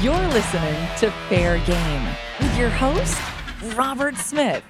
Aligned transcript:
You're 0.00 0.28
listening 0.28 0.76
to 0.98 1.10
Fair 1.28 1.58
Game 1.66 2.06
with 2.38 2.56
your 2.56 2.70
host, 2.70 3.20
Robert 3.76 4.14
Smith. 4.14 4.62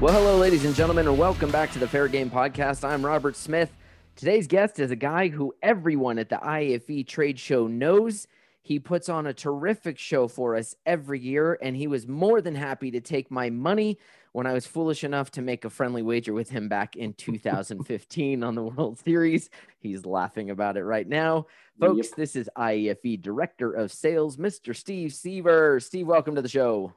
Well, 0.00 0.14
hello, 0.14 0.36
ladies 0.36 0.64
and 0.64 0.72
gentlemen, 0.76 1.08
and 1.08 1.18
welcome 1.18 1.50
back 1.50 1.72
to 1.72 1.80
the 1.80 1.88
Fair 1.88 2.06
Game 2.06 2.30
Podcast. 2.30 2.88
I'm 2.88 3.04
Robert 3.04 3.34
Smith. 3.34 3.76
Today's 4.14 4.46
guest 4.46 4.78
is 4.78 4.92
a 4.92 4.96
guy 4.96 5.26
who 5.26 5.52
everyone 5.64 6.16
at 6.20 6.28
the 6.28 6.38
IFE 6.46 7.08
trade 7.08 7.40
show 7.40 7.66
knows. 7.66 8.28
He 8.62 8.78
puts 8.78 9.08
on 9.08 9.26
a 9.26 9.34
terrific 9.34 9.98
show 9.98 10.28
for 10.28 10.54
us 10.54 10.76
every 10.86 11.18
year, 11.18 11.58
and 11.60 11.74
he 11.74 11.88
was 11.88 12.06
more 12.06 12.40
than 12.40 12.54
happy 12.54 12.92
to 12.92 13.00
take 13.00 13.32
my 13.32 13.50
money 13.50 13.98
when 14.32 14.46
I 14.46 14.52
was 14.52 14.66
foolish 14.66 15.04
enough 15.04 15.30
to 15.32 15.42
make 15.42 15.64
a 15.64 15.70
friendly 15.70 16.02
wager 16.02 16.32
with 16.32 16.50
him 16.50 16.68
back 16.68 16.96
in 16.96 17.12
2015 17.18 18.42
on 18.42 18.54
the 18.54 18.62
World 18.62 18.98
Series. 18.98 19.50
He's 19.80 20.06
laughing 20.06 20.50
about 20.50 20.76
it 20.76 20.84
right 20.84 21.08
now. 21.08 21.46
Folks, 21.80 22.08
yep. 22.08 22.16
this 22.16 22.36
is 22.36 22.50
IFE 22.56 23.20
Director 23.20 23.72
of 23.72 23.90
Sales, 23.90 24.36
Mr. 24.36 24.76
Steve 24.76 25.12
Seaver. 25.12 25.80
Steve, 25.80 26.06
welcome 26.06 26.34
to 26.34 26.42
the 26.42 26.48
show. 26.48 26.92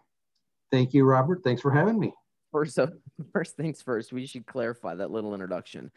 Thank 0.71 0.93
you, 0.93 1.05
Robert. 1.05 1.41
Thanks 1.43 1.61
for 1.61 1.71
having 1.71 1.99
me. 1.99 2.13
First, 2.51 2.75
so 2.75 2.89
first 3.33 3.55
things 3.55 3.81
first, 3.81 4.11
we 4.11 4.25
should 4.25 4.45
clarify 4.45 4.95
that 4.95 5.11
little 5.11 5.33
introduction. 5.33 5.91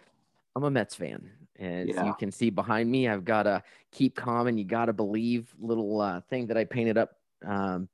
I'm 0.54 0.64
a 0.64 0.70
Mets 0.70 0.94
fan. 0.94 1.30
As 1.58 1.88
yeah. 1.88 2.06
you 2.06 2.14
can 2.14 2.30
see 2.30 2.50
behind 2.50 2.90
me, 2.90 3.08
I've 3.08 3.24
got 3.24 3.46
a 3.46 3.62
keep 3.92 4.14
calm 4.14 4.46
and 4.46 4.58
you 4.58 4.64
got 4.64 4.86
to 4.86 4.92
believe 4.92 5.54
little 5.58 6.00
uh, 6.00 6.20
thing 6.30 6.46
that 6.46 6.56
I 6.56 6.64
painted 6.64 6.96
up 6.96 7.10
um, 7.44 7.88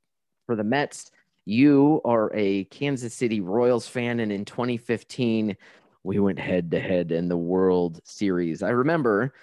for 0.45 0.55
the 0.55 0.63
Mets. 0.63 1.11
You 1.45 2.01
are 2.05 2.31
a 2.33 2.63
Kansas 2.65 3.13
City 3.13 3.41
Royals 3.41 3.87
fan, 3.87 4.19
and 4.21 4.31
in 4.31 4.45
2015, 4.45 5.57
we 6.03 6.19
went 6.19 6.39
head 6.39 6.71
to 6.71 6.79
head 6.79 7.11
in 7.11 7.27
the 7.27 7.37
World 7.37 7.99
Series. 8.05 8.63
I 8.63 8.69
remember 8.69 9.33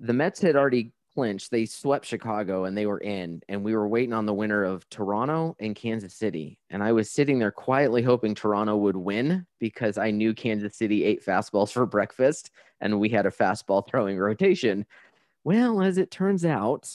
the 0.00 0.12
Mets 0.12 0.40
had 0.40 0.56
already 0.56 0.92
clinched. 1.14 1.50
They 1.50 1.66
swept 1.66 2.06
Chicago 2.06 2.64
and 2.64 2.76
they 2.76 2.86
were 2.86 3.00
in, 3.00 3.42
and 3.48 3.64
we 3.64 3.74
were 3.74 3.88
waiting 3.88 4.12
on 4.12 4.26
the 4.26 4.34
winner 4.34 4.64
of 4.64 4.88
Toronto 4.88 5.56
and 5.58 5.74
Kansas 5.74 6.14
City. 6.14 6.58
And 6.70 6.82
I 6.82 6.92
was 6.92 7.10
sitting 7.10 7.38
there 7.38 7.50
quietly 7.50 8.02
hoping 8.02 8.34
Toronto 8.34 8.76
would 8.76 8.96
win 8.96 9.46
because 9.58 9.98
I 9.98 10.12
knew 10.12 10.34
Kansas 10.34 10.76
City 10.76 11.04
ate 11.04 11.24
fastballs 11.24 11.72
for 11.72 11.86
breakfast 11.86 12.50
and 12.80 13.00
we 13.00 13.08
had 13.08 13.26
a 13.26 13.30
fastball 13.30 13.84
throwing 13.88 14.16
rotation. 14.18 14.86
Well, 15.42 15.82
as 15.82 15.98
it 15.98 16.10
turns 16.10 16.44
out, 16.44 16.94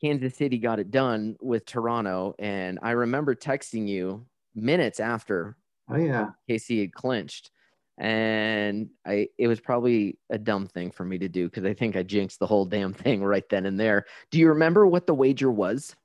Kansas 0.00 0.36
City 0.36 0.58
got 0.58 0.78
it 0.78 0.90
done 0.90 1.36
with 1.40 1.66
Toronto. 1.66 2.34
And 2.38 2.78
I 2.82 2.92
remember 2.92 3.34
texting 3.34 3.88
you 3.88 4.26
minutes 4.54 5.00
after 5.00 5.56
oh, 5.90 5.96
yeah. 5.96 6.30
KC 6.48 6.80
had 6.80 6.92
clinched. 6.92 7.50
And 7.98 8.90
I 9.06 9.28
it 9.38 9.48
was 9.48 9.58
probably 9.58 10.18
a 10.28 10.36
dumb 10.36 10.66
thing 10.66 10.90
for 10.90 11.04
me 11.04 11.16
to 11.18 11.28
do 11.28 11.48
because 11.48 11.64
I 11.64 11.72
think 11.72 11.96
I 11.96 12.02
jinxed 12.02 12.38
the 12.38 12.46
whole 12.46 12.66
damn 12.66 12.92
thing 12.92 13.24
right 13.24 13.48
then 13.48 13.64
and 13.64 13.80
there. 13.80 14.04
Do 14.30 14.38
you 14.38 14.48
remember 14.48 14.86
what 14.86 15.06
the 15.06 15.14
wager 15.14 15.50
was? 15.50 15.96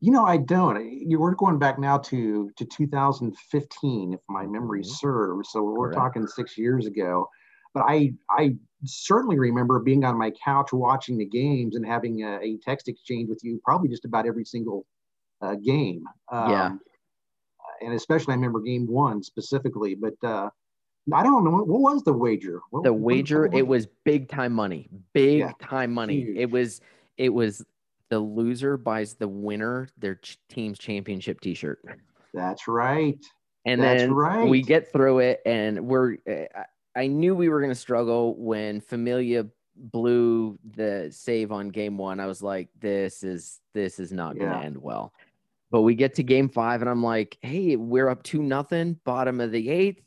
You 0.00 0.10
know, 0.10 0.24
I 0.24 0.38
don't. 0.38 0.84
You 0.90 1.20
were 1.20 1.36
going 1.36 1.60
back 1.60 1.78
now 1.78 1.98
to 1.98 2.50
to 2.56 2.64
2015, 2.64 4.14
if 4.14 4.20
my 4.28 4.44
memory 4.44 4.80
mm-hmm. 4.80 4.90
serves. 4.90 5.50
So 5.52 5.62
we're 5.62 5.92
Correct. 5.92 5.98
talking 5.98 6.26
six 6.26 6.58
years 6.58 6.86
ago. 6.86 7.28
But 7.74 7.84
I 7.86 8.12
I 8.30 8.56
certainly 8.84 9.38
remember 9.38 9.78
being 9.78 10.04
on 10.04 10.18
my 10.18 10.32
couch 10.44 10.72
watching 10.72 11.16
the 11.16 11.24
games 11.24 11.76
and 11.76 11.86
having 11.86 12.22
a, 12.24 12.38
a 12.40 12.58
text 12.58 12.88
exchange 12.88 13.28
with 13.28 13.40
you 13.42 13.60
probably 13.64 13.88
just 13.88 14.04
about 14.04 14.26
every 14.26 14.44
single 14.44 14.86
uh, 15.40 15.54
game. 15.54 16.04
Um, 16.30 16.50
yeah. 16.50 16.72
And 17.80 17.94
especially 17.94 18.32
I 18.32 18.36
remember 18.36 18.60
game 18.60 18.86
one 18.86 19.22
specifically, 19.22 19.94
but 19.94 20.14
uh, 20.22 20.50
I 21.12 21.22
don't 21.22 21.44
know 21.44 21.50
what 21.50 21.66
was 21.66 22.02
the 22.02 22.12
wager. 22.12 22.60
What, 22.70 22.84
the 22.84 22.92
wager 22.92 23.42
what, 23.42 23.54
it 23.54 23.66
was 23.66 23.86
big 24.04 24.28
time 24.28 24.52
money, 24.52 24.88
big 25.12 25.40
yeah, 25.40 25.52
time 25.60 25.92
money. 25.92 26.20
Huge. 26.20 26.38
It 26.38 26.50
was 26.50 26.80
it 27.16 27.30
was 27.30 27.64
the 28.08 28.20
loser 28.20 28.76
buys 28.76 29.14
the 29.14 29.28
winner 29.28 29.88
their 29.98 30.16
ch- 30.16 30.38
team's 30.48 30.78
championship 30.78 31.40
T-shirt. 31.40 31.80
That's 32.34 32.68
right. 32.68 33.18
And 33.64 33.80
That's 33.80 34.02
then 34.02 34.12
right. 34.12 34.48
we 34.48 34.62
get 34.62 34.92
through 34.92 35.20
it, 35.20 35.40
and 35.46 35.86
we're. 35.86 36.16
I 36.94 37.06
knew 37.06 37.34
we 37.34 37.48
were 37.48 37.60
going 37.60 37.70
to 37.70 37.74
struggle 37.74 38.36
when 38.36 38.80
Familia 38.80 39.46
blew 39.76 40.58
the 40.76 41.08
save 41.10 41.50
on 41.52 41.68
game 41.68 41.96
one. 41.96 42.20
I 42.20 42.26
was 42.26 42.42
like, 42.42 42.68
this 42.78 43.22
is 43.22 43.60
this 43.74 43.98
is 43.98 44.12
not 44.12 44.38
going 44.38 44.50
to 44.50 44.58
end 44.58 44.76
well. 44.76 45.12
But 45.70 45.82
we 45.82 45.94
get 45.94 46.14
to 46.16 46.22
game 46.22 46.50
five, 46.50 46.82
and 46.82 46.90
I'm 46.90 47.02
like, 47.02 47.38
hey, 47.40 47.76
we're 47.76 48.08
up 48.08 48.22
two 48.22 48.42
nothing, 48.42 49.00
bottom 49.04 49.40
of 49.40 49.52
the 49.52 49.70
eighth. 49.70 50.02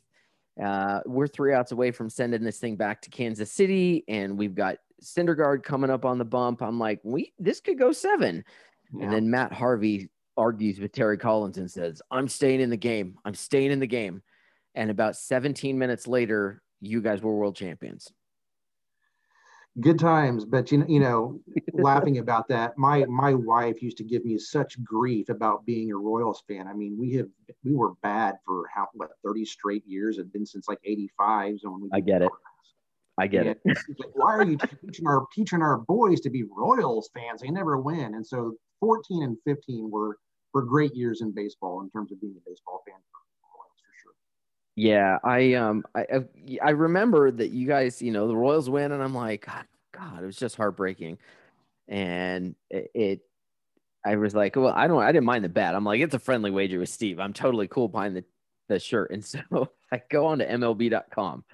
Uh, 0.62 1.00
we're 1.04 1.26
three 1.26 1.52
outs 1.52 1.72
away 1.72 1.90
from 1.90 2.08
sending 2.08 2.44
this 2.44 2.58
thing 2.58 2.76
back 2.76 3.02
to 3.02 3.10
Kansas 3.10 3.50
City, 3.50 4.04
and 4.06 4.38
we've 4.38 4.54
got 4.54 4.76
Syndergaard 5.02 5.64
coming 5.64 5.90
up 5.90 6.04
on 6.04 6.18
the 6.18 6.24
bump. 6.24 6.62
I'm 6.62 6.78
like, 6.78 7.00
we 7.02 7.32
this 7.38 7.60
could 7.60 7.78
go 7.78 7.92
seven. 7.92 8.44
Yeah. 8.94 9.04
And 9.04 9.12
then 9.12 9.30
Matt 9.30 9.52
Harvey 9.52 10.08
argues 10.36 10.78
with 10.78 10.92
Terry 10.92 11.18
Collins 11.18 11.58
and 11.58 11.70
says, 11.70 12.00
I'm 12.10 12.28
staying 12.28 12.60
in 12.60 12.70
the 12.70 12.76
game. 12.76 13.16
I'm 13.24 13.34
staying 13.34 13.72
in 13.72 13.80
the 13.80 13.86
game. 13.86 14.22
And 14.74 14.90
about 14.90 15.16
17 15.16 15.78
minutes 15.78 16.06
later, 16.06 16.62
you 16.80 17.00
guys 17.00 17.22
were 17.22 17.34
world 17.34 17.56
champions. 17.56 18.12
Good 19.80 19.98
times, 19.98 20.46
but 20.46 20.72
you 20.72 20.78
know, 20.78 20.86
you 20.88 21.00
know, 21.00 21.40
laughing 21.74 22.18
about 22.18 22.48
that. 22.48 22.78
My 22.78 23.04
my 23.06 23.34
wife 23.34 23.82
used 23.82 23.98
to 23.98 24.04
give 24.04 24.24
me 24.24 24.38
such 24.38 24.82
grief 24.82 25.28
about 25.28 25.66
being 25.66 25.92
a 25.92 25.96
Royals 25.96 26.42
fan. 26.48 26.66
I 26.66 26.72
mean, 26.72 26.96
we 26.98 27.12
have 27.14 27.28
we 27.62 27.74
were 27.74 27.92
bad 28.02 28.36
for 28.46 28.64
how 28.74 28.88
what 28.94 29.10
30 29.22 29.44
straight 29.44 29.86
years. 29.86 30.16
Had 30.16 30.32
been 30.32 30.46
since 30.46 30.66
like 30.66 30.80
85. 30.82 31.60
So 31.60 31.70
when 31.70 31.82
we 31.82 31.88
I 31.92 32.00
get 32.00 32.22
it. 32.22 32.30
I 33.18 33.26
get 33.26 33.46
and 33.46 33.56
it. 33.64 33.78
Like, 33.98 34.10
Why 34.14 34.34
are 34.34 34.44
you 34.44 34.58
teaching 34.82 35.06
our 35.06 35.26
teaching 35.34 35.62
our 35.62 35.78
boys 35.78 36.20
to 36.22 36.30
be 36.30 36.44
Royals 36.44 37.10
fans? 37.14 37.42
They 37.42 37.50
never 37.50 37.78
win. 37.78 38.14
And 38.14 38.26
so 38.26 38.54
14 38.80 39.22
and 39.22 39.36
15 39.44 39.90
were 39.90 40.18
were 40.54 40.62
great 40.62 40.94
years 40.94 41.20
in 41.20 41.32
baseball 41.32 41.82
in 41.82 41.90
terms 41.90 42.12
of 42.12 42.20
being 42.20 42.34
a 42.36 42.50
baseball 42.50 42.82
fan 42.86 42.96
yeah, 44.76 45.18
I 45.24 45.54
um 45.54 45.84
I 45.94 46.06
I 46.62 46.70
remember 46.70 47.30
that 47.30 47.50
you 47.50 47.66
guys, 47.66 48.02
you 48.02 48.12
know, 48.12 48.28
the 48.28 48.36
Royals 48.36 48.68
win, 48.68 48.92
and 48.92 49.02
I'm 49.02 49.14
like, 49.14 49.46
God, 49.46 49.64
God 49.92 50.22
it 50.22 50.26
was 50.26 50.36
just 50.36 50.56
heartbreaking, 50.56 51.16
and 51.88 52.54
it, 52.70 52.90
it, 52.94 53.20
I 54.04 54.16
was 54.16 54.34
like, 54.34 54.54
well, 54.54 54.74
I 54.76 54.86
don't, 54.86 55.02
I 55.02 55.12
didn't 55.12 55.24
mind 55.24 55.44
the 55.44 55.48
bet. 55.48 55.74
I'm 55.74 55.84
like, 55.84 56.00
it's 56.00 56.14
a 56.14 56.18
friendly 56.18 56.50
wager 56.50 56.78
with 56.78 56.90
Steve. 56.90 57.18
I'm 57.18 57.32
totally 57.32 57.68
cool 57.68 57.88
behind 57.88 58.16
the 58.16 58.24
the 58.68 58.78
shirt, 58.78 59.12
and 59.12 59.24
so 59.24 59.40
I 59.90 60.02
go 60.10 60.26
on 60.26 60.40
to 60.40 60.46
MLB.com, 60.46 61.44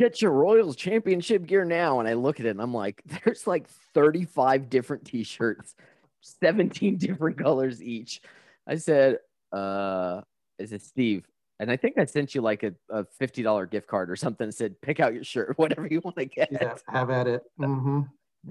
get 0.00 0.20
your 0.20 0.32
Royals 0.32 0.74
championship 0.74 1.46
gear 1.46 1.64
now, 1.64 2.00
and 2.00 2.08
I 2.08 2.14
look 2.14 2.40
at 2.40 2.46
it, 2.46 2.50
and 2.50 2.60
I'm 2.60 2.74
like, 2.74 3.02
there's 3.24 3.46
like 3.46 3.68
35 3.94 4.68
different 4.68 5.04
T-shirts, 5.04 5.76
17 6.22 6.96
different 6.96 7.38
colors 7.42 7.80
each. 7.80 8.20
I 8.66 8.76
said, 8.76 9.18
uh, 9.52 10.22
is 10.58 10.72
it 10.72 10.82
Steve? 10.82 11.24
And 11.62 11.70
I 11.70 11.76
think 11.76 11.96
I 11.96 12.04
sent 12.06 12.34
you 12.34 12.40
like 12.40 12.64
a, 12.64 12.74
a 12.90 13.04
fifty 13.20 13.40
dollar 13.40 13.66
gift 13.66 13.86
card 13.86 14.10
or 14.10 14.16
something. 14.16 14.48
That 14.48 14.52
said, 14.52 14.80
pick 14.80 14.98
out 14.98 15.14
your 15.14 15.22
shirt, 15.22 15.54
whatever 15.58 15.86
you 15.86 16.00
want 16.02 16.16
to 16.16 16.24
get. 16.24 16.50
Yeah, 16.50 16.74
have 16.88 17.08
at 17.10 17.28
it. 17.28 17.42
Mm-hmm. 17.60 18.00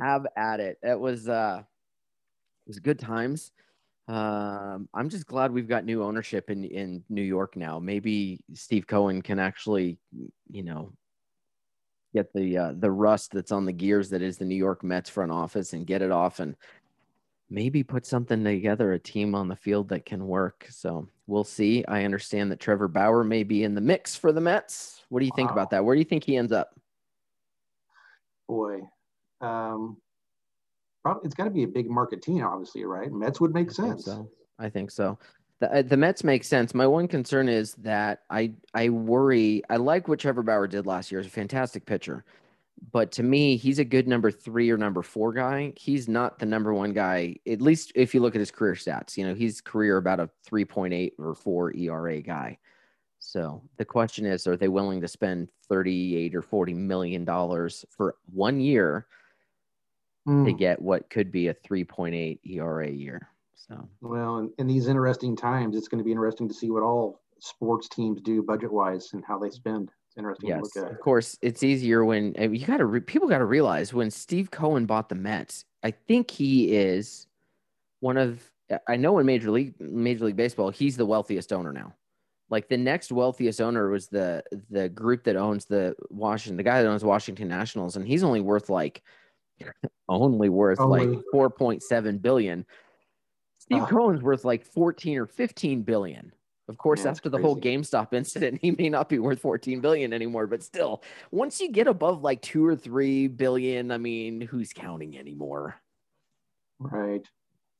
Have 0.01 0.25
at 0.37 0.61
it. 0.61 0.77
It 0.81 0.97
was 0.97 1.27
uh, 1.27 1.59
it 1.59 2.69
was 2.69 2.79
good 2.79 2.97
times. 2.97 3.51
Um, 4.07 4.87
I'm 4.93 5.09
just 5.09 5.25
glad 5.25 5.51
we've 5.51 5.67
got 5.67 5.83
new 5.83 6.01
ownership 6.01 6.49
in 6.49 6.63
in 6.63 7.03
New 7.09 7.21
York 7.21 7.57
now. 7.57 7.79
Maybe 7.79 8.39
Steve 8.53 8.87
Cohen 8.87 9.21
can 9.21 9.39
actually, 9.39 9.97
you 10.49 10.63
know, 10.63 10.93
get 12.13 12.31
the 12.33 12.57
uh, 12.57 12.73
the 12.77 12.91
rust 12.91 13.33
that's 13.33 13.51
on 13.51 13.65
the 13.65 13.73
gears 13.73 14.09
that 14.11 14.21
is 14.21 14.37
the 14.37 14.45
New 14.45 14.55
York 14.55 14.85
Mets 14.85 15.09
front 15.09 15.33
office 15.33 15.73
and 15.73 15.85
get 15.85 16.01
it 16.01 16.11
off 16.11 16.39
and 16.39 16.55
maybe 17.49 17.83
put 17.83 18.05
something 18.05 18.45
together, 18.45 18.93
a 18.93 18.99
team 18.99 19.35
on 19.35 19.49
the 19.49 19.55
field 19.57 19.89
that 19.89 20.05
can 20.05 20.25
work. 20.25 20.65
So 20.69 21.09
we'll 21.31 21.43
see. 21.45 21.83
I 21.87 22.03
understand 22.03 22.51
that 22.51 22.59
Trevor 22.59 22.87
Bauer 22.87 23.23
may 23.23 23.43
be 23.43 23.63
in 23.63 23.73
the 23.73 23.81
mix 23.81 24.15
for 24.15 24.31
the 24.31 24.41
Mets. 24.41 25.01
What 25.09 25.21
do 25.21 25.25
you 25.25 25.31
wow. 25.31 25.37
think 25.37 25.51
about 25.51 25.69
that? 25.71 25.83
Where 25.83 25.95
do 25.95 25.99
you 25.99 26.05
think 26.05 26.25
he 26.25 26.35
ends 26.35 26.51
up? 26.51 26.75
Boy, 28.47 28.81
um, 29.39 29.97
probably 31.03 31.21
it's 31.23 31.33
got 31.33 31.45
to 31.45 31.49
be 31.49 31.63
a 31.63 31.67
big 31.67 31.89
market 31.89 32.21
team, 32.21 32.43
obviously, 32.43 32.83
right? 32.83 33.11
Mets 33.11 33.39
would 33.39 33.53
make 33.53 33.69
I 33.69 33.73
sense. 33.73 34.05
so 34.05 34.29
I 34.59 34.69
think 34.69 34.91
so. 34.91 35.17
The, 35.61 35.73
uh, 35.73 35.81
the 35.83 35.95
Mets 35.95 36.23
make 36.23 36.43
sense. 36.43 36.73
My 36.73 36.85
one 36.85 37.07
concern 37.07 37.47
is 37.47 37.75
that 37.75 38.23
I 38.29 38.51
I 38.73 38.89
worry. 38.89 39.63
I 39.69 39.77
like 39.77 40.09
what 40.09 40.19
Trevor 40.19 40.43
Bauer 40.43 40.67
did 40.67 40.85
last 40.85 41.11
year. 41.11 41.21
He's 41.21 41.31
a 41.31 41.33
fantastic 41.33 41.85
pitcher 41.85 42.25
but 42.91 43.11
to 43.13 43.23
me, 43.23 43.57
he's 43.57 43.79
a 43.79 43.85
good 43.85 44.07
number 44.07 44.31
three 44.31 44.69
or 44.71 44.77
number 44.77 45.03
four 45.03 45.33
guy. 45.33 45.73
He's 45.77 46.07
not 46.07 46.39
the 46.39 46.45
number 46.45 46.73
one 46.73 46.93
guy, 46.93 47.35
at 47.47 47.61
least 47.61 47.91
if 47.95 48.13
you 48.13 48.21
look 48.21 48.35
at 48.35 48.39
his 48.39 48.51
career 48.51 48.73
stats. 48.73 49.17
You 49.17 49.27
know, 49.27 49.35
he's 49.35 49.61
career 49.61 49.97
about 49.97 50.19
a 50.19 50.29
3.8 50.49 51.11
or 51.19 51.35
four 51.35 51.75
ERA 51.75 52.21
guy. 52.21 52.57
So 53.19 53.61
the 53.77 53.85
question 53.85 54.25
is, 54.25 54.47
are 54.47 54.57
they 54.57 54.67
willing 54.67 54.99
to 55.01 55.07
spend 55.07 55.49
38 55.69 56.33
or 56.33 56.41
40 56.41 56.73
million 56.73 57.23
dollars 57.23 57.85
for 57.91 58.15
one 58.33 58.59
year 58.59 59.05
mm. 60.27 60.43
to 60.45 60.51
get 60.51 60.81
what 60.81 61.09
could 61.11 61.31
be 61.31 61.49
a 61.49 61.53
3.8 61.53 62.39
ERA 62.43 62.89
year? 62.89 63.29
So 63.53 63.87
well, 64.01 64.39
in, 64.39 64.51
in 64.57 64.65
these 64.65 64.87
interesting 64.87 65.35
times, 65.35 65.77
it's 65.77 65.87
going 65.87 65.99
to 65.99 66.03
be 66.03 66.11
interesting 66.11 66.47
to 66.47 66.53
see 66.53 66.71
what 66.71 66.81
all 66.81 67.21
sports 67.39 67.87
teams 67.87 68.21
do 68.21 68.41
budget 68.41 68.71
wise 68.71 69.11
and 69.13 69.23
how 69.23 69.37
they 69.37 69.51
spend. 69.51 69.91
It's 70.11 70.17
interesting. 70.17 70.49
Yes, 70.49 70.75
of 70.75 70.99
course, 70.99 71.37
it's 71.41 71.63
easier 71.63 72.03
when 72.03 72.35
you 72.37 72.65
got 72.65 72.77
to 72.77 72.85
re- 72.85 72.99
people 72.99 73.29
got 73.29 73.37
to 73.37 73.45
realize 73.45 73.93
when 73.93 74.11
Steve 74.11 74.51
Cohen 74.51 74.85
bought 74.85 75.07
the 75.07 75.15
Mets. 75.15 75.63
I 75.83 75.91
think 75.91 76.29
he 76.29 76.75
is 76.75 77.27
one 78.01 78.17
of 78.17 78.41
I 78.89 78.97
know 78.97 79.19
in 79.19 79.25
Major 79.25 79.51
League 79.51 79.79
Major 79.79 80.25
League 80.25 80.35
Baseball, 80.35 80.69
he's 80.69 80.97
the 80.97 81.05
wealthiest 81.05 81.53
owner 81.53 81.71
now. 81.71 81.95
Like 82.49 82.67
the 82.67 82.75
next 82.75 83.13
wealthiest 83.13 83.61
owner 83.61 83.89
was 83.89 84.07
the 84.07 84.43
the 84.69 84.89
group 84.89 85.23
that 85.23 85.37
owns 85.37 85.63
the 85.63 85.95
Washington, 86.09 86.57
the 86.57 86.63
guy 86.63 86.83
that 86.83 86.89
owns 86.89 87.05
Washington 87.05 87.47
Nationals, 87.47 87.95
and 87.95 88.05
he's 88.05 88.23
only 88.23 88.41
worth 88.41 88.69
like 88.69 89.03
only 90.09 90.49
worth 90.49 90.81
only. 90.81 91.07
like 91.07 91.25
4.7 91.33 92.21
billion. 92.21 92.65
Steve 93.59 93.83
uh, 93.83 93.85
Cohen's 93.85 94.21
worth 94.21 94.43
like 94.43 94.65
14 94.65 95.19
or 95.19 95.25
15 95.25 95.83
billion. 95.83 96.33
Of 96.71 96.77
course, 96.77 97.05
after 97.05 97.27
the 97.27 97.37
crazy. 97.37 97.45
whole 97.45 97.59
GameStop 97.59 98.13
incident, 98.13 98.59
he 98.61 98.71
may 98.71 98.87
not 98.87 99.09
be 99.09 99.19
worth 99.19 99.41
14 99.41 99.81
billion 99.81 100.13
anymore, 100.13 100.47
but 100.47 100.63
still, 100.63 101.03
once 101.29 101.59
you 101.59 101.69
get 101.69 101.87
above 101.87 102.21
like 102.21 102.41
two 102.41 102.65
or 102.65 102.77
three 102.77 103.27
billion, 103.27 103.91
I 103.91 103.97
mean, 103.97 104.39
who's 104.39 104.71
counting 104.71 105.17
anymore? 105.17 105.75
Right. 106.79 107.27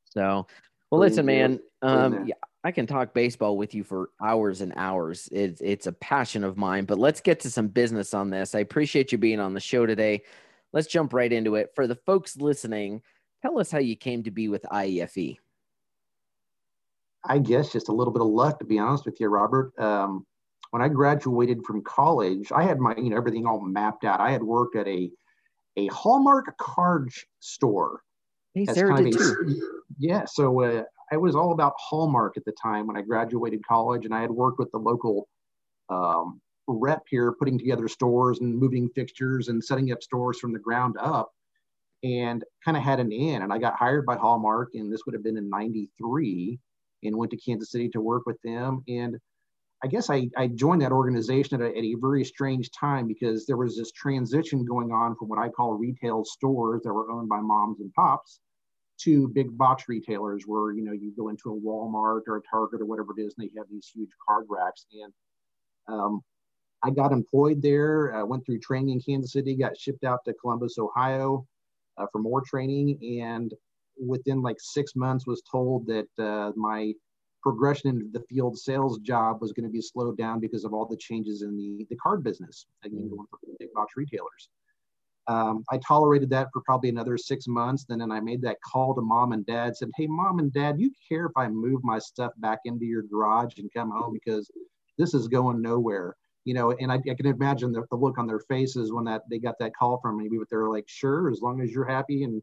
So, 0.04 0.46
well, 0.90 1.00
listen, 1.00 1.26
man. 1.26 1.62
Um, 1.82 2.28
yeah, 2.28 2.36
I 2.66 2.72
can 2.72 2.86
talk 2.86 3.14
baseball 3.14 3.56
with 3.56 3.74
you 3.74 3.86
for 3.86 4.10
hours 4.22 4.60
and 4.60 4.74
hours. 4.76 5.30
It's 5.32 5.62
it's 5.62 5.88
a 5.88 5.94
passion 5.94 6.44
of 6.44 6.58
mine. 6.58 6.84
But 6.84 7.00
let's 7.00 7.22
get 7.22 7.40
to 7.42 7.50
some 7.50 7.70
business 7.70 8.14
on 8.14 8.30
this. 8.30 8.54
I 8.54 8.60
appreciate 8.60 9.14
you 9.14 9.18
being 9.18 9.40
on 9.40 9.54
the 9.54 9.62
show 9.62 9.86
today. 9.86 10.24
Let's 10.74 10.88
jump 10.88 11.14
right 11.14 11.32
into 11.32 11.56
it. 11.56 11.72
For 11.76 11.88
the 11.88 11.96
folks 11.96 12.36
listening, 12.36 13.04
tell 13.42 13.58
us 13.58 13.72
how 13.72 13.80
you 13.80 13.96
came 13.96 14.24
to 14.24 14.32
be 14.32 14.50
with 14.50 14.64
IAFE. 14.64 15.38
I 17.24 17.38
guess 17.40 17.72
just 17.72 17.90
a 17.90 17.94
little 17.94 18.14
bit 18.14 18.22
of 18.22 18.28
luck, 18.28 18.60
to 18.60 18.66
be 18.66 18.80
honest 18.80 19.06
with 19.06 19.20
you, 19.20 19.28
Robert. 19.28 19.72
Um, 19.80 20.26
when 20.72 20.82
I 20.82 20.88
graduated 20.88 21.64
from 21.66 21.84
college, 21.84 22.52
I 22.52 22.64
had 22.64 22.80
my 22.80 22.96
you 22.96 23.10
know 23.10 23.18
everything 23.18 23.46
all 23.46 23.62
mapped 23.62 24.04
out. 24.06 24.20
I 24.20 24.32
had 24.32 24.44
worked 24.44 24.76
at 24.76 24.88
a 24.88 25.10
a 25.78 25.88
Hallmark 25.88 26.58
card 26.58 27.10
store. 27.40 28.02
Hey, 28.54 28.66
Sarah 28.66 29.02
did 29.04 29.14
too. 29.14 29.62
Yeah, 29.98 30.26
so 30.26 30.62
uh, 30.62 30.84
I 31.12 31.18
was 31.18 31.36
all 31.36 31.52
about 31.52 31.74
Hallmark 31.78 32.38
at 32.38 32.46
the 32.46 32.54
time 32.54 32.88
when 32.88 32.98
I 32.98 33.02
graduated 33.02 33.66
college, 33.66 34.06
and 34.06 34.14
I 34.14 34.22
had 34.22 34.32
worked 34.32 34.60
with 34.60 34.72
the 34.72 34.80
local 34.80 35.28
um, 35.90 36.42
rep 36.68 37.04
here, 37.10 37.34
putting 37.34 37.60
together 37.60 37.88
stores 37.88 38.40
and 38.40 38.58
moving 38.58 38.90
fixtures 38.96 39.50
and 39.50 39.64
setting 39.64 39.92
up 39.92 40.02
stores 40.02 40.40
from 40.40 40.54
the 40.54 40.60
ground 40.60 40.96
up, 41.00 41.32
and 42.04 42.44
kind 42.64 42.78
of 42.78 42.84
had 42.84 43.00
an 43.00 43.12
in. 43.12 43.42
And 43.42 43.54
I 43.54 43.58
got 43.58 43.76
hired 43.76 44.06
by 44.06 44.16
Hallmark, 44.16 44.72
and 44.74 44.92
this 44.92 45.06
would 45.06 45.14
have 45.14 45.24
been 45.24 45.38
in 45.38 45.50
'93 45.50 46.60
and 47.04 47.16
went 47.16 47.32
to 47.32 47.38
Kansas 47.38 47.72
City 47.72 47.90
to 47.90 48.02
work 48.02 48.24
with 48.26 48.38
them. 48.44 48.84
And 48.88 49.18
I 49.84 49.88
guess 49.88 50.10
I, 50.10 50.30
I 50.38 50.48
joined 50.48 50.82
that 50.84 50.92
organization 50.92 51.62
at 51.62 51.68
a, 51.68 51.78
at 51.78 51.84
a, 51.84 51.96
very 52.00 52.24
strange 52.24 52.70
time 52.72 53.08
because 53.08 53.48
there 53.48 53.58
was 53.58 53.76
this 53.76 53.92
transition 53.92 54.64
going 54.64 54.92
on 54.92 55.16
from 55.16 55.28
what 55.28 55.40
I 55.40 55.50
call 55.50 55.74
retail 55.74 56.24
stores 56.24 56.84
that 56.84 56.94
were 56.94 57.10
owned 57.12 57.30
by 57.30 57.40
moms 57.40 57.80
and 57.80 57.92
pops 57.94 58.42
to 59.00 59.28
big 59.30 59.58
box 59.58 59.86
retailers 59.88 60.44
where, 60.46 60.72
you 60.72 60.84
know, 60.84 60.92
you 60.92 61.12
go 61.18 61.30
into 61.30 61.52
a 61.52 61.60
Walmart 61.60 62.22
or 62.28 62.38
a 62.38 62.42
Target 62.50 62.82
or 62.82 62.86
whatever 62.86 63.14
it 63.18 63.22
is, 63.22 63.34
and 63.38 63.48
they 63.48 63.60
have 63.60 63.68
these 63.72 63.90
huge 63.92 64.12
card 64.28 64.46
racks. 64.48 64.86
And 64.94 65.14
um, 65.88 66.22
I 66.84 66.92
got 66.92 67.12
employed 67.12 67.64
there, 67.64 68.16
uh, 68.16 68.26
went 68.26 68.46
through 68.46 68.60
training 68.60 68.94
in 68.96 69.02
Kansas 69.02 69.34
City, 69.34 69.56
got 69.56 69.78
shipped 69.78 70.04
out 70.04 70.20
to 70.26 70.34
Columbus, 70.34 70.78
Ohio 70.78 71.48
uh, 71.98 72.06
for 72.12 72.20
more 72.20 72.42
training. 72.42 73.00
And 73.22 73.52
within 74.00 74.42
like 74.42 74.58
six 74.60 74.96
months 74.96 75.28
was 75.28 75.42
told 75.50 75.88
that 75.88 76.08
uh, 76.20 76.52
my 76.56 76.94
progression 77.42 77.90
into 77.90 78.06
the 78.12 78.24
field 78.30 78.58
sales 78.58 79.00
job 79.00 79.42
was 79.42 79.52
going 79.52 79.66
to 79.66 79.72
be 79.72 79.82
slowed 79.82 80.18
down 80.18 80.40
because 80.40 80.64
of 80.64 80.74
all 80.74 80.86
the 80.86 80.98
changes 80.98 81.42
in 81.42 81.58
the, 81.58 81.86
the 81.90 81.96
card 81.96 82.24
business, 82.24 82.66
again, 82.84 83.10
going 83.10 83.26
for 83.30 83.40
big 83.60 83.74
box 83.74 83.94
retailers. 83.96 84.50
Um, 85.28 85.64
I 85.72 85.78
tolerated 85.78 86.30
that 86.32 86.50
for 86.52 86.62
probably 86.62 86.90
another 86.90 87.18
six 87.18 87.48
months. 87.48 87.86
Then, 87.88 88.02
and 88.02 88.12
I 88.12 88.20
made 88.20 88.42
that 88.42 88.58
call 88.62 88.94
to 88.96 89.02
mom 89.02 89.34
and 89.34 89.46
dad, 89.46 89.78
said, 89.78 89.90
Hey, 89.96 90.08
mom 90.08 90.40
and 90.40 90.52
dad, 90.52 90.80
you 90.80 90.92
care 91.08 91.26
if 91.26 91.32
I 91.38 91.48
move 91.48 91.84
my 91.84 92.00
stuff 92.00 92.32
back 92.38 92.60
into 92.66 92.86
your 92.86 93.04
garage 93.04 93.58
and 93.58 93.72
come 93.74 93.92
home 93.92 94.14
because 94.14 94.50
this 94.98 95.14
is 95.14 95.28
going 95.28 95.62
nowhere. 95.62 96.16
You 96.44 96.56
know, 96.56 96.72
and 96.72 96.92
I, 96.92 96.96
I 96.96 97.14
can 97.14 97.28
imagine 97.28 97.72
the, 97.72 97.84
the, 97.92 97.96
look 97.96 98.18
on 98.18 98.26
their 98.26 98.40
faces 98.40 98.92
when 98.92 99.06
that 99.06 99.22
they 99.30 99.38
got 99.38 99.60
that 99.60 99.76
call 99.76 100.00
from 100.02 100.18
me, 100.18 100.28
but 100.28 100.50
they're 100.50 100.70
like, 100.70 100.86
sure, 100.88 101.30
as 101.30 101.40
long 101.40 101.62
as 101.62 101.72
you're 101.72 101.86
happy 101.86 102.24
and 102.24 102.42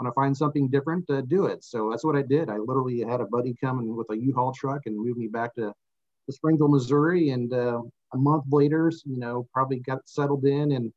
want 0.00 0.10
to 0.10 0.18
find 0.18 0.36
something 0.36 0.68
different, 0.68 1.08
uh, 1.10 1.20
do 1.22 1.46
it. 1.46 1.62
So 1.62 1.90
that's 1.90 2.04
what 2.04 2.16
I 2.16 2.22
did. 2.22 2.48
I 2.48 2.56
literally 2.56 3.00
had 3.00 3.20
a 3.20 3.26
buddy 3.26 3.54
come 3.62 3.80
in 3.80 3.94
with 3.94 4.06
a 4.10 4.16
U-Haul 4.16 4.52
truck 4.52 4.82
and 4.86 4.96
move 4.96 5.16
me 5.16 5.26
back 5.26 5.54
to, 5.56 5.72
to 6.26 6.32
Springfield, 6.32 6.70
Missouri. 6.70 7.30
And 7.30 7.52
uh, 7.52 7.82
a 8.14 8.16
month 8.16 8.44
later, 8.50 8.90
you 9.04 9.18
know, 9.18 9.46
probably 9.52 9.80
got 9.80 10.08
settled 10.08 10.44
in 10.44 10.72
and 10.72 10.92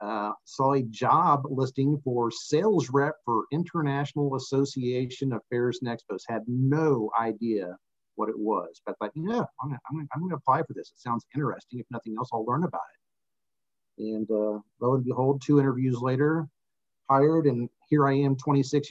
uh, 0.00 0.32
saw 0.44 0.72
a 0.72 0.82
job 0.82 1.42
listing 1.48 2.00
for 2.02 2.30
sales 2.30 2.88
rep 2.90 3.14
for 3.24 3.44
International 3.52 4.34
Association 4.36 5.32
of 5.32 5.42
Fairs 5.50 5.80
and 5.82 5.90
Expos. 5.90 6.22
Had 6.26 6.42
no 6.48 7.10
idea 7.20 7.76
what 8.16 8.28
it 8.28 8.38
was, 8.38 8.80
but 8.84 8.94
like, 9.00 9.12
yeah, 9.14 9.42
I'm 9.62 9.68
gonna, 9.68 9.78
I'm 9.88 9.96
gonna, 9.96 10.08
I'm 10.14 10.22
gonna 10.22 10.36
apply 10.36 10.62
for 10.62 10.74
this. 10.74 10.90
It 10.90 10.98
sounds 10.98 11.24
interesting. 11.34 11.78
If 11.78 11.86
nothing 11.90 12.14
else, 12.18 12.28
I'll 12.32 12.44
learn 12.44 12.64
about 12.64 12.82
it. 13.98 14.04
And 14.04 14.30
uh, 14.30 14.58
lo 14.80 14.94
and 14.94 15.04
behold, 15.04 15.42
two 15.42 15.60
interviews 15.60 15.98
later, 16.00 16.46
hired, 17.08 17.46
and 17.46 17.68
here 17.92 18.08
I 18.08 18.14
am 18.14 18.36
26, 18.36 18.88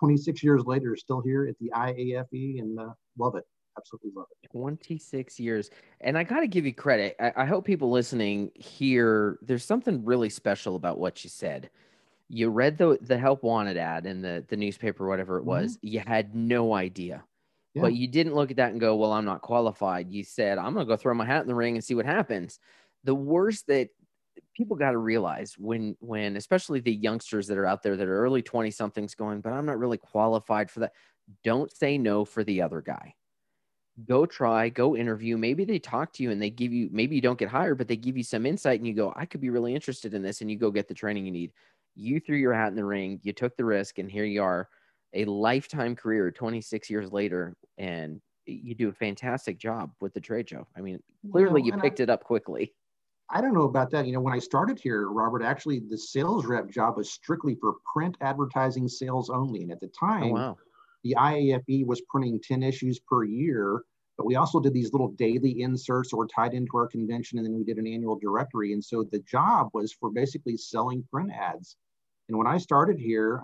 26 0.00 0.42
years 0.42 0.64
later, 0.66 0.96
still 0.96 1.20
here 1.20 1.46
at 1.46 1.54
the 1.60 1.70
IAFE 1.76 2.58
and 2.58 2.76
uh, 2.76 2.88
love 3.16 3.36
it. 3.36 3.44
Absolutely 3.78 4.10
love 4.16 4.26
it. 4.32 4.48
26 4.50 5.38
years. 5.38 5.70
And 6.00 6.18
I 6.18 6.24
got 6.24 6.40
to 6.40 6.48
give 6.48 6.66
you 6.66 6.74
credit. 6.74 7.14
I, 7.20 7.32
I 7.36 7.44
hope 7.44 7.64
people 7.64 7.92
listening 7.92 8.50
hear 8.56 9.38
there's 9.42 9.64
something 9.64 10.04
really 10.04 10.28
special 10.28 10.74
about 10.74 10.98
what 10.98 11.22
you 11.22 11.30
said. 11.30 11.70
You 12.28 12.48
read 12.48 12.78
the, 12.78 12.98
the 13.00 13.16
help 13.16 13.44
wanted 13.44 13.76
ad 13.76 14.06
in 14.06 14.22
the, 14.22 14.44
the 14.48 14.56
newspaper, 14.56 15.06
whatever 15.06 15.38
it 15.38 15.44
was. 15.44 15.76
Mm-hmm. 15.76 15.86
You 15.86 16.00
had 16.04 16.34
no 16.34 16.74
idea. 16.74 17.22
Yeah. 17.74 17.82
But 17.82 17.94
you 17.94 18.08
didn't 18.08 18.34
look 18.34 18.50
at 18.50 18.56
that 18.56 18.72
and 18.72 18.80
go, 18.80 18.96
Well, 18.96 19.12
I'm 19.12 19.24
not 19.24 19.40
qualified. 19.40 20.10
You 20.10 20.24
said, 20.24 20.58
I'm 20.58 20.74
going 20.74 20.84
to 20.84 20.92
go 20.92 20.96
throw 20.96 21.14
my 21.14 21.24
hat 21.24 21.42
in 21.42 21.48
the 21.48 21.54
ring 21.54 21.76
and 21.76 21.84
see 21.84 21.94
what 21.94 22.06
happens. 22.06 22.58
The 23.04 23.14
worst 23.14 23.68
that 23.68 23.90
people 24.54 24.76
got 24.76 24.90
to 24.92 24.98
realize 24.98 25.54
when 25.58 25.96
when 26.00 26.36
especially 26.36 26.80
the 26.80 26.94
youngsters 26.94 27.46
that 27.46 27.58
are 27.58 27.66
out 27.66 27.82
there 27.82 27.96
that 27.96 28.06
are 28.06 28.22
early 28.22 28.42
20 28.42 28.70
somethings 28.70 29.14
going 29.14 29.40
but 29.40 29.52
i'm 29.52 29.66
not 29.66 29.78
really 29.78 29.96
qualified 29.96 30.70
for 30.70 30.80
that 30.80 30.92
don't 31.44 31.74
say 31.74 31.98
no 31.98 32.24
for 32.24 32.44
the 32.44 32.62
other 32.62 32.80
guy. 32.80 33.14
Go 34.08 34.24
try 34.24 34.70
go 34.70 34.96
interview 34.96 35.36
maybe 35.36 35.66
they 35.66 35.78
talk 35.78 36.14
to 36.14 36.22
you 36.22 36.30
and 36.30 36.40
they 36.40 36.48
give 36.48 36.72
you 36.72 36.88
maybe 36.90 37.14
you 37.14 37.20
don't 37.20 37.38
get 37.38 37.50
hired 37.50 37.76
but 37.76 37.88
they 37.88 37.96
give 37.96 38.16
you 38.16 38.22
some 38.22 38.46
insight 38.46 38.80
and 38.80 38.86
you 38.86 38.94
go 38.94 39.12
i 39.16 39.26
could 39.26 39.42
be 39.42 39.50
really 39.50 39.74
interested 39.74 40.14
in 40.14 40.22
this 40.22 40.40
and 40.40 40.50
you 40.50 40.56
go 40.56 40.70
get 40.70 40.88
the 40.88 40.94
training 40.94 41.26
you 41.26 41.30
need. 41.30 41.52
You 41.94 42.18
threw 42.18 42.38
your 42.38 42.54
hat 42.54 42.68
in 42.68 42.74
the 42.74 42.84
ring 42.86 43.20
you 43.22 43.34
took 43.34 43.54
the 43.54 43.66
risk 43.66 43.98
and 43.98 44.10
here 44.10 44.24
you 44.24 44.42
are 44.42 44.70
a 45.12 45.26
lifetime 45.26 45.94
career 45.94 46.30
26 46.30 46.88
years 46.88 47.12
later 47.12 47.54
and 47.76 48.22
you 48.46 48.74
do 48.74 48.88
a 48.88 48.94
fantastic 48.94 49.58
job 49.58 49.92
with 50.00 50.14
the 50.14 50.20
trade 50.20 50.48
show. 50.48 50.66
I 50.74 50.80
mean 50.80 51.02
clearly 51.30 51.60
you, 51.60 51.74
you 51.74 51.80
picked 51.80 52.00
I, 52.00 52.04
it 52.04 52.10
up 52.10 52.24
quickly 52.24 52.72
I 53.32 53.40
don't 53.40 53.54
know 53.54 53.62
about 53.62 53.90
that. 53.90 54.06
You 54.06 54.12
know, 54.12 54.20
when 54.20 54.34
I 54.34 54.38
started 54.38 54.78
here, 54.78 55.08
Robert, 55.08 55.42
actually 55.42 55.80
the 55.80 55.96
sales 55.96 56.44
rep 56.44 56.70
job 56.70 56.98
was 56.98 57.10
strictly 57.10 57.54
for 57.54 57.76
print 57.90 58.16
advertising 58.20 58.86
sales 58.88 59.30
only. 59.30 59.62
And 59.62 59.72
at 59.72 59.80
the 59.80 59.90
oh, 60.02 60.06
time, 60.06 60.24
oh, 60.24 60.34
wow. 60.34 60.58
the 61.02 61.16
IAFE 61.18 61.86
was 61.86 62.02
printing 62.02 62.40
10 62.40 62.62
issues 62.62 63.00
per 63.00 63.24
year, 63.24 63.82
but 64.18 64.26
we 64.26 64.36
also 64.36 64.60
did 64.60 64.74
these 64.74 64.92
little 64.92 65.12
daily 65.12 65.62
inserts 65.62 66.10
that 66.10 66.18
were 66.18 66.26
tied 66.26 66.52
into 66.52 66.76
our 66.76 66.86
convention. 66.86 67.38
And 67.38 67.46
then 67.46 67.54
we 67.54 67.64
did 67.64 67.78
an 67.78 67.86
annual 67.86 68.18
directory. 68.18 68.74
And 68.74 68.84
so 68.84 69.02
the 69.02 69.20
job 69.20 69.70
was 69.72 69.94
for 69.94 70.10
basically 70.10 70.58
selling 70.58 71.02
print 71.10 71.32
ads. 71.32 71.76
And 72.28 72.36
when 72.36 72.46
I 72.46 72.58
started 72.58 72.98
here, 72.98 73.42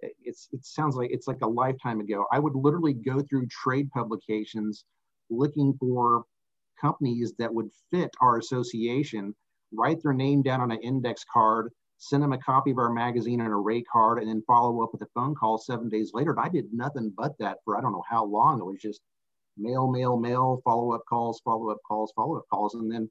it's 0.00 0.48
it 0.52 0.64
sounds 0.64 0.96
like 0.96 1.10
it's 1.10 1.28
like 1.28 1.42
a 1.42 1.46
lifetime 1.46 2.00
ago. 2.00 2.26
I 2.32 2.38
would 2.38 2.54
literally 2.54 2.92
go 2.92 3.20
through 3.20 3.46
trade 3.46 3.90
publications 3.90 4.84
looking 5.30 5.74
for 5.78 6.24
companies 6.80 7.34
that 7.38 7.52
would 7.52 7.70
fit 7.90 8.10
our 8.20 8.38
association, 8.38 9.34
write 9.72 10.02
their 10.02 10.12
name 10.12 10.42
down 10.42 10.60
on 10.60 10.70
an 10.70 10.80
index 10.80 11.24
card, 11.32 11.70
send 11.98 12.22
them 12.22 12.32
a 12.32 12.38
copy 12.38 12.70
of 12.70 12.78
our 12.78 12.92
magazine 12.92 13.40
and 13.40 13.52
a 13.52 13.56
rate 13.56 13.86
card, 13.90 14.18
and 14.18 14.28
then 14.28 14.42
follow 14.46 14.82
up 14.82 14.90
with 14.92 15.02
a 15.02 15.10
phone 15.14 15.34
call 15.34 15.58
seven 15.58 15.88
days 15.88 16.12
later. 16.14 16.30
And 16.32 16.40
I 16.40 16.48
did 16.48 16.72
nothing 16.72 17.12
but 17.16 17.36
that 17.38 17.58
for 17.64 17.76
I 17.76 17.80
don't 17.80 17.92
know 17.92 18.04
how 18.08 18.24
long. 18.24 18.60
It 18.60 18.64
was 18.64 18.80
just 18.80 19.00
mail, 19.56 19.90
mail, 19.90 20.16
mail, 20.16 20.60
follow 20.64 20.92
up 20.92 21.02
calls, 21.08 21.40
follow 21.44 21.70
up 21.70 21.78
calls, 21.86 22.12
follow 22.14 22.36
up 22.36 22.44
calls. 22.52 22.74
And 22.74 22.90
then 22.90 23.10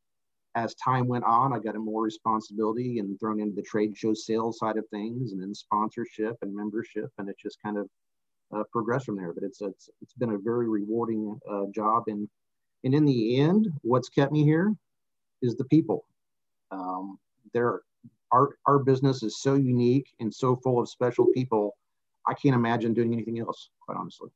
as 0.56 0.74
time 0.76 1.08
went 1.08 1.26
on, 1.26 1.54
I 1.54 1.60
got 1.60 1.76
more 1.76 2.02
responsibility 2.04 3.00
and 3.00 3.20
thrown 3.20 3.42
into 3.42 3.56
the 3.56 3.62
trade 3.62 3.98
show 3.98 4.14
sales 4.14 4.60
side 4.60 4.78
of 4.78 4.88
things, 4.90 5.34
and 5.34 5.42
then 5.42 5.54
sponsorship 5.54 6.38
and 6.42 6.56
membership, 6.56 7.10
and 7.18 7.30
it 7.30 7.36
just 7.42 7.62
kind 7.62 7.78
of 7.78 7.90
uh, 8.56 8.64
progressed 8.72 9.06
from 9.06 9.18
there. 9.18 9.34
But 9.34 9.44
it's 9.44 9.62
it's 9.62 9.90
it's 10.02 10.14
been 10.14 10.32
a 10.32 10.38
very 10.38 10.70
rewarding 10.70 11.38
uh, 11.52 11.66
job, 11.74 12.04
and 12.08 12.30
and 12.86 12.94
in 12.94 13.04
the 13.04 13.42
end, 13.42 13.68
what's 13.82 14.10
kept 14.10 14.32
me 14.32 14.44
here 14.44 14.74
is 15.42 15.56
the 15.56 15.66
people. 15.66 16.06
Um, 16.72 17.18
there, 17.52 17.82
our, 18.32 18.52
our 18.68 18.80
business 18.80 19.24
is 19.24 19.42
so 19.42 19.56
unique 19.56 20.08
and 20.20 20.34
so 20.34 20.56
full 20.56 20.80
of 20.80 20.88
special 20.88 21.26
people. 21.34 21.76
I 22.28 22.36
can't 22.36 22.56
imagine 22.56 22.94
doing 22.94 23.12
anything 23.12 23.40
else, 23.40 23.70
quite 23.82 23.98
honestly. 23.98 24.30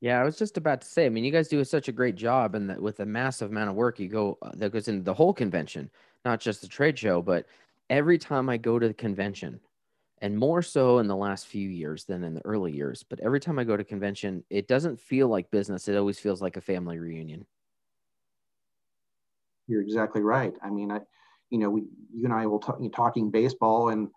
Yeah, 0.00 0.20
I 0.20 0.24
was 0.24 0.36
just 0.36 0.56
about 0.56 0.80
to 0.80 0.88
say. 0.88 1.06
I 1.06 1.08
mean, 1.08 1.24
you 1.24 1.30
guys 1.30 1.48
do 1.48 1.62
such 1.64 1.88
a 1.88 1.92
great 1.92 2.16
job, 2.16 2.54
and 2.54 2.76
with 2.80 3.00
a 3.00 3.06
massive 3.06 3.50
amount 3.50 3.70
of 3.70 3.76
work 3.76 3.98
you 3.98 4.08
go 4.08 4.38
uh, 4.42 4.50
that 4.54 4.72
goes 4.72 4.88
into 4.88 5.02
the 5.02 5.14
whole 5.14 5.32
convention, 5.32 5.90
not 6.24 6.40
just 6.40 6.60
the 6.60 6.68
trade 6.68 6.98
show. 6.98 7.20
But 7.22 7.46
every 7.90 8.18
time 8.18 8.48
I 8.48 8.56
go 8.58 8.78
to 8.78 8.86
the 8.86 8.94
convention, 8.94 9.58
and 10.20 10.36
more 10.36 10.62
so 10.62 10.98
in 10.98 11.08
the 11.08 11.16
last 11.16 11.46
few 11.46 11.68
years 11.68 12.04
than 12.04 12.22
in 12.24 12.34
the 12.34 12.44
early 12.44 12.72
years, 12.72 13.02
but 13.02 13.20
every 13.20 13.40
time 13.40 13.58
I 13.58 13.64
go 13.64 13.76
to 13.76 13.84
convention, 13.84 14.44
it 14.50 14.68
doesn't 14.68 15.00
feel 15.00 15.28
like 15.28 15.50
business. 15.50 15.88
It 15.88 15.96
always 15.96 16.18
feels 16.18 16.42
like 16.42 16.56
a 16.56 16.60
family 16.60 16.98
reunion. 16.98 17.44
You're 19.68 19.82
exactly 19.82 20.22
right. 20.22 20.54
I 20.62 20.70
mean, 20.70 20.90
I, 20.90 21.00
you 21.50 21.58
know, 21.58 21.70
we, 21.70 21.82
you 22.12 22.24
and 22.24 22.34
I 22.34 22.46
will 22.46 22.58
talk, 22.58 22.80
talking 22.94 23.30
baseball 23.30 23.90
and 23.90 24.08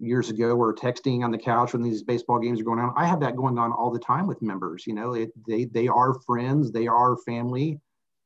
years 0.00 0.28
ago 0.28 0.54
we're 0.56 0.74
texting 0.74 1.22
on 1.22 1.30
the 1.30 1.38
couch 1.38 1.72
when 1.72 1.82
these 1.82 2.02
baseball 2.02 2.38
games 2.40 2.60
are 2.60 2.64
going 2.64 2.80
on. 2.80 2.92
I 2.96 3.06
have 3.06 3.20
that 3.20 3.36
going 3.36 3.58
on 3.58 3.72
all 3.72 3.90
the 3.90 3.98
time 3.98 4.26
with 4.26 4.42
members 4.42 4.86
you 4.86 4.94
know 4.94 5.14
it, 5.14 5.30
they 5.46 5.66
they 5.66 5.88
are 5.88 6.14
friends 6.26 6.72
they 6.72 6.86
are 6.86 7.16
family. 7.24 7.80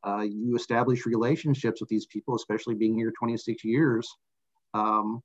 Uh, 0.06 0.20
you 0.22 0.56
establish 0.56 1.04
relationships 1.06 1.80
with 1.80 1.90
these 1.90 2.06
people 2.06 2.34
especially 2.36 2.74
being 2.74 2.96
here 2.96 3.12
26 3.18 3.64
years. 3.64 4.08
Um, 4.72 5.20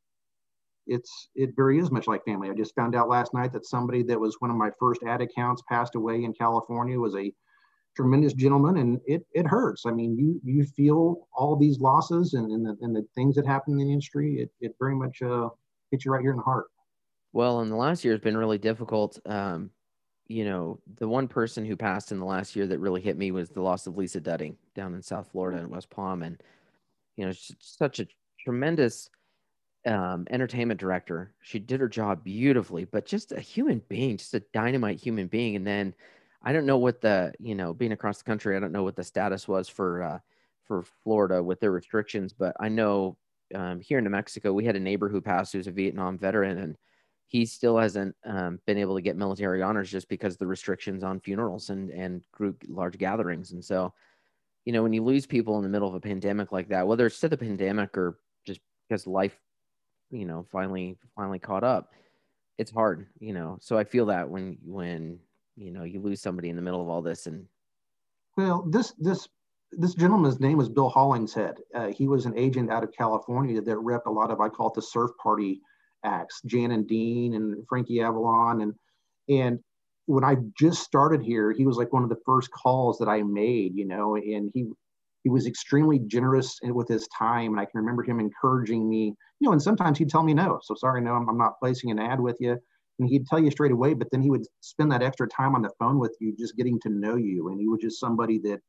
it's 0.85 1.29
it 1.35 1.51
very 1.55 1.79
is 1.79 1.91
much 1.91 2.07
like 2.07 2.25
family. 2.25 2.49
I 2.49 2.53
just 2.53 2.75
found 2.75 2.93
out 2.93 3.07
last 3.07 3.33
night 3.33 3.53
that 3.53 3.65
somebody 3.65 4.03
that 4.03 4.19
was 4.19 4.35
one 4.39 4.51
of 4.51 4.57
my 4.57 4.69
first 4.79 5.01
ad 5.03 5.21
accounts 5.21 5.63
passed 5.69 5.95
away 5.95 6.23
in 6.23 6.33
california 6.33 6.99
was 6.99 7.15
a 7.15 7.33
tremendous 7.95 8.33
gentleman 8.33 8.77
and 8.77 8.99
it, 9.05 9.23
it 9.33 9.45
hurts 9.45 9.85
i 9.85 9.91
mean 9.91 10.17
you 10.17 10.41
you 10.43 10.63
feel 10.63 11.27
all 11.31 11.55
these 11.55 11.79
losses 11.79 12.33
and, 12.33 12.51
and, 12.51 12.65
the, 12.65 12.75
and 12.81 12.95
the 12.95 13.05
things 13.13 13.35
that 13.35 13.45
happen 13.45 13.73
in 13.73 13.85
the 13.85 13.93
industry 13.93 14.39
it, 14.39 14.51
it 14.61 14.75
very 14.79 14.95
much 14.95 15.21
uh, 15.21 15.47
hit 15.93 16.03
you 16.03 16.11
right 16.11 16.21
here 16.21 16.31
in 16.31 16.37
the 16.37 16.43
heart. 16.43 16.65
Well, 17.33 17.61
in 17.61 17.69
the 17.69 17.75
last 17.75 18.03
year 18.03 18.13
has 18.13 18.21
been 18.21 18.35
really 18.35 18.57
difficult. 18.57 19.19
Um, 19.27 19.69
you 20.27 20.43
know, 20.43 20.79
the 20.97 21.07
one 21.07 21.27
person 21.27 21.65
who 21.65 21.75
passed 21.75 22.11
in 22.11 22.19
the 22.19 22.25
last 22.25 22.55
year 22.55 22.65
that 22.67 22.79
really 22.79 23.01
hit 23.01 23.17
me 23.17 23.31
was 23.31 23.49
the 23.49 23.61
loss 23.61 23.85
of 23.85 23.95
Lisa 23.95 24.19
Dudding 24.19 24.55
down 24.75 24.95
in 24.95 25.01
South 25.03 25.29
Florida 25.31 25.59
in 25.59 25.69
West 25.69 25.89
Palm, 25.89 26.23
and 26.23 26.41
you 27.15 27.25
know, 27.25 27.33
such 27.59 27.99
a 27.99 28.07
tremendous 28.39 29.09
um, 29.85 30.25
entertainment 30.31 30.79
director. 30.79 31.33
She 31.41 31.59
did 31.59 31.79
her 31.79 31.89
job 31.89 32.23
beautifully, 32.23 32.85
but 32.85 33.05
just 33.05 33.31
a 33.31 33.39
human 33.39 33.83
being, 33.87 34.17
just 34.17 34.33
a 34.33 34.39
dynamite 34.51 34.99
human 34.99 35.27
being. 35.27 35.55
And 35.55 35.67
then 35.67 35.93
I 36.43 36.51
don't 36.53 36.65
know 36.65 36.77
what 36.77 37.01
the 37.01 37.33
you 37.39 37.55
know, 37.55 37.73
being 37.73 37.93
across 37.93 38.17
the 38.17 38.25
country, 38.25 38.55
I 38.55 38.59
don't 38.59 38.71
know 38.71 38.83
what 38.83 38.95
the 38.95 39.03
status 39.03 39.47
was 39.47 39.69
for 39.69 40.03
uh, 40.03 40.19
for 40.63 40.83
Florida 41.03 41.41
with 41.41 41.59
their 41.59 41.71
restrictions, 41.71 42.33
but 42.33 42.55
I 42.59 42.69
know 42.69 43.17
um, 43.55 43.79
here 43.79 43.97
in 43.97 44.03
New 44.03 44.09
Mexico, 44.09 44.53
we 44.53 44.65
had 44.65 44.75
a 44.75 44.79
neighbor 44.79 45.09
who 45.09 45.21
passed 45.21 45.53
who's 45.53 45.67
a 45.67 45.71
Vietnam 45.71 46.17
veteran, 46.17 46.57
and 46.57 46.77
he 47.27 47.45
still 47.45 47.77
hasn't 47.77 48.15
um, 48.25 48.59
been 48.65 48.77
able 48.77 48.95
to 48.95 49.01
get 49.01 49.15
military 49.15 49.61
honors 49.61 49.89
just 49.89 50.09
because 50.09 50.37
the 50.37 50.47
restrictions 50.47 51.03
on 51.03 51.19
funerals 51.19 51.69
and 51.69 51.89
and 51.89 52.23
group 52.31 52.63
large 52.67 52.97
gatherings. 52.97 53.51
And 53.51 53.63
so, 53.63 53.93
you 54.65 54.73
know, 54.73 54.83
when 54.83 54.93
you 54.93 55.03
lose 55.03 55.25
people 55.25 55.57
in 55.57 55.63
the 55.63 55.69
middle 55.69 55.87
of 55.87 55.95
a 55.95 55.99
pandemic 55.99 56.51
like 56.51 56.69
that, 56.69 56.87
whether 56.87 57.05
it's 57.05 57.19
to 57.21 57.29
the 57.29 57.37
pandemic 57.37 57.97
or 57.97 58.19
just 58.45 58.59
because 58.87 59.07
life, 59.07 59.39
you 60.11 60.25
know, 60.25 60.45
finally 60.51 60.97
finally 61.15 61.39
caught 61.39 61.63
up, 61.63 61.93
it's 62.57 62.71
hard. 62.71 63.07
You 63.19 63.33
know, 63.33 63.57
so 63.61 63.77
I 63.77 63.83
feel 63.83 64.07
that 64.07 64.29
when 64.29 64.57
when 64.63 65.19
you 65.55 65.71
know 65.71 65.83
you 65.83 65.99
lose 66.01 66.21
somebody 66.21 66.49
in 66.49 66.55
the 66.55 66.61
middle 66.61 66.81
of 66.81 66.89
all 66.89 67.01
this 67.01 67.27
and 67.27 67.45
well 68.37 68.65
this 68.69 68.93
this 68.97 69.27
this 69.77 69.95
gentleman's 69.95 70.39
name 70.39 70.57
was 70.57 70.69
Bill 70.69 70.89
Hollingshead. 70.89 71.55
Uh, 71.73 71.87
he 71.87 72.07
was 72.07 72.27
an 72.27 72.37
agent 72.37 72.71
out 72.71 72.83
of 72.83 72.91
California 72.95 73.61
that 73.61 73.75
repped 73.77 74.05
a 74.05 74.11
lot 74.11 74.31
of 74.31 74.39
I 74.39 74.49
call 74.49 74.67
it 74.67 74.75
the 74.75 74.81
surf 74.81 75.11
party 75.21 75.61
acts, 76.03 76.41
Jan 76.45 76.71
and 76.71 76.87
Dean 76.87 77.33
and 77.33 77.65
Frankie 77.67 78.01
Avalon. 78.01 78.61
And 78.61 78.73
and 79.29 79.59
when 80.05 80.23
I 80.23 80.37
just 80.57 80.83
started 80.83 81.21
here, 81.21 81.51
he 81.51 81.65
was 81.65 81.77
like 81.77 81.93
one 81.93 82.03
of 82.03 82.09
the 82.09 82.21
first 82.25 82.51
calls 82.51 82.97
that 82.99 83.07
I 83.07 83.23
made, 83.23 83.75
you 83.75 83.85
know, 83.85 84.15
and 84.15 84.51
he 84.53 84.65
he 85.23 85.29
was 85.29 85.47
extremely 85.47 85.99
generous 85.99 86.59
with 86.63 86.89
his 86.89 87.07
time, 87.17 87.51
and 87.51 87.59
I 87.59 87.65
can 87.65 87.79
remember 87.79 88.03
him 88.03 88.19
encouraging 88.19 88.89
me, 88.89 89.15
you 89.39 89.47
know, 89.47 89.53
and 89.53 89.61
sometimes 89.61 89.97
he'd 89.97 90.09
tell 90.09 90.23
me 90.23 90.33
no, 90.33 90.59
so 90.61 90.75
sorry, 90.75 90.99
no, 90.99 91.13
I'm, 91.13 91.29
I'm 91.29 91.37
not 91.37 91.57
placing 91.59 91.91
an 91.91 91.99
ad 91.99 92.19
with 92.19 92.35
you, 92.41 92.59
and 93.03 93.11
he'd 93.11 93.27
tell 93.27 93.39
you 93.39 93.51
straight 93.51 93.73
away, 93.73 93.93
but 93.93 94.09
then 94.11 94.21
he 94.21 94.29
would 94.29 94.45
spend 94.61 94.89
that 94.93 95.03
extra 95.03 95.27
time 95.27 95.55
on 95.55 95.61
the 95.61 95.69
phone 95.77 95.99
with 95.99 96.15
you, 96.21 96.33
just 96.37 96.55
getting 96.55 96.79
to 96.79 96.89
know 96.89 97.17
you, 97.17 97.49
and 97.49 97.59
he 97.59 97.67
was 97.67 97.81
just 97.81 97.99
somebody 97.99 98.39
that 98.39 98.61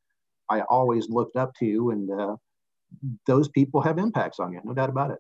I 0.51 0.63
always 0.63 1.09
looked 1.09 1.37
up 1.37 1.53
to, 1.61 1.91
and 1.91 2.11
uh, 2.11 2.37
those 3.29 3.49
people 3.49 3.81
have 3.81 3.99
impacts 3.99 4.41
on 4.41 4.53
you, 4.53 4.61
no 4.65 4.75
doubt 4.75 4.91
about 4.91 5.13
it. 5.13 5.19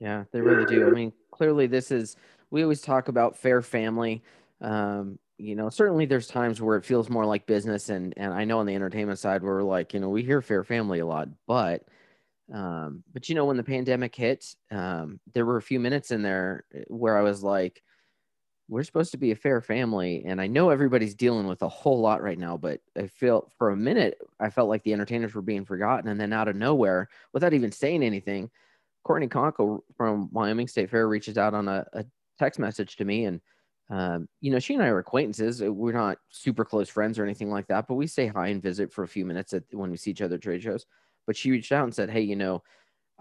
Yeah, 0.00 0.24
they 0.32 0.42
really 0.42 0.66
do. 0.66 0.86
I 0.86 0.90
mean, 0.90 1.12
clearly, 1.30 1.66
this 1.66 1.90
is 1.90 2.16
we 2.50 2.62
always 2.62 2.82
talk 2.82 3.08
about 3.08 3.38
fair 3.38 3.62
family. 3.62 4.22
Um, 4.60 5.18
you 5.38 5.56
know, 5.56 5.70
certainly 5.70 6.04
there's 6.04 6.26
times 6.26 6.60
where 6.60 6.76
it 6.76 6.84
feels 6.84 7.08
more 7.08 7.24
like 7.24 7.46
business, 7.46 7.88
and 7.88 8.12
and 8.18 8.34
I 8.34 8.44
know 8.44 8.58
on 8.58 8.66
the 8.66 8.74
entertainment 8.74 9.18
side, 9.18 9.42
we're 9.42 9.62
like, 9.62 9.94
you 9.94 10.00
know, 10.00 10.10
we 10.10 10.22
hear 10.22 10.42
fair 10.42 10.62
family 10.62 10.98
a 10.98 11.06
lot, 11.06 11.28
but 11.46 11.84
um, 12.52 13.02
but 13.14 13.30
you 13.30 13.34
know, 13.34 13.46
when 13.46 13.56
the 13.56 13.62
pandemic 13.62 14.14
hit, 14.14 14.44
um, 14.70 15.20
there 15.32 15.46
were 15.46 15.56
a 15.56 15.62
few 15.62 15.80
minutes 15.80 16.10
in 16.10 16.20
there 16.20 16.64
where 16.88 17.16
I 17.16 17.22
was 17.22 17.42
like, 17.42 17.82
we're 18.72 18.82
supposed 18.82 19.10
to 19.10 19.18
be 19.18 19.32
a 19.32 19.36
fair 19.36 19.60
family 19.60 20.22
and 20.24 20.40
i 20.40 20.46
know 20.46 20.70
everybody's 20.70 21.14
dealing 21.14 21.46
with 21.46 21.60
a 21.60 21.68
whole 21.68 22.00
lot 22.00 22.22
right 22.22 22.38
now 22.38 22.56
but 22.56 22.80
i 22.98 23.06
feel 23.06 23.50
for 23.58 23.70
a 23.70 23.76
minute 23.76 24.16
i 24.40 24.48
felt 24.48 24.68
like 24.68 24.82
the 24.82 24.94
entertainers 24.94 25.34
were 25.34 25.42
being 25.42 25.64
forgotten 25.64 26.08
and 26.08 26.18
then 26.18 26.32
out 26.32 26.48
of 26.48 26.56
nowhere 26.56 27.06
without 27.34 27.52
even 27.52 27.70
saying 27.70 28.02
anything 28.02 28.50
courtney 29.04 29.28
conkle 29.28 29.80
from 29.94 30.30
wyoming 30.32 30.66
state 30.66 30.88
fair 30.88 31.06
reaches 31.06 31.36
out 31.36 31.52
on 31.52 31.68
a, 31.68 31.84
a 31.92 32.04
text 32.38 32.58
message 32.58 32.96
to 32.96 33.04
me 33.04 33.26
and 33.26 33.40
um, 33.90 34.26
you 34.40 34.50
know 34.50 34.58
she 34.58 34.72
and 34.72 34.82
i 34.82 34.86
are 34.86 35.00
acquaintances 35.00 35.62
uh, 35.62 35.70
we're 35.70 35.92
not 35.92 36.16
super 36.30 36.64
close 36.64 36.88
friends 36.88 37.18
or 37.18 37.24
anything 37.24 37.50
like 37.50 37.66
that 37.66 37.86
but 37.86 37.96
we 37.96 38.06
say 38.06 38.26
hi 38.26 38.48
and 38.48 38.62
visit 38.62 38.90
for 38.90 39.04
a 39.04 39.08
few 39.08 39.26
minutes 39.26 39.52
at, 39.52 39.64
when 39.72 39.90
we 39.90 39.98
see 39.98 40.10
each 40.10 40.22
other 40.22 40.36
at 40.36 40.42
trade 40.42 40.62
shows. 40.62 40.86
But 41.26 41.36
she 41.36 41.50
reached 41.50 41.72
out 41.72 41.84
and 41.84 41.94
said 41.94 42.08
hey 42.08 42.22
you 42.22 42.36
know 42.36 42.62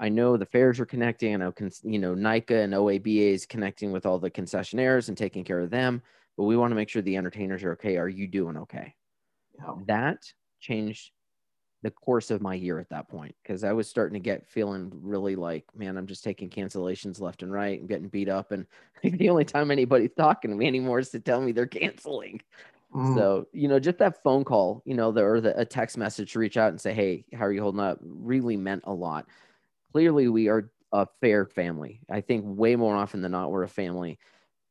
I 0.02 0.10
know 0.10 0.36
the 0.36 0.48
fairs 0.48 0.80
are 0.80 0.86
connecting. 0.86 1.36
I 1.36 1.38
know, 1.38 1.54
you 1.84 2.00
know, 2.00 2.16
NICA 2.16 2.56
and 2.56 2.74
OABA 2.74 3.34
is 3.34 3.46
connecting 3.46 3.92
with 3.92 4.08
all 4.08 4.18
the 4.18 4.32
concessionaires 4.32 5.10
and 5.10 5.18
taking 5.18 5.44
care 5.44 5.60
of 5.60 5.70
them. 5.70 6.02
But 6.36 6.46
we 6.46 6.58
want 6.58 6.72
to 6.72 6.76
make 6.76 6.90
sure 6.90 7.04
the 7.04 7.18
entertainers 7.18 7.64
are 7.64 7.74
okay. 7.74 7.98
Are 7.98 8.10
you 8.10 8.28
doing 8.28 8.58
okay? 8.58 8.96
Yeah. 9.60 9.76
That 9.86 10.18
changed 10.60 11.12
the 11.84 11.92
course 11.92 12.32
of 12.32 12.42
my 12.42 12.56
year 12.56 12.80
at 12.80 12.90
that 12.90 13.10
point 13.10 13.36
because 13.44 13.64
I 13.64 13.74
was 13.74 13.88
starting 13.88 14.16
to 14.16 14.20
get 14.20 14.48
feeling 14.48 14.92
really 14.92 15.36
like, 15.36 15.66
man, 15.76 15.98
I'm 15.98 16.08
just 16.08 16.24
taking 16.24 16.50
cancellations 16.50 17.22
left 17.22 17.44
and 17.44 17.52
right 17.52 17.80
and 17.80 17.88
getting 17.88 18.08
beat 18.08 18.30
up. 18.30 18.52
And 18.52 18.66
the 19.04 19.30
only 19.30 19.46
time 19.46 19.70
anybody's 19.70 20.14
talking 20.18 20.50
to 20.50 20.58
me 20.58 20.66
anymore 20.66 20.98
is 20.98 21.10
to 21.10 21.20
tell 21.20 21.42
me 21.42 21.52
they're 21.52 21.68
canceling. 21.68 22.42
Mm. 22.92 23.16
So, 23.16 23.48
you 23.54 23.68
know, 23.68 23.80
just 23.80 24.00
that 24.00 24.24
phone 24.24 24.46
call, 24.46 24.82
you 24.84 24.96
know, 24.96 25.12
the, 25.12 25.24
or 25.24 25.42
the, 25.42 25.60
a 25.60 25.66
text 25.66 25.96
message 25.96 26.34
to 26.34 26.40
reach 26.40 26.58
out 26.58 26.70
and 26.70 26.82
say, 26.82 26.92
hey, 26.92 27.24
how 27.34 27.46
are 27.46 27.54
you 27.54 27.62
holding 27.62 27.82
up 27.82 28.00
really 28.02 28.58
meant 28.58 28.84
a 28.86 28.94
lot 28.94 29.28
clearly 29.92 30.28
we 30.28 30.48
are 30.48 30.72
a 30.92 31.08
fair 31.20 31.46
family. 31.46 32.02
I 32.10 32.22
think 32.22 32.44
way 32.46 32.76
more 32.76 32.96
often 32.96 33.22
than 33.22 33.32
not, 33.32 33.52
we're 33.52 33.64
a 33.64 33.70
family. 33.70 34.20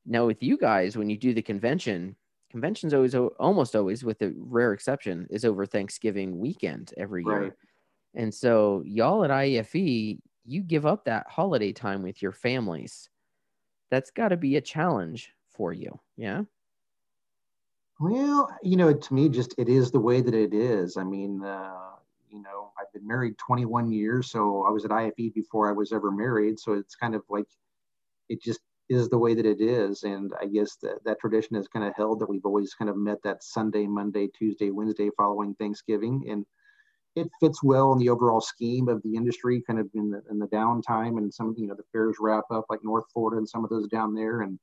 Now, 0.06 0.26
with 0.26 0.42
you 0.42 0.56
guys, 0.56 0.96
when 0.96 1.10
you 1.10 1.16
do 1.16 1.34
the 1.34 1.42
convention, 1.42 2.16
convention's 2.50 2.94
always 2.94 3.14
almost 3.14 3.76
always, 3.76 4.04
with 4.04 4.20
a 4.22 4.32
rare 4.36 4.72
exception, 4.72 5.26
is 5.30 5.44
over 5.44 5.66
Thanksgiving 5.66 6.38
weekend 6.38 6.92
every 6.96 7.24
year. 7.24 7.42
Right. 7.42 7.52
And 8.14 8.34
so, 8.34 8.82
y'all 8.84 9.24
at 9.24 9.30
IFE, 9.30 10.18
you 10.46 10.62
give 10.62 10.86
up 10.86 11.04
that 11.04 11.26
holiday 11.28 11.72
time 11.72 12.02
with 12.02 12.22
your 12.22 12.32
families. 12.32 13.08
That's 13.90 14.10
got 14.10 14.28
to 14.28 14.36
be 14.36 14.56
a 14.56 14.60
challenge 14.60 15.32
for 15.48 15.72
you. 15.72 15.98
Yeah. 16.16 16.42
Well, 17.98 18.48
you 18.62 18.76
know, 18.76 18.94
to 18.94 19.14
me, 19.14 19.28
just 19.28 19.54
it 19.58 19.68
is 19.68 19.90
the 19.90 20.00
way 20.00 20.22
that 20.22 20.34
it 20.34 20.54
is. 20.54 20.96
I 20.96 21.04
mean, 21.04 21.44
uh, 21.44 21.90
you 22.30 22.42
know, 22.42 22.72
I've 22.78 22.92
been 22.92 23.06
married 23.06 23.38
21 23.38 23.90
years, 23.92 24.30
so 24.30 24.64
I 24.66 24.70
was 24.70 24.84
at 24.84 24.92
IFE 24.92 25.34
before 25.34 25.68
I 25.68 25.72
was 25.72 25.92
ever 25.92 26.10
married. 26.10 26.58
So 26.58 26.74
it's 26.74 26.94
kind 26.94 27.14
of 27.14 27.22
like 27.28 27.46
it 28.28 28.42
just 28.42 28.60
is 28.88 29.08
the 29.08 29.18
way 29.18 29.34
that 29.34 29.46
it 29.46 29.60
is. 29.60 30.02
And 30.02 30.32
I 30.40 30.46
guess 30.46 30.76
that, 30.82 31.04
that 31.04 31.20
tradition 31.20 31.56
has 31.56 31.68
kind 31.68 31.86
of 31.86 31.94
held 31.96 32.20
that 32.20 32.28
we've 32.28 32.44
always 32.44 32.74
kind 32.74 32.90
of 32.90 32.96
met 32.96 33.18
that 33.24 33.42
Sunday, 33.42 33.86
Monday, 33.86 34.28
Tuesday, 34.28 34.70
Wednesday 34.70 35.10
following 35.16 35.54
Thanksgiving. 35.54 36.24
And 36.28 36.44
it 37.16 37.28
fits 37.40 37.62
well 37.62 37.92
in 37.92 37.98
the 37.98 38.08
overall 38.08 38.40
scheme 38.40 38.88
of 38.88 39.02
the 39.02 39.14
industry, 39.14 39.62
kind 39.66 39.78
of 39.78 39.88
in 39.94 40.10
the 40.10 40.22
in 40.30 40.38
the 40.38 40.46
downtime 40.46 41.18
and 41.18 41.32
some, 41.32 41.54
you 41.56 41.66
know, 41.66 41.74
the 41.74 41.84
fairs 41.92 42.16
wrap 42.20 42.44
up 42.50 42.66
like 42.70 42.84
North 42.84 43.04
Florida 43.12 43.38
and 43.38 43.48
some 43.48 43.64
of 43.64 43.70
those 43.70 43.88
down 43.88 44.14
there. 44.14 44.42
And 44.42 44.58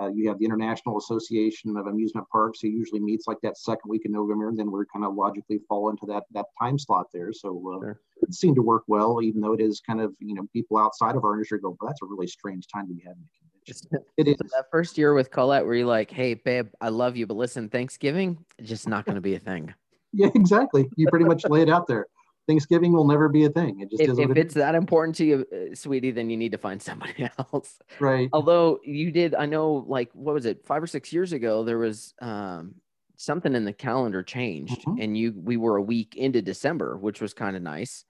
uh, 0.00 0.08
you 0.08 0.28
have 0.28 0.38
the 0.38 0.44
International 0.44 0.98
Association 0.98 1.76
of 1.76 1.86
Amusement 1.86 2.26
Parks, 2.30 2.60
who 2.60 2.68
usually 2.68 3.00
meets 3.00 3.26
like 3.28 3.38
that 3.42 3.56
second 3.56 3.88
week 3.88 4.02
in 4.04 4.12
November, 4.12 4.48
and 4.48 4.58
then 4.58 4.70
we're 4.70 4.86
kind 4.86 5.04
of 5.04 5.14
logically 5.14 5.60
fall 5.68 5.90
into 5.90 6.06
that 6.06 6.24
that 6.32 6.46
time 6.60 6.78
slot 6.78 7.06
there. 7.12 7.32
So 7.32 7.50
uh, 7.74 7.80
sure. 7.80 8.00
it 8.22 8.34
seemed 8.34 8.56
to 8.56 8.62
work 8.62 8.84
well, 8.88 9.22
even 9.22 9.40
though 9.40 9.52
it 9.52 9.60
is 9.60 9.80
kind 9.80 10.00
of 10.00 10.14
you 10.18 10.34
know 10.34 10.46
people 10.52 10.78
outside 10.78 11.16
of 11.16 11.24
our 11.24 11.34
industry 11.34 11.60
go, 11.60 11.76
well, 11.80 11.88
that's 11.88 12.02
a 12.02 12.06
really 12.06 12.26
strange 12.26 12.66
time 12.66 12.88
to 12.88 12.94
be 12.94 13.02
having 13.02 13.22
a 13.22 13.66
convention. 13.66 14.04
It 14.16 14.28
is 14.28 14.36
that 14.52 14.66
first 14.70 14.98
year 14.98 15.14
with 15.14 15.30
Colette, 15.30 15.64
where 15.64 15.74
you're 15.74 15.86
like, 15.86 16.10
"Hey, 16.10 16.34
babe, 16.34 16.68
I 16.80 16.88
love 16.88 17.16
you, 17.16 17.26
but 17.26 17.36
listen, 17.36 17.68
Thanksgiving 17.68 18.44
just 18.62 18.88
not 18.88 19.04
going 19.04 19.16
to 19.16 19.22
be 19.22 19.36
a 19.36 19.40
thing." 19.40 19.72
yeah, 20.12 20.28
exactly. 20.34 20.88
You 20.96 21.08
pretty 21.08 21.24
much 21.24 21.44
lay 21.48 21.62
it 21.62 21.68
out 21.68 21.86
there. 21.86 22.06
Thanksgiving 22.46 22.92
will 22.92 23.06
never 23.06 23.28
be 23.28 23.44
a 23.44 23.48
thing. 23.48 23.80
It 23.80 23.90
just 23.90 24.02
if, 24.02 24.30
if 24.30 24.36
it's 24.36 24.54
that 24.54 24.74
important 24.74 25.16
to 25.16 25.24
you, 25.24 25.46
uh, 25.52 25.74
sweetie, 25.74 26.10
then 26.10 26.28
you 26.28 26.36
need 26.36 26.52
to 26.52 26.58
find 26.58 26.80
somebody 26.90 27.28
else. 27.38 27.78
Right. 28.00 28.28
Although 28.32 28.80
you 28.84 29.10
did, 29.10 29.34
I 29.34 29.46
know, 29.46 29.84
like 29.86 30.10
what 30.12 30.34
was 30.34 30.46
it, 30.46 30.64
five 30.66 30.82
or 30.82 30.86
six 30.86 31.12
years 31.12 31.32
ago, 31.32 31.64
there 31.64 31.78
was 31.78 32.14
um, 32.20 32.74
something 33.16 33.54
in 33.54 33.64
the 33.64 33.72
calendar 33.72 34.22
changed 34.22 34.80
mm-hmm. 34.80 35.00
and 35.00 35.16
you 35.16 35.34
we 35.36 35.56
were 35.56 35.76
a 35.76 35.82
week 35.82 36.16
into 36.16 36.42
December, 36.42 36.96
which 36.96 37.20
was 37.20 37.34
kind 37.34 37.56
of 37.56 37.62
nice. 37.62 38.04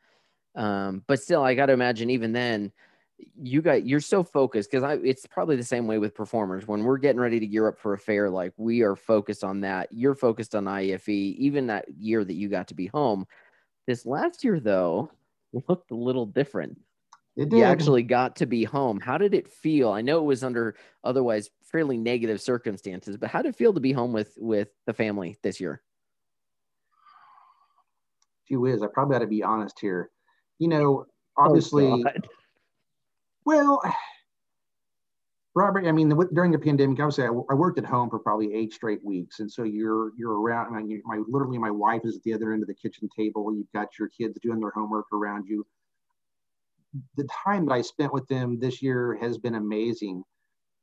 Um, 0.56 1.02
but 1.06 1.20
still, 1.20 1.42
I 1.42 1.54
got 1.54 1.66
to 1.66 1.72
imagine 1.72 2.10
even 2.10 2.32
then, 2.32 2.72
you 3.40 3.62
got 3.62 3.86
you're 3.86 4.00
so 4.00 4.22
focused 4.22 4.70
because 4.70 4.82
I 4.82 4.94
it's 4.94 5.26
probably 5.26 5.56
the 5.56 5.62
same 5.62 5.86
way 5.86 5.98
with 5.98 6.14
performers 6.14 6.66
when 6.66 6.82
we're 6.82 6.98
getting 6.98 7.20
ready 7.20 7.38
to 7.40 7.46
gear 7.46 7.68
up 7.68 7.78
for 7.78 7.94
a 7.94 7.98
fair 7.98 8.28
like 8.28 8.52
we 8.56 8.82
are 8.82 8.96
focused 8.96 9.44
on 9.44 9.60
that 9.60 9.88
you're 9.92 10.16
focused 10.16 10.54
on 10.54 10.66
IFE 10.66 11.08
even 11.08 11.68
that 11.68 11.86
year 11.96 12.24
that 12.24 12.34
you 12.34 12.48
got 12.48 12.68
to 12.68 12.74
be 12.74 12.86
home 12.86 13.24
this 13.86 14.06
last 14.06 14.44
year 14.44 14.60
though 14.60 15.10
looked 15.68 15.90
a 15.90 15.96
little 15.96 16.26
different. 16.26 16.78
It 17.36 17.48
did. 17.48 17.58
you 17.58 17.64
actually 17.64 18.04
got 18.04 18.36
to 18.36 18.46
be 18.46 18.62
home. 18.62 19.00
How 19.00 19.18
did 19.18 19.34
it 19.34 19.48
feel? 19.48 19.90
I 19.90 20.02
know 20.02 20.18
it 20.18 20.24
was 20.24 20.44
under 20.44 20.76
otherwise 21.02 21.50
fairly 21.62 21.96
negative 21.96 22.40
circumstances 22.40 23.16
but 23.16 23.30
how 23.30 23.42
did 23.42 23.50
it 23.50 23.56
feel 23.56 23.74
to 23.74 23.80
be 23.80 23.92
home 23.92 24.12
with 24.12 24.34
with 24.36 24.68
the 24.86 24.92
family 24.92 25.36
this 25.42 25.60
year? 25.60 25.82
Gee 28.48 28.56
whiz 28.56 28.82
I 28.82 28.86
probably 28.86 29.16
ought 29.16 29.20
to 29.20 29.26
be 29.26 29.42
honest 29.42 29.78
here. 29.80 30.10
You 30.58 30.68
know 30.68 31.06
oh, 31.36 31.44
obviously 31.44 31.86
oh, 31.86 32.04
well, 33.44 33.82
Robert, 35.56 35.86
I 35.86 35.92
mean, 35.92 36.08
the, 36.08 36.28
during 36.32 36.50
the 36.50 36.58
pandemic, 36.58 36.98
I 36.98 37.04
obviously, 37.04 37.24
I, 37.24 37.28
I, 37.28 37.54
worked 37.54 37.78
at 37.78 37.84
home 37.84 38.10
for 38.10 38.18
probably 38.18 38.52
eight 38.54 38.72
straight 38.72 39.04
weeks, 39.04 39.38
and 39.38 39.50
so 39.50 39.62
you're 39.62 40.10
you're 40.16 40.40
around. 40.40 40.74
I 40.74 40.82
mean, 40.82 41.00
my 41.04 41.22
literally, 41.28 41.58
my 41.58 41.70
wife 41.70 42.00
is 42.04 42.16
at 42.16 42.22
the 42.24 42.34
other 42.34 42.52
end 42.52 42.62
of 42.62 42.68
the 42.68 42.74
kitchen 42.74 43.08
table. 43.16 43.54
You've 43.54 43.70
got 43.72 43.96
your 43.98 44.08
kids 44.08 44.36
doing 44.42 44.58
their 44.58 44.72
homework 44.74 45.06
around 45.12 45.46
you. 45.46 45.64
The 47.16 47.28
time 47.44 47.66
that 47.66 47.72
I 47.72 47.82
spent 47.82 48.12
with 48.12 48.26
them 48.26 48.58
this 48.58 48.82
year 48.82 49.16
has 49.20 49.38
been 49.38 49.54
amazing, 49.54 50.24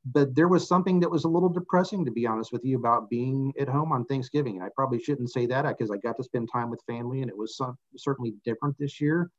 but 0.06 0.34
there 0.36 0.48
was 0.48 0.68
something 0.68 1.02
that 1.02 1.12
was 1.12 1.26
a 1.26 1.30
little 1.30 1.50
depressing, 1.50 2.06
to 2.06 2.12
be 2.12 2.26
honest 2.26 2.54
with 2.54 2.64
you, 2.64 2.78
about 2.78 3.10
being 3.10 3.52
at 3.60 3.68
home 3.68 3.92
on 3.92 4.06
Thanksgiving. 4.06 4.62
I 4.62 4.70
probably 4.74 5.02
shouldn't 5.02 5.32
say 5.32 5.46
that 5.48 5.64
because 5.64 5.92
I 5.92 5.98
got 5.98 6.16
to 6.16 6.24
spend 6.24 6.50
time 6.52 6.70
with 6.70 6.82
family, 6.88 7.22
and 7.22 7.30
it 7.30 7.38
was 7.38 7.58
some, 7.58 7.78
certainly 7.98 8.36
different 8.46 8.78
this 8.80 9.02
year 9.02 9.30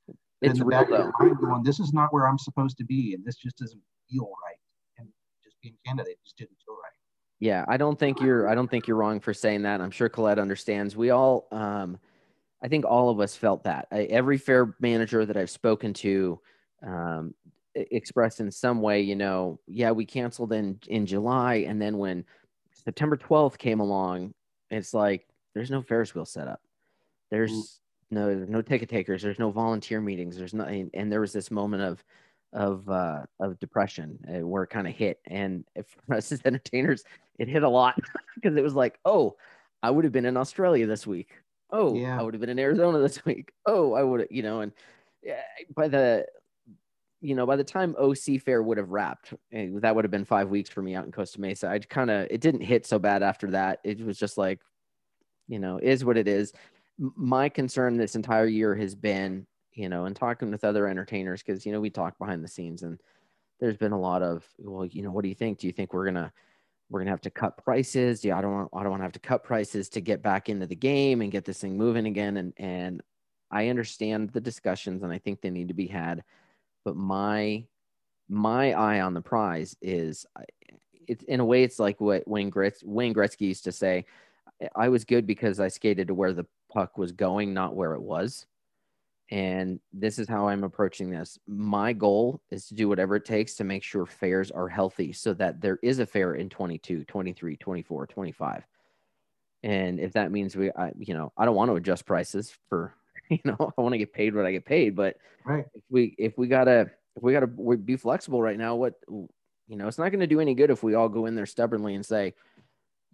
it's 0.42 0.54
in 0.54 0.58
the 0.58 0.64
real, 0.66 0.80
back 0.80 0.88
though. 0.90 1.08
of 1.08 1.12
mind 1.18 1.38
going, 1.38 1.62
this 1.62 1.80
is 1.80 1.92
not 1.92 2.12
where 2.12 2.28
I'm 2.28 2.38
supposed 2.38 2.76
to 2.78 2.84
be, 2.84 3.14
and 3.14 3.24
this 3.24 3.36
just 3.36 3.56
doesn't 3.56 3.80
feel 4.10 4.30
right. 4.44 4.56
Just 5.62 5.74
being 5.84 5.96
just 6.24 6.36
didn't 6.36 6.56
feel 6.64 6.74
right. 6.74 6.92
Yeah, 7.40 7.64
I 7.68 7.76
don't 7.76 7.98
think 7.98 8.20
you're. 8.20 8.48
I 8.48 8.54
don't 8.54 8.70
think 8.70 8.86
you're 8.86 8.96
wrong 8.96 9.20
for 9.20 9.34
saying 9.34 9.62
that. 9.62 9.80
I'm 9.80 9.90
sure 9.90 10.08
Colette 10.08 10.38
understands. 10.38 10.96
We 10.96 11.10
all, 11.10 11.48
um, 11.50 11.98
I 12.62 12.68
think 12.68 12.84
all 12.84 13.10
of 13.10 13.18
us 13.20 13.34
felt 13.36 13.64
that. 13.64 13.88
I, 13.90 14.02
every 14.04 14.38
fair 14.38 14.76
manager 14.80 15.26
that 15.26 15.36
I've 15.36 15.50
spoken 15.50 15.92
to, 15.94 16.40
um, 16.86 17.34
expressed 17.74 18.40
in 18.40 18.50
some 18.50 18.80
way, 18.80 19.00
you 19.00 19.16
know, 19.16 19.58
yeah, 19.66 19.90
we 19.90 20.06
canceled 20.06 20.52
in 20.52 20.78
in 20.86 21.06
July, 21.06 21.64
and 21.66 21.82
then 21.82 21.98
when 21.98 22.24
September 22.72 23.16
12th 23.16 23.58
came 23.58 23.80
along, 23.80 24.34
it's 24.70 24.94
like 24.94 25.26
there's 25.54 25.70
no 25.70 25.82
Ferris 25.82 26.14
wheel 26.14 26.24
set 26.24 26.48
up. 26.48 26.60
There's 27.30 27.52
mm 27.52 27.78
no 28.12 28.34
no 28.34 28.62
ticket 28.62 28.88
takers 28.88 29.22
there's 29.22 29.38
no 29.38 29.50
volunteer 29.50 30.00
meetings 30.00 30.36
there's 30.36 30.54
nothing 30.54 30.90
and 30.94 31.10
there 31.10 31.20
was 31.20 31.32
this 31.32 31.50
moment 31.50 31.82
of 31.82 32.04
of 32.52 32.88
uh 32.88 33.22
of 33.40 33.58
depression 33.58 34.18
uh, 34.28 34.46
where 34.46 34.62
it 34.62 34.70
kind 34.70 34.86
of 34.86 34.94
hit. 34.94 35.20
And 35.26 35.64
for 36.06 36.14
us 36.16 36.32
as 36.32 36.40
entertainers 36.44 37.04
it 37.38 37.48
hit 37.48 37.62
a 37.62 37.68
lot 37.68 37.98
because 38.34 38.56
it 38.56 38.62
was 38.62 38.74
like 38.74 38.98
oh 39.04 39.36
i 39.82 39.90
would 39.90 40.04
have 40.04 40.12
been 40.12 40.26
in 40.26 40.36
australia 40.36 40.86
this 40.86 41.06
week. 41.06 41.30
Oh 41.70 41.94
yeah. 41.94 42.18
i 42.18 42.22
would 42.22 42.34
have 42.34 42.40
been 42.40 42.50
in 42.50 42.58
arizona 42.58 42.98
this 42.98 43.24
week. 43.24 43.52
Oh 43.66 43.94
i 43.94 44.02
would 44.02 44.28
you 44.30 44.42
know 44.42 44.60
and 44.60 44.72
by 45.74 45.88
the 45.88 46.26
you 47.20 47.34
know 47.34 47.46
by 47.46 47.56
the 47.56 47.64
time 47.64 47.94
oc 47.98 48.16
fair 48.44 48.62
would 48.62 48.78
have 48.78 48.90
wrapped 48.90 49.32
eh, 49.52 49.68
that 49.74 49.94
would 49.94 50.04
have 50.04 50.10
been 50.10 50.24
five 50.24 50.48
weeks 50.50 50.68
for 50.68 50.82
me 50.82 50.94
out 50.94 51.06
in 51.06 51.12
costa 51.12 51.40
mesa. 51.40 51.68
I'd 51.68 51.88
kind 51.88 52.10
of 52.10 52.26
it 52.30 52.40
didn't 52.40 52.62
hit 52.62 52.84
so 52.84 52.98
bad 52.98 53.22
after 53.22 53.50
that. 53.52 53.78
It 53.84 54.04
was 54.04 54.18
just 54.18 54.36
like 54.36 54.60
you 55.48 55.58
know 55.58 55.78
is 55.82 56.04
what 56.04 56.16
it 56.18 56.28
is. 56.28 56.52
My 56.98 57.48
concern 57.48 57.96
this 57.96 58.16
entire 58.16 58.46
year 58.46 58.74
has 58.74 58.94
been, 58.94 59.46
you 59.74 59.88
know, 59.88 60.04
and 60.04 60.14
talking 60.14 60.50
with 60.50 60.64
other 60.64 60.86
entertainers 60.86 61.42
because 61.42 61.64
you 61.64 61.72
know 61.72 61.80
we 61.80 61.90
talk 61.90 62.18
behind 62.18 62.44
the 62.44 62.48
scenes 62.48 62.82
and 62.82 63.00
there's 63.60 63.76
been 63.76 63.92
a 63.92 64.00
lot 64.00 64.22
of, 64.22 64.44
well, 64.58 64.84
you 64.84 65.02
know, 65.02 65.12
what 65.12 65.22
do 65.22 65.28
you 65.28 65.36
think? 65.36 65.58
Do 65.58 65.68
you 65.68 65.72
think 65.72 65.92
we're 65.92 66.04
gonna 66.04 66.32
we're 66.90 67.00
gonna 67.00 67.10
have 67.10 67.20
to 67.22 67.30
cut 67.30 67.56
prices? 67.56 68.24
Yeah, 68.24 68.36
I 68.36 68.42
don't 68.42 68.52
want 68.52 68.70
I 68.74 68.82
don't 68.82 68.90
want 68.90 69.00
to 69.00 69.04
have 69.04 69.12
to 69.12 69.20
cut 69.20 69.44
prices 69.44 69.88
to 69.90 70.00
get 70.00 70.20
back 70.20 70.48
into 70.48 70.66
the 70.66 70.74
game 70.74 71.22
and 71.22 71.30
get 71.30 71.44
this 71.44 71.60
thing 71.60 71.76
moving 71.76 72.06
again. 72.06 72.36
And 72.36 72.52
and 72.56 73.02
I 73.50 73.68
understand 73.68 74.30
the 74.30 74.40
discussions 74.40 75.02
and 75.02 75.12
I 75.12 75.18
think 75.18 75.40
they 75.40 75.50
need 75.50 75.68
to 75.68 75.74
be 75.74 75.86
had, 75.86 76.24
but 76.84 76.96
my 76.96 77.64
my 78.28 78.72
eye 78.72 79.00
on 79.00 79.14
the 79.14 79.20
prize 79.20 79.76
is 79.80 80.26
it's 81.06 81.22
in 81.24 81.40
a 81.40 81.44
way 81.44 81.62
it's 81.62 81.78
like 81.78 82.00
what 82.00 82.26
Wayne 82.26 82.50
Gretz, 82.50 82.82
Wayne 82.82 83.14
Gretzky 83.14 83.42
used 83.42 83.64
to 83.64 83.72
say. 83.72 84.06
I 84.76 84.88
was 84.88 85.04
good 85.04 85.26
because 85.26 85.60
I 85.60 85.68
skated 85.68 86.08
to 86.08 86.14
where 86.14 86.32
the 86.32 86.46
puck 86.72 86.96
was 86.96 87.12
going, 87.12 87.52
not 87.52 87.74
where 87.74 87.94
it 87.94 88.02
was. 88.02 88.46
And 89.30 89.80
this 89.92 90.18
is 90.18 90.28
how 90.28 90.48
I'm 90.48 90.64
approaching 90.64 91.10
this. 91.10 91.38
My 91.46 91.92
goal 91.92 92.42
is 92.50 92.66
to 92.66 92.74
do 92.74 92.88
whatever 92.88 93.16
it 93.16 93.24
takes 93.24 93.54
to 93.54 93.64
make 93.64 93.82
sure 93.82 94.04
fairs 94.04 94.50
are 94.50 94.68
healthy 94.68 95.12
so 95.12 95.32
that 95.34 95.60
there 95.60 95.78
is 95.82 96.00
a 96.00 96.06
fair 96.06 96.34
in 96.34 96.50
22, 96.50 97.04
23, 97.04 97.56
24, 97.56 98.06
25. 98.06 98.66
And 99.62 100.00
if 100.00 100.12
that 100.12 100.32
means 100.32 100.56
we, 100.56 100.70
I, 100.72 100.92
you 100.98 101.14
know, 101.14 101.32
I 101.36 101.46
don't 101.46 101.54
want 101.54 101.70
to 101.70 101.76
adjust 101.76 102.04
prices 102.04 102.52
for, 102.68 102.94
you 103.30 103.38
know, 103.44 103.56
I 103.78 103.80
want 103.80 103.94
to 103.94 103.98
get 103.98 104.12
paid 104.12 104.34
what 104.34 104.44
I 104.44 104.52
get 104.52 104.66
paid. 104.66 104.94
But 104.94 105.16
right. 105.44 105.64
if 105.72 105.82
we, 105.88 106.14
if 106.18 106.36
we 106.36 106.48
gotta, 106.48 106.90
if 107.16 107.22
we 107.22 107.32
gotta 107.32 107.46
be 107.46 107.96
flexible 107.96 108.42
right 108.42 108.58
now, 108.58 108.74
what, 108.74 108.94
you 109.08 109.76
know, 109.78 109.88
it's 109.88 109.98
not 109.98 110.10
going 110.10 110.20
to 110.20 110.26
do 110.26 110.40
any 110.40 110.54
good 110.54 110.70
if 110.70 110.82
we 110.82 110.94
all 110.94 111.08
go 111.08 111.24
in 111.24 111.34
there 111.34 111.46
stubbornly 111.46 111.94
and 111.94 112.04
say, 112.04 112.34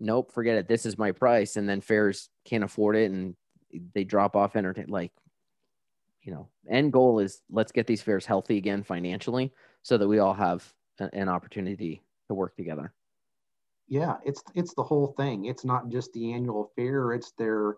nope, 0.01 0.33
forget 0.33 0.57
it. 0.57 0.67
This 0.67 0.87
is 0.87 0.99
my 0.99 1.13
price. 1.13 1.57
And 1.57 1.69
then 1.69 1.81
fairs 1.81 2.29
can't 2.45 2.65
afford 2.65 2.97
it 2.97 3.11
and 3.11 3.37
they 3.95 4.05
drop 4.05 4.35
off 4.35 4.57
entertain 4.57 4.87
like 4.89 5.13
you 6.29 6.35
know 6.35 6.47
end 6.69 6.93
goal 6.93 7.21
is 7.21 7.41
let's 7.51 7.73
get 7.73 7.87
these 7.87 8.03
fairs 8.03 8.27
healthy 8.27 8.59
again 8.59 8.83
financially 8.83 9.51
so 9.81 9.97
that 9.97 10.07
we 10.07 10.19
all 10.19 10.35
have 10.35 10.75
a, 11.01 11.09
an 11.15 11.27
opportunity 11.27 12.03
to 12.27 12.35
work 12.35 12.55
together. 12.55 12.93
Yeah 13.89 14.17
it's 14.27 14.43
it's 14.55 14.75
the 14.75 14.83
whole 14.83 15.15
thing. 15.17 15.47
It's 15.47 15.65
not 15.65 15.89
just 15.89 16.13
the 16.13 16.35
annual 16.35 16.71
fair 16.77 17.13
it's 17.15 17.33
their 17.39 17.77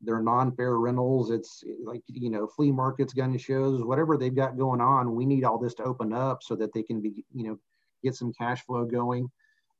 their 0.00 0.22
non-fair 0.22 0.78
rentals. 0.78 1.32
It's 1.32 1.64
like 1.82 2.02
you 2.06 2.30
know 2.30 2.46
flea 2.46 2.70
markets 2.70 3.12
gun 3.12 3.36
shows 3.36 3.82
whatever 3.82 4.16
they've 4.16 4.42
got 4.42 4.56
going 4.56 4.80
on 4.80 5.16
we 5.16 5.26
need 5.26 5.42
all 5.42 5.58
this 5.58 5.74
to 5.74 5.82
open 5.82 6.12
up 6.12 6.44
so 6.44 6.54
that 6.54 6.72
they 6.72 6.84
can 6.84 7.00
be 7.00 7.24
you 7.34 7.48
know 7.48 7.58
get 8.04 8.14
some 8.14 8.32
cash 8.32 8.64
flow 8.64 8.84
going. 8.84 9.28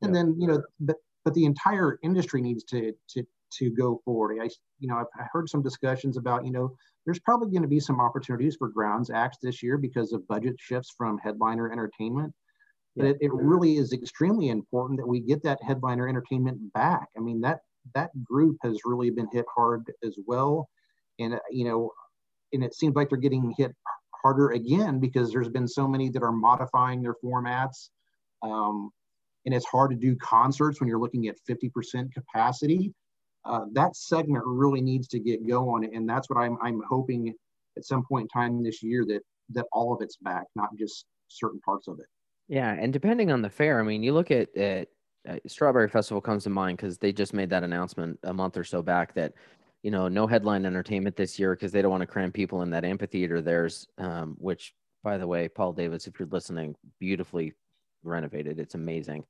And 0.03 0.13
then 0.13 0.35
you 0.41 0.49
know 0.49 0.61
but 0.81 0.97
but 1.25 1.35
the 1.35 1.45
entire 1.45 2.01
industry 2.03 2.43
needs 2.43 2.65
to 2.65 2.93
to 3.11 3.25
to 3.59 3.71
go 3.71 4.03
forward. 4.05 4.39
I, 4.43 4.49
you 4.79 4.89
know, 4.89 4.97
I've, 4.97 5.29
heard 5.33 5.49
some 5.49 5.63
discussions 5.63 6.17
about, 6.17 6.45
you 6.45 6.53
know, 6.53 6.75
there's 7.05 7.19
probably 7.19 7.51
going 7.51 7.63
to 7.63 7.69
be 7.69 7.81
some 7.81 8.01
opportunities 8.01 8.57
for 8.57 8.69
grounds 8.69 9.11
acts 9.11 9.39
this 9.43 9.63
year 9.63 9.79
because 9.79 10.13
of 10.13 10.27
budget 10.29 10.57
shifts 10.59 10.95
from 10.97 11.19
headliner 11.19 11.71
entertainment. 11.71 12.33
But 12.97 13.07
it, 13.07 13.19
it 13.21 13.33
really 13.33 13.77
is 13.77 13.93
extremely 13.93 14.49
important 14.49 14.99
that 14.99 15.07
we 15.07 15.21
get 15.21 15.43
that 15.45 15.63
headliner 15.63 16.09
entertainment 16.09 16.73
back. 16.73 17.09
I 17.17 17.21
mean, 17.21 17.41
that 17.43 17.61
that 17.95 18.11
group 18.25 18.57
has 18.63 18.81
really 18.85 19.11
been 19.11 19.29
hit 19.33 19.45
hard 19.55 19.91
as 20.05 20.17
well, 20.27 20.69
and 21.21 21.35
uh, 21.35 21.39
you 21.49 21.65
know, 21.65 21.93
and 22.53 22.65
it 22.65 22.75
seems 22.75 22.97
like 22.97 23.09
they're 23.09 23.19
getting 23.19 23.55
hit 23.57 23.73
harder 24.21 24.51
again 24.51 24.99
because 24.99 25.31
there's 25.31 25.49
been 25.49 25.69
so 25.69 25.87
many 25.87 26.09
that 26.09 26.25
are 26.25 26.33
modifying 26.33 27.01
their 27.01 27.15
formats. 27.25 27.91
Um, 28.43 28.91
and 29.47 29.55
it's 29.55 29.67
hard 29.67 29.91
to 29.91 29.97
do 29.97 30.17
concerts 30.17 30.81
when 30.81 30.89
you're 30.89 30.99
looking 30.99 31.29
at 31.29 31.37
50% 31.49 32.13
capacity 32.13 32.93
uh, 33.49 33.65
that 33.73 33.97
segment 33.97 34.45
really 34.47 34.81
needs 34.81 35.09
to 35.09 35.19
get 35.19 35.47
going. 35.47 35.95
And 35.95 36.09
that's 36.09 36.29
what 36.31 36.39
I'm, 36.39 36.57
I'm 36.63 36.81
hoping 36.89 37.35
at 37.77 37.85
some 37.85 38.05
point 38.05 38.25
in 38.25 38.41
time 38.41 38.63
this 38.63 38.83
year 38.83 39.05
that, 39.07 39.21
that 39.51 39.67
all 39.73 39.93
of 39.95 40.03
it's 40.03 40.17
back, 40.17 40.45
not 40.55 40.71
just 40.77 41.07
certain 41.29 41.61
parts 41.61 41.89
of 41.89 41.99
it. 41.99 42.07
Yeah. 42.49 42.73
And 42.73 42.93
depending 42.93 43.31
on 43.31 43.43
the 43.43 43.51
fair, 43.51 43.81
I 43.81 43.83
mean, 43.83 44.03
you 44.03 44.13
look 44.13 44.31
at, 44.31 44.49
uh, 44.57 44.85
Strawberry 45.47 45.89
Festival 45.89 46.21
comes 46.21 46.45
to 46.45 46.51
mind 46.51 46.79
because 46.79 46.99
they 46.99 47.13
just 47.13 47.35
made 47.35 47.51
that 47.51 47.65
announcement 47.65 48.19
a 48.23 48.33
month 48.33 48.57
or 48.57 48.65
so 48.65 48.83
back 48.83 49.13
that, 49.15 49.35
you 49.83 49.91
know, 49.91 50.09
no 50.09 50.27
headline 50.27 50.65
entertainment 50.65 51.17
this 51.17 51.39
year 51.39 51.55
because 51.55 51.73
they 51.73 51.83
don't 51.83 51.91
want 51.91 52.01
to 52.01 52.07
cram 52.07 52.33
people 52.33 52.63
in 52.63 52.71
that 52.71 52.85
amphitheater. 52.85 53.41
There's, 53.41 53.87
um, 53.99 54.37
which, 54.39 54.75
by 55.03 55.19
the 55.19 55.27
way, 55.27 55.49
Paul 55.49 55.73
Davis, 55.73 56.07
if 56.07 56.19
you're 56.19 56.29
listening, 56.29 56.75
beautifully 56.99 57.53
renovated. 58.03 58.59
It's 58.59 58.75
amazing. 58.75 59.25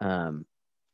Um, 0.00 0.46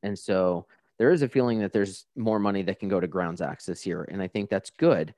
and 0.03 0.19
so 0.19 0.67
there 0.99 1.11
is 1.11 1.23
a 1.23 1.29
feeling 1.29 1.61
that 1.61 1.73
there's 1.73 2.07
more 2.17 2.39
money 2.39 2.63
that 2.63 2.81
can 2.81 2.89
go 2.89 3.01
to 3.01 3.07
grounds 3.07 3.41
acts 3.41 3.67
this 3.67 3.87
year, 3.87 4.09
and 4.11 4.21
I 4.21 4.29
think 4.29 4.51
that's 4.51 4.71
good. 4.71 5.15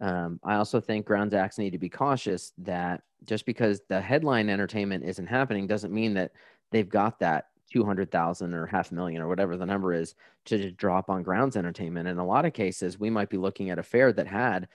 Um, 0.00 0.40
I 0.42 0.56
also 0.56 0.80
think 0.80 1.06
grounds 1.06 1.34
acts 1.34 1.58
need 1.58 1.70
to 1.70 1.78
be 1.78 1.88
cautious 1.88 2.52
that 2.58 3.02
just 3.24 3.46
because 3.46 3.80
the 3.88 4.00
headline 4.00 4.48
entertainment 4.48 5.04
isn't 5.04 5.26
happening 5.26 5.66
doesn't 5.66 5.94
mean 5.94 6.14
that 6.14 6.32
they've 6.72 6.88
got 6.88 7.18
that 7.20 7.46
200,000 7.72 8.54
or 8.54 8.66
half 8.66 8.92
million 8.92 9.22
or 9.22 9.28
whatever 9.28 9.56
the 9.56 9.66
number 9.66 9.92
is 9.92 10.14
to 10.44 10.70
drop 10.72 11.10
on 11.10 11.22
grounds 11.22 11.56
entertainment. 11.56 12.08
In 12.08 12.18
a 12.18 12.26
lot 12.26 12.44
of 12.44 12.52
cases, 12.52 12.98
we 12.98 13.10
might 13.10 13.30
be 13.30 13.36
looking 13.36 13.70
at 13.70 13.78
a 13.78 13.82
fair 13.82 14.12
that 14.12 14.26
had 14.26 14.68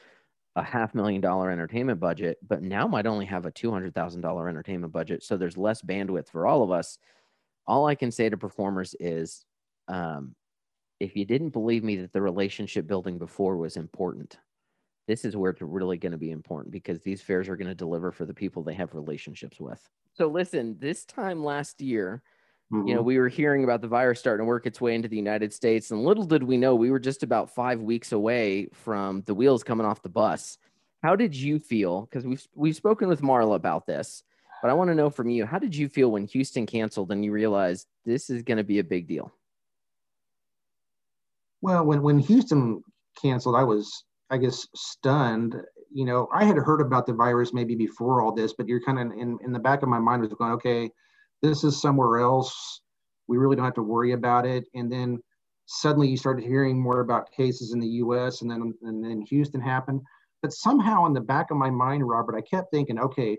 a 0.55 0.63
half 0.63 0.95
million 0.95 1.21
dollar 1.21 1.51
entertainment 1.51 1.99
budget, 1.99 2.37
but 2.45 2.63
now 2.63 2.87
might 2.87 3.05
only 3.05 3.25
have 3.25 3.45
a 3.45 3.51
$200,000 3.51 4.49
entertainment 4.49 4.91
budget. 4.91 5.23
So 5.23 5.37
there's 5.37 5.57
less 5.57 5.81
bandwidth 5.81 6.29
for 6.29 6.47
all 6.47 6.63
of 6.63 6.71
us. 6.71 6.97
All 7.67 7.85
I 7.85 7.95
can 7.95 8.11
say 8.11 8.29
to 8.29 8.37
performers 8.37 8.95
is 8.99 9.45
um, 9.87 10.35
if 10.99 11.15
you 11.15 11.25
didn't 11.25 11.49
believe 11.49 11.83
me 11.83 11.95
that 11.97 12.13
the 12.13 12.21
relationship 12.21 12.87
building 12.87 13.17
before 13.17 13.57
was 13.57 13.77
important, 13.77 14.37
this 15.07 15.25
is 15.25 15.35
where 15.35 15.51
it's 15.51 15.61
really 15.61 15.97
going 15.97 16.11
to 16.11 16.17
be 16.17 16.31
important 16.31 16.71
because 16.71 17.01
these 17.01 17.21
fairs 17.21 17.49
are 17.49 17.55
going 17.55 17.67
to 17.67 17.75
deliver 17.75 18.11
for 18.11 18.25
the 18.25 18.33
people 18.33 18.61
they 18.61 18.73
have 18.73 18.93
relationships 18.93 19.59
with. 19.59 19.81
So 20.13 20.27
listen, 20.27 20.77
this 20.79 21.05
time 21.05 21.43
last 21.43 21.81
year, 21.81 22.21
mm-hmm. 22.71 22.87
you 22.87 22.93
know, 22.93 22.99
mm-hmm. 22.99 23.07
we 23.07 23.17
were 23.17 23.29
hearing 23.29 23.63
about 23.63 23.81
the 23.81 23.87
virus 23.87 24.19
starting 24.19 24.43
to 24.43 24.47
work 24.47 24.65
its 24.65 24.81
way 24.81 24.93
into 24.93 25.07
the 25.07 25.15
United 25.15 25.53
States, 25.53 25.91
and 25.91 26.03
little 26.03 26.25
did 26.25 26.43
we 26.43 26.57
know 26.57 26.75
we 26.75 26.91
were 26.91 26.99
just 26.99 27.23
about 27.23 27.55
five 27.55 27.81
weeks 27.81 28.11
away 28.11 28.67
from 28.73 29.23
the 29.25 29.33
wheels 29.33 29.63
coming 29.63 29.85
off 29.85 30.01
the 30.01 30.09
bus. 30.09 30.57
How 31.01 31.15
did 31.15 31.33
you 31.33 31.59
feel? 31.59 32.01
Because 32.01 32.25
we've 32.25 32.45
we've 32.53 32.75
spoken 32.75 33.07
with 33.07 33.21
Marla 33.21 33.55
about 33.55 33.87
this, 33.87 34.23
but 34.61 34.69
I 34.69 34.73
want 34.73 34.89
to 34.89 34.95
know 34.95 35.09
from 35.09 35.29
you, 35.29 35.45
how 35.45 35.57
did 35.57 35.73
you 35.75 35.87
feel 35.87 36.11
when 36.11 36.27
Houston 36.27 36.65
canceled 36.65 37.11
and 37.11 37.23
you 37.23 37.31
realized 37.31 37.87
this 38.05 38.29
is 38.29 38.43
going 38.43 38.57
to 38.57 38.63
be 38.65 38.79
a 38.79 38.83
big 38.83 39.07
deal? 39.07 39.33
Well, 41.61 41.85
when 41.85 42.01
when 42.01 42.19
Houston 42.19 42.81
canceled, 43.21 43.55
I 43.55 43.63
was, 43.63 44.03
I 44.29 44.37
guess, 44.37 44.67
stunned. 44.75 45.55
You 45.91 46.05
know, 46.05 46.27
I 46.33 46.43
had 46.45 46.57
heard 46.57 46.81
about 46.81 47.05
the 47.05 47.13
virus 47.13 47.53
maybe 47.53 47.75
before 47.75 48.21
all 48.21 48.31
this, 48.31 48.53
but 48.53 48.67
you're 48.67 48.81
kind 48.81 48.99
of 48.99 49.17
in, 49.17 49.37
in 49.43 49.51
the 49.51 49.59
back 49.59 49.81
of 49.83 49.89
my 49.89 49.99
mind 49.99 50.21
was 50.21 50.33
going, 50.33 50.51
okay, 50.53 50.91
this 51.41 51.63
is 51.63 51.81
somewhere 51.81 52.19
else. 52.19 52.81
We 53.27 53.37
really 53.37 53.55
don't 53.55 53.65
have 53.65 53.73
to 53.75 53.83
worry 53.83 54.11
about 54.13 54.45
it. 54.45 54.65
And 54.75 54.91
then 54.91 55.21
suddenly 55.65 56.07
you 56.07 56.17
started 56.17 56.43
hearing 56.43 56.79
more 56.81 57.01
about 57.01 57.31
cases 57.31 57.73
in 57.73 57.79
the 57.79 57.87
U.S. 57.87 58.41
and 58.41 58.49
then 58.49 58.73
and 58.83 59.03
then 59.03 59.21
Houston 59.21 59.61
happened. 59.61 60.01
But 60.41 60.53
somehow 60.53 61.05
in 61.05 61.13
the 61.13 61.21
back 61.21 61.51
of 61.51 61.57
my 61.57 61.69
mind, 61.69 62.07
Robert, 62.07 62.35
I 62.35 62.41
kept 62.41 62.71
thinking, 62.71 62.97
okay, 62.99 63.37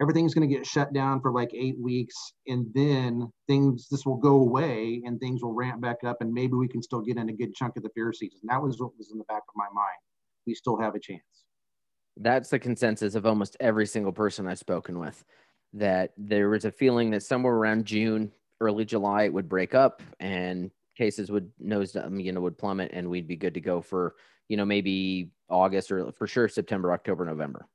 everything's 0.00 0.34
going 0.34 0.48
to 0.48 0.54
get 0.54 0.66
shut 0.66 0.92
down 0.92 1.20
for 1.20 1.30
like 1.30 1.50
eight 1.54 1.78
weeks 1.78 2.14
and 2.46 2.66
then 2.74 3.30
things 3.46 3.86
this 3.90 4.06
will 4.06 4.16
go 4.16 4.36
away 4.36 5.02
and 5.04 5.20
things 5.20 5.42
will 5.42 5.52
ramp 5.52 5.80
back 5.80 5.98
up 6.04 6.18
and 6.20 6.32
maybe 6.32 6.54
we 6.54 6.68
can 6.68 6.82
still 6.82 7.00
get 7.00 7.18
in 7.18 7.28
a 7.28 7.32
good 7.32 7.54
chunk 7.54 7.76
of 7.76 7.82
the 7.82 7.90
fair 7.90 8.12
season. 8.12 8.40
That 8.44 8.62
was 8.62 8.80
what 8.80 8.96
was 8.96 9.10
in 9.12 9.18
the 9.18 9.24
back 9.24 9.42
of 9.48 9.54
my 9.54 9.66
mind. 9.74 9.98
We 10.46 10.54
still 10.54 10.78
have 10.80 10.94
a 10.94 11.00
chance. 11.00 11.22
That's 12.16 12.50
the 12.50 12.58
consensus 12.58 13.14
of 13.14 13.26
almost 13.26 13.56
every 13.60 13.86
single 13.86 14.12
person 14.12 14.46
i've 14.46 14.58
spoken 14.58 14.98
with 14.98 15.24
that 15.72 16.12
there 16.18 16.50
was 16.50 16.64
a 16.64 16.70
feeling 16.70 17.10
that 17.10 17.22
somewhere 17.22 17.54
around 17.54 17.84
june 17.84 18.32
early 18.60 18.84
july 18.84 19.22
it 19.22 19.32
would 19.32 19.48
break 19.48 19.74
up 19.74 20.02
and 20.18 20.70
cases 20.96 21.30
would 21.30 21.50
nose 21.58 21.94
um, 21.96 22.18
you 22.18 22.32
know 22.32 22.40
would 22.40 22.58
plummet 22.58 22.90
and 22.92 23.08
we'd 23.08 23.28
be 23.28 23.36
good 23.36 23.54
to 23.54 23.60
go 23.60 23.80
for 23.80 24.16
you 24.48 24.56
know 24.56 24.64
maybe 24.64 25.30
august 25.48 25.92
or 25.92 26.10
for 26.12 26.26
sure 26.26 26.48
september 26.48 26.92
october 26.92 27.24
november 27.24 27.66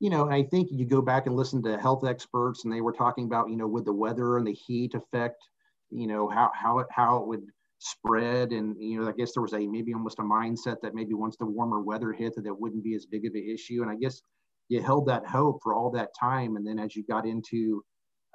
you 0.00 0.10
know, 0.10 0.30
I 0.30 0.42
think 0.42 0.68
you 0.70 0.84
go 0.84 1.00
back 1.00 1.26
and 1.26 1.36
listen 1.36 1.62
to 1.62 1.78
health 1.78 2.04
experts, 2.04 2.64
and 2.64 2.72
they 2.72 2.80
were 2.80 2.92
talking 2.92 3.24
about, 3.24 3.48
you 3.48 3.56
know, 3.56 3.66
would 3.66 3.84
the 3.84 3.92
weather 3.92 4.36
and 4.36 4.46
the 4.46 4.52
heat 4.52 4.94
affect, 4.94 5.42
you 5.90 6.06
know, 6.06 6.28
how 6.28 6.50
how 6.54 6.78
it 6.80 6.86
how 6.90 7.18
it 7.18 7.26
would 7.26 7.46
spread, 7.78 8.52
and 8.52 8.76
you 8.78 9.00
know, 9.00 9.08
I 9.08 9.12
guess 9.12 9.32
there 9.32 9.42
was 9.42 9.54
a 9.54 9.66
maybe 9.66 9.94
almost 9.94 10.18
a 10.18 10.22
mindset 10.22 10.76
that 10.82 10.94
maybe 10.94 11.14
once 11.14 11.36
the 11.36 11.46
warmer 11.46 11.80
weather 11.80 12.12
hit, 12.12 12.34
that 12.36 12.46
it 12.46 12.60
wouldn't 12.60 12.84
be 12.84 12.94
as 12.94 13.06
big 13.06 13.26
of 13.26 13.34
an 13.34 13.48
issue, 13.48 13.82
and 13.82 13.90
I 13.90 13.96
guess 13.96 14.20
you 14.68 14.82
held 14.82 15.06
that 15.06 15.26
hope 15.26 15.60
for 15.62 15.74
all 15.74 15.90
that 15.92 16.10
time, 16.18 16.56
and 16.56 16.66
then 16.66 16.78
as 16.78 16.96
you 16.96 17.04
got 17.04 17.26
into 17.26 17.82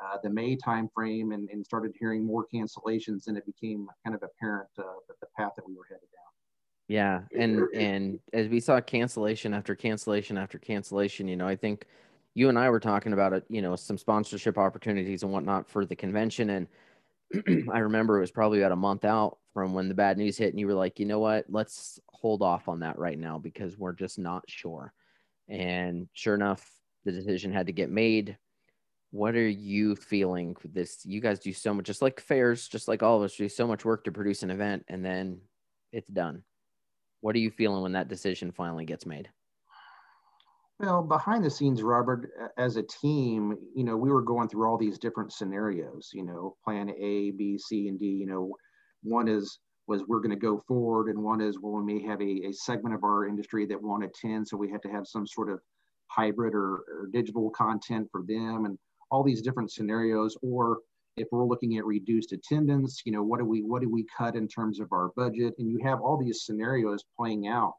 uh, 0.04 0.17
the 0.24 0.30
May 0.30 0.58
timeframe 0.58 1.34
and, 1.34 1.50
and 1.50 1.65
started 1.65 1.91
hearing 2.00 2.26
more 2.26 2.45
cancellations, 2.54 3.28
and 3.28 3.38
it 3.38 3.45
became 3.45 3.88
kind 4.06 4.15
of 4.15 4.24
apparent 4.24 4.69
uh, 4.80 4.84
that 5.08 5.19
the 5.19 5.28
path 5.38 5.52
that 5.58 5.67
we 5.67 5.76
were 5.76 5.86
headed 5.89 6.10
down. 6.12 6.30
Yeah, 6.91 7.21
and 7.34 7.62
and 7.73 8.19
as 8.34 8.49
we 8.49 8.60
saw 8.60 8.82
cancellation 8.82 9.54
after 9.54 9.75
cancellation 9.75 10.38
after 10.38 10.60
cancellation, 10.60 11.25
you 11.25 11.38
know, 11.38 11.47
I 11.47 11.56
think 11.56 11.86
you 12.34 12.49
and 12.49 12.60
I 12.60 12.69
were 12.69 12.82
talking 12.82 13.13
about 13.13 13.32
it, 13.32 13.45
you 13.47 13.62
know, 13.62 13.77
some 13.77 13.97
sponsorship 13.97 14.58
opportunities 14.58 15.23
and 15.23 15.32
whatnot 15.32 15.69
for 15.69 15.86
the 15.86 15.95
convention. 15.95 16.49
And 16.49 16.67
I 17.73 17.77
remember 17.77 18.17
it 18.17 18.19
was 18.19 18.32
probably 18.32 18.60
about 18.60 18.73
a 18.73 18.75
month 18.75 19.06
out 19.06 19.38
from 19.54 19.73
when 19.73 19.88
the 19.88 19.93
bad 19.93 20.17
news 20.17 20.38
hit, 20.38 20.49
and 20.49 20.60
you 20.60 20.67
were 20.67 20.73
like, 20.73 20.99
you 20.99 21.06
know 21.06 21.19
what, 21.19 21.45
let's 21.47 21.97
hold 22.10 22.41
off 22.41 22.67
on 22.67 22.82
that 22.82 22.99
right 22.99 23.17
now 23.17 23.38
because 23.38 23.77
we're 23.77 23.93
just 23.93 24.19
not 24.19 24.43
sure. 24.49 24.91
And 25.47 26.10
sure 26.12 26.36
enough, 26.36 26.69
the 27.06 27.13
decision 27.13 27.54
had 27.54 27.67
to 27.67 27.73
get 27.73 27.89
made. 27.89 28.38
What 29.12 29.36
are 29.36 29.47
you 29.47 29.95
feeling 29.95 30.58
this? 30.65 31.06
You 31.06 31.21
guys 31.21 31.39
do 31.39 31.54
so 31.54 31.73
much, 31.73 31.86
just 31.86 32.01
like 32.01 32.19
fairs, 32.19 32.67
just 32.67 32.89
like 32.89 33.01
all 33.01 33.15
of 33.15 33.23
us 33.23 33.38
do 33.38 33.47
so 33.47 33.65
much 33.65 33.86
work 33.86 34.04
to 34.04 34.12
produce 34.12 34.43
an 34.43 34.51
event, 34.51 34.84
and 34.89 35.06
then 35.06 35.39
it's 35.93 36.10
done. 36.10 36.43
What 37.21 37.36
are 37.36 37.39
you 37.39 37.51
feeling 37.51 37.81
when 37.81 37.93
that 37.93 38.10
decision 38.10 38.51
finally 38.51 38.86
gets 38.86 39.05
made? 39.05 39.29
Well, 40.79 41.03
behind 41.03 41.43
the 41.43 41.49
scenes, 41.51 41.84
Robert, 41.84 42.31
as 42.57 42.75
a 42.75 42.81
team, 42.84 43.55
you 43.75 43.84
know, 43.84 43.95
we 43.95 44.10
were 44.10 44.23
going 44.23 44.49
through 44.49 44.67
all 44.67 44.79
these 44.79 44.97
different 44.97 45.31
scenarios, 45.31 46.10
you 46.12 46.23
know, 46.23 46.55
plan 46.63 46.89
A, 46.89 47.31
B, 47.31 47.55
C, 47.60 47.88
and 47.88 47.99
D. 47.99 48.07
You 48.07 48.25
know, 48.25 48.55
one 49.03 49.27
is 49.27 49.60
was 49.88 50.03
we're 50.07 50.19
going 50.19 50.31
to 50.31 50.36
go 50.36 50.63
forward, 50.67 51.10
and 51.10 51.23
one 51.23 51.39
is 51.39 51.60
well, 51.60 51.73
we 51.84 51.93
may 51.93 52.01
have 52.03 52.19
a, 52.19 52.47
a 52.47 52.51
segment 52.51 52.95
of 52.95 53.03
our 53.03 53.27
industry 53.27 53.67
that 53.67 53.81
won't 53.81 54.03
attend, 54.03 54.47
so 54.47 54.57
we 54.57 54.71
have 54.71 54.81
to 54.81 54.89
have 54.89 55.05
some 55.05 55.27
sort 55.27 55.51
of 55.51 55.60
hybrid 56.07 56.55
or, 56.55 56.84
or 56.89 57.10
digital 57.13 57.51
content 57.51 58.07
for 58.12 58.23
them, 58.27 58.65
and 58.65 58.77
all 59.12 59.23
these 59.23 59.43
different 59.43 59.71
scenarios. 59.71 60.36
Or 60.41 60.79
if 61.17 61.28
we're 61.32 61.45
looking 61.45 61.78
at 61.78 61.86
reduced 61.86 62.32
attendance, 62.32 63.02
you 63.06 63.12
know, 63.12 63.24
what 63.24 63.39
do 63.39 63.45
we 63.45 63.62
what 63.62 63.82
do 63.82 63.89
we 63.89 64.06
cut 64.17 64.36
in 64.36 64.47
terms 64.47 64.80
of 64.80 64.91
our 64.91 65.12
budget? 65.15 65.54
And 65.60 65.69
you 65.69 65.80
have 65.84 66.02
all 66.02 66.17
these 66.17 66.43
scenarios 66.45 67.04
playing 67.17 67.47
out. 67.47 67.74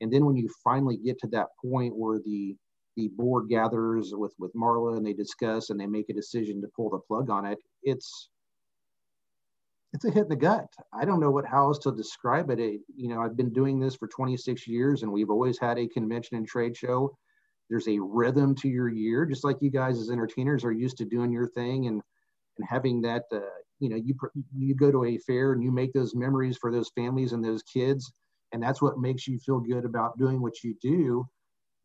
And 0.00 0.12
then 0.12 0.24
when 0.24 0.36
you 0.36 0.48
finally 0.64 0.96
get 0.96 1.18
to 1.20 1.28
that 1.28 1.48
point 1.64 1.94
where 1.94 2.18
the 2.18 2.56
the 2.96 3.08
board 3.08 3.48
gathers 3.48 4.12
with 4.14 4.34
with 4.38 4.52
Marla 4.54 4.96
and 4.96 5.06
they 5.06 5.12
discuss 5.12 5.70
and 5.70 5.78
they 5.78 5.86
make 5.86 6.08
a 6.08 6.14
decision 6.14 6.60
to 6.62 6.68
pull 6.74 6.90
the 6.90 6.98
plug 6.98 7.30
on 7.30 7.46
it, 7.46 7.58
it's 7.82 8.28
it's 9.92 10.06
a 10.06 10.10
hit 10.10 10.24
in 10.24 10.28
the 10.30 10.36
gut. 10.36 10.66
I 10.94 11.04
don't 11.04 11.20
know 11.20 11.30
what 11.30 11.44
how 11.44 11.66
else 11.66 11.78
to 11.80 11.92
describe 11.92 12.50
it. 12.50 12.58
it. 12.58 12.80
You 12.96 13.08
know, 13.08 13.20
I've 13.20 13.36
been 13.36 13.52
doing 13.52 13.78
this 13.78 13.94
for 13.94 14.08
26 14.08 14.66
years, 14.66 15.02
and 15.02 15.12
we've 15.12 15.30
always 15.30 15.58
had 15.58 15.78
a 15.78 15.88
convention 15.88 16.38
and 16.38 16.48
trade 16.48 16.76
show. 16.76 17.14
There's 17.68 17.88
a 17.88 17.98
rhythm 17.98 18.54
to 18.56 18.68
your 18.68 18.88
year, 18.88 19.26
just 19.26 19.44
like 19.44 19.56
you 19.60 19.70
guys 19.70 19.98
as 19.98 20.10
entertainers 20.10 20.64
are 20.64 20.72
used 20.72 20.96
to 20.98 21.04
doing 21.04 21.30
your 21.30 21.48
thing 21.48 21.86
and 21.86 22.02
and 22.58 22.66
having 22.68 23.00
that 23.02 23.24
uh, 23.32 23.40
you 23.80 23.88
know 23.88 23.96
you 23.96 24.14
you 24.56 24.74
go 24.74 24.90
to 24.90 25.04
a 25.04 25.18
fair 25.18 25.52
and 25.52 25.62
you 25.62 25.70
make 25.70 25.92
those 25.92 26.14
memories 26.14 26.56
for 26.60 26.70
those 26.70 26.90
families 26.96 27.32
and 27.32 27.44
those 27.44 27.62
kids 27.62 28.12
and 28.52 28.62
that's 28.62 28.82
what 28.82 28.98
makes 28.98 29.26
you 29.26 29.38
feel 29.38 29.60
good 29.60 29.84
about 29.84 30.18
doing 30.18 30.40
what 30.40 30.62
you 30.62 30.74
do. 30.80 31.26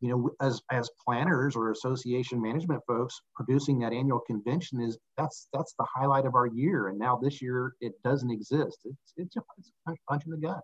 You 0.00 0.10
know 0.10 0.30
as 0.40 0.62
as 0.70 0.88
planners 1.04 1.56
or 1.56 1.72
association 1.72 2.40
management 2.40 2.82
folks 2.86 3.20
producing 3.34 3.80
that 3.80 3.92
annual 3.92 4.20
convention 4.20 4.80
is 4.80 4.96
that's 5.16 5.48
that's 5.52 5.74
the 5.76 5.86
highlight 5.92 6.24
of 6.24 6.36
our 6.36 6.46
year 6.46 6.86
and 6.86 6.98
now 6.98 7.18
this 7.20 7.42
year 7.42 7.74
it 7.80 7.94
doesn't 8.04 8.30
exist. 8.30 8.78
It's 8.84 9.12
it's 9.16 9.36
a, 9.36 9.40
it's 9.58 9.72
a 9.88 9.92
punch 10.08 10.22
in 10.24 10.30
the 10.30 10.36
gut. 10.36 10.58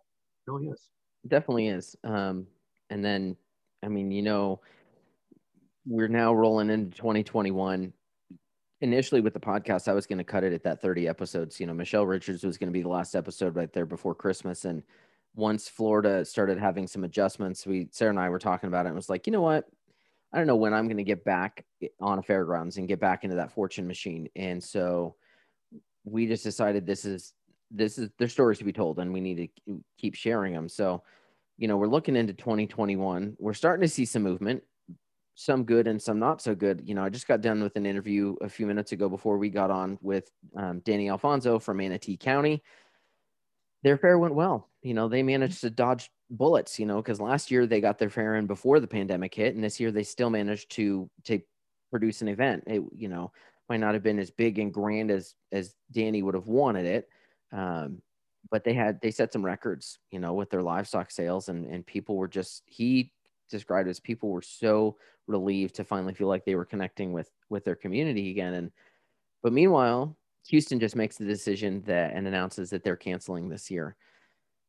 It 0.47 0.51
really 0.51 0.69
is. 0.69 0.88
It 1.25 1.31
definitely 1.31 1.67
is. 1.67 1.97
Um 2.05 2.47
and 2.90 3.05
then 3.05 3.37
i 3.83 3.88
mean 3.88 4.11
you 4.11 4.23
know 4.23 4.61
we're 5.87 6.09
now 6.09 6.33
rolling 6.35 6.71
into 6.71 6.97
2021 6.97 7.93
initially 8.85 9.23
with 9.23 9.33
the 9.33 9.40
podcast, 9.40 9.88
I 9.88 9.94
was 9.94 10.07
going 10.07 10.18
to 10.18 10.25
cut 10.25 10.44
it 10.44 10.53
at 10.53 10.62
that 10.64 10.83
30 10.83 11.09
episodes. 11.09 11.59
You 11.59 11.66
know, 11.66 11.73
Michelle 11.73 12.05
Richards 12.05 12.44
was 12.44 12.59
going 12.59 12.68
to 12.68 12.73
be 12.73 12.83
the 12.83 12.88
last 12.88 13.16
episode 13.16 13.57
right 13.57 13.73
there 13.73 13.87
before 13.87 14.14
Christmas. 14.14 14.66
And 14.66 14.83
once 15.35 15.68
Florida 15.68 16.23
started 16.23 16.59
having 16.59 16.87
some 16.87 17.03
adjustments, 17.03 17.66
we, 17.66 17.88
Sarah 17.90 18.11
and 18.11 18.20
I 18.20 18.29
were 18.29 18.38
talking 18.38 18.68
about 18.68 18.85
it 18.85 18.90
and 18.90 18.97
was 18.97 19.09
like, 19.09 19.27
you 19.27 19.33
know 19.33 19.40
what? 19.40 19.64
I 20.35 20.37
don't 20.37 20.47
know 20.47 20.57
when 20.57 20.75
I'm 20.75 20.87
going 20.87 20.99
to 20.99 21.03
get 21.03 21.25
back 21.25 21.64
on 21.99 22.18
a 22.18 22.23
fairgrounds 22.23 22.77
and 22.77 22.87
get 22.87 23.01
back 23.01 23.25
into 23.25 23.37
that 23.37 23.53
fortune 23.53 23.87
machine. 23.87 24.29
And 24.37 24.62
so 24.62 25.16
we 26.05 26.27
just 26.27 26.44
decided 26.44 26.85
this 26.85 27.07
is, 27.07 27.33
this 27.70 27.97
is 27.97 28.11
their 28.18 28.29
stories 28.29 28.59
to 28.59 28.64
be 28.64 28.73
told 28.73 28.99
and 28.99 29.14
we 29.14 29.20
need 29.23 29.51
to 29.66 29.81
keep 29.97 30.14
sharing 30.14 30.53
them. 30.53 30.68
So, 30.68 31.03
you 31.57 31.68
know, 31.68 31.79
we're 31.79 31.87
looking 31.87 32.16
into 32.16 32.35
2021. 32.35 33.37
We're 33.38 33.55
starting 33.55 33.81
to 33.81 33.88
see 33.88 34.05
some 34.05 34.23
movement 34.23 34.62
some 35.35 35.64
good 35.64 35.87
and 35.87 36.01
some 36.01 36.18
not 36.18 36.40
so 36.40 36.55
good. 36.55 36.83
You 36.85 36.94
know, 36.94 37.05
I 37.05 37.09
just 37.09 37.27
got 37.27 37.40
done 37.40 37.62
with 37.62 37.77
an 37.77 37.87
interview 37.87 38.37
a 38.40 38.49
few 38.49 38.66
minutes 38.66 38.92
ago 38.92 39.09
before 39.09 39.37
we 39.37 39.51
got 39.51 39.70
on 39.70 39.99
with 40.01 40.31
um, 40.57 40.81
Danny 40.81 41.09
Alfonso 41.09 41.59
from 41.59 41.79
Manatee 41.79 42.16
County. 42.16 42.62
Their 43.83 43.99
fair 43.99 44.18
went 44.18 44.35
well. 44.35 44.70
You 44.83 44.94
know, 44.94 45.09
they 45.09 45.23
managed 45.23 45.61
to 45.62 45.70
dodge 45.70 46.11
bullets. 46.31 46.79
You 46.79 46.87
know, 46.87 46.97
because 46.97 47.20
last 47.20 47.51
year 47.51 47.66
they 47.66 47.81
got 47.81 47.99
their 47.99 48.11
fair 48.11 48.37
in 48.37 48.47
before 48.47 48.81
the 48.81 48.87
pandemic 48.87 49.35
hit, 49.35 49.55
and 49.55 49.64
this 49.64 49.81
year 49.81 49.90
they 49.90 50.05
still 50.05 50.31
managed 50.31 50.70
to 50.73 51.11
to 51.25 51.40
produce 51.90 52.23
an 52.23 52.29
event. 52.29 52.64
It 52.66 52.83
you 52.94 53.09
know 53.09 53.33
might 53.68 53.81
not 53.81 53.94
have 53.94 54.03
been 54.03 54.18
as 54.18 54.31
big 54.31 54.59
and 54.59 54.73
grand 54.73 55.11
as 55.11 55.35
as 55.53 55.75
Danny 55.90 56.23
would 56.23 56.35
have 56.35 56.49
wanted 56.49 56.87
it. 56.87 57.09
Um, 57.53 58.03
but 58.51 58.62
they 58.62 58.75
had 58.75 59.01
they 59.01 59.11
set 59.11 59.33
some 59.33 59.44
records, 59.44 59.99
you 60.11 60.20
know, 60.20 60.35
with 60.35 60.51
their 60.51 60.62
livestock 60.62 61.11
sales 61.11 61.49
and 61.49 61.66
and 61.66 61.85
people 61.85 62.16
were 62.16 62.29
just 62.29 62.62
he 62.66 63.11
described 63.55 63.88
as 63.88 64.01
people 64.01 64.29
were 64.29 64.43
so 64.43 64.97
relieved 65.27 65.75
to 65.77 65.85
finally 65.85 66.14
feel 66.14 66.29
like 66.29 66.45
they 66.45 66.57
were 66.57 66.64
connecting 66.64 67.12
with 67.12 67.31
with 67.49 67.64
their 67.64 67.77
community 67.77 68.31
again. 68.31 68.55
And 68.55 68.71
but 69.43 69.53
meanwhile 69.53 70.17
houston 70.47 70.79
just 70.79 70.95
makes 70.95 71.17
the 71.17 71.25
decision 71.25 71.83
that 71.87 72.12
and 72.12 72.27
announces 72.27 72.69
that 72.69 72.85
they're 72.85 72.97
canceling 72.97 73.49
this 73.49 73.71
year. 73.71 73.97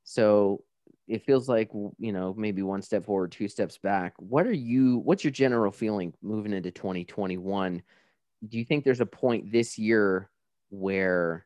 So 0.06 0.64
it 1.08 1.26
feels 1.26 1.50
like 1.50 1.70
you 1.98 2.14
know 2.14 2.34
maybe 2.38 2.62
one 2.62 2.82
step 2.82 3.06
forward 3.06 3.32
two 3.32 3.48
steps 3.48 3.78
back. 3.78 4.14
What 4.18 4.48
are 4.48 4.54
you 4.54 5.00
what's 5.00 5.24
your 5.24 5.32
general 5.32 5.72
feeling 5.72 6.14
moving 6.22 6.54
into 6.54 6.72
2021 6.72 7.82
do 8.48 8.58
you 8.58 8.66
think 8.66 8.84
there's 8.84 9.02
a 9.02 9.06
point 9.06 9.52
this 9.52 9.78
year 9.78 10.30
where 10.70 11.46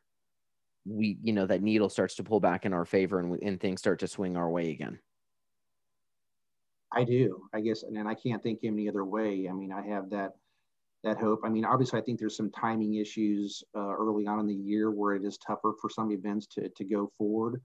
we 0.85 1.17
you 1.21 1.33
know 1.33 1.45
that 1.45 1.61
needle 1.61 1.89
starts 1.89 2.15
to 2.15 2.23
pull 2.23 2.39
back 2.39 2.65
in 2.65 2.73
our 2.73 2.85
favor 2.85 3.19
and, 3.19 3.41
and 3.41 3.59
things 3.59 3.79
start 3.79 3.99
to 3.99 4.07
swing 4.07 4.37
our 4.37 4.49
way 4.49 4.71
again 4.71 4.99
i 6.93 7.03
do 7.03 7.43
i 7.53 7.59
guess 7.59 7.83
and 7.83 8.07
i 8.07 8.13
can't 8.13 8.41
think 8.41 8.59
any 8.63 8.87
other 8.89 9.05
way 9.05 9.47
i 9.49 9.53
mean 9.53 9.71
i 9.71 9.85
have 9.85 10.09
that 10.09 10.33
that 11.03 11.17
hope 11.17 11.39
i 11.43 11.49
mean 11.49 11.65
obviously 11.65 11.99
i 11.99 12.01
think 12.01 12.19
there's 12.19 12.35
some 12.35 12.51
timing 12.51 12.95
issues 12.95 13.63
uh, 13.75 13.93
early 13.95 14.27
on 14.27 14.39
in 14.39 14.47
the 14.47 14.53
year 14.53 14.91
where 14.91 15.15
it 15.15 15.23
is 15.23 15.37
tougher 15.37 15.73
for 15.81 15.89
some 15.89 16.11
events 16.11 16.47
to, 16.47 16.69
to 16.69 16.83
go 16.83 17.11
forward 17.17 17.61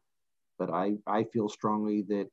but 0.59 0.71
i 0.71 0.95
i 1.07 1.25
feel 1.25 1.49
strongly 1.49 2.03
that 2.03 2.29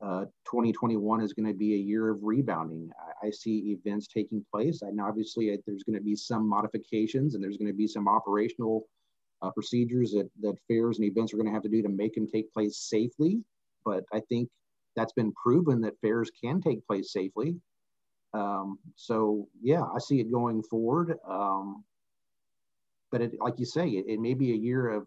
uh, 0.00 0.24
2021 0.46 1.20
is 1.20 1.32
going 1.32 1.46
to 1.46 1.58
be 1.58 1.74
a 1.74 1.76
year 1.76 2.10
of 2.10 2.22
rebounding. 2.22 2.90
I, 3.22 3.26
I 3.26 3.30
see 3.30 3.76
events 3.76 4.06
taking 4.06 4.44
place. 4.52 4.82
And 4.82 5.00
obviously, 5.00 5.52
I, 5.52 5.58
there's 5.66 5.82
going 5.82 5.98
to 5.98 6.04
be 6.04 6.14
some 6.14 6.48
modifications 6.48 7.34
and 7.34 7.42
there's 7.42 7.56
going 7.56 7.70
to 7.70 7.76
be 7.76 7.88
some 7.88 8.06
operational 8.06 8.86
uh, 9.42 9.50
procedures 9.50 10.12
that, 10.12 10.30
that 10.40 10.56
fairs 10.68 10.98
and 10.98 11.08
events 11.08 11.32
are 11.32 11.36
going 11.36 11.48
to 11.48 11.52
have 11.52 11.62
to 11.62 11.68
do 11.68 11.82
to 11.82 11.88
make 11.88 12.14
them 12.14 12.28
take 12.28 12.52
place 12.52 12.78
safely. 12.78 13.42
But 13.84 14.04
I 14.12 14.20
think 14.28 14.48
that's 14.98 15.12
been 15.12 15.32
proven 15.32 15.80
that 15.82 16.00
fairs 16.00 16.30
can 16.42 16.60
take 16.60 16.86
place 16.86 17.12
safely. 17.12 17.56
Um, 18.34 18.78
so, 18.96 19.48
yeah, 19.62 19.82
I 19.82 19.98
see 19.98 20.20
it 20.20 20.30
going 20.30 20.62
forward. 20.62 21.16
Um, 21.28 21.84
but 23.10 23.22
it, 23.22 23.32
like 23.40 23.58
you 23.58 23.66
say, 23.66 23.88
it, 23.88 24.04
it 24.08 24.20
may 24.20 24.34
be 24.34 24.52
a 24.52 24.56
year 24.56 24.88
of, 24.90 25.06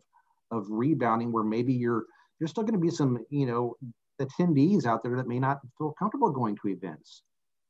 of 0.51 0.65
rebounding 0.69 1.31
where 1.31 1.43
maybe 1.43 1.73
you're 1.73 2.05
there's 2.39 2.49
still 2.49 2.63
going 2.63 2.73
to 2.73 2.79
be 2.79 2.89
some 2.89 3.19
you 3.29 3.45
know 3.45 3.75
attendees 4.19 4.85
out 4.85 5.03
there 5.03 5.15
that 5.15 5.27
may 5.27 5.39
not 5.39 5.59
feel 5.77 5.93
comfortable 5.97 6.31
going 6.31 6.57
to 6.61 6.69
events. 6.69 7.23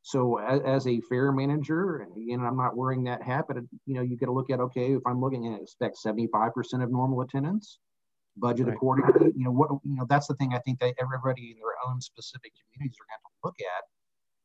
So 0.03 0.39
as, 0.39 0.61
as 0.61 0.87
a 0.87 1.01
fair 1.01 1.31
manager, 1.31 1.99
and 1.99 2.11
again, 2.17 2.45
I'm 2.45 2.57
not 2.57 2.75
wearing 2.75 3.03
that 3.03 3.21
hat, 3.21 3.45
but 3.47 3.57
you 3.85 3.93
know, 3.93 4.01
you 4.01 4.17
got 4.17 4.27
to 4.27 4.31
look 4.31 4.49
at, 4.49 4.59
okay, 4.59 4.93
if 4.93 5.01
I'm 5.05 5.21
looking 5.21 5.53
at 5.53 5.61
expect 5.61 5.97
75% 6.03 6.51
of 6.83 6.91
normal 6.91 7.21
attendance, 7.21 7.79
budget 8.37 8.67
right. 8.67 8.75
accordingly, 8.75 9.31
you 9.35 9.45
know, 9.45 9.51
what, 9.51 9.69
you 9.83 9.95
know, 9.95 10.05
that's 10.09 10.27
the 10.27 10.35
thing 10.35 10.53
I 10.53 10.59
think 10.59 10.79
that 10.79 10.93
everybody 10.99 11.51
in 11.51 11.57
their 11.57 11.75
own 11.87 12.01
specific 12.01 12.53
communities 12.63 12.97
are 12.99 13.07
going 13.07 13.21
to 13.23 13.39
look 13.43 13.55
at, 13.59 13.83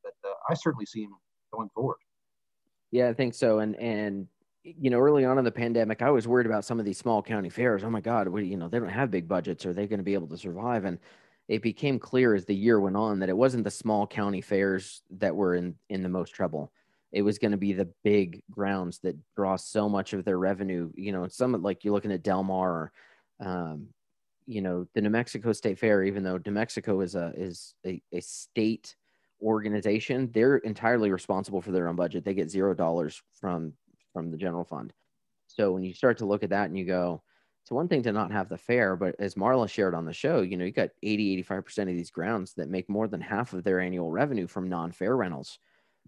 but 0.02 0.28
uh, 0.28 0.34
I 0.48 0.54
certainly 0.54 0.86
see 0.86 1.02
them 1.02 1.16
going 1.52 1.68
forward. 1.74 1.98
Yeah, 2.90 3.08
I 3.08 3.14
think 3.14 3.34
so. 3.34 3.60
And, 3.60 3.76
and, 3.76 4.26
you 4.62 4.90
know, 4.90 4.98
early 4.98 5.24
on 5.24 5.38
in 5.38 5.44
the 5.44 5.52
pandemic, 5.52 6.02
I 6.02 6.10
was 6.10 6.26
worried 6.26 6.46
about 6.46 6.64
some 6.64 6.78
of 6.78 6.84
these 6.84 6.98
small 6.98 7.22
county 7.22 7.48
fairs. 7.48 7.84
Oh 7.84 7.90
my 7.90 8.00
God, 8.00 8.28
we, 8.28 8.46
you 8.46 8.56
know, 8.56 8.68
they 8.68 8.78
don't 8.78 8.88
have 8.88 9.10
big 9.10 9.28
budgets. 9.28 9.64
Are 9.64 9.72
they 9.72 9.86
going 9.86 9.98
to 9.98 10.04
be 10.04 10.14
able 10.14 10.28
to 10.28 10.38
survive? 10.38 10.84
And 10.84 10.98
it 11.48 11.62
became 11.62 11.98
clear 11.98 12.34
as 12.34 12.44
the 12.44 12.54
year 12.54 12.80
went 12.80 12.96
on 12.96 13.20
that 13.20 13.28
it 13.28 13.36
wasn't 13.36 13.64
the 13.64 13.70
small 13.70 14.06
county 14.06 14.40
fairs 14.40 15.02
that 15.18 15.34
were 15.34 15.54
in 15.54 15.76
in 15.88 16.02
the 16.02 16.08
most 16.08 16.34
trouble 16.34 16.72
it 17.12 17.22
was 17.22 17.38
going 17.38 17.52
to 17.52 17.56
be 17.56 17.72
the 17.72 17.88
big 18.04 18.42
grounds 18.50 18.98
that 18.98 19.16
draw 19.34 19.56
so 19.56 19.88
much 19.88 20.12
of 20.12 20.24
their 20.24 20.38
revenue 20.38 20.90
you 20.96 21.12
know 21.12 21.26
some 21.28 21.52
like 21.62 21.84
you're 21.84 21.94
looking 21.94 22.12
at 22.12 22.22
del 22.22 22.42
mar 22.42 22.70
or, 22.70 22.92
um, 23.40 23.88
you 24.46 24.62
know 24.62 24.86
the 24.94 25.00
new 25.00 25.10
mexico 25.10 25.52
state 25.52 25.78
fair 25.78 26.02
even 26.04 26.22
though 26.22 26.38
new 26.44 26.52
mexico 26.52 27.00
is 27.00 27.14
a 27.14 27.32
is 27.36 27.74
a, 27.84 28.00
a 28.12 28.20
state 28.20 28.94
organization 29.42 30.30
they're 30.32 30.58
entirely 30.58 31.10
responsible 31.10 31.60
for 31.60 31.72
their 31.72 31.88
own 31.88 31.96
budget 31.96 32.24
they 32.24 32.34
get 32.34 32.50
zero 32.50 32.72
dollars 32.72 33.20
from 33.32 33.72
from 34.12 34.30
the 34.30 34.36
general 34.36 34.64
fund 34.64 34.92
so 35.46 35.72
when 35.72 35.82
you 35.82 35.92
start 35.92 36.18
to 36.18 36.26
look 36.26 36.42
at 36.42 36.50
that 36.50 36.68
and 36.68 36.78
you 36.78 36.84
go 36.84 37.22
it's 37.66 37.72
one 37.72 37.88
thing 37.88 38.04
to 38.04 38.12
not 38.12 38.30
have 38.30 38.48
the 38.48 38.56
fair, 38.56 38.94
but 38.94 39.16
as 39.18 39.34
Marla 39.34 39.68
shared 39.68 39.92
on 39.92 40.04
the 40.04 40.12
show, 40.12 40.40
you 40.40 40.56
know, 40.56 40.64
you 40.64 40.70
got 40.70 40.90
80, 41.02 41.42
85% 41.42 41.78
of 41.80 41.86
these 41.88 42.12
grounds 42.12 42.54
that 42.54 42.68
make 42.68 42.88
more 42.88 43.08
than 43.08 43.20
half 43.20 43.52
of 43.54 43.64
their 43.64 43.80
annual 43.80 44.12
revenue 44.12 44.46
from 44.46 44.68
non-fair 44.68 45.16
rentals. 45.16 45.58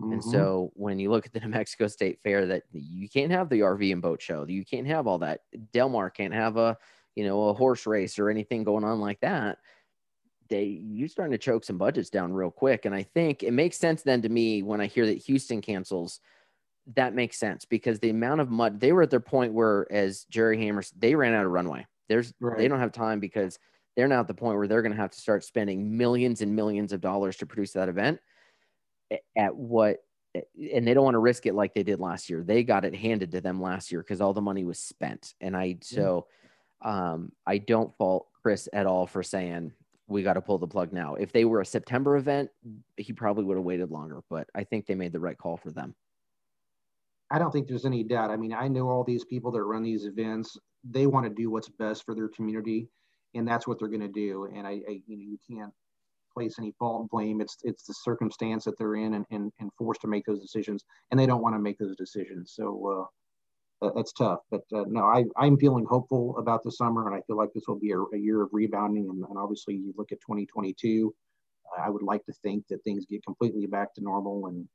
Mm-hmm. 0.01 0.13
And 0.13 0.25
so 0.25 0.71
when 0.75 1.01
you 1.01 1.11
look 1.11 1.27
at 1.27 1.33
the 1.33 1.41
New 1.41 1.49
Mexico 1.49 1.89
State 1.89 2.21
Fair, 2.21 2.47
that 2.47 2.63
you 2.71 3.09
can't 3.09 3.33
have 3.33 3.49
the 3.49 3.59
RV 3.59 3.91
and 3.91 4.01
boat 4.01 4.23
show, 4.23 4.47
you 4.47 4.65
can't 4.65 4.87
have 4.87 5.09
all 5.09 5.19
that. 5.19 5.41
Del 5.73 5.89
Mar 5.89 6.11
can't 6.11 6.33
have 6.33 6.57
a, 6.59 6.79
you 7.19 7.27
know, 7.27 7.49
a 7.49 7.55
horse 7.55 7.85
race 7.85 8.19
or 8.19 8.31
anything 8.31 8.63
going 8.63 8.85
on 8.85 9.01
like 9.01 9.19
that. 9.21 9.59
They 10.49 10.65
you're 10.65 11.09
starting 11.09 11.33
to 11.33 11.39
choke 11.39 11.65
some 11.65 11.77
budgets 11.77 12.11
down 12.11 12.33
real 12.33 12.51
quick. 12.51 12.85
And 12.85 12.95
I 12.95 13.03
think 13.03 13.43
it 13.43 13.53
makes 13.53 13.77
sense 13.77 14.03
then 14.03 14.23
to 14.23 14.29
me 14.29 14.63
when 14.63 14.81
I 14.81 14.87
hear 14.87 15.05
that 15.07 15.19
Houston 15.25 15.61
cancels 15.61 16.21
that 16.95 17.15
makes 17.15 17.37
sense 17.37 17.65
because 17.65 17.99
the 17.99 18.11
amount 18.11 18.41
of 18.41 18.51
mud 18.51 18.81
they 18.81 18.93
were 18.93 19.03
at 19.03 19.11
their 19.11 19.21
point 19.21 19.53
where 19.53 19.91
as 19.93 20.25
Jerry 20.31 20.57
Hammers 20.59 20.93
they 20.97 21.15
ran 21.15 21.35
out 21.35 21.45
of 21.45 21.51
runway. 21.51 21.87
There's 22.09 22.33
right. 22.41 22.57
they 22.57 22.69
don't 22.69 22.81
have 22.81 22.93
time 22.93 23.21
because 23.21 23.59
they're 23.97 24.09
now 24.09 24.21
at 24.21 24.29
the 24.29 24.35
point 24.35 24.57
where 24.57 24.69
they're 24.69 24.81
going 24.83 24.95
to 24.95 25.01
have 25.01 25.11
to 25.11 25.21
start 25.21 25.45
spending 25.45 25.99
millions 25.99 26.41
and 26.41 26.55
millions 26.55 26.93
of 26.93 27.01
dollars 27.01 27.37
to 27.39 27.47
produce 27.47 27.73
that 27.73 27.89
event 27.89 28.21
at 29.37 29.55
what 29.55 29.99
and 30.35 30.87
they 30.87 30.95
don't 30.95 31.05
want 31.05 31.15
to 31.15 31.21
risk 31.21 31.47
it 31.47 31.55
like 31.55 31.75
they 31.75 31.83
did 31.83 31.99
last 32.01 32.31
year. 32.31 32.45
They 32.45 32.63
got 32.63 32.85
it 32.85 32.95
handed 32.95 33.33
to 33.33 33.41
them 33.41 33.61
last 33.61 33.91
year 33.91 34.03
because 34.03 34.21
all 34.21 34.33
the 34.33 34.41
money 34.41 34.65
was 34.65 34.79
spent. 34.79 35.35
And 35.41 35.57
I 35.57 35.79
so 35.83 36.27
um 36.83 37.33
I 37.47 37.59
don't 37.59 37.97
fault 37.97 38.29
Chris 38.43 38.69
at 38.73 38.87
all 38.87 39.07
for 39.07 39.23
saying 39.23 39.73
we 40.09 40.23
got 40.23 40.35
to 40.35 40.41
pull 40.41 40.59
the 40.59 40.67
plug 40.67 40.93
now. 40.93 41.15
If 41.15 41.33
they 41.33 41.45
were 41.45 41.61
a 41.61 41.67
September 41.67 42.17
event, 42.17 42.51
he 42.97 43.13
probably 43.13 43.45
would 43.45 43.59
have 43.59 43.65
waited 43.65 43.91
longer, 43.91 44.23
but 44.31 44.49
I 44.55 44.65
think 44.65 44.87
they 44.87 44.95
made 44.95 45.13
the 45.13 45.21
right 45.21 45.37
call 45.37 45.59
for 45.59 45.71
them. 45.71 45.95
I 47.31 47.39
don't 47.39 47.51
think 47.51 47.69
there's 47.69 47.85
any 47.85 48.03
doubt. 48.03 48.31
I 48.31 48.37
mean, 48.37 48.55
I 48.55 48.69
know 48.69 48.89
all 48.89 49.05
these 49.05 49.25
people 49.25 49.51
that 49.53 49.63
run 49.63 49.83
these 49.83 50.07
events. 50.07 50.57
They 50.89 51.07
want 51.07 51.27
to 51.27 51.31
do 51.31 51.51
what's 51.51 51.69
best 51.69 52.05
for 52.07 52.15
their 52.15 52.29
community, 52.29 52.89
and 53.35 53.47
that's 53.47 53.67
what 53.67 53.79
they're 53.79 53.89
going 53.89 54.01
to 54.01 54.09
do. 54.09 54.49
And 54.55 54.67
I, 54.67 54.81
I, 54.89 55.01
you 55.07 55.17
know, 55.17 55.25
you 55.25 55.39
can't 55.47 55.73
place 56.33 56.57
any 56.59 56.73
fault 56.79 57.03
and 57.03 57.11
blame. 57.11 57.43
It's 57.43 57.59
it's 57.65 57.85
the 57.85 57.93
circumstance 57.93 58.65
that 58.65 58.79
they're 58.79 58.97
in 58.97 59.15
and, 59.15 59.27
and, 59.31 59.53
and 59.61 59.71
forced 59.77 60.01
to 60.03 60.07
make 60.07 60.25
those 60.25 60.41
decisions, 60.41 60.85
and 61.11 61.21
they 61.21 61.27
don't 61.27 61.43
want 61.43 61.55
to 61.55 61.61
make 61.61 61.79
those 61.79 61.97
decisions. 61.97 62.53
So 62.55 63.03
uh, 63.03 63.07
that's 63.81 64.13
tough. 64.13 64.41
But 64.51 64.63
uh, 64.75 64.85
no, 64.89 65.05
I 65.05 65.25
I'm 65.37 65.57
feeling 65.59 65.87
hopeful 65.89 66.37
about 66.39 66.63
the 66.63 66.73
summer, 66.73 67.07
and 67.07 67.17
I 67.17 67.23
feel 67.27 67.37
like 67.37 67.53
this 67.55 67.65
will 67.69 67.79
be 67.79 67.93
a, 67.93 68.01
a 68.01 68.19
year 68.19 68.43
of 68.43 68.51
rebounding. 68.53 69.09
And, 69.09 69.25
and, 69.25 69.39
obviously, 69.39 69.75
you 69.75 69.95
look 69.97 70.13
at 70.13 70.21
2022. 70.21 71.15
Uh, 71.67 71.83
I 71.83 71.91
would 71.91 72.03
like 72.03 72.25
to 72.27 72.33
think 72.43 72.67
that 72.69 72.83
things 72.85 73.07
get 73.07 73.25
completely 73.25 73.67
back 73.67 73.95
to 73.95 74.03
normal 74.03 74.47
and 74.47 74.67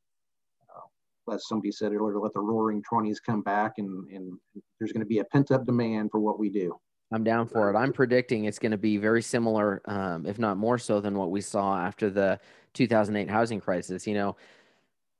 as 1.31 1.47
somebody 1.47 1.71
said 1.71 1.93
earlier, 1.93 2.19
let 2.19 2.33
the 2.33 2.39
roaring 2.39 2.83
20s 2.91 3.17
come 3.25 3.41
back 3.41 3.73
and, 3.77 4.09
and 4.09 4.37
there's 4.79 4.91
going 4.91 5.01
to 5.01 5.07
be 5.07 5.19
a 5.19 5.23
pent 5.25 5.51
up 5.51 5.65
demand 5.65 6.11
for 6.11 6.19
what 6.19 6.39
we 6.39 6.49
do. 6.49 6.77
I'm 7.11 7.23
down 7.23 7.47
for 7.47 7.69
it. 7.69 7.77
I'm 7.77 7.93
predicting 7.93 8.45
it's 8.45 8.59
going 8.59 8.71
to 8.71 8.77
be 8.77 8.97
very 8.97 9.21
similar, 9.21 9.81
um, 9.85 10.25
if 10.25 10.39
not 10.39 10.57
more 10.57 10.79
so, 10.79 10.99
than 10.99 11.15
what 11.15 11.29
we 11.29 11.41
saw 11.41 11.77
after 11.77 12.09
the 12.09 12.39
2008 12.73 13.29
housing 13.29 13.59
crisis. 13.59 14.07
You 14.07 14.15
know, 14.15 14.35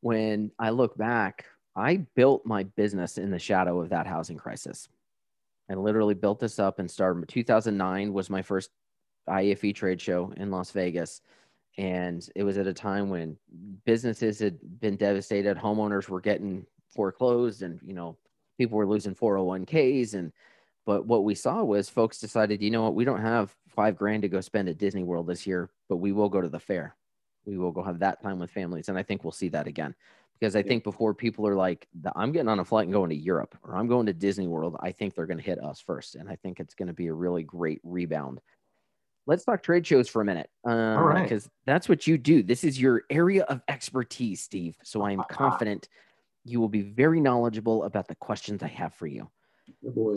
when 0.01 0.51
I 0.57 0.71
look 0.71 0.97
back, 0.97 1.45
I 1.75 1.97
built 2.15 2.45
my 2.45 2.63
business 2.63 3.17
in 3.17 3.31
the 3.31 3.39
shadow 3.39 3.81
of 3.81 3.89
that 3.89 4.07
housing 4.07 4.37
crisis. 4.37 4.89
I 5.69 5.75
literally 5.75 6.13
built 6.13 6.39
this 6.39 6.59
up 6.59 6.79
and 6.79 6.89
started. 6.89 7.27
2009 7.27 8.13
was 8.13 8.29
my 8.29 8.41
first 8.41 8.69
IFE 9.27 9.73
trade 9.73 10.01
show 10.01 10.33
in 10.37 10.51
Las 10.51 10.71
Vegas 10.71 11.21
and 11.77 12.27
it 12.35 12.43
was 12.43 12.57
at 12.57 12.67
a 12.67 12.73
time 12.73 13.09
when 13.09 13.37
businesses 13.85 14.39
had 14.39 14.57
been 14.79 14.95
devastated 14.95 15.57
homeowners 15.57 16.07
were 16.07 16.21
getting 16.21 16.65
foreclosed 16.89 17.63
and 17.63 17.79
you 17.83 17.93
know 17.93 18.15
people 18.57 18.77
were 18.77 18.85
losing 18.85 19.15
401ks 19.15 20.13
and 20.13 20.31
but 20.85 21.05
what 21.05 21.23
we 21.23 21.33
saw 21.33 21.63
was 21.63 21.89
folks 21.89 22.19
decided 22.19 22.61
you 22.61 22.69
know 22.69 22.83
what 22.83 22.95
we 22.95 23.05
don't 23.05 23.21
have 23.21 23.55
five 23.67 23.97
grand 23.97 24.21
to 24.21 24.29
go 24.29 24.41
spend 24.41 24.69
at 24.69 24.77
disney 24.77 25.03
world 25.03 25.25
this 25.25 25.47
year 25.47 25.69
but 25.89 25.97
we 25.97 26.11
will 26.11 26.29
go 26.29 26.41
to 26.41 26.49
the 26.49 26.59
fair 26.59 26.95
we 27.45 27.57
will 27.57 27.71
go 27.71 27.83
have 27.83 27.99
that 27.99 28.21
time 28.21 28.39
with 28.39 28.51
families 28.51 28.89
and 28.89 28.97
i 28.97 29.03
think 29.03 29.23
we'll 29.23 29.31
see 29.31 29.49
that 29.49 29.67
again 29.67 29.93
because 30.39 30.55
i 30.55 30.59
yeah. 30.59 30.67
think 30.67 30.83
before 30.83 31.13
people 31.13 31.47
are 31.47 31.55
like 31.55 31.87
i'm 32.15 32.31
getting 32.31 32.49
on 32.49 32.59
a 32.59 32.65
flight 32.65 32.85
and 32.85 32.93
going 32.93 33.09
to 33.09 33.15
europe 33.15 33.57
or 33.63 33.75
i'm 33.75 33.87
going 33.87 34.05
to 34.05 34.13
disney 34.13 34.47
world 34.47 34.75
i 34.79 34.91
think 34.91 35.13
they're 35.13 35.25
going 35.25 35.37
to 35.37 35.43
hit 35.43 35.63
us 35.63 35.79
first 35.79 36.15
and 36.15 36.29
i 36.29 36.35
think 36.35 36.59
it's 36.59 36.75
going 36.75 36.87
to 36.87 36.93
be 36.93 37.07
a 37.07 37.13
really 37.13 37.43
great 37.43 37.79
rebound 37.83 38.39
let's 39.25 39.43
talk 39.43 39.63
trade 39.63 39.85
shows 39.85 40.09
for 40.09 40.21
a 40.21 40.25
minute. 40.25 40.49
Um, 40.65 40.97
All 40.97 41.03
right. 41.03 41.23
Because 41.23 41.49
that's 41.65 41.87
what 41.87 42.07
you 42.07 42.17
do. 42.17 42.43
This 42.43 42.63
is 42.63 42.79
your 42.79 43.03
area 43.09 43.43
of 43.43 43.61
expertise, 43.67 44.41
Steve. 44.41 44.75
So 44.83 45.01
I 45.01 45.11
am 45.11 45.23
confident 45.29 45.87
you 46.45 46.59
will 46.59 46.69
be 46.69 46.81
very 46.81 47.21
knowledgeable 47.21 47.83
about 47.83 48.07
the 48.07 48.15
questions 48.15 48.63
I 48.63 48.67
have 48.67 48.93
for 48.93 49.07
you. 49.07 49.29
Good 49.81 49.95
boy. 49.95 50.15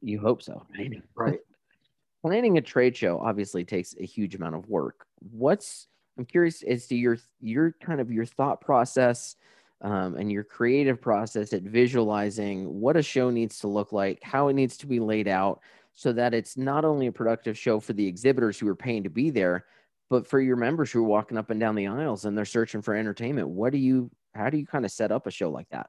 You 0.00 0.20
hope 0.20 0.42
so, 0.42 0.64
right? 0.76 1.02
Right. 1.16 1.40
Planning 2.22 2.58
a 2.58 2.60
trade 2.60 2.96
show 2.96 3.18
obviously 3.18 3.64
takes 3.64 3.94
a 4.00 4.04
huge 4.04 4.34
amount 4.34 4.54
of 4.54 4.68
work. 4.68 5.06
What's 5.18 5.88
I'm 6.18 6.24
curious 6.24 6.62
as 6.62 6.86
to 6.86 6.96
your 6.96 7.18
your 7.40 7.74
kind 7.80 8.00
of 8.00 8.10
your 8.10 8.24
thought 8.24 8.60
process 8.60 9.36
um, 9.82 10.16
and 10.16 10.32
your 10.32 10.44
creative 10.44 11.00
process 11.00 11.52
at 11.52 11.62
visualizing 11.62 12.80
what 12.80 12.96
a 12.96 13.02
show 13.02 13.30
needs 13.30 13.58
to 13.60 13.68
look 13.68 13.92
like, 13.92 14.22
how 14.22 14.48
it 14.48 14.54
needs 14.54 14.76
to 14.78 14.86
be 14.86 15.00
laid 15.00 15.28
out, 15.28 15.60
so 15.92 16.12
that 16.12 16.34
it's 16.34 16.56
not 16.56 16.84
only 16.84 17.06
a 17.06 17.12
productive 17.12 17.58
show 17.58 17.80
for 17.80 17.92
the 17.92 18.06
exhibitors 18.06 18.58
who 18.58 18.68
are 18.68 18.76
paying 18.76 19.02
to 19.02 19.10
be 19.10 19.30
there, 19.30 19.66
but 20.08 20.26
for 20.26 20.40
your 20.40 20.56
members 20.56 20.90
who 20.90 21.00
are 21.00 21.08
walking 21.08 21.36
up 21.36 21.50
and 21.50 21.60
down 21.60 21.74
the 21.74 21.86
aisles 21.86 22.24
and 22.24 22.36
they're 22.36 22.44
searching 22.44 22.82
for 22.82 22.94
entertainment. 22.94 23.48
What 23.48 23.72
do 23.72 23.78
you, 23.78 24.10
how 24.34 24.50
do 24.50 24.58
you 24.58 24.66
kind 24.66 24.84
of 24.84 24.90
set 24.90 25.12
up 25.12 25.26
a 25.26 25.30
show 25.30 25.50
like 25.50 25.68
that? 25.70 25.88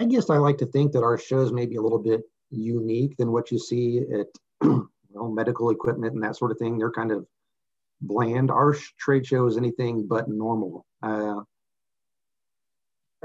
I 0.00 0.04
guess 0.04 0.30
I 0.30 0.36
like 0.36 0.58
to 0.58 0.66
think 0.66 0.92
that 0.92 1.02
our 1.02 1.18
shows 1.18 1.52
may 1.52 1.66
be 1.66 1.76
a 1.76 1.82
little 1.82 1.98
bit 1.98 2.22
unique 2.50 3.16
than 3.16 3.32
what 3.32 3.50
you 3.50 3.58
see 3.58 4.00
at 4.12 4.26
medical 5.12 5.70
equipment 5.70 6.14
and 6.14 6.22
that 6.22 6.36
sort 6.36 6.50
of 6.50 6.58
thing. 6.58 6.78
They're 6.78 6.90
kind 6.90 7.10
of 7.10 7.26
bland. 8.00 8.50
Our 8.50 8.74
trade 8.98 9.26
show 9.26 9.46
is 9.46 9.56
anything 9.56 10.06
but 10.06 10.28
normal. 10.28 10.86
Uh, 11.02 11.40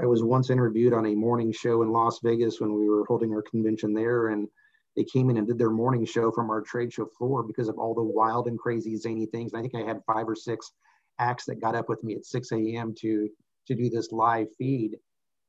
I 0.00 0.06
was 0.06 0.24
once 0.24 0.50
interviewed 0.50 0.92
on 0.92 1.06
a 1.06 1.14
morning 1.14 1.52
show 1.52 1.82
in 1.82 1.92
Las 1.92 2.18
Vegas 2.22 2.60
when 2.60 2.74
we 2.74 2.88
were 2.88 3.04
holding 3.06 3.32
our 3.32 3.42
convention 3.42 3.94
there, 3.94 4.28
and 4.28 4.48
they 4.96 5.04
came 5.04 5.30
in 5.30 5.36
and 5.36 5.46
did 5.46 5.58
their 5.58 5.70
morning 5.70 6.04
show 6.04 6.30
from 6.32 6.50
our 6.50 6.60
trade 6.60 6.92
show 6.92 7.06
floor 7.16 7.42
because 7.42 7.68
of 7.68 7.78
all 7.78 7.94
the 7.94 8.02
wild 8.02 8.48
and 8.48 8.58
crazy 8.58 8.96
zany 8.96 9.26
things. 9.26 9.52
And 9.52 9.60
I 9.60 9.62
think 9.62 9.74
I 9.74 9.86
had 9.86 10.02
five 10.06 10.28
or 10.28 10.34
six 10.34 10.72
acts 11.18 11.44
that 11.44 11.60
got 11.60 11.76
up 11.76 11.88
with 11.88 12.02
me 12.02 12.16
at 12.16 12.24
6 12.24 12.52
a.m. 12.52 12.94
to 13.00 13.28
to 13.66 13.74
do 13.74 13.88
this 13.88 14.12
live 14.12 14.48
feed. 14.58 14.96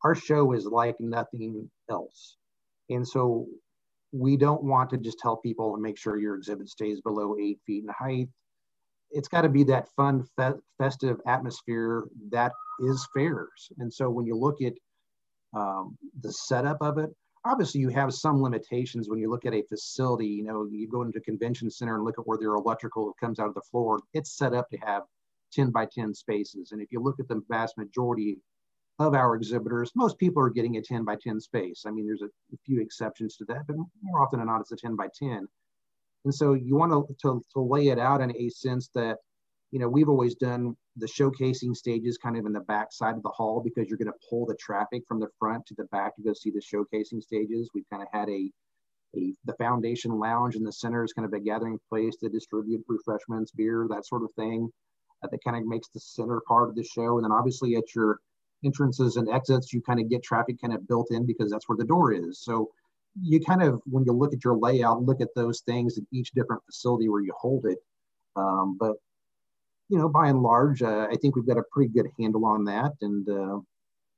Our 0.03 0.15
show 0.15 0.53
is 0.53 0.65
like 0.65 0.95
nothing 0.99 1.69
else, 1.89 2.37
and 2.89 3.07
so 3.07 3.47
we 4.11 4.37
don't 4.37 4.63
want 4.63 4.91
to 4.91 4.97
just 4.97 5.19
tell 5.19 5.37
people 5.37 5.73
and 5.73 5.83
make 5.83 5.97
sure 5.97 6.17
your 6.17 6.35
exhibit 6.35 6.69
stays 6.69 7.01
below 7.01 7.35
eight 7.41 7.59
feet 7.65 7.83
in 7.83 7.89
height. 7.89 8.29
It's 9.15 9.27
got 9.27 9.41
to 9.41 9.49
be 9.49 9.63
that 9.63 9.87
fun, 9.95 10.25
fe- 10.37 10.59
festive 10.77 11.19
atmosphere 11.25 12.03
that 12.29 12.51
is 12.81 13.07
fairs. 13.13 13.69
And 13.79 13.91
so 13.91 14.09
when 14.09 14.25
you 14.25 14.35
look 14.35 14.61
at 14.61 14.73
um, 15.55 15.97
the 16.21 16.31
setup 16.31 16.77
of 16.81 16.97
it, 16.97 17.09
obviously 17.45 17.79
you 17.79 17.89
have 17.89 18.13
some 18.13 18.41
limitations 18.41 19.07
when 19.07 19.19
you 19.19 19.29
look 19.29 19.45
at 19.45 19.53
a 19.53 19.63
facility. 19.69 20.27
You 20.27 20.43
know, 20.43 20.67
you 20.69 20.87
go 20.89 21.03
into 21.03 21.19
a 21.19 21.21
convention 21.21 21.69
center 21.69 21.95
and 21.95 22.03
look 22.03 22.19
at 22.19 22.27
where 22.27 22.37
their 22.37 22.55
electrical 22.55 23.13
comes 23.19 23.39
out 23.39 23.47
of 23.47 23.53
the 23.53 23.61
floor. 23.71 24.01
It's 24.13 24.37
set 24.37 24.53
up 24.53 24.69
to 24.71 24.77
have 24.77 25.03
10 25.53 25.71
by 25.71 25.85
10 25.85 26.13
spaces. 26.13 26.71
And 26.71 26.81
if 26.81 26.91
you 26.91 26.99
look 26.99 27.19
at 27.19 27.27
the 27.27 27.41
vast 27.49 27.77
majority 27.77 28.37
of 28.99 29.13
our 29.13 29.35
exhibitors, 29.35 29.91
most 29.95 30.17
people 30.17 30.41
are 30.43 30.49
getting 30.49 30.77
a 30.77 30.81
10 30.81 31.05
by 31.05 31.15
10 31.21 31.39
space. 31.39 31.83
I 31.85 31.91
mean, 31.91 32.05
there's 32.05 32.21
a, 32.21 32.25
a 32.25 32.57
few 32.65 32.81
exceptions 32.81 33.37
to 33.37 33.45
that, 33.45 33.67
but 33.67 33.77
more 34.01 34.21
often 34.21 34.39
than 34.39 34.47
not, 34.47 34.61
it's 34.61 34.71
a 34.71 34.75
10 34.75 34.95
by 34.95 35.07
10. 35.17 35.47
And 36.25 36.33
so 36.33 36.53
you 36.53 36.75
want 36.75 36.91
to, 36.91 37.15
to, 37.21 37.41
to 37.53 37.59
lay 37.61 37.87
it 37.87 37.99
out 37.99 38.21
in 38.21 38.35
a 38.35 38.49
sense 38.49 38.89
that, 38.95 39.17
you 39.71 39.79
know, 39.79 39.87
we've 39.87 40.09
always 40.09 40.35
done 40.35 40.75
the 40.97 41.07
showcasing 41.07 41.75
stages 41.75 42.17
kind 42.17 42.37
of 42.37 42.45
in 42.45 42.53
the 42.53 42.61
back 42.61 42.91
side 42.91 43.15
of 43.15 43.23
the 43.23 43.29
hall 43.29 43.61
because 43.63 43.87
you're 43.87 43.97
going 43.97 44.11
to 44.11 44.27
pull 44.29 44.45
the 44.45 44.55
traffic 44.55 45.03
from 45.07 45.19
the 45.19 45.27
front 45.37 45.65
to 45.67 45.75
the 45.75 45.85
back 45.85 46.15
to 46.15 46.23
go 46.23 46.33
see 46.33 46.51
the 46.51 46.61
showcasing 46.61 47.21
stages. 47.21 47.69
We've 47.73 47.89
kind 47.91 48.01
of 48.01 48.09
had 48.11 48.29
a, 48.29 48.49
a 49.15 49.33
the 49.45 49.53
foundation 49.59 50.17
lounge 50.19 50.55
in 50.55 50.63
the 50.63 50.71
center 50.71 51.03
is 51.03 51.13
kind 51.13 51.25
of 51.25 51.33
a 51.33 51.39
gathering 51.39 51.79
place 51.89 52.15
to 52.17 52.29
distribute 52.29 52.83
refreshments, 52.87 53.51
beer, 53.51 53.87
that 53.89 54.05
sort 54.05 54.23
of 54.23 54.31
thing. 54.33 54.69
Uh, 55.23 55.27
that 55.31 55.43
kind 55.43 55.57
of 55.57 55.67
makes 55.67 55.89
the 55.89 55.99
center 55.99 56.41
part 56.47 56.69
of 56.69 56.75
the 56.75 56.83
show. 56.83 57.17
And 57.17 57.23
then 57.23 57.31
obviously 57.31 57.75
at 57.75 57.93
your 57.95 58.19
entrances 58.63 59.17
and 59.17 59.29
exits, 59.29 59.73
you 59.73 59.81
kind 59.81 59.99
of 59.99 60.09
get 60.09 60.23
traffic 60.23 60.59
kind 60.59 60.73
of 60.73 60.87
built 60.87 61.07
in 61.11 61.25
because 61.25 61.51
that's 61.51 61.69
where 61.69 61.77
the 61.77 61.85
door 61.85 62.13
is. 62.13 62.39
So 62.39 62.71
you 63.21 63.39
kind 63.39 63.61
of, 63.61 63.81
when 63.85 64.03
you 64.05 64.11
look 64.11 64.33
at 64.33 64.43
your 64.43 64.57
layout, 64.57 65.03
look 65.03 65.21
at 65.21 65.33
those 65.35 65.61
things 65.61 65.97
at 65.97 66.03
each 66.11 66.31
different 66.31 66.63
facility 66.65 67.09
where 67.09 67.21
you 67.21 67.33
hold 67.37 67.65
it. 67.65 67.77
Um, 68.35 68.77
but, 68.79 68.93
you 69.89 69.97
know, 69.97 70.09
by 70.09 70.27
and 70.27 70.41
large, 70.41 70.81
uh, 70.81 71.07
I 71.09 71.15
think 71.15 71.35
we've 71.35 71.47
got 71.47 71.57
a 71.57 71.63
pretty 71.71 71.91
good 71.93 72.07
handle 72.19 72.45
on 72.45 72.65
that. 72.65 72.91
And 73.01 73.27
uh, 73.29 73.59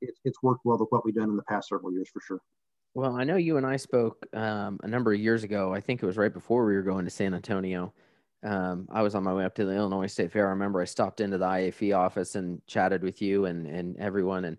it, 0.01 0.15
it's 0.23 0.41
worked 0.41 0.61
well 0.65 0.77
with 0.79 0.89
what 0.89 1.05
we've 1.05 1.15
done 1.15 1.29
in 1.29 1.35
the 1.35 1.43
past 1.43 1.69
several 1.69 1.91
years 1.91 2.09
for 2.11 2.21
sure. 2.21 2.39
Well, 2.93 3.15
I 3.15 3.23
know 3.23 3.35
you 3.35 3.57
and 3.57 3.65
I 3.65 3.75
spoke 3.75 4.25
um, 4.33 4.79
a 4.81 4.87
number 4.87 5.13
of 5.13 5.19
years 5.19 5.43
ago. 5.43 5.73
I 5.73 5.81
think 5.81 6.01
it 6.01 6.05
was 6.05 6.17
right 6.17 6.33
before 6.33 6.65
we 6.65 6.73
were 6.73 6.81
going 6.81 7.05
to 7.05 7.11
San 7.11 7.33
Antonio 7.33 7.93
um, 8.43 8.87
I 8.91 9.01
was 9.01 9.15
on 9.15 9.23
my 9.23 9.33
way 9.33 9.45
up 9.45 9.55
to 9.55 9.65
the 9.65 9.73
Illinois 9.73 10.07
State 10.07 10.31
Fair. 10.31 10.47
I 10.47 10.51
remember 10.51 10.81
I 10.81 10.85
stopped 10.85 11.21
into 11.21 11.37
the 11.37 11.45
IAFE 11.45 11.97
office 11.97 12.35
and 12.35 12.61
chatted 12.67 13.01
with 13.01 13.21
you 13.21 13.45
and 13.45 13.65
and 13.65 13.97
everyone, 13.97 14.45
and 14.45 14.57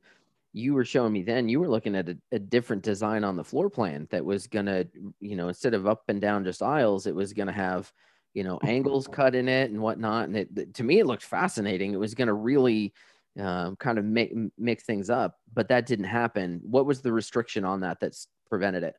you 0.59 0.75
were 0.75 0.85
showing 0.85 1.13
me 1.13 1.23
then 1.23 1.49
you 1.49 1.61
were 1.61 1.69
looking 1.69 1.95
at 1.95 2.09
a, 2.09 2.19
a 2.33 2.39
different 2.39 2.83
design 2.83 3.23
on 3.23 3.37
the 3.37 3.45
floor 3.45 3.71
plan 3.71 4.09
that 4.11 4.25
was 4.25 4.47
gonna, 4.47 4.85
you 5.21 5.37
know, 5.37 5.49
instead 5.49 5.73
of 5.73 5.87
up 5.87 6.03
and 6.09 6.21
down 6.21 6.45
just 6.45 6.63
aisles, 6.63 7.07
it 7.07 7.15
was 7.15 7.33
gonna 7.33 7.53
have, 7.53 7.93
you 8.35 8.43
know, 8.43 8.59
angles 8.65 9.07
cut 9.13 9.35
in 9.35 9.49
it 9.49 9.71
and 9.71 9.81
whatnot. 9.81 10.29
And 10.29 10.37
it 10.37 10.75
to 10.75 10.83
me, 10.83 10.99
it 10.99 11.07
looked 11.07 11.23
fascinating. 11.23 11.95
It 11.95 12.01
was 12.01 12.15
gonna 12.15 12.35
really 12.35 12.93
um, 13.39 13.77
kind 13.77 13.99
of 13.99 14.05
make 14.05 14.35
mix 14.59 14.85
things 14.85 15.11
up, 15.11 15.37
but 15.55 15.69
that 15.69 15.87
didn't 15.87 16.07
happen. 16.07 16.61
What 16.65 16.87
was 16.87 17.01
the 17.03 17.13
restriction 17.13 17.65
on 17.65 17.81
that 17.81 18.01
that's 18.01 18.27
prevented 18.51 18.83
it? 18.83 18.97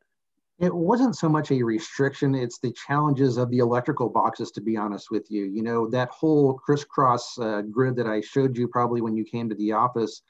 it 0.59 0.75
wasn't 0.75 1.15
so 1.15 1.29
much 1.29 1.51
a 1.51 1.63
restriction 1.63 2.35
it's 2.35 2.59
the 2.59 2.73
challenges 2.73 3.37
of 3.37 3.49
the 3.49 3.59
electrical 3.59 4.09
boxes 4.09 4.51
to 4.51 4.59
be 4.59 4.75
honest 4.75 5.09
with 5.09 5.31
you 5.31 5.45
you 5.45 5.63
know 5.63 5.89
that 5.89 6.09
whole 6.09 6.55
crisscross 6.55 7.39
uh, 7.39 7.61
grid 7.61 7.95
that 7.95 8.07
i 8.07 8.19
showed 8.19 8.57
you 8.57 8.67
probably 8.67 8.99
when 8.99 9.15
you 9.15 9.23
came 9.23 9.47
to 9.47 9.55
the 9.55 9.71
office 9.71 10.21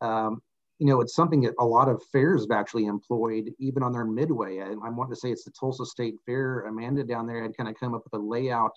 um, 0.00 0.40
you 0.78 0.86
know 0.86 1.00
it's 1.00 1.14
something 1.14 1.40
that 1.42 1.54
a 1.58 1.64
lot 1.64 1.88
of 1.88 2.02
fairs 2.12 2.42
have 2.42 2.56
actually 2.56 2.86
employed 2.86 3.50
even 3.58 3.82
on 3.82 3.92
their 3.92 4.04
midway. 4.04 4.60
I, 4.60 4.72
I 4.84 4.90
want 4.90 5.10
to 5.10 5.16
say 5.16 5.30
it's 5.30 5.44
the 5.44 5.52
tulsa 5.58 5.86
state 5.86 6.14
fair. 6.26 6.60
Amanda 6.62 7.04
down 7.04 7.26
there 7.26 7.42
had 7.42 7.56
kind 7.56 7.68
of 7.68 7.76
come 7.78 7.94
up 7.94 8.02
with 8.04 8.20
a 8.20 8.22
layout 8.22 8.72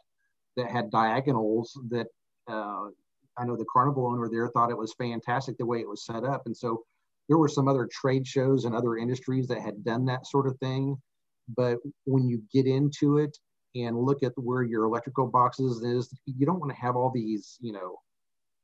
that 0.56 0.72
had 0.72 0.92
diagonals 0.92 1.78
that 1.90 2.08
uh, 2.50 2.88
i 3.38 3.46
know 3.46 3.56
the 3.56 3.66
carnival 3.72 4.08
owner 4.08 4.28
there 4.30 4.48
thought 4.50 4.72
it 4.72 4.78
was 4.78 4.94
fantastic 4.94 5.58
the 5.58 5.66
way 5.66 5.80
it 5.80 5.90
was 5.90 6.06
set 6.06 6.24
up. 6.24 6.44
And 6.46 6.56
so 6.56 6.84
there 7.28 7.38
were 7.38 7.48
some 7.48 7.68
other 7.68 7.88
trade 7.92 8.26
shows 8.26 8.66
and 8.66 8.76
other 8.76 8.98
industries 8.98 9.48
that 9.48 9.62
had 9.62 9.84
done 9.84 10.06
that 10.06 10.26
sort 10.26 10.48
of 10.48 10.58
thing. 10.58 10.98
But 11.56 11.78
when 12.06 12.28
you 12.28 12.42
get 12.52 12.66
into 12.66 13.18
it 13.18 13.38
and 13.76 13.98
look 13.98 14.24
at 14.24 14.34
where 14.36 14.64
your 14.64 14.86
electrical 14.86 15.28
boxes 15.28 15.84
is, 15.84 16.12
you 16.26 16.46
don't 16.46 16.60
want 16.60 16.72
to 16.72 16.82
have 16.82 16.96
all 16.96 17.12
these, 17.14 17.58
you 17.62 17.72
know, 17.72 17.98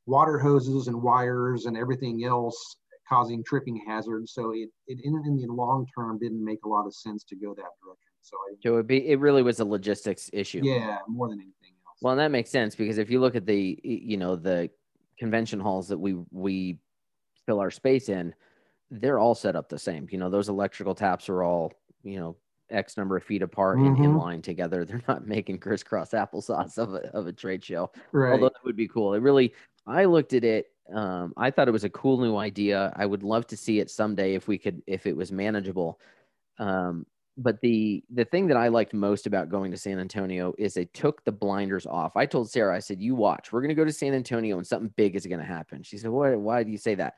water 0.08 0.40
hoses 0.40 0.88
and 0.88 1.02
wires 1.02 1.66
and 1.66 1.78
everything 1.78 2.24
else 2.26 2.78
causing 3.08 3.44
tripping 3.44 3.84
hazards. 3.88 4.34
So 4.34 4.52
it, 4.52 4.70
it 4.88 5.00
in, 5.04 5.22
in 5.26 5.38
the 5.38 5.54
long 5.54 5.88
term 5.96 6.20
didn't 6.20 6.44
make 6.44 6.66
a 6.66 6.70
lot 6.70 6.86
of 6.86 6.94
sense 6.94 7.24
to 7.26 7.36
go 7.36 7.54
that 7.54 7.72
direction. 7.84 8.12
So, 8.22 8.38
I, 8.38 8.56
so 8.64 8.78
it 8.78 8.88
be 8.88 9.08
it 9.08 9.20
really 9.20 9.44
was 9.44 9.60
a 9.60 9.66
logistics 9.66 10.30
issue. 10.34 10.62
Yeah, 10.64 10.98
more 11.08 11.30
than 11.30 11.40
anything 11.40 11.76
else. 11.88 11.98
Well, 12.02 12.16
that 12.16 12.32
makes 12.32 12.50
sense 12.50 12.76
because 12.76 12.98
if 12.98 13.10
you 13.10 13.20
look 13.20 13.36
at 13.36 13.46
the 13.46 13.80
you 13.84 14.18
know 14.18 14.36
the 14.36 14.70
convention 15.20 15.60
halls 15.60 15.88
that 15.90 15.98
we 15.98 16.16
we 16.32 16.80
fill 17.46 17.60
our 17.60 17.72
space 17.72 18.10
in, 18.10 18.34
they're 18.92 19.20
all 19.20 19.36
set 19.36 19.56
up 19.56 19.70
the 19.70 19.80
same. 19.80 20.08
You 20.12 20.18
know, 20.18 20.30
those 20.30 20.50
electrical 20.50 20.96
taps 20.96 21.30
are 21.30 21.44
all, 21.44 21.74
you 22.04 22.20
know, 22.20 22.36
X 22.70 22.98
number 22.98 23.16
of 23.16 23.24
feet 23.24 23.42
apart 23.42 23.78
mm-hmm. 23.78 23.96
and 23.96 24.06
in 24.06 24.18
line 24.18 24.42
together. 24.42 24.86
They're 24.86 25.04
not 25.08 25.28
making 25.28 25.60
crisscross 25.60 26.12
applesauce 26.12 26.78
of 26.78 26.94
a, 26.94 27.16
of 27.16 27.28
a 27.28 27.34
trade 27.34 27.64
show. 27.64 27.92
Right. 28.12 28.34
Although 28.34 28.50
that 28.50 28.66
would 28.66 28.76
be 28.76 28.88
cool. 28.88 29.14
It 29.14 29.22
really, 29.22 29.54
I 29.86 30.06
looked 30.06 30.34
at 30.34 30.44
it. 30.44 30.68
Um, 30.94 31.34
I 31.38 31.52
thought 31.52 31.68
it 31.68 31.72
was 31.72 31.84
a 31.84 31.90
cool 31.90 32.20
new 32.20 32.38
idea. 32.38 32.94
I 32.96 33.06
would 33.06 33.24
love 33.24 33.48
to 33.48 33.58
see 33.58 33.80
it 33.80 33.90
someday 33.90 34.36
if 34.36 34.48
we 34.48 34.58
could, 34.58 34.82
if 34.86 35.08
it 35.08 35.18
was 35.18 35.32
manageable. 35.32 36.00
Um, 36.60 37.06
but 37.38 37.60
the 37.62 38.04
the 38.14 38.26
thing 38.26 38.48
that 38.48 38.58
I 38.58 38.70
liked 38.70 38.94
most 38.94 39.28
about 39.28 39.50
going 39.50 39.72
to 39.72 39.78
San 39.78 40.00
Antonio 40.00 40.54
is 40.58 40.74
they 40.74 40.86
took 40.86 41.24
the 41.26 41.32
blinders 41.32 41.86
off. 41.86 42.16
I 42.16 42.26
told 42.26 42.50
Sarah, 42.50 42.76
I 42.76 42.80
said, 42.80 43.02
"You 43.02 43.16
watch. 43.16 43.52
We're 43.52 43.62
going 43.62 43.70
to 43.70 43.76
go 43.76 43.84
to 43.84 43.92
San 43.92 44.14
Antonio 44.14 44.58
and 44.58 44.66
something 44.66 44.94
big 44.96 45.16
is 45.16 45.26
going 45.26 45.40
to 45.40 45.46
happen." 45.46 45.84
She 45.84 45.98
said, 45.98 46.12
"Why? 46.12 46.36
Why 46.36 46.64
do 46.64 46.72
you 46.72 46.78
say 46.78 46.96
that?" 46.96 47.16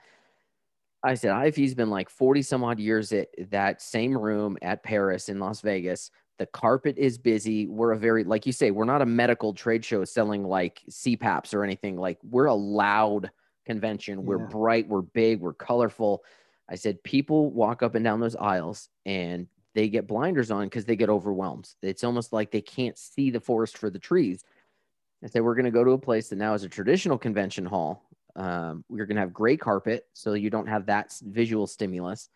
I 1.04 1.14
said, 1.14 1.32
IAFE's 1.32 1.76
been 1.76 1.90
like 1.90 2.10
40 2.10 2.42
some 2.42 2.64
odd 2.64 2.80
years 2.80 3.12
at 3.12 3.30
that 3.52 3.82
same 3.82 4.18
room 4.18 4.58
at 4.62 4.84
Paris 4.84 5.30
in 5.30 5.40
Las 5.40 5.62
Vegas. 5.62 6.12
The 6.40 6.48
carpet 6.48 6.98
is 6.98 7.18
busy. 7.18 7.68
We're 7.68 7.94
a 7.94 7.98
very, 7.98 8.24
like 8.24 8.46
you 8.46 8.52
say, 8.52 8.72
we're 8.72 8.86
not 8.86 9.02
a 9.02 9.06
medical 9.06 9.54
trade 9.54 9.86
show 9.86 10.04
selling 10.04 10.44
like 10.44 10.82
CPAPs 10.90 11.54
or 11.54 11.64
anything. 11.64 11.98
Like 11.98 12.18
we're 12.24 12.46
a 12.46 12.54
loud 12.54 13.30
convention. 13.68 14.26
We're 14.26 14.40
yeah. 14.40 14.48
bright, 14.48 14.88
we're 14.88 15.02
big, 15.02 15.40
we're 15.40 15.54
colorful. 15.54 16.24
I 16.68 16.76
said, 16.76 17.04
people 17.04 17.52
walk 17.52 17.84
up 17.84 17.96
and 17.96 18.04
down 18.04 18.20
those 18.20 18.36
aisles 18.36 18.90
and 19.06 19.48
they 19.76 19.90
get 19.90 20.08
blinders 20.08 20.50
on 20.50 20.66
because 20.66 20.86
they 20.86 20.96
get 20.96 21.10
overwhelmed. 21.10 21.70
It's 21.84 22.04
almost 22.04 22.34
like 22.34 22.52
they 22.52 22.62
can't 22.62 22.98
see 22.98 23.30
the 23.30 23.40
forest 23.40 23.78
for 23.78 23.90
the 23.90 24.00
trees. 24.00 24.44
I 25.24 25.28
said, 25.28 25.44
we're 25.44 25.56
going 25.56 25.66
to 25.66 25.72
go 25.72 25.84
to 25.84 25.92
a 25.92 25.98
place 26.00 26.30
that 26.30 26.38
now 26.38 26.56
is 26.56 26.64
a 26.64 26.70
traditional 26.70 27.18
convention 27.18 27.66
hall 27.66 28.08
um, 28.38 28.86
we're 28.88 29.08
going 29.08 29.16
to 29.16 29.22
have 29.22 29.34
gray 29.34 29.58
carpet, 29.58 30.06
so 30.14 30.34
you 30.34 30.50
don't 30.50 30.68
have 30.68 30.86
that 30.86 31.14
visual 31.24 31.66
stimulus. 31.66 32.30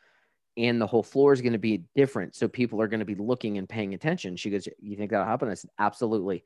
And 0.57 0.81
the 0.81 0.87
whole 0.87 1.03
floor 1.03 1.31
is 1.31 1.41
going 1.41 1.53
to 1.53 1.59
be 1.59 1.83
different. 1.95 2.35
So 2.35 2.47
people 2.47 2.81
are 2.81 2.87
going 2.87 2.99
to 2.99 3.05
be 3.05 3.15
looking 3.15 3.57
and 3.57 3.69
paying 3.69 3.93
attention. 3.93 4.35
She 4.35 4.49
goes, 4.49 4.67
You 4.79 4.97
think 4.97 5.11
that'll 5.11 5.25
happen? 5.25 5.47
I 5.47 5.53
said, 5.53 5.69
Absolutely. 5.79 6.43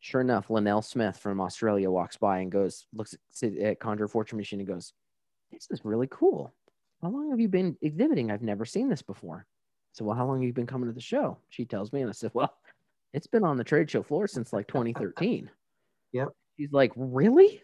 Sure 0.00 0.20
enough, 0.20 0.48
Linnell 0.50 0.82
Smith 0.82 1.16
from 1.18 1.40
Australia 1.40 1.90
walks 1.90 2.16
by 2.16 2.38
and 2.38 2.52
goes, 2.52 2.86
looks 2.94 3.16
at 3.42 3.80
Conjure 3.80 4.08
Fortune 4.08 4.38
Machine 4.38 4.60
and 4.60 4.68
goes, 4.68 4.92
This 5.50 5.66
is 5.70 5.84
really 5.84 6.08
cool. 6.10 6.54
How 7.02 7.08
long 7.08 7.30
have 7.30 7.40
you 7.40 7.48
been 7.48 7.76
exhibiting? 7.82 8.30
I've 8.30 8.42
never 8.42 8.64
seen 8.64 8.88
this 8.88 9.02
before. 9.02 9.46
So, 9.92 10.04
well, 10.04 10.16
how 10.16 10.26
long 10.26 10.40
have 10.40 10.46
you 10.46 10.52
been 10.52 10.66
coming 10.66 10.88
to 10.88 10.94
the 10.94 11.00
show? 11.00 11.38
She 11.48 11.64
tells 11.64 11.92
me, 11.92 12.00
and 12.00 12.08
I 12.08 12.12
said, 12.12 12.30
Well, 12.34 12.54
it's 13.12 13.26
been 13.26 13.44
on 13.44 13.56
the 13.56 13.64
trade 13.64 13.90
show 13.90 14.02
floor 14.02 14.26
since 14.28 14.52
like 14.52 14.68
2013. 14.68 15.50
Yep. 16.12 16.28
She's 16.56 16.72
like, 16.72 16.92
Really? 16.96 17.62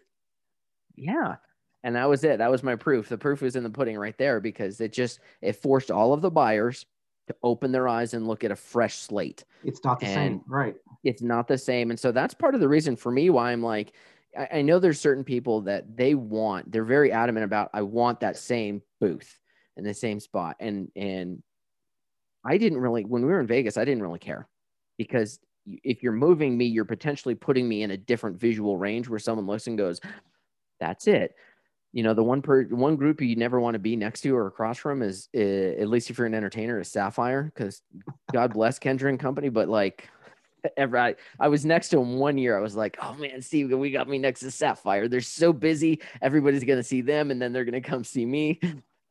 yeah 0.95 1.35
and 1.83 1.95
that 1.95 2.09
was 2.09 2.23
it 2.23 2.37
that 2.37 2.51
was 2.51 2.63
my 2.63 2.75
proof 2.75 3.09
the 3.09 3.17
proof 3.17 3.41
was 3.41 3.55
in 3.55 3.63
the 3.63 3.69
pudding 3.69 3.97
right 3.97 4.17
there 4.17 4.39
because 4.39 4.79
it 4.81 4.93
just 4.93 5.19
it 5.41 5.53
forced 5.53 5.91
all 5.91 6.13
of 6.13 6.21
the 6.21 6.31
buyers 6.31 6.85
to 7.27 7.35
open 7.43 7.71
their 7.71 7.87
eyes 7.87 8.13
and 8.13 8.27
look 8.27 8.43
at 8.43 8.51
a 8.51 8.55
fresh 8.55 8.95
slate. 8.95 9.43
It's 9.63 9.83
not 9.83 9.99
the 9.99 10.07
and 10.07 10.15
same 10.15 10.41
right. 10.47 10.75
it's 11.03 11.21
not 11.21 11.47
the 11.47 11.57
same. 11.57 11.89
And 11.89 11.99
so 11.99 12.11
that's 12.11 12.33
part 12.33 12.55
of 12.55 12.61
the 12.61 12.67
reason 12.67 12.95
for 12.95 13.11
me 13.11 13.29
why 13.29 13.51
i'm 13.51 13.63
like 13.63 13.93
I, 14.37 14.59
I 14.59 14.61
know 14.61 14.79
there's 14.79 14.99
certain 14.99 15.23
people 15.23 15.61
that 15.61 15.95
they 15.95 16.15
want 16.15 16.71
they're 16.71 16.83
very 16.83 17.11
adamant 17.11 17.45
about 17.45 17.69
i 17.73 17.81
want 17.81 18.19
that 18.19 18.37
same 18.37 18.81
booth 18.99 19.39
in 19.77 19.83
the 19.83 19.93
same 19.93 20.19
spot. 20.19 20.55
And 20.59 20.91
and 20.95 21.41
i 22.45 22.57
didn't 22.57 22.79
really 22.79 23.03
when 23.03 23.23
we 23.23 23.29
were 23.29 23.39
in 23.39 23.47
vegas 23.47 23.77
i 23.77 23.85
didn't 23.85 24.03
really 24.03 24.19
care 24.19 24.47
because 24.97 25.39
if 25.65 26.03
you're 26.03 26.11
moving 26.11 26.57
me, 26.57 26.65
you're 26.65 26.85
potentially 26.85 27.35
putting 27.35 27.67
me 27.67 27.83
in 27.83 27.91
a 27.91 27.97
different 27.97 28.39
visual 28.39 28.77
range 28.77 29.09
where 29.09 29.19
someone 29.19 29.47
looks 29.47 29.67
and 29.67 29.77
goes, 29.77 29.99
that's 30.79 31.07
it. 31.07 31.35
You 31.95 32.03
know 32.03 32.13
the 32.13 32.23
one 32.23 32.41
per 32.41 32.65
one 32.65 32.97
group 32.97 33.21
you 33.21 33.37
never 33.37 33.59
want 33.59 33.73
to 33.73 33.79
be 33.79 33.95
next 33.95 34.19
to 34.21 34.35
or 34.35 34.47
across 34.47 34.77
from 34.77 35.01
is, 35.01 35.29
is 35.33 35.81
at 35.81 35.87
least 35.87 36.09
if 36.09 36.17
you're 36.17 36.27
an 36.27 36.35
entertainer 36.35 36.79
is 36.81 36.91
sapphire 36.91 37.43
because 37.43 37.81
god 38.33 38.53
bless 38.53 38.77
kendra 38.77 39.09
and 39.09 39.19
company 39.19 39.47
but 39.47 39.69
like 39.69 40.09
ever 40.77 40.97
I, 40.97 41.15
I 41.39 41.47
was 41.47 41.63
next 41.63 41.89
to 41.89 41.99
him 41.99 42.17
one 42.17 42.37
year 42.37 42.57
i 42.57 42.61
was 42.61 42.75
like 42.75 42.97
oh 43.01 43.13
man 43.13 43.41
steve 43.41 43.71
we 43.71 43.91
got 43.91 44.09
me 44.09 44.17
next 44.17 44.41
to 44.41 44.51
sapphire. 44.51 45.07
They're 45.07 45.21
so 45.21 45.53
busy 45.53 46.01
everybody's 46.21 46.65
gonna 46.65 46.83
see 46.83 47.01
them 47.01 47.31
and 47.31 47.41
then 47.41 47.53
they're 47.53 47.65
gonna 47.65 47.81
come 47.81 48.03
see 48.03 48.25
me. 48.25 48.59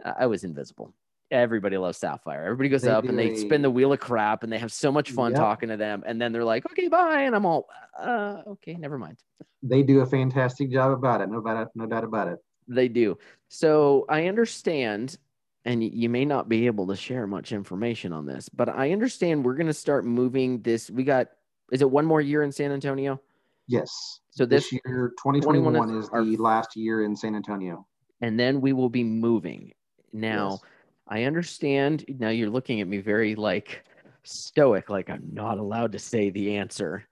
I 0.05 0.27
was 0.27 0.45
invisible. 0.45 0.93
Everybody 1.31 1.79
loves 1.79 1.97
sapphire. 1.97 2.45
Everybody 2.45 2.69
goes 2.69 2.83
they 2.83 2.91
up 2.91 3.05
and 3.05 3.19
they 3.19 3.31
a... 3.31 3.37
spin 3.37 3.63
the 3.63 3.71
wheel 3.71 3.93
of 3.95 4.01
crap 4.01 4.43
and 4.43 4.53
they 4.53 4.59
have 4.59 4.73
so 4.73 4.93
much 4.93 5.13
fun 5.13 5.33
yep. 5.33 5.41
talking 5.41 5.71
to 5.71 5.79
them 5.79 6.03
and 6.07 6.21
then 6.21 6.33
they're 6.33 6.45
like 6.45 6.67
okay 6.71 6.89
bye 6.89 7.23
and 7.23 7.35
i'm 7.35 7.47
all 7.47 7.67
uh, 7.99 8.43
okay 8.47 8.75
never 8.75 8.99
mind. 8.99 9.17
They 9.63 9.83
do 9.83 10.01
a 10.01 10.07
fantastic 10.07 10.71
job 10.71 10.93
about 10.93 11.23
it 11.23 11.31
no 11.31 11.41
doubt 11.41 11.69
no 11.75 11.87
doubt 11.87 12.05
about 12.05 12.29
it 12.29 12.39
they 12.69 12.89
do. 12.89 13.19
So 13.49 14.05
I 14.09 14.27
understand, 14.27 15.19
and 15.65 15.83
you 15.83 16.09
may 16.09 16.25
not 16.25 16.49
be 16.49 16.67
able 16.67 16.87
to 16.89 16.97
share 16.97 17.27
much 17.27 17.53
information 17.53 18.13
on 18.13 18.27
this, 18.27 18.49
but 18.49 18.69
I 18.69 18.93
understand 18.93 19.45
we're 19.45 19.55
going 19.55 19.67
to 19.67 19.75
start 19.75 20.05
moving 20.05 20.63
this. 20.63 20.91
We 20.91 21.05
got, 21.05 21.29
is 21.73 21.83
it 21.83 21.91
one 21.91 22.05
more 22.05 22.21
year 22.21 22.43
in 22.43 22.53
San 22.53 22.73
Antonio? 22.73 23.21
Yes. 23.67 24.21
So 24.31 24.45
this, 24.45 24.71
this 24.71 24.81
year, 24.85 25.13
2021 25.19 25.99
is, 25.99 26.09
our, 26.11 26.25
the 26.25 26.37
last 26.37 26.77
year 26.77 27.05
in 27.05 27.17
San 27.17 27.35
Antonio. 27.35 27.87
And 28.21 28.39
then 28.39 28.61
we 28.61 28.73
will 28.73 28.91
be 28.91 29.05
moving. 29.05 29.73
Now, 30.13 30.51
yes. 30.51 30.61
I 31.09 31.25
understand. 31.25 32.05
Now 32.09 32.31
you're 32.31 32.51
looking 32.51 32.81
at 32.81 32.89
me 32.89 32.99
very 32.99 33.35
like 33.35 33.85
stoic, 34.23 34.91
like 34.91 35.11
I'm 35.11 35.29
not 35.33 35.59
allowed 35.59 35.93
to 35.93 35.99
say 35.99 36.31
the 36.31 36.57
answer, 36.57 37.07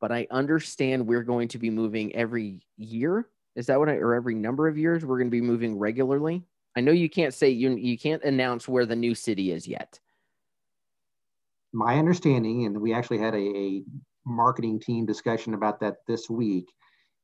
but 0.00 0.12
I 0.12 0.26
understand 0.30 1.06
we're 1.06 1.22
going 1.22 1.48
to 1.48 1.58
be 1.58 1.70
moving 1.70 2.14
every 2.14 2.60
year 2.76 3.28
is 3.56 3.66
that 3.66 3.78
what 3.78 3.88
I, 3.88 3.94
or 3.94 4.14
every 4.14 4.34
number 4.34 4.68
of 4.68 4.78
years 4.78 5.04
we're 5.04 5.18
going 5.18 5.28
to 5.28 5.36
be 5.36 5.40
moving 5.40 5.78
regularly? 5.78 6.44
I 6.76 6.80
know 6.80 6.92
you 6.92 7.10
can't 7.10 7.34
say 7.34 7.50
you 7.50 7.76
you 7.76 7.98
can't 7.98 8.22
announce 8.24 8.66
where 8.66 8.86
the 8.86 8.96
new 8.96 9.14
city 9.14 9.52
is 9.52 9.68
yet. 9.68 10.00
My 11.72 11.98
understanding, 11.98 12.66
and 12.66 12.80
we 12.80 12.94
actually 12.94 13.18
had 13.18 13.34
a, 13.34 13.38
a 13.38 13.82
marketing 14.26 14.80
team 14.80 15.06
discussion 15.06 15.54
about 15.54 15.80
that 15.80 15.96
this 16.06 16.28
week, 16.30 16.66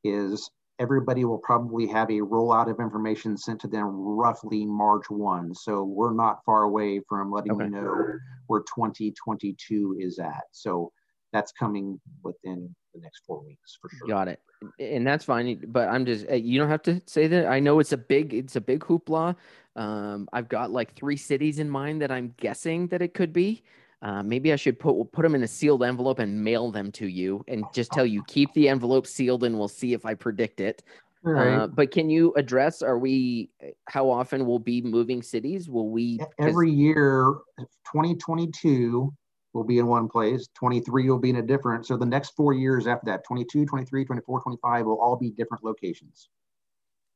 is 0.05 0.51
everybody 0.79 1.25
will 1.25 1.39
probably 1.39 1.87
have 1.87 2.09
a 2.11 2.21
rollout 2.21 2.71
of 2.71 2.79
information 2.81 3.37
sent 3.37 3.61
to 3.61 3.69
them 3.69 3.87
roughly 3.87 4.65
March 4.65 5.11
1. 5.11 5.55
So 5.55 5.85
we're 5.85 6.15
not 6.15 6.45
far 6.45 6.63
away 6.63 7.01
from 7.09 7.33
letting 7.33 7.53
okay. 7.53 7.65
you 7.65 7.71
know 7.71 8.19
where 8.47 8.61
2022 8.61 9.97
is 9.99 10.19
at. 10.19 10.45
So 10.53 10.93
that's 11.33 11.53
coming 11.53 12.01
within 12.23 12.75
the 12.95 13.01
next 13.01 13.25
four 13.27 13.43
weeks 13.45 13.79
for 13.81 13.91
sure. 13.91 14.09
Got 14.09 14.29
it, 14.29 14.41
and 14.79 15.07
that's 15.07 15.25
fine. 15.25 15.63
But 15.69 15.89
I'm 15.89 16.05
just 16.05 16.29
you 16.31 16.59
don't 16.59 16.69
have 16.69 16.83
to 16.83 17.01
say 17.07 17.27
that. 17.27 17.47
I 17.47 17.61
know 17.61 17.79
it's 17.81 17.93
a 17.93 17.99
big 17.99 18.35
it's 18.35 18.57
a 18.57 18.61
big 18.61 18.81
hoopla. 18.81 19.37
Um, 19.77 20.29
I've 20.33 20.49
got 20.49 20.71
like 20.71 20.95
three 20.95 21.17
cities 21.17 21.59
in 21.59 21.71
mind 21.71 22.03
that 22.03 22.11
I'm 22.11 22.35
guessing 22.39 22.89
that 22.89 23.03
it 23.03 23.15
could 23.15 23.33
be. 23.33 23.63
Uh, 24.01 24.23
maybe 24.23 24.53
I 24.53 24.57
should 24.57 24.79
put 24.79 25.13
put 25.13 25.23
them 25.23 25.35
in 25.35 25.43
a 25.43 25.49
sealed 25.49 25.83
envelope 25.83 26.19
and 26.19 26.43
mail 26.43 26.71
them 26.71 26.93
to 26.93 27.07
you, 27.07 27.45
and 27.49 27.65
just 27.73 27.93
tell 27.93 28.07
you 28.07 28.23
keep 28.27 28.53
the 28.55 28.69
envelope 28.69 29.07
sealed, 29.07 29.45
and 29.45 29.59
we'll 29.59 29.69
see 29.69 29.93
if 29.93 30.07
I 30.07 30.15
predict 30.15 30.61
it. 30.61 30.83
Right. 31.23 31.55
Uh, 31.55 31.67
but 31.67 31.91
can 31.91 32.09
you 32.09 32.33
address? 32.37 32.81
Are 32.81 32.99
we? 32.99 33.51
How 33.87 34.09
often 34.09 34.47
will 34.47 34.61
be 34.61 34.83
moving 34.83 35.23
cities? 35.23 35.69
Will 35.69 35.91
we? 35.91 36.21
Every 36.39 36.71
year, 36.71 37.35
2022 37.59 39.13
will 39.53 39.65
be 39.65 39.79
in 39.79 39.87
one 39.87 40.09
place. 40.09 40.49
23 40.55 41.09
will 41.09 41.19
be 41.19 41.31
in 41.31 41.37
a 41.37 41.43
different. 41.43 41.87
So 41.87 41.97
the 41.97 42.07
next 42.07 42.31
four 42.37 42.53
years 42.53 42.87
after 42.87 43.07
that 43.07 43.25
22 43.25 43.67
23 43.67 44.05
24 44.05 44.41
25 44.41 44.87
will 44.87 45.01
all 45.01 45.17
be 45.17 45.31
different 45.31 45.65
locations. 45.65 46.29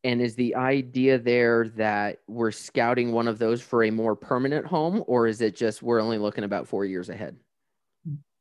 And 0.04 0.20
is 0.20 0.34
the 0.34 0.54
idea 0.56 1.18
there 1.18 1.68
that 1.76 2.18
we're 2.26 2.50
scouting 2.50 3.12
one 3.12 3.28
of 3.28 3.38
those 3.38 3.62
for 3.62 3.84
a 3.84 3.90
more 3.90 4.16
permanent 4.16 4.66
home 4.66 5.04
or 5.06 5.28
is 5.28 5.40
it 5.40 5.54
just 5.54 5.82
we're 5.82 6.00
only 6.00 6.18
looking 6.18 6.44
about 6.44 6.66
four 6.66 6.84
years 6.84 7.08
ahead? 7.08 7.36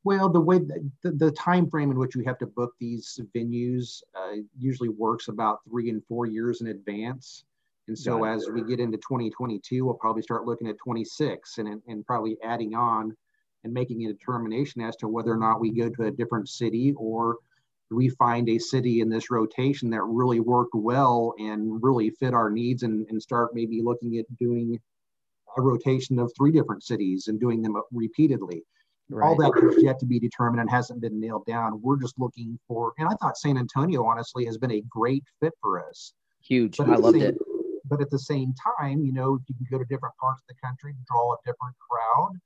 Well 0.04 0.28
the 0.28 0.40
way 0.40 0.58
the, 0.58 1.12
the 1.12 1.30
time 1.32 1.70
frame 1.70 1.92
in 1.92 1.98
which 1.98 2.16
we 2.16 2.24
have 2.24 2.38
to 2.38 2.46
book 2.46 2.72
these 2.80 3.20
venues 3.36 4.02
uh, 4.16 4.38
usually 4.58 4.88
works 4.88 5.28
about 5.28 5.60
three 5.68 5.90
and 5.90 6.04
four 6.06 6.26
years 6.26 6.60
in 6.60 6.68
advance. 6.68 7.44
And 7.88 7.98
so 7.98 8.24
as 8.24 8.48
we 8.48 8.62
get 8.62 8.80
into 8.80 8.96
2022 8.98 9.84
we'll 9.84 9.94
probably 9.94 10.22
start 10.22 10.44
looking 10.44 10.66
at 10.66 10.78
26 10.78 11.58
and, 11.58 11.80
and 11.86 12.06
probably 12.06 12.38
adding 12.42 12.74
on 12.74 13.16
and 13.64 13.72
making 13.72 14.04
a 14.04 14.12
determination 14.12 14.82
as 14.82 14.96
to 14.96 15.08
whether 15.08 15.32
or 15.32 15.36
not 15.36 15.60
we 15.60 15.70
go 15.70 15.88
to 15.88 16.04
a 16.04 16.10
different 16.10 16.48
city 16.48 16.92
or 16.96 17.36
we 17.90 18.08
find 18.08 18.48
a 18.48 18.58
city 18.58 19.00
in 19.00 19.08
this 19.08 19.30
rotation 19.30 19.90
that 19.90 20.02
really 20.02 20.40
worked 20.40 20.74
well 20.74 21.34
and 21.38 21.82
really 21.82 22.10
fit 22.10 22.34
our 22.34 22.50
needs 22.50 22.82
and, 22.82 23.06
and 23.10 23.22
start 23.22 23.54
maybe 23.54 23.82
looking 23.82 24.18
at 24.18 24.24
doing 24.38 24.78
a 25.56 25.62
rotation 25.62 26.18
of 26.18 26.32
three 26.36 26.50
different 26.50 26.82
cities 26.82 27.28
and 27.28 27.38
doing 27.38 27.60
them 27.60 27.76
repeatedly. 27.92 28.62
Right. 29.10 29.26
All 29.26 29.36
that 29.36 29.52
is 29.76 29.82
yet 29.82 29.98
to 29.98 30.06
be 30.06 30.18
determined 30.18 30.60
and 30.60 30.70
hasn't 30.70 31.02
been 31.02 31.20
nailed 31.20 31.44
down. 31.44 31.80
We're 31.82 32.00
just 32.00 32.18
looking 32.18 32.58
for, 32.66 32.94
and 32.98 33.08
I 33.08 33.14
thought 33.20 33.36
San 33.36 33.58
Antonio 33.58 34.04
honestly 34.04 34.46
has 34.46 34.56
been 34.56 34.72
a 34.72 34.82
great 34.88 35.24
fit 35.40 35.52
for 35.60 35.86
us. 35.86 36.14
Huge. 36.42 36.80
I 36.80 36.94
loved 36.96 37.18
same, 37.18 37.28
it. 37.28 37.38
But 37.84 38.00
at 38.00 38.08
the 38.08 38.18
same 38.18 38.54
time, 38.78 39.04
you 39.04 39.12
know, 39.12 39.38
you 39.46 39.54
can 39.54 39.66
go 39.70 39.78
to 39.78 39.84
different 39.84 40.14
parts 40.18 40.40
of 40.40 40.56
the 40.56 40.66
country, 40.66 40.94
draw 41.06 41.34
a 41.34 41.36
different 41.44 41.76
crowd 41.78 42.40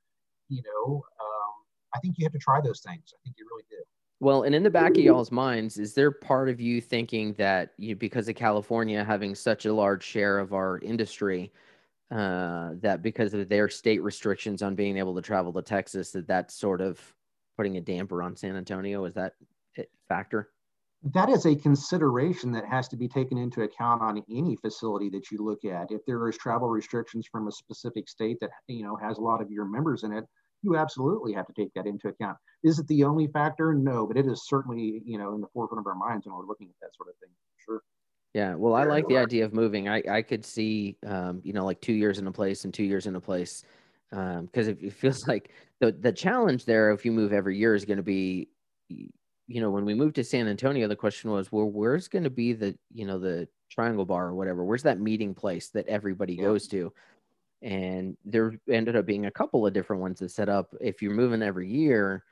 you 0.49 0.62
know, 0.62 1.03
um, 1.20 1.53
I 1.94 1.99
think 2.01 2.16
you 2.18 2.24
have 2.24 2.32
to 2.32 2.38
try 2.38 2.61
those 2.61 2.80
things. 2.80 3.12
I 3.14 3.18
think 3.24 3.36
you 3.38 3.47
really 3.51 3.64
do. 3.70 3.82
Well, 4.18 4.44
and 4.44 4.55
in 4.55 4.62
the 4.62 4.70
back 4.70 4.92
of 4.92 4.99
y'all's 4.99 5.30
minds, 5.30 5.78
is 5.78 5.92
there 5.92 6.11
part 6.11 6.49
of 6.49 6.59
you 6.59 6.80
thinking 6.80 7.34
that 7.34 7.72
you, 7.76 7.94
because 7.94 8.28
of 8.28 8.34
California 8.34 9.05
having 9.05 9.34
such 9.34 9.66
a 9.66 9.72
large 9.72 10.03
share 10.03 10.38
of 10.38 10.55
our 10.55 10.78
industry, 10.78 11.53
uh, 12.11 12.70
that 12.80 13.03
because 13.03 13.34
of 13.34 13.49
their 13.49 13.68
state 13.68 14.03
restrictions 14.03 14.62
on 14.62 14.74
being 14.74 14.97
able 14.97 15.14
to 15.14 15.20
travel 15.20 15.53
to 15.53 15.61
Texas, 15.61 16.12
that 16.12 16.26
that's 16.26 16.55
sort 16.55 16.80
of 16.80 16.99
putting 17.59 17.76
a 17.76 17.80
damper 17.80 18.22
on 18.22 18.36
San 18.36 18.57
Antonio? 18.57 19.05
Is 19.05 19.14
that 19.14 19.34
a 19.76 19.84
factor? 20.09 20.51
That 21.14 21.28
is 21.28 21.46
a 21.46 21.54
consideration 21.54 22.50
that 22.52 22.66
has 22.66 22.88
to 22.88 22.96
be 22.96 23.07
taken 23.07 23.38
into 23.38 23.62
account 23.62 24.02
on 24.02 24.22
any 24.30 24.57
facility 24.57 25.09
that 25.11 25.30
you 25.30 25.38
look 25.38 25.64
at. 25.64 25.92
If 25.92 26.04
there 26.07 26.28
is 26.28 26.36
travel 26.36 26.68
restrictions 26.68 27.28
from 27.30 27.46
a 27.46 27.52
specific 27.52 28.09
state 28.09 28.38
that 28.40 28.50
you 28.66 28.82
know 28.82 28.96
has 28.96 29.18
a 29.18 29.20
lot 29.20 29.40
of 29.40 29.50
your 29.50 29.66
members 29.66 30.02
in 30.02 30.12
it, 30.12 30.24
you 30.62 30.76
absolutely 30.76 31.32
have 31.32 31.46
to 31.46 31.52
take 31.52 31.72
that 31.74 31.86
into 31.86 32.09
account. 32.09 32.36
Is 32.64 32.78
it 32.78 32.88
the 32.88 33.04
only 33.04 33.28
factor? 33.28 33.72
No, 33.72 34.07
but 34.07 34.16
it 34.16 34.26
is 34.26 34.48
certainly, 34.48 35.02
you 35.04 35.18
know, 35.18 35.34
in 35.34 35.40
the 35.40 35.46
forefront 35.52 35.80
of 35.80 35.86
our 35.86 35.94
minds 35.94 36.26
when 36.26 36.34
we're 36.34 36.46
looking 36.46 36.68
at 36.68 36.74
that 36.80 36.96
sort 36.96 37.09
of 37.09 37.14
thing. 37.18 37.30
Sure. 37.64 37.82
Yeah. 38.34 38.54
Well, 38.54 38.74
I 38.74 38.84
like 38.84 39.07
the 39.09 39.16
idea 39.16 39.44
of 39.44 39.54
moving. 39.54 39.88
I, 39.88 40.02
I 40.11 40.22
could 40.22 40.44
see, 40.44 40.96
um, 41.07 41.40
you 41.44 41.52
know, 41.52 41.64
like 41.64 41.80
two 41.80 41.92
years 41.92 42.18
in 42.18 42.26
a 42.26 42.32
place 42.32 42.64
and 42.64 42.74
two 42.74 42.84
years 42.84 43.07
in 43.07 43.16
a 43.16 43.20
place. 43.20 43.62
Um, 44.12 44.48
cause 44.52 44.68
it, 44.68 44.78
it 44.82 44.92
feels 44.92 45.26
like 45.28 45.52
the, 45.80 45.92
the 45.92 46.12
challenge 46.12 46.64
there, 46.64 46.90
if 46.90 47.04
you 47.04 47.12
move 47.12 47.32
every 47.32 47.57
year 47.57 47.74
is 47.74 47.84
going 47.84 47.96
to 47.98 48.02
be, 48.02 48.48
you 49.49 49.61
know, 49.61 49.70
when 49.70 49.84
we 49.84 49.94
moved 49.94 50.16
to 50.16 50.24
San 50.24 50.49
Antonio, 50.49 50.88
the 50.88 50.97
question 50.97 51.30
was, 51.30 51.53
well, 51.53 51.70
where's 51.70 52.09
going 52.09 52.24
to 52.24 52.30
be 52.30 52.53
the, 52.53 52.76
you 52.92 53.07
know, 53.07 53.18
the 53.18 53.49
triangle 53.70 54.05
bar 54.05 54.26
or 54.26 54.34
whatever? 54.34 54.64
Where's 54.64 54.82
that 54.82 55.01
meeting 55.01 55.34
place 55.34 55.68
that 55.68 55.86
everybody 55.86 56.34
yeah. 56.34 56.42
goes 56.42 56.66
to? 56.68 56.92
and 57.62 58.16
there 58.24 58.55
ended 58.70 58.97
up 58.97 59.07
being 59.07 59.26
a 59.26 59.30
couple 59.30 59.66
of 59.66 59.72
different 59.72 60.03
ones 60.03 60.20
that 60.20 60.30
set 60.30 60.49
up 60.49 60.74
if 60.80 61.01
you're 61.01 61.12
moving 61.14 61.42
every 61.42 61.68
year 61.68 62.24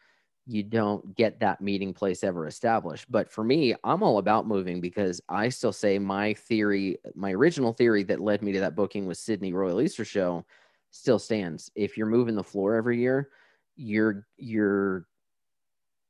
you 0.47 0.63
don't 0.63 1.15
get 1.17 1.41
that 1.41 1.63
meeting 1.63 1.95
place 1.95 2.23
ever 2.23 2.47
established 2.47 3.11
but 3.11 3.31
for 3.31 3.43
me 3.43 3.75
i'm 3.85 4.03
all 4.03 4.19
about 4.19 4.47
moving 4.47 4.81
because 4.81 5.21
i 5.29 5.49
still 5.49 5.73
say 5.73 5.99
my 5.99 6.35
theory 6.35 6.99
my 7.15 7.33
original 7.33 7.73
theory 7.73 8.03
that 8.03 8.21
led 8.21 8.43
me 8.43 8.53
to 8.53 8.61
that 8.61 8.77
booking 8.77 9.07
was 9.07 9.19
sydney 9.19 9.53
royal 9.53 9.81
easter 9.81 10.05
show 10.05 10.45
still 10.91 11.19
stands 11.19 11.71
if 11.75 11.97
you're 11.97 12.07
moving 12.07 12.35
the 12.35 12.45
floor 12.45 12.75
every 12.75 12.99
year 12.99 13.31
your 13.77 14.27
your 14.37 15.07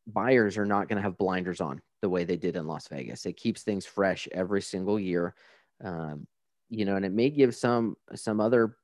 buyers 0.06 0.58
are 0.58 0.66
not 0.66 0.88
going 0.88 0.96
to 0.96 1.02
have 1.02 1.16
blinders 1.16 1.60
on 1.60 1.80
the 2.02 2.08
way 2.08 2.24
they 2.24 2.36
did 2.36 2.56
in 2.56 2.66
las 2.66 2.88
vegas 2.88 3.24
it 3.24 3.36
keeps 3.36 3.62
things 3.62 3.86
fresh 3.86 4.28
every 4.32 4.60
single 4.60 5.00
year 5.00 5.34
um, 5.82 6.26
you 6.68 6.84
know 6.84 6.96
and 6.96 7.04
it 7.04 7.12
may 7.12 7.30
give 7.30 7.54
some 7.54 7.96
some 8.14 8.40
other 8.40 8.76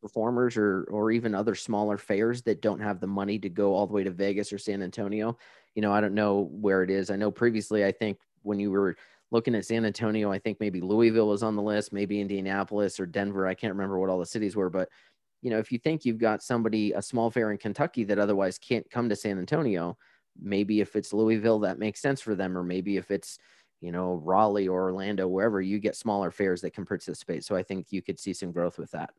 performers 0.00 0.56
or 0.56 0.84
or 0.90 1.10
even 1.10 1.34
other 1.34 1.54
smaller 1.54 1.98
fairs 1.98 2.42
that 2.42 2.62
don't 2.62 2.80
have 2.80 3.00
the 3.00 3.06
money 3.06 3.38
to 3.38 3.48
go 3.48 3.74
all 3.74 3.86
the 3.86 3.92
way 3.92 4.04
to 4.04 4.10
Vegas 4.10 4.52
or 4.52 4.58
San 4.58 4.82
Antonio. 4.82 5.36
You 5.74 5.82
know, 5.82 5.92
I 5.92 6.00
don't 6.00 6.14
know 6.14 6.48
where 6.52 6.82
it 6.82 6.90
is. 6.90 7.10
I 7.10 7.16
know 7.16 7.30
previously 7.30 7.84
I 7.84 7.92
think 7.92 8.18
when 8.42 8.58
you 8.60 8.70
were 8.70 8.96
looking 9.30 9.54
at 9.54 9.66
San 9.66 9.84
Antonio, 9.84 10.32
I 10.32 10.38
think 10.38 10.58
maybe 10.60 10.80
Louisville 10.80 11.28
was 11.28 11.42
on 11.42 11.56
the 11.56 11.62
list, 11.62 11.92
maybe 11.92 12.20
Indianapolis 12.20 12.98
or 12.98 13.06
Denver. 13.06 13.46
I 13.46 13.54
can't 13.54 13.74
remember 13.74 13.98
what 13.98 14.08
all 14.08 14.18
the 14.18 14.26
cities 14.26 14.56
were, 14.56 14.70
but 14.70 14.88
you 15.42 15.50
know, 15.50 15.58
if 15.58 15.70
you 15.70 15.78
think 15.78 16.04
you've 16.04 16.18
got 16.18 16.42
somebody 16.42 16.92
a 16.92 17.02
small 17.02 17.30
fair 17.30 17.52
in 17.52 17.58
Kentucky 17.58 18.04
that 18.04 18.18
otherwise 18.18 18.58
can't 18.58 18.88
come 18.90 19.08
to 19.08 19.16
San 19.16 19.38
Antonio, 19.38 19.96
maybe 20.40 20.80
if 20.80 20.96
it's 20.96 21.12
Louisville 21.12 21.60
that 21.60 21.78
makes 21.78 22.00
sense 22.00 22.20
for 22.20 22.34
them 22.34 22.56
or 22.56 22.62
maybe 22.62 22.96
if 22.96 23.10
it's 23.10 23.38
you 23.80 23.92
know 23.92 24.14
Raleigh 24.24 24.68
or 24.68 24.82
Orlando 24.84 25.28
wherever 25.28 25.60
you 25.60 25.78
get 25.78 25.96
smaller 25.96 26.30
fairs 26.30 26.60
that 26.62 26.72
can 26.72 26.86
participate. 26.86 27.44
So 27.44 27.56
I 27.56 27.62
think 27.62 27.86
you 27.90 28.02
could 28.02 28.18
see 28.18 28.32
some 28.32 28.52
growth 28.52 28.78
with 28.78 28.90
that. 28.92 29.10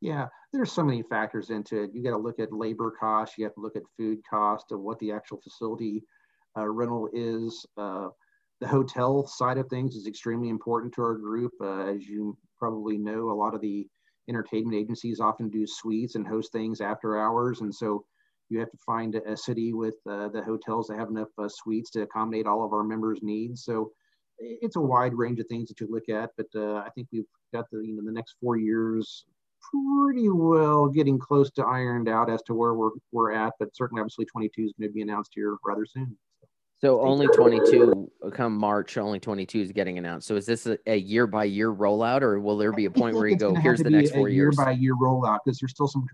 Yeah, 0.00 0.28
there's 0.52 0.70
so 0.70 0.84
many 0.84 1.02
factors 1.02 1.50
into 1.50 1.82
it. 1.82 1.90
You 1.92 2.04
got 2.04 2.10
to 2.10 2.18
look 2.18 2.38
at 2.38 2.52
labor 2.52 2.92
costs. 2.98 3.36
You 3.36 3.44
have 3.44 3.54
to 3.54 3.60
look 3.60 3.74
at 3.74 3.82
food 3.96 4.20
cost 4.28 4.66
and 4.70 4.80
what 4.80 4.98
the 5.00 5.10
actual 5.10 5.40
facility 5.40 6.04
uh, 6.56 6.68
rental 6.68 7.08
is. 7.12 7.66
Uh, 7.76 8.08
the 8.60 8.68
hotel 8.68 9.26
side 9.26 9.58
of 9.58 9.68
things 9.68 9.96
is 9.96 10.06
extremely 10.06 10.50
important 10.50 10.92
to 10.94 11.02
our 11.02 11.14
group. 11.16 11.52
Uh, 11.60 11.86
as 11.86 12.06
you 12.06 12.36
probably 12.56 12.96
know, 12.96 13.30
a 13.30 13.34
lot 13.34 13.54
of 13.54 13.60
the 13.60 13.88
entertainment 14.28 14.76
agencies 14.76 15.20
often 15.20 15.48
do 15.48 15.66
suites 15.66 16.14
and 16.14 16.26
host 16.26 16.52
things 16.52 16.80
after 16.80 17.18
hours. 17.18 17.60
And 17.60 17.74
so 17.74 18.04
you 18.48 18.58
have 18.60 18.70
to 18.70 18.78
find 18.78 19.14
a 19.14 19.36
city 19.36 19.72
with 19.72 19.94
uh, 20.08 20.28
the 20.28 20.42
hotels 20.42 20.88
that 20.88 20.98
have 20.98 21.08
enough 21.08 21.28
uh, 21.38 21.48
suites 21.48 21.90
to 21.90 22.02
accommodate 22.02 22.46
all 22.46 22.64
of 22.64 22.72
our 22.72 22.84
members' 22.84 23.20
needs. 23.22 23.64
So 23.64 23.92
it's 24.38 24.76
a 24.76 24.80
wide 24.80 25.14
range 25.14 25.40
of 25.40 25.46
things 25.46 25.68
that 25.68 25.80
you 25.80 25.88
look 25.90 26.08
at, 26.08 26.30
but 26.36 26.46
uh, 26.54 26.76
I 26.76 26.90
think 26.94 27.08
we've 27.12 27.24
got 27.52 27.70
the 27.70 27.78
you 27.78 27.96
know 27.96 28.02
the 28.04 28.12
next 28.12 28.36
four 28.40 28.56
years 28.56 29.24
pretty 29.60 30.28
well 30.28 30.86
getting 30.86 31.18
close 31.18 31.50
to 31.50 31.64
ironed 31.64 32.08
out 32.08 32.30
as 32.30 32.42
to 32.42 32.54
where 32.54 32.74
we're 32.74 32.90
we're 33.12 33.32
at. 33.32 33.52
But 33.58 33.74
certainly, 33.74 34.00
obviously, 34.00 34.26
22 34.26 34.62
is 34.62 34.72
going 34.78 34.88
to 34.88 34.94
be 34.94 35.02
announced 35.02 35.32
here 35.34 35.56
rather 35.64 35.86
soon. 35.86 36.16
So 36.80 37.00
only 37.00 37.26
22 37.26 38.08
come 38.32 38.56
March, 38.56 38.96
only 38.98 39.18
22 39.18 39.60
is 39.60 39.72
getting 39.72 39.98
announced. 39.98 40.28
So 40.28 40.36
is 40.36 40.46
this 40.46 40.64
a, 40.66 40.78
a 40.86 40.96
year 40.96 41.26
by 41.26 41.42
year 41.44 41.74
rollout, 41.74 42.22
or 42.22 42.38
will 42.38 42.56
there 42.56 42.72
be 42.72 42.84
a 42.84 42.90
point 42.90 43.16
where 43.16 43.26
you 43.26 43.36
go, 43.36 43.52
here's 43.52 43.80
the 43.80 43.90
next 43.90 44.12
four 44.12 44.28
years? 44.28 44.56
Year 44.56 44.64
by 44.64 44.70
year 44.72 44.94
rollout, 44.94 45.40
because 45.44 45.58
there's 45.58 45.72
still 45.72 45.88
some 45.88 46.06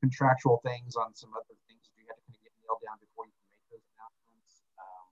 contractual 0.00 0.60
things 0.62 0.94
on 0.94 1.14
some 1.14 1.30
other 1.32 1.56
things 1.66 1.80
that 1.84 1.96
you 1.96 2.04
have 2.08 2.16
to 2.16 2.22
kind 2.28 2.36
of 2.36 2.42
get 2.42 2.52
nailed 2.60 2.80
down 2.84 3.00
before 3.00 3.24
you 3.24 3.32
can 3.32 3.48
make 3.48 3.64
those 3.72 3.80
announcements. 3.96 4.60
Um, 4.76 5.08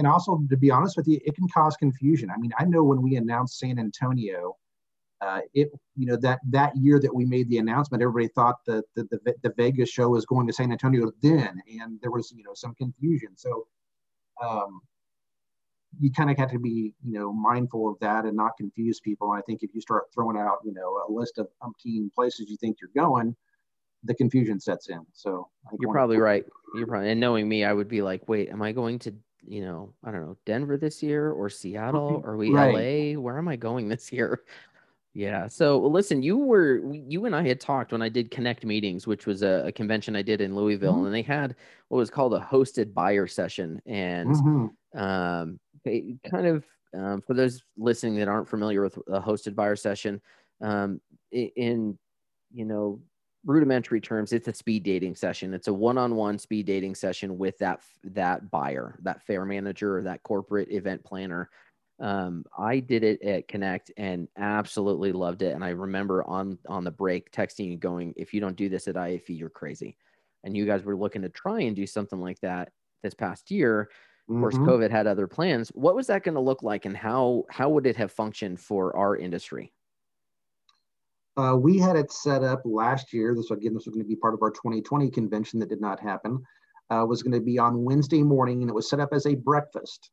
and 0.00 0.08
also, 0.08 0.40
to 0.48 0.56
be 0.56 0.70
honest 0.70 0.96
with 0.96 1.06
you, 1.06 1.20
it 1.26 1.36
can 1.36 1.46
cause 1.48 1.76
confusion. 1.76 2.30
I 2.30 2.38
mean, 2.38 2.52
I 2.58 2.64
know 2.64 2.82
when 2.82 3.02
we 3.02 3.16
announced 3.16 3.58
San 3.58 3.78
Antonio, 3.78 4.56
uh, 5.20 5.40
it 5.52 5.68
you 5.94 6.06
know 6.06 6.16
that 6.16 6.40
that 6.48 6.74
year 6.74 6.98
that 6.98 7.14
we 7.14 7.26
made 7.26 7.50
the 7.50 7.58
announcement, 7.58 8.02
everybody 8.02 8.28
thought 8.34 8.56
that 8.66 8.84
the, 8.96 9.04
the, 9.10 9.34
the 9.42 9.52
Vegas 9.58 9.90
show 9.90 10.08
was 10.08 10.24
going 10.24 10.46
to 10.46 10.54
San 10.54 10.72
Antonio 10.72 11.12
then, 11.20 11.60
and 11.78 12.00
there 12.00 12.10
was 12.10 12.32
you 12.34 12.42
know 12.42 12.54
some 12.54 12.74
confusion. 12.76 13.36
So 13.36 13.66
um, 14.42 14.80
you 16.00 16.10
kind 16.10 16.30
of 16.30 16.38
have 16.38 16.50
to 16.52 16.58
be 16.58 16.94
you 17.04 17.12
know 17.12 17.30
mindful 17.30 17.90
of 17.90 17.98
that 18.00 18.24
and 18.24 18.34
not 18.34 18.56
confuse 18.56 19.00
people. 19.00 19.30
And 19.32 19.38
I 19.38 19.42
think 19.42 19.62
if 19.62 19.74
you 19.74 19.82
start 19.82 20.04
throwing 20.14 20.38
out 20.38 20.60
you 20.64 20.72
know 20.72 21.04
a 21.06 21.12
list 21.12 21.36
of 21.36 21.48
umpteen 21.62 22.10
places 22.14 22.48
you 22.48 22.56
think 22.56 22.78
you're 22.80 23.04
going, 23.04 23.36
the 24.04 24.14
confusion 24.14 24.60
sets 24.60 24.88
in. 24.88 25.04
So 25.12 25.50
you're 25.78 25.92
probably 25.92 26.16
right. 26.16 26.46
You're 26.74 26.86
probably 26.86 27.10
and 27.10 27.20
knowing 27.20 27.46
me, 27.46 27.66
I 27.66 27.74
would 27.74 27.88
be 27.88 28.00
like, 28.00 28.26
wait, 28.30 28.48
am 28.48 28.62
I 28.62 28.72
going 28.72 28.98
to 29.00 29.14
you 29.46 29.62
know, 29.62 29.92
I 30.04 30.10
don't 30.10 30.22
know, 30.22 30.36
Denver 30.46 30.76
this 30.76 31.02
year 31.02 31.30
or 31.30 31.48
Seattle? 31.48 32.22
Are 32.24 32.36
we 32.36 32.50
right. 32.50 33.14
LA? 33.14 33.20
Where 33.20 33.38
am 33.38 33.48
I 33.48 33.56
going 33.56 33.88
this 33.88 34.12
year? 34.12 34.42
Yeah. 35.12 35.48
So 35.48 35.78
listen, 35.78 36.22
you 36.22 36.38
were 36.38 36.78
you 36.92 37.26
and 37.26 37.34
I 37.34 37.46
had 37.46 37.60
talked 37.60 37.92
when 37.92 38.02
I 38.02 38.08
did 38.08 38.30
Connect 38.30 38.64
meetings, 38.64 39.06
which 39.06 39.26
was 39.26 39.42
a, 39.42 39.64
a 39.66 39.72
convention 39.72 40.14
I 40.14 40.22
did 40.22 40.40
in 40.40 40.54
Louisville, 40.54 40.94
mm-hmm. 40.94 41.06
and 41.06 41.14
they 41.14 41.22
had 41.22 41.56
what 41.88 41.98
was 41.98 42.10
called 42.10 42.34
a 42.34 42.40
hosted 42.40 42.94
buyer 42.94 43.26
session, 43.26 43.82
and 43.86 44.30
mm-hmm. 44.30 44.98
um, 44.98 45.58
they 45.84 46.16
kind 46.30 46.46
of 46.46 46.64
um, 46.94 47.22
for 47.22 47.34
those 47.34 47.62
listening 47.76 48.16
that 48.16 48.28
aren't 48.28 48.48
familiar 48.48 48.82
with 48.82 48.96
a 49.08 49.20
hosted 49.20 49.56
buyer 49.56 49.74
session, 49.74 50.20
um, 50.60 51.00
in 51.32 51.98
you 52.52 52.64
know 52.64 53.00
rudimentary 53.44 54.00
terms, 54.00 54.32
it's 54.32 54.48
a 54.48 54.54
speed 54.54 54.82
dating 54.82 55.14
session. 55.14 55.54
It's 55.54 55.68
a 55.68 55.74
one-on-one 55.74 56.38
speed 56.38 56.66
dating 56.66 56.94
session 56.94 57.38
with 57.38 57.58
that 57.58 57.80
that 58.04 58.50
buyer, 58.50 58.98
that 59.02 59.22
fair 59.22 59.44
manager, 59.44 59.98
or 59.98 60.02
that 60.02 60.22
corporate 60.22 60.70
event 60.70 61.04
planner 61.04 61.50
um, 62.00 62.44
I 62.56 62.80
did 62.80 63.04
it 63.04 63.22
at 63.22 63.46
Connect 63.46 63.92
and 63.96 64.26
absolutely 64.36 65.12
loved 65.12 65.42
it. 65.42 65.54
And 65.54 65.62
I 65.62 65.70
remember 65.70 66.24
on 66.24 66.58
on 66.66 66.82
the 66.82 66.90
break 66.90 67.30
texting 67.30 67.72
and 67.72 67.80
going, 67.80 68.14
if 68.16 68.32
you 68.32 68.40
don't 68.40 68.56
do 68.56 68.68
this 68.68 68.88
at 68.88 68.94
IAFE, 68.94 69.38
you're 69.38 69.50
crazy. 69.50 69.96
And 70.42 70.56
you 70.56 70.64
guys 70.64 70.82
were 70.82 70.96
looking 70.96 71.22
to 71.22 71.28
try 71.28 71.60
and 71.60 71.76
do 71.76 71.86
something 71.86 72.18
like 72.18 72.40
that 72.40 72.70
this 73.02 73.12
past 73.12 73.50
year. 73.50 73.90
Of 74.30 74.36
course, 74.36 74.54
mm-hmm. 74.54 74.68
COVID 74.68 74.90
had 74.90 75.06
other 75.06 75.26
plans. 75.26 75.70
What 75.70 75.96
was 75.96 76.06
that 76.06 76.22
going 76.22 76.36
to 76.36 76.40
look 76.40 76.62
like, 76.62 76.86
and 76.86 76.96
how 76.96 77.44
how 77.50 77.68
would 77.68 77.86
it 77.86 77.96
have 77.96 78.12
functioned 78.12 78.60
for 78.60 78.96
our 78.96 79.16
industry? 79.16 79.72
Uh, 81.36 81.56
we 81.56 81.78
had 81.78 81.96
it 81.96 82.10
set 82.10 82.42
up 82.42 82.62
last 82.64 83.12
year. 83.12 83.34
This 83.34 83.50
again, 83.50 83.74
this 83.74 83.86
was 83.86 83.94
going 83.94 84.04
to 84.04 84.08
be 84.08 84.16
part 84.16 84.34
of 84.34 84.42
our 84.42 84.50
2020 84.50 85.10
convention 85.10 85.60
that 85.60 85.68
did 85.68 85.80
not 85.80 86.00
happen. 86.00 86.42
Uh, 86.90 87.04
was 87.06 87.22
going 87.22 87.32
to 87.32 87.40
be 87.40 87.58
on 87.58 87.84
Wednesday 87.84 88.22
morning, 88.22 88.62
and 88.62 88.70
it 88.70 88.74
was 88.74 88.90
set 88.90 88.98
up 88.98 89.10
as 89.12 89.26
a 89.26 89.34
breakfast. 89.36 90.10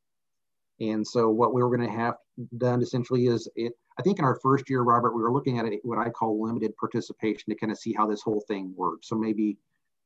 And 0.79 1.05
so 1.05 1.29
what 1.29 1.53
we 1.53 1.63
were 1.63 1.75
going 1.75 1.89
to 1.89 1.95
have 1.95 2.15
done 2.57 2.81
essentially 2.81 3.27
is 3.27 3.49
it, 3.55 3.73
I 3.97 4.03
think 4.03 4.19
in 4.19 4.25
our 4.25 4.39
first 4.41 4.69
year, 4.69 4.81
Robert, 4.81 5.15
we 5.15 5.23
were 5.23 5.33
looking 5.33 5.57
at 5.57 5.65
it, 5.65 5.79
what 5.83 5.97
I 5.97 6.09
call 6.09 6.41
limited 6.43 6.75
participation 6.77 7.51
to 7.51 7.55
kind 7.55 7.71
of 7.71 7.79
see 7.79 7.93
how 7.93 8.05
this 8.05 8.21
whole 8.21 8.43
thing 8.47 8.73
works. 8.75 9.07
So 9.09 9.15
maybe 9.15 9.57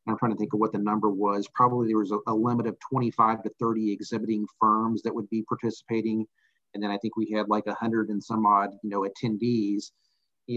I'm 0.07 0.17
trying 0.17 0.31
to 0.31 0.37
think 0.37 0.53
of 0.53 0.59
what 0.59 0.71
the 0.71 0.79
number 0.79 1.09
was. 1.09 1.47
Probably 1.53 1.87
there 1.87 1.97
was 1.97 2.11
a, 2.11 2.19
a 2.27 2.33
limit 2.33 2.67
of 2.67 2.77
25 2.89 3.43
to 3.43 3.51
30 3.59 3.91
exhibiting 3.91 4.45
firms 4.59 5.01
that 5.03 5.13
would 5.13 5.29
be 5.29 5.43
participating. 5.43 6.25
And 6.73 6.81
then 6.81 6.89
I 6.89 6.97
think 6.97 7.17
we 7.17 7.29
had 7.31 7.49
like 7.49 7.67
a 7.67 7.73
hundred 7.73 8.09
and 8.09 8.23
some 8.23 8.45
odd, 8.45 8.71
you 8.81 8.89
know, 8.89 9.01
attendees. 9.05 9.91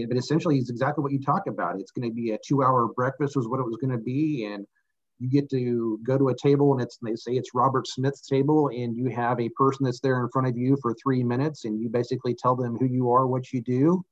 But 0.07 0.17
essentially 0.17 0.57
it's 0.57 0.69
exactly 0.69 1.01
what 1.01 1.11
you 1.11 1.21
talk 1.21 1.47
about. 1.47 1.79
It's 1.79 1.91
going 1.91 2.09
to 2.09 2.13
be 2.13 2.31
a 2.31 2.39
two 2.45 2.63
hour 2.63 2.87
breakfast 2.95 3.35
was 3.35 3.47
what 3.47 3.59
it 3.59 3.65
was 3.65 3.77
going 3.77 3.97
to 3.97 4.03
be. 4.03 4.45
And 4.45 4.65
you 5.19 5.29
get 5.29 5.49
to 5.51 5.99
go 6.03 6.17
to 6.17 6.29
a 6.29 6.35
table 6.35 6.73
and 6.73 6.81
it's 6.81 6.97
they 7.01 7.15
say 7.15 7.33
it's 7.33 7.51
Robert 7.53 7.87
Smith's 7.87 8.27
table 8.27 8.69
and 8.69 8.95
you 8.95 9.09
have 9.09 9.39
a 9.39 9.49
person 9.49 9.85
that's 9.85 10.01
there 10.01 10.21
in 10.21 10.29
front 10.29 10.47
of 10.47 10.57
you 10.57 10.77
for 10.81 10.93
three 11.01 11.23
minutes 11.23 11.65
and 11.65 11.79
you 11.79 11.87
basically 11.87 12.35
tell 12.35 12.55
them 12.55 12.75
who 12.77 12.85
you 12.85 13.09
are, 13.11 13.27
what 13.27 13.53
you 13.53 13.61
do. 13.61 14.03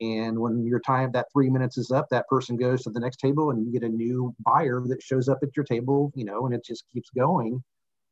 And 0.00 0.36
when 0.38 0.66
your 0.66 0.80
time 0.80 1.12
that 1.12 1.28
three 1.32 1.48
minutes 1.48 1.78
is 1.78 1.92
up, 1.92 2.08
that 2.10 2.26
person 2.26 2.56
goes 2.56 2.82
to 2.82 2.90
the 2.90 2.98
next 2.98 3.18
table 3.18 3.50
and 3.50 3.64
you 3.64 3.72
get 3.72 3.88
a 3.88 3.88
new 3.88 4.34
buyer 4.44 4.82
that 4.88 5.00
shows 5.00 5.28
up 5.28 5.38
at 5.44 5.56
your 5.56 5.64
table, 5.64 6.10
you 6.16 6.24
know, 6.24 6.44
and 6.46 6.54
it 6.54 6.64
just 6.64 6.84
keeps 6.92 7.10
going. 7.10 7.62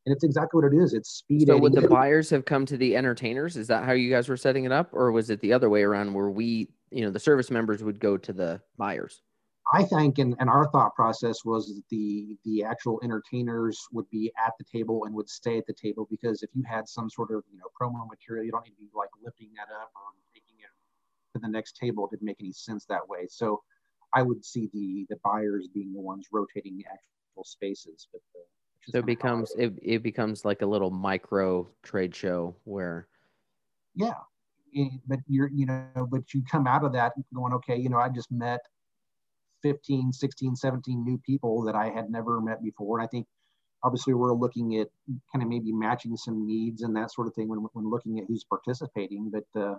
And 0.05 0.13
it's 0.15 0.23
exactly 0.23 0.61
what 0.61 0.73
it 0.73 0.75
is. 0.75 0.93
It's 0.93 1.09
speed. 1.09 1.47
So 1.47 1.57
would 1.57 1.73
the 1.73 1.87
buyers 1.87 2.29
have 2.31 2.45
come 2.45 2.65
to 2.65 2.77
the 2.77 2.95
entertainers? 2.95 3.55
Is 3.55 3.67
that 3.67 3.83
how 3.83 3.91
you 3.91 4.09
guys 4.09 4.29
were 4.29 4.37
setting 4.37 4.65
it 4.65 4.71
up? 4.71 4.89
Or 4.93 5.11
was 5.11 5.29
it 5.29 5.41
the 5.41 5.53
other 5.53 5.69
way 5.69 5.83
around 5.83 6.13
where 6.13 6.29
we, 6.29 6.69
you 6.89 7.01
know, 7.01 7.11
the 7.11 7.19
service 7.19 7.51
members 7.51 7.83
would 7.83 7.99
go 7.99 8.17
to 8.17 8.33
the 8.33 8.61
buyers? 8.77 9.21
I 9.73 9.83
think, 9.83 10.17
and, 10.17 10.35
and 10.39 10.49
our 10.49 10.69
thought 10.71 10.95
process 10.95 11.45
was 11.45 11.67
that 11.67 11.83
the 11.89 12.35
the 12.43 12.63
actual 12.63 12.99
entertainers 13.03 13.79
would 13.93 14.09
be 14.09 14.31
at 14.43 14.53
the 14.57 14.65
table 14.65 15.05
and 15.05 15.13
would 15.15 15.29
stay 15.29 15.57
at 15.57 15.67
the 15.67 15.73
table 15.73 16.07
because 16.09 16.43
if 16.43 16.49
you 16.53 16.63
had 16.63 16.89
some 16.89 17.09
sort 17.09 17.31
of 17.31 17.43
you 17.51 17.57
know 17.57 17.67
promo 17.79 18.07
material, 18.09 18.43
you 18.43 18.51
don't 18.51 18.65
need 18.65 18.71
to 18.71 18.81
be 18.81 18.89
like 18.93 19.09
lifting 19.23 19.49
that 19.55 19.71
up 19.73 19.91
or 19.95 20.11
taking 20.33 20.55
it 20.59 21.33
to 21.33 21.39
the 21.39 21.47
next 21.47 21.77
table. 21.77 22.05
It 22.05 22.11
didn't 22.11 22.25
make 22.25 22.41
any 22.41 22.51
sense 22.51 22.85
that 22.85 23.07
way. 23.07 23.27
So 23.29 23.61
I 24.13 24.23
would 24.23 24.43
see 24.43 24.69
the 24.73 25.05
the 25.09 25.17
buyers 25.23 25.69
being 25.73 25.93
the 25.93 26.01
ones 26.01 26.27
rotating 26.33 26.75
the 26.75 26.85
actual 26.91 27.43
spaces. 27.43 28.07
But 28.11 28.21
the, 28.33 28.41
so 28.89 28.99
it 28.99 29.05
becomes 29.05 29.53
it, 29.57 29.73
it 29.81 30.03
becomes 30.03 30.43
like 30.43 30.61
a 30.61 30.65
little 30.65 30.91
micro 30.91 31.67
trade 31.83 32.15
show 32.15 32.55
where 32.63 33.07
yeah 33.95 34.13
but 35.07 35.19
you're 35.27 35.49
you 35.53 35.65
know 35.65 36.07
but 36.09 36.33
you 36.33 36.41
come 36.49 36.65
out 36.65 36.83
of 36.83 36.93
that 36.93 37.11
going 37.33 37.53
okay 37.53 37.75
you 37.75 37.89
know 37.89 37.97
i 37.97 38.09
just 38.09 38.31
met 38.31 38.61
15, 39.61 40.11
16, 40.11 40.55
17 40.55 41.03
new 41.03 41.17
people 41.19 41.63
that 41.63 41.75
I 41.75 41.89
had 41.89 42.09
never 42.09 42.41
met 42.41 42.63
before. 42.63 42.99
And 42.99 43.05
I 43.05 43.09
think 43.09 43.27
obviously 43.83 44.13
we're 44.13 44.33
looking 44.33 44.77
at 44.79 44.87
kind 45.31 45.43
of 45.43 45.49
maybe 45.49 45.71
matching 45.71 46.15
some 46.17 46.45
needs 46.45 46.81
and 46.81 46.95
that 46.95 47.11
sort 47.11 47.27
of 47.27 47.33
thing 47.33 47.47
when, 47.47 47.59
when 47.73 47.89
looking 47.89 48.19
at 48.19 48.25
who's 48.27 48.43
participating. 48.43 49.31
But, 49.31 49.59
uh, 49.59 49.75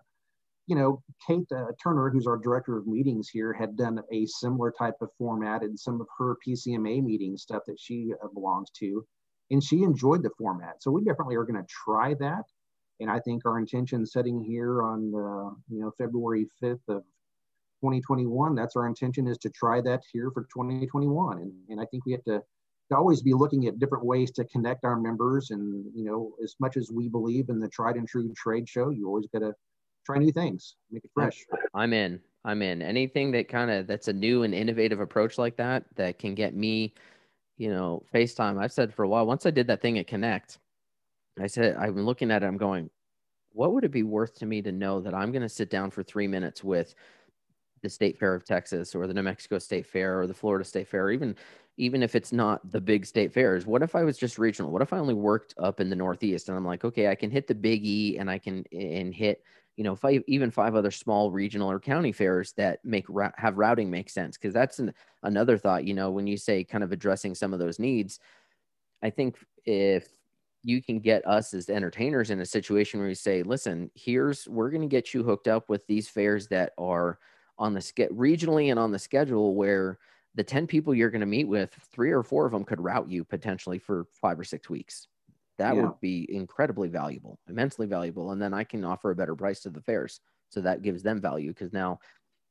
you 0.66 0.76
know, 0.76 1.02
Kate 1.26 1.46
uh, 1.54 1.66
Turner, 1.82 2.10
who's 2.10 2.26
our 2.26 2.36
director 2.36 2.76
of 2.76 2.86
meetings 2.86 3.28
here, 3.28 3.52
had 3.52 3.76
done 3.76 4.00
a 4.12 4.26
similar 4.26 4.70
type 4.70 4.94
of 5.00 5.10
format 5.18 5.62
in 5.62 5.76
some 5.76 6.00
of 6.00 6.06
her 6.18 6.36
PCMA 6.46 7.02
meeting 7.02 7.36
stuff 7.36 7.62
that 7.66 7.80
she 7.80 8.12
uh, 8.22 8.28
belongs 8.32 8.70
to. 8.78 9.04
And 9.50 9.62
she 9.62 9.82
enjoyed 9.82 10.22
the 10.22 10.30
format. 10.38 10.82
So 10.82 10.90
we 10.90 11.04
definitely 11.04 11.36
are 11.36 11.44
going 11.44 11.60
to 11.60 11.68
try 11.68 12.14
that. 12.14 12.44
And 13.00 13.10
I 13.10 13.18
think 13.18 13.44
our 13.44 13.58
intention 13.58 14.06
setting 14.06 14.40
here 14.40 14.82
on, 14.82 15.12
uh, 15.14 15.54
you 15.68 15.80
know, 15.80 15.92
February 15.98 16.46
5th 16.62 16.80
of 16.88 17.02
2021 17.82 18.54
that's 18.54 18.76
our 18.76 18.86
intention 18.86 19.26
is 19.26 19.36
to 19.38 19.50
try 19.50 19.80
that 19.80 20.00
here 20.12 20.30
for 20.32 20.42
2021 20.54 21.38
and, 21.38 21.52
and 21.68 21.80
i 21.80 21.84
think 21.86 22.06
we 22.06 22.12
have 22.12 22.22
to, 22.22 22.40
to 22.88 22.96
always 22.96 23.22
be 23.22 23.34
looking 23.34 23.66
at 23.66 23.80
different 23.80 24.04
ways 24.04 24.30
to 24.30 24.44
connect 24.44 24.84
our 24.84 25.00
members 25.00 25.50
and 25.50 25.84
you 25.92 26.04
know 26.04 26.30
as 26.44 26.54
much 26.60 26.76
as 26.76 26.92
we 26.92 27.08
believe 27.08 27.48
in 27.48 27.58
the 27.58 27.68
tried 27.68 27.96
and 27.96 28.06
true 28.06 28.32
trade 28.36 28.68
show 28.68 28.90
you 28.90 29.08
always 29.08 29.26
got 29.32 29.40
to 29.40 29.52
try 30.04 30.18
new 30.18 30.32
things 30.32 30.76
make 30.90 31.04
it 31.04 31.10
fresh. 31.14 31.44
I'm 31.74 31.92
in. 31.92 32.20
I'm 32.44 32.62
in. 32.62 32.82
Anything 32.82 33.30
that 33.32 33.48
kind 33.48 33.70
of 33.70 33.86
that's 33.86 34.08
a 34.08 34.12
new 34.12 34.42
and 34.42 34.54
innovative 34.54 35.00
approach 35.00 35.38
like 35.38 35.56
that 35.56 35.84
that 35.96 36.18
can 36.18 36.34
get 36.34 36.54
me 36.54 36.94
you 37.56 37.70
know 37.70 38.04
facetime. 38.12 38.60
I've 38.60 38.72
said 38.72 38.92
for 38.92 39.04
a 39.04 39.08
while 39.08 39.26
once 39.26 39.46
i 39.46 39.50
did 39.50 39.66
that 39.68 39.80
thing 39.80 39.98
at 39.98 40.06
connect 40.06 40.58
i 41.40 41.46
said 41.46 41.76
i've 41.76 41.94
been 41.94 42.04
looking 42.04 42.30
at 42.30 42.42
it 42.42 42.46
i'm 42.46 42.56
going 42.58 42.90
what 43.52 43.72
would 43.72 43.84
it 43.84 43.90
be 43.90 44.02
worth 44.02 44.34
to 44.38 44.46
me 44.46 44.60
to 44.62 44.72
know 44.72 45.00
that 45.00 45.14
i'm 45.14 45.32
going 45.32 45.42
to 45.42 45.48
sit 45.48 45.70
down 45.70 45.90
for 45.90 46.02
three 46.02 46.26
minutes 46.26 46.64
with 46.64 46.94
the 47.82 47.90
State 47.90 48.18
Fair 48.18 48.34
of 48.34 48.44
Texas 48.44 48.94
or 48.94 49.06
the 49.06 49.14
New 49.14 49.22
Mexico 49.22 49.58
State 49.58 49.86
Fair 49.86 50.20
or 50.20 50.26
the 50.26 50.34
Florida 50.34 50.64
State 50.64 50.88
Fair, 50.88 51.10
even 51.10 51.36
even 51.78 52.02
if 52.02 52.14
it's 52.14 52.32
not 52.32 52.70
the 52.70 52.80
big 52.80 53.06
state 53.06 53.32
fairs, 53.32 53.64
what 53.64 53.82
if 53.82 53.94
I 53.94 54.04
was 54.04 54.18
just 54.18 54.38
regional? 54.38 54.70
What 54.70 54.82
if 54.82 54.92
I 54.92 54.98
only 54.98 55.14
worked 55.14 55.54
up 55.56 55.80
in 55.80 55.88
the 55.88 55.96
Northeast 55.96 56.48
and 56.48 56.56
I'm 56.56 56.66
like, 56.66 56.84
okay, 56.84 57.08
I 57.08 57.14
can 57.14 57.30
hit 57.30 57.46
the 57.46 57.54
Big 57.54 57.84
E 57.84 58.18
and 58.18 58.30
I 58.30 58.38
can 58.38 58.64
and 58.72 59.14
hit 59.14 59.42
you 59.76 59.84
know 59.84 59.96
five 59.96 60.22
even 60.26 60.50
five 60.50 60.74
other 60.74 60.90
small 60.90 61.30
regional 61.30 61.70
or 61.70 61.80
county 61.80 62.12
fairs 62.12 62.52
that 62.52 62.84
make 62.84 63.06
have 63.36 63.58
routing 63.58 63.90
make 63.90 64.10
sense 64.10 64.36
because 64.36 64.54
that's 64.54 64.78
an, 64.78 64.92
another 65.22 65.56
thought. 65.56 65.84
You 65.84 65.94
know, 65.94 66.10
when 66.10 66.26
you 66.26 66.36
say 66.36 66.64
kind 66.64 66.84
of 66.84 66.92
addressing 66.92 67.34
some 67.34 67.52
of 67.52 67.58
those 67.58 67.78
needs, 67.78 68.18
I 69.02 69.10
think 69.10 69.38
if 69.64 70.08
you 70.64 70.82
can 70.82 71.00
get 71.00 71.26
us 71.26 71.54
as 71.54 71.68
entertainers 71.68 72.30
in 72.30 72.40
a 72.40 72.46
situation 72.46 73.00
where 73.00 73.08
you 73.08 73.14
say, 73.14 73.42
listen, 73.42 73.90
here's, 73.94 74.46
we're 74.48 74.70
going 74.70 74.82
to 74.82 74.88
get 74.88 75.12
you 75.12 75.22
hooked 75.22 75.48
up 75.48 75.68
with 75.68 75.86
these 75.86 76.08
fairs 76.08 76.46
that 76.48 76.72
are 76.78 77.18
on 77.58 77.74
the 77.74 77.80
ske- 77.80 78.10
regionally 78.12 78.70
and 78.70 78.78
on 78.78 78.92
the 78.92 78.98
schedule 78.98 79.54
where 79.54 79.98
the 80.34 80.44
10 80.44 80.66
people 80.66 80.94
you're 80.94 81.10
going 81.10 81.20
to 81.20 81.26
meet 81.26 81.48
with, 81.48 81.76
three 81.92 82.12
or 82.12 82.22
four 82.22 82.46
of 82.46 82.52
them 82.52 82.64
could 82.64 82.80
route 82.80 83.08
you 83.08 83.24
potentially 83.24 83.78
for 83.78 84.06
five 84.12 84.38
or 84.38 84.44
six 84.44 84.70
weeks. 84.70 85.08
That 85.62 85.76
yeah. 85.76 85.82
would 85.82 86.00
be 86.00 86.26
incredibly 86.28 86.88
valuable, 86.88 87.38
immensely 87.48 87.86
valuable. 87.86 88.32
And 88.32 88.42
then 88.42 88.52
I 88.52 88.64
can 88.64 88.84
offer 88.84 89.12
a 89.12 89.14
better 89.14 89.36
price 89.36 89.60
to 89.60 89.70
the 89.70 89.80
fairs. 89.80 90.18
So 90.48 90.60
that 90.60 90.82
gives 90.82 91.04
them 91.04 91.20
value 91.20 91.50
because 91.50 91.72
now, 91.72 92.00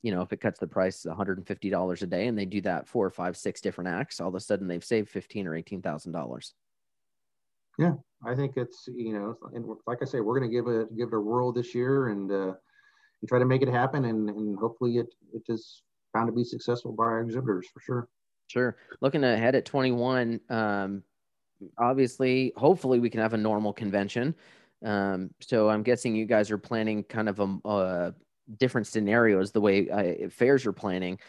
you 0.01 0.14
know, 0.14 0.22
if 0.22 0.32
it 0.32 0.39
cuts 0.39 0.62
the 0.62 0.68
price 0.68 1.05
$150 1.05 2.01
a 2.01 2.05
day 2.05 2.28
and 2.28 2.39
they 2.39 2.45
do 2.45 2.62
that 2.62 2.88
four 2.88 3.05
or 3.05 3.12
five, 3.12 3.36
six 3.36 3.59
different 3.59 3.89
acts, 3.89 4.22
all 4.22 4.30
of 4.30 4.36
a 4.36 4.39
sudden 4.39 4.66
they've 4.66 4.82
saved 4.84 5.09
fifteen 5.09 5.45
or 5.45 5.57
eighteen 5.57 5.82
thousand 5.82 6.14
dollars. 6.14 6.53
Yeah, 7.78 7.95
I 8.26 8.34
think 8.34 8.55
it's 8.55 8.88
you 8.88 9.12
know, 9.12 9.36
and 9.53 9.66
like 9.86 9.99
I 10.01 10.05
say, 10.05 10.22
we're 10.22 10.39
going 10.39 10.49
to 10.49 10.55
give 10.55 10.68
it 10.68 10.97
give 10.97 11.09
it 11.09 11.16
a 11.16 11.20
whirl 11.20 11.51
this 11.51 11.76
year 11.76 12.07
and 12.07 12.32
uh, 12.32 12.53
and 13.22 13.28
try 13.28 13.39
to 13.39 13.45
make 13.45 13.62
it 13.62 13.68
happen, 13.68 14.05
and 14.05 14.30
and 14.30 14.57
hopefully 14.57 14.99
it 14.99 15.14
it 15.34 15.43
is 15.49 15.84
found 16.14 16.28
to 16.30 16.34
be 16.34 16.45
successful 16.45 16.93
by 16.93 17.03
our 17.03 17.22
exhibitors 17.22 17.68
for 17.74 17.82
sure. 17.82 18.07
Sure. 18.47 18.78
Looking 18.99 19.24
ahead 19.24 19.55
at 19.55 19.66
21, 19.66 20.41
um, 20.49 21.03
obviously, 21.78 22.53
hopefully 22.55 22.99
we 22.99 23.09
can 23.09 23.20
have 23.20 23.34
a 23.34 23.38
normal 23.38 23.74
convention. 23.74 24.36
Um, 24.84 25.30
so 25.39 25.70
I'm 25.70 25.84
guessing 25.84 26.16
you 26.16 26.26
guys 26.26 26.49
are 26.51 26.57
planning 26.57 27.03
kind 27.03 27.30
of 27.30 27.39
a, 27.39 27.57
a 27.66 28.14
different 28.57 28.88
scenarios 28.88 29.51
the 29.51 29.62
way 29.62 29.89
uh, 29.89 30.30
fairs 30.30 30.66
are 30.66 30.74
planning. 30.74 31.20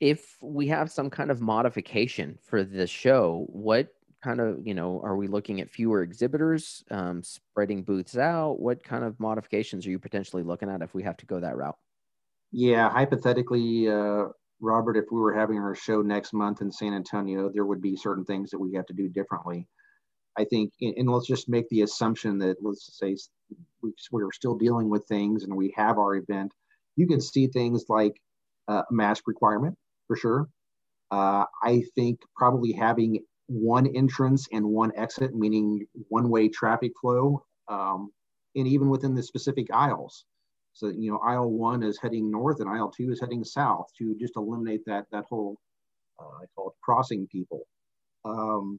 If 0.00 0.36
we 0.40 0.68
have 0.68 0.90
some 0.90 1.10
kind 1.10 1.30
of 1.30 1.40
modification 1.40 2.38
for 2.42 2.64
the 2.64 2.86
show, 2.86 3.46
what 3.48 3.88
kind 4.22 4.40
of 4.40 4.66
you 4.66 4.74
know 4.74 5.00
are 5.04 5.16
we 5.16 5.28
looking 5.28 5.60
at 5.60 5.70
fewer 5.70 6.02
exhibitors 6.02 6.84
um, 6.90 7.22
spreading 7.22 7.82
booths 7.82 8.16
out 8.16 8.58
what 8.58 8.82
kind 8.82 9.04
of 9.04 9.18
modifications 9.20 9.86
are 9.86 9.90
you 9.90 9.98
potentially 9.98 10.42
looking 10.42 10.68
at 10.68 10.82
if 10.82 10.92
we 10.94 11.02
have 11.02 11.16
to 11.16 11.26
go 11.26 11.38
that 11.38 11.56
route 11.56 11.76
yeah 12.50 12.90
hypothetically 12.90 13.88
uh, 13.88 14.26
robert 14.60 14.96
if 14.96 15.06
we 15.10 15.20
were 15.20 15.34
having 15.34 15.58
our 15.58 15.74
show 15.74 16.02
next 16.02 16.32
month 16.32 16.60
in 16.62 16.72
san 16.72 16.94
antonio 16.94 17.50
there 17.52 17.66
would 17.66 17.82
be 17.82 17.96
certain 17.96 18.24
things 18.24 18.50
that 18.50 18.58
we 18.58 18.74
have 18.74 18.86
to 18.86 18.94
do 18.94 19.08
differently 19.08 19.66
i 20.38 20.44
think 20.44 20.72
and 20.80 21.08
let's 21.10 21.26
just 21.26 21.48
make 21.48 21.68
the 21.70 21.82
assumption 21.82 22.38
that 22.38 22.56
let's 22.62 22.98
say 22.98 23.16
we're 24.12 24.32
still 24.32 24.56
dealing 24.56 24.90
with 24.90 25.06
things 25.06 25.44
and 25.44 25.54
we 25.54 25.72
have 25.76 25.98
our 25.98 26.16
event 26.16 26.52
you 26.96 27.06
can 27.06 27.20
see 27.20 27.46
things 27.48 27.84
like 27.88 28.20
uh, 28.68 28.82
mask 28.90 29.24
requirement 29.28 29.76
for 30.08 30.16
sure 30.16 30.48
uh, 31.12 31.46
I 31.64 31.84
think 31.96 32.20
probably 32.36 32.72
having 32.72 33.20
one 33.48 33.88
entrance 33.96 34.48
and 34.52 34.66
one 34.66 34.92
exit, 34.96 35.34
meaning 35.34 35.86
one 36.10 36.30
way 36.30 36.50
traffic 36.50 36.92
flow, 37.00 37.44
um, 37.68 38.12
and 38.56 38.68
even 38.68 38.90
within 38.90 39.16
the 39.16 39.24
specific 39.24 39.68
aisles. 39.72 40.26
So, 40.72 40.88
you 40.88 41.10
know, 41.10 41.18
aisle 41.18 41.50
one 41.50 41.82
is 41.82 41.98
heading 42.00 42.30
north 42.30 42.60
and 42.60 42.68
aisle 42.68 42.90
two 42.90 43.10
is 43.10 43.20
heading 43.20 43.44
south 43.44 43.86
to 43.98 44.14
just 44.18 44.36
eliminate 44.36 44.84
that, 44.86 45.06
that 45.10 45.24
whole, 45.28 45.58
uh, 46.20 46.42
I 46.42 46.46
call 46.54 46.68
it 46.70 46.74
crossing 46.82 47.26
people. 47.26 47.66
Um, 48.24 48.78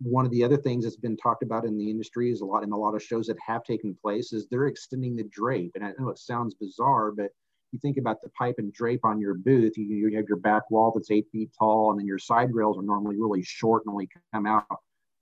one 0.00 0.24
of 0.24 0.30
the 0.30 0.42
other 0.44 0.56
things 0.56 0.84
that's 0.84 0.96
been 0.96 1.16
talked 1.16 1.42
about 1.42 1.64
in 1.66 1.76
the 1.76 1.90
industry 1.90 2.30
is 2.30 2.40
a 2.40 2.44
lot 2.44 2.62
in 2.62 2.72
a 2.72 2.76
lot 2.76 2.94
of 2.94 3.02
shows 3.02 3.26
that 3.26 3.36
have 3.46 3.64
taken 3.64 3.96
place 4.00 4.32
is 4.32 4.46
they're 4.46 4.66
extending 4.66 5.14
the 5.14 5.24
drape. 5.24 5.72
And 5.74 5.84
I 5.84 5.92
know 5.98 6.08
it 6.08 6.18
sounds 6.18 6.54
bizarre, 6.54 7.12
but 7.12 7.30
you 7.72 7.78
think 7.80 7.98
about 7.98 8.20
the 8.22 8.30
pipe 8.30 8.56
and 8.58 8.72
drape 8.72 9.04
on 9.04 9.20
your 9.20 9.34
booth, 9.34 9.76
you, 9.76 9.84
you 9.84 10.16
have 10.16 10.26
your 10.28 10.38
back 10.38 10.70
wall 10.70 10.90
that's 10.94 11.10
eight 11.10 11.26
feet 11.30 11.50
tall, 11.56 11.90
and 11.90 12.00
then 12.00 12.06
your 12.06 12.18
side 12.18 12.52
rails 12.52 12.78
are 12.78 12.82
normally 12.82 13.16
really 13.16 13.42
short 13.42 13.84
and 13.84 13.92
only 13.92 14.08
come 14.32 14.46
out, 14.46 14.64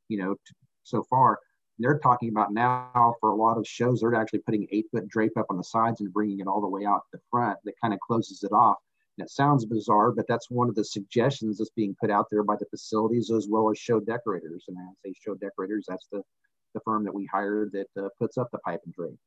you 0.08 0.18
know, 0.18 0.36
so 0.84 1.02
far. 1.02 1.38
They're 1.78 1.98
talking 1.98 2.28
about 2.30 2.52
now 2.52 3.14
for 3.20 3.30
a 3.30 3.36
lot 3.36 3.56
of 3.56 3.66
shows, 3.66 4.00
they're 4.00 4.14
actually 4.14 4.40
putting 4.40 4.66
eight 4.72 4.86
foot 4.90 5.08
drape 5.08 5.36
up 5.36 5.46
on 5.50 5.56
the 5.56 5.64
sides 5.64 6.00
and 6.00 6.12
bringing 6.12 6.40
it 6.40 6.46
all 6.46 6.60
the 6.60 6.68
way 6.68 6.84
out 6.84 7.02
the 7.12 7.20
front 7.30 7.58
that 7.64 7.74
kind 7.80 7.94
of 7.94 8.00
closes 8.00 8.42
it 8.42 8.52
off. 8.52 8.76
And 9.16 9.24
it 9.24 9.30
sounds 9.30 9.64
bizarre, 9.64 10.12
but 10.12 10.26
that's 10.28 10.50
one 10.50 10.68
of 10.68 10.74
the 10.74 10.84
suggestions 10.84 11.58
that's 11.58 11.70
being 11.70 11.96
put 12.00 12.10
out 12.10 12.26
there 12.30 12.44
by 12.44 12.56
the 12.56 12.66
facilities 12.66 13.30
as 13.30 13.48
well 13.48 13.70
as 13.70 13.78
show 13.78 14.00
decorators. 14.00 14.64
And 14.68 14.76
I 14.78 14.82
say 15.04 15.12
show 15.24 15.34
decorators, 15.34 15.86
that's 15.88 16.06
the, 16.12 16.22
the 16.74 16.80
firm 16.84 17.04
that 17.04 17.14
we 17.14 17.26
hired 17.26 17.72
that 17.72 17.88
uh, 18.00 18.08
puts 18.18 18.38
up 18.38 18.48
the 18.52 18.58
pipe 18.58 18.80
and 18.84 18.94
drape. 18.94 19.18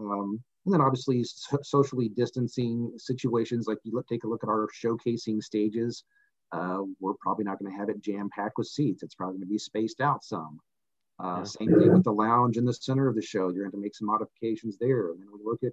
Um, 0.00 0.42
and 0.64 0.74
then 0.74 0.80
obviously 0.80 1.24
so- 1.24 1.58
socially 1.62 2.08
distancing 2.08 2.92
situations, 2.98 3.66
like 3.66 3.78
you 3.84 3.92
look, 3.92 4.06
take 4.08 4.24
a 4.24 4.28
look 4.28 4.42
at 4.42 4.48
our 4.48 4.68
showcasing 4.82 5.42
stages. 5.42 6.04
Uh, 6.52 6.82
we're 7.00 7.14
probably 7.14 7.44
not 7.44 7.58
going 7.58 7.70
to 7.70 7.78
have 7.78 7.88
it 7.88 8.00
jam 8.00 8.28
packed 8.34 8.58
with 8.58 8.66
seats. 8.66 9.02
It's 9.02 9.14
probably 9.14 9.34
going 9.34 9.48
to 9.48 9.52
be 9.52 9.58
spaced 9.58 10.00
out 10.00 10.22
some. 10.24 10.60
Uh, 11.22 11.36
yeah. 11.38 11.44
Same 11.44 11.68
thing 11.68 11.92
with 11.92 12.04
the 12.04 12.12
lounge 12.12 12.56
in 12.56 12.64
the 12.64 12.72
center 12.72 13.08
of 13.08 13.14
the 13.14 13.22
show. 13.22 13.50
You're 13.50 13.64
going 13.64 13.72
to 13.72 13.78
make 13.78 13.94
some 13.94 14.06
modifications 14.06 14.76
there. 14.78 15.10
And 15.10 15.20
then 15.20 15.28
we 15.32 15.40
look 15.44 15.62
at 15.62 15.72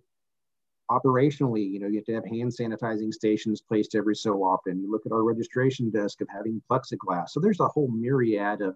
operationally, 0.90 1.72
you 1.72 1.80
know, 1.80 1.88
you 1.88 1.96
have 1.96 2.06
to 2.06 2.14
have 2.14 2.26
hand 2.26 2.52
sanitizing 2.52 3.14
stations 3.14 3.62
placed 3.62 3.96
every 3.96 4.16
so 4.16 4.44
often. 4.44 4.80
You 4.80 4.92
look 4.92 5.06
at 5.06 5.12
our 5.12 5.24
registration 5.24 5.90
desk 5.90 6.22
of 6.22 6.28
having 6.30 6.62
plexiglass. 6.70 7.30
So 7.30 7.40
there's 7.40 7.60
a 7.60 7.68
whole 7.68 7.90
myriad 7.90 8.62
of 8.62 8.76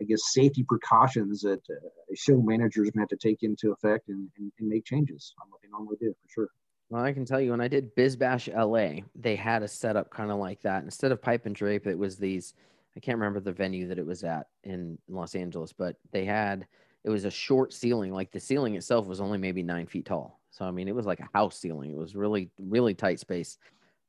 I 0.00 0.04
guess, 0.04 0.32
safety 0.32 0.64
precautions 0.64 1.40
that 1.42 1.62
uh, 1.70 1.88
show 2.14 2.40
managers 2.40 2.90
have 2.96 3.08
to 3.08 3.16
take 3.16 3.42
into 3.42 3.72
effect 3.72 4.08
and, 4.08 4.28
and, 4.38 4.52
and, 4.58 4.68
make 4.68 4.84
changes 4.84 5.34
on 5.40 5.48
what 5.50 5.62
they 5.62 5.68
normally 5.68 5.96
do 6.00 6.12
for 6.20 6.28
sure. 6.28 6.48
Well, 6.90 7.04
I 7.04 7.12
can 7.12 7.24
tell 7.24 7.40
you 7.40 7.52
when 7.52 7.60
I 7.60 7.68
did 7.68 7.94
BizBash 7.94 8.54
LA, 8.54 9.02
they 9.14 9.36
had 9.36 9.62
a 9.62 9.68
setup 9.68 10.10
kind 10.10 10.30
of 10.30 10.38
like 10.38 10.62
that. 10.62 10.82
Instead 10.82 11.12
of 11.12 11.22
pipe 11.22 11.46
and 11.46 11.54
drape, 11.54 11.86
it 11.86 11.98
was 11.98 12.16
these. 12.16 12.54
I 12.96 13.00
can't 13.00 13.18
remember 13.18 13.40
the 13.40 13.52
venue 13.52 13.88
that 13.88 13.98
it 13.98 14.06
was 14.06 14.24
at 14.24 14.46
in 14.62 14.98
Los 15.08 15.34
Angeles, 15.34 15.72
but 15.72 15.96
they 16.12 16.24
had 16.24 16.66
it 17.04 17.10
was 17.10 17.24
a 17.24 17.30
short 17.30 17.72
ceiling. 17.72 18.12
Like 18.12 18.30
the 18.30 18.40
ceiling 18.40 18.76
itself 18.76 19.06
was 19.06 19.20
only 19.20 19.38
maybe 19.38 19.62
nine 19.62 19.86
feet 19.86 20.06
tall. 20.06 20.40
So 20.50 20.64
I 20.64 20.70
mean, 20.70 20.88
it 20.88 20.94
was 20.94 21.06
like 21.06 21.20
a 21.20 21.28
house 21.34 21.58
ceiling. 21.58 21.90
It 21.90 21.98
was 21.98 22.14
really 22.14 22.50
really 22.58 22.94
tight 22.94 23.20
space, 23.20 23.58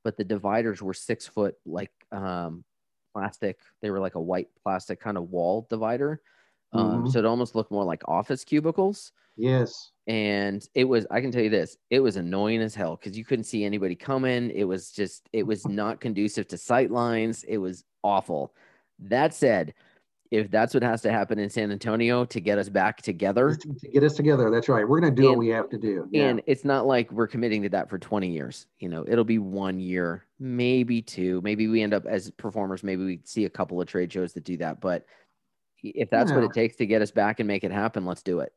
but 0.04 0.18
the 0.18 0.24
dividers 0.24 0.82
were 0.82 0.94
six 0.94 1.28
foot, 1.28 1.56
like 1.66 1.92
um, 2.12 2.64
plastic. 3.14 3.60
They 3.82 3.90
were 3.90 4.00
like 4.00 4.16
a 4.16 4.22
white 4.22 4.50
plastic 4.64 5.00
kind 5.00 5.18
of 5.18 5.30
wall 5.30 5.68
divider. 5.70 6.22
Um, 6.74 6.92
mm-hmm. 6.92 7.10
So 7.10 7.20
it 7.20 7.26
almost 7.26 7.56
looked 7.56 7.72
more 7.72 7.86
like 7.86 8.04
office 8.08 8.44
cubicles. 8.44 9.12
Yes. 9.38 9.92
And 10.08 10.68
it 10.74 10.86
was, 10.86 11.06
I 11.12 11.22
can 11.22 11.32
tell 11.32 11.42
you 11.42 11.50
this, 11.50 11.78
it 11.90 12.00
was 12.00 12.16
annoying 12.16 12.62
as 12.62 12.76
hell 12.76 12.96
because 12.96 13.18
you 13.18 13.26
couldn't 13.26 13.46
see 13.46 13.64
anybody 13.64 13.96
coming. 13.96 14.52
It 14.52 14.66
was 14.66 14.92
just, 14.92 15.28
it 15.34 15.44
was 15.44 15.68
not 15.68 16.00
conducive 16.00 16.48
to 16.50 16.58
sight 16.58 16.92
lines. 16.92 17.44
It 17.44 17.58
was 17.58 17.84
awful. 18.04 18.54
That 19.00 19.34
said, 19.34 19.74
if 20.32 20.50
that's 20.50 20.74
what 20.74 20.84
has 20.84 21.02
to 21.04 21.12
happen 21.12 21.38
in 21.38 21.50
San 21.50 21.72
Antonio 21.72 22.26
to 22.26 22.42
get 22.42 22.58
us 22.58 22.68
back 22.68 23.02
together. 23.02 23.56
To 23.56 23.90
get 23.90 24.04
us 24.04 24.16
together. 24.16 24.50
That's 24.50 24.68
right. 24.68 24.88
We're 24.88 25.00
going 25.00 25.16
to 25.16 25.22
do 25.22 25.28
and, 25.28 25.38
what 25.38 25.40
we 25.40 25.50
have 25.50 25.70
to 25.70 25.78
do. 25.78 26.08
Yeah. 26.12 26.28
And 26.28 26.42
it's 26.48 26.66
not 26.66 26.86
like 26.86 27.12
we're 27.12 27.28
committing 27.28 27.62
to 27.64 27.70
that 27.70 27.90
for 27.90 28.00
20 28.00 28.30
years. 28.30 28.68
You 28.80 28.90
know, 28.90 29.06
it'll 29.08 29.24
be 29.24 29.38
one 29.38 29.80
year, 29.80 30.26
maybe 30.40 31.02
two. 31.02 31.42
Maybe 31.44 31.68
we 31.68 31.82
end 31.82 31.94
up 31.94 32.06
as 32.06 32.32
performers, 32.32 32.84
maybe 32.84 33.06
we 33.06 33.20
see 33.24 33.46
a 33.46 33.50
couple 33.50 33.80
of 33.80 33.88
trade 33.88 34.12
shows 34.12 34.34
that 34.34 34.44
do 34.44 34.58
that. 34.58 34.82
But 34.82 35.06
if 35.84 36.10
that's 36.10 36.32
what 36.32 36.44
it 36.44 36.54
takes 36.54 36.76
to 36.78 36.86
get 36.86 37.02
us 37.02 37.12
back 37.12 37.40
and 37.40 37.48
make 37.48 37.64
it 37.64 37.72
happen, 37.72 38.06
let's 38.06 38.24
do 38.24 38.40
it. 38.40 38.52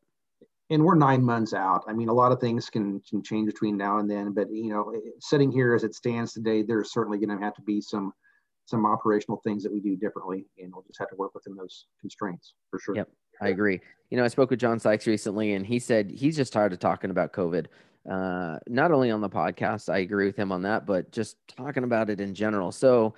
And 0.71 0.83
we're 0.83 0.95
nine 0.95 1.23
months 1.23 1.53
out. 1.53 1.83
I 1.87 1.93
mean, 1.93 2.09
a 2.09 2.13
lot 2.13 2.31
of 2.31 2.39
things 2.39 2.69
can, 2.69 3.01
can 3.07 3.23
change 3.23 3.47
between 3.47 3.77
now 3.77 3.99
and 3.99 4.09
then. 4.09 4.33
But, 4.33 4.51
you 4.51 4.69
know, 4.69 4.93
sitting 5.19 5.51
here 5.51 5.75
as 5.75 5.83
it 5.83 5.95
stands 5.95 6.33
today, 6.33 6.63
there's 6.63 6.91
certainly 6.91 7.19
going 7.19 7.35
to 7.37 7.43
have 7.43 7.53
to 7.55 7.61
be 7.61 7.79
some– 7.79 8.11
some 8.69 8.85
operational 8.85 9.41
things 9.43 9.63
that 9.63 9.71
we 9.71 9.79
do 9.79 9.95
differently, 9.95 10.45
and 10.57 10.71
we'll 10.73 10.83
just 10.83 10.99
have 10.99 11.09
to 11.09 11.15
work 11.15 11.33
within 11.33 11.55
those 11.55 11.87
constraints 11.99 12.53
for 12.69 12.79
sure. 12.79 12.95
Yep, 12.95 13.09
I 13.41 13.49
agree. 13.49 13.81
You 14.09 14.17
know, 14.17 14.23
I 14.23 14.27
spoke 14.27 14.49
with 14.49 14.59
John 14.59 14.79
Sykes 14.79 15.07
recently, 15.07 15.53
and 15.53 15.65
he 15.65 15.79
said 15.79 16.11
he's 16.11 16.35
just 16.35 16.53
tired 16.53 16.73
of 16.73 16.79
talking 16.79 17.09
about 17.09 17.33
COVID. 17.33 17.65
Uh, 18.09 18.59
not 18.67 18.91
only 18.91 19.11
on 19.11 19.21
the 19.21 19.29
podcast, 19.29 19.91
I 19.91 19.99
agree 19.99 20.25
with 20.25 20.35
him 20.35 20.51
on 20.51 20.61
that, 20.63 20.85
but 20.85 21.11
just 21.11 21.37
talking 21.47 21.83
about 21.83 22.09
it 22.09 22.21
in 22.21 22.33
general. 22.33 22.71
So, 22.71 23.15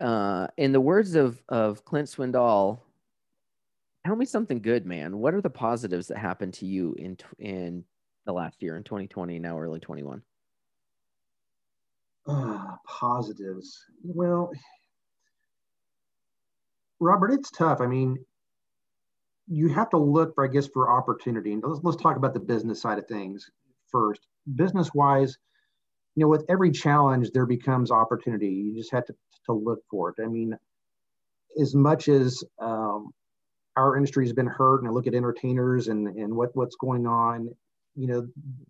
uh, 0.00 0.46
in 0.56 0.72
the 0.72 0.80
words 0.80 1.14
of 1.14 1.42
of 1.48 1.84
Clint 1.84 2.08
Swindall, 2.08 2.84
tell 4.06 4.16
me 4.16 4.26
something 4.26 4.60
good, 4.60 4.86
man. 4.86 5.18
What 5.18 5.34
are 5.34 5.40
the 5.40 5.50
positives 5.50 6.08
that 6.08 6.18
happened 6.18 6.54
to 6.54 6.66
you 6.66 6.94
in 6.98 7.16
in 7.38 7.84
the 8.26 8.32
last 8.32 8.62
year 8.62 8.76
in 8.76 8.84
2020, 8.84 9.38
now 9.38 9.58
early 9.58 9.80
21? 9.80 10.22
Uh, 12.26 12.76
positives. 12.86 13.82
Well, 14.04 14.52
Robert, 17.00 17.32
it's 17.32 17.50
tough. 17.50 17.80
I 17.80 17.86
mean, 17.86 18.18
you 19.48 19.68
have 19.68 19.90
to 19.90 19.98
look 19.98 20.34
for, 20.34 20.44
I 20.44 20.48
guess, 20.48 20.68
for 20.68 20.90
opportunity. 20.90 21.52
And 21.52 21.62
let's, 21.66 21.80
let's 21.82 22.00
talk 22.00 22.16
about 22.16 22.34
the 22.34 22.40
business 22.40 22.80
side 22.80 22.98
of 22.98 23.06
things 23.06 23.50
first. 23.90 24.20
Business 24.54 24.90
wise, 24.94 25.36
you 26.14 26.22
know, 26.24 26.28
with 26.28 26.44
every 26.48 26.70
challenge, 26.70 27.30
there 27.32 27.46
becomes 27.46 27.90
opportunity. 27.90 28.48
You 28.48 28.76
just 28.76 28.92
have 28.92 29.06
to, 29.06 29.14
to 29.46 29.52
look 29.52 29.80
for 29.90 30.10
it. 30.10 30.22
I 30.22 30.28
mean, 30.28 30.54
as 31.60 31.74
much 31.74 32.08
as 32.08 32.44
um, 32.60 33.10
our 33.76 33.96
industry 33.96 34.24
has 34.24 34.32
been 34.32 34.46
hurt, 34.46 34.82
and 34.82 34.88
I 34.88 34.92
look 34.92 35.06
at 35.06 35.14
entertainers 35.14 35.88
and, 35.88 36.06
and 36.06 36.36
what, 36.36 36.50
what's 36.54 36.76
going 36.76 37.06
on, 37.06 37.48
you 37.96 38.06
know, 38.06 38.26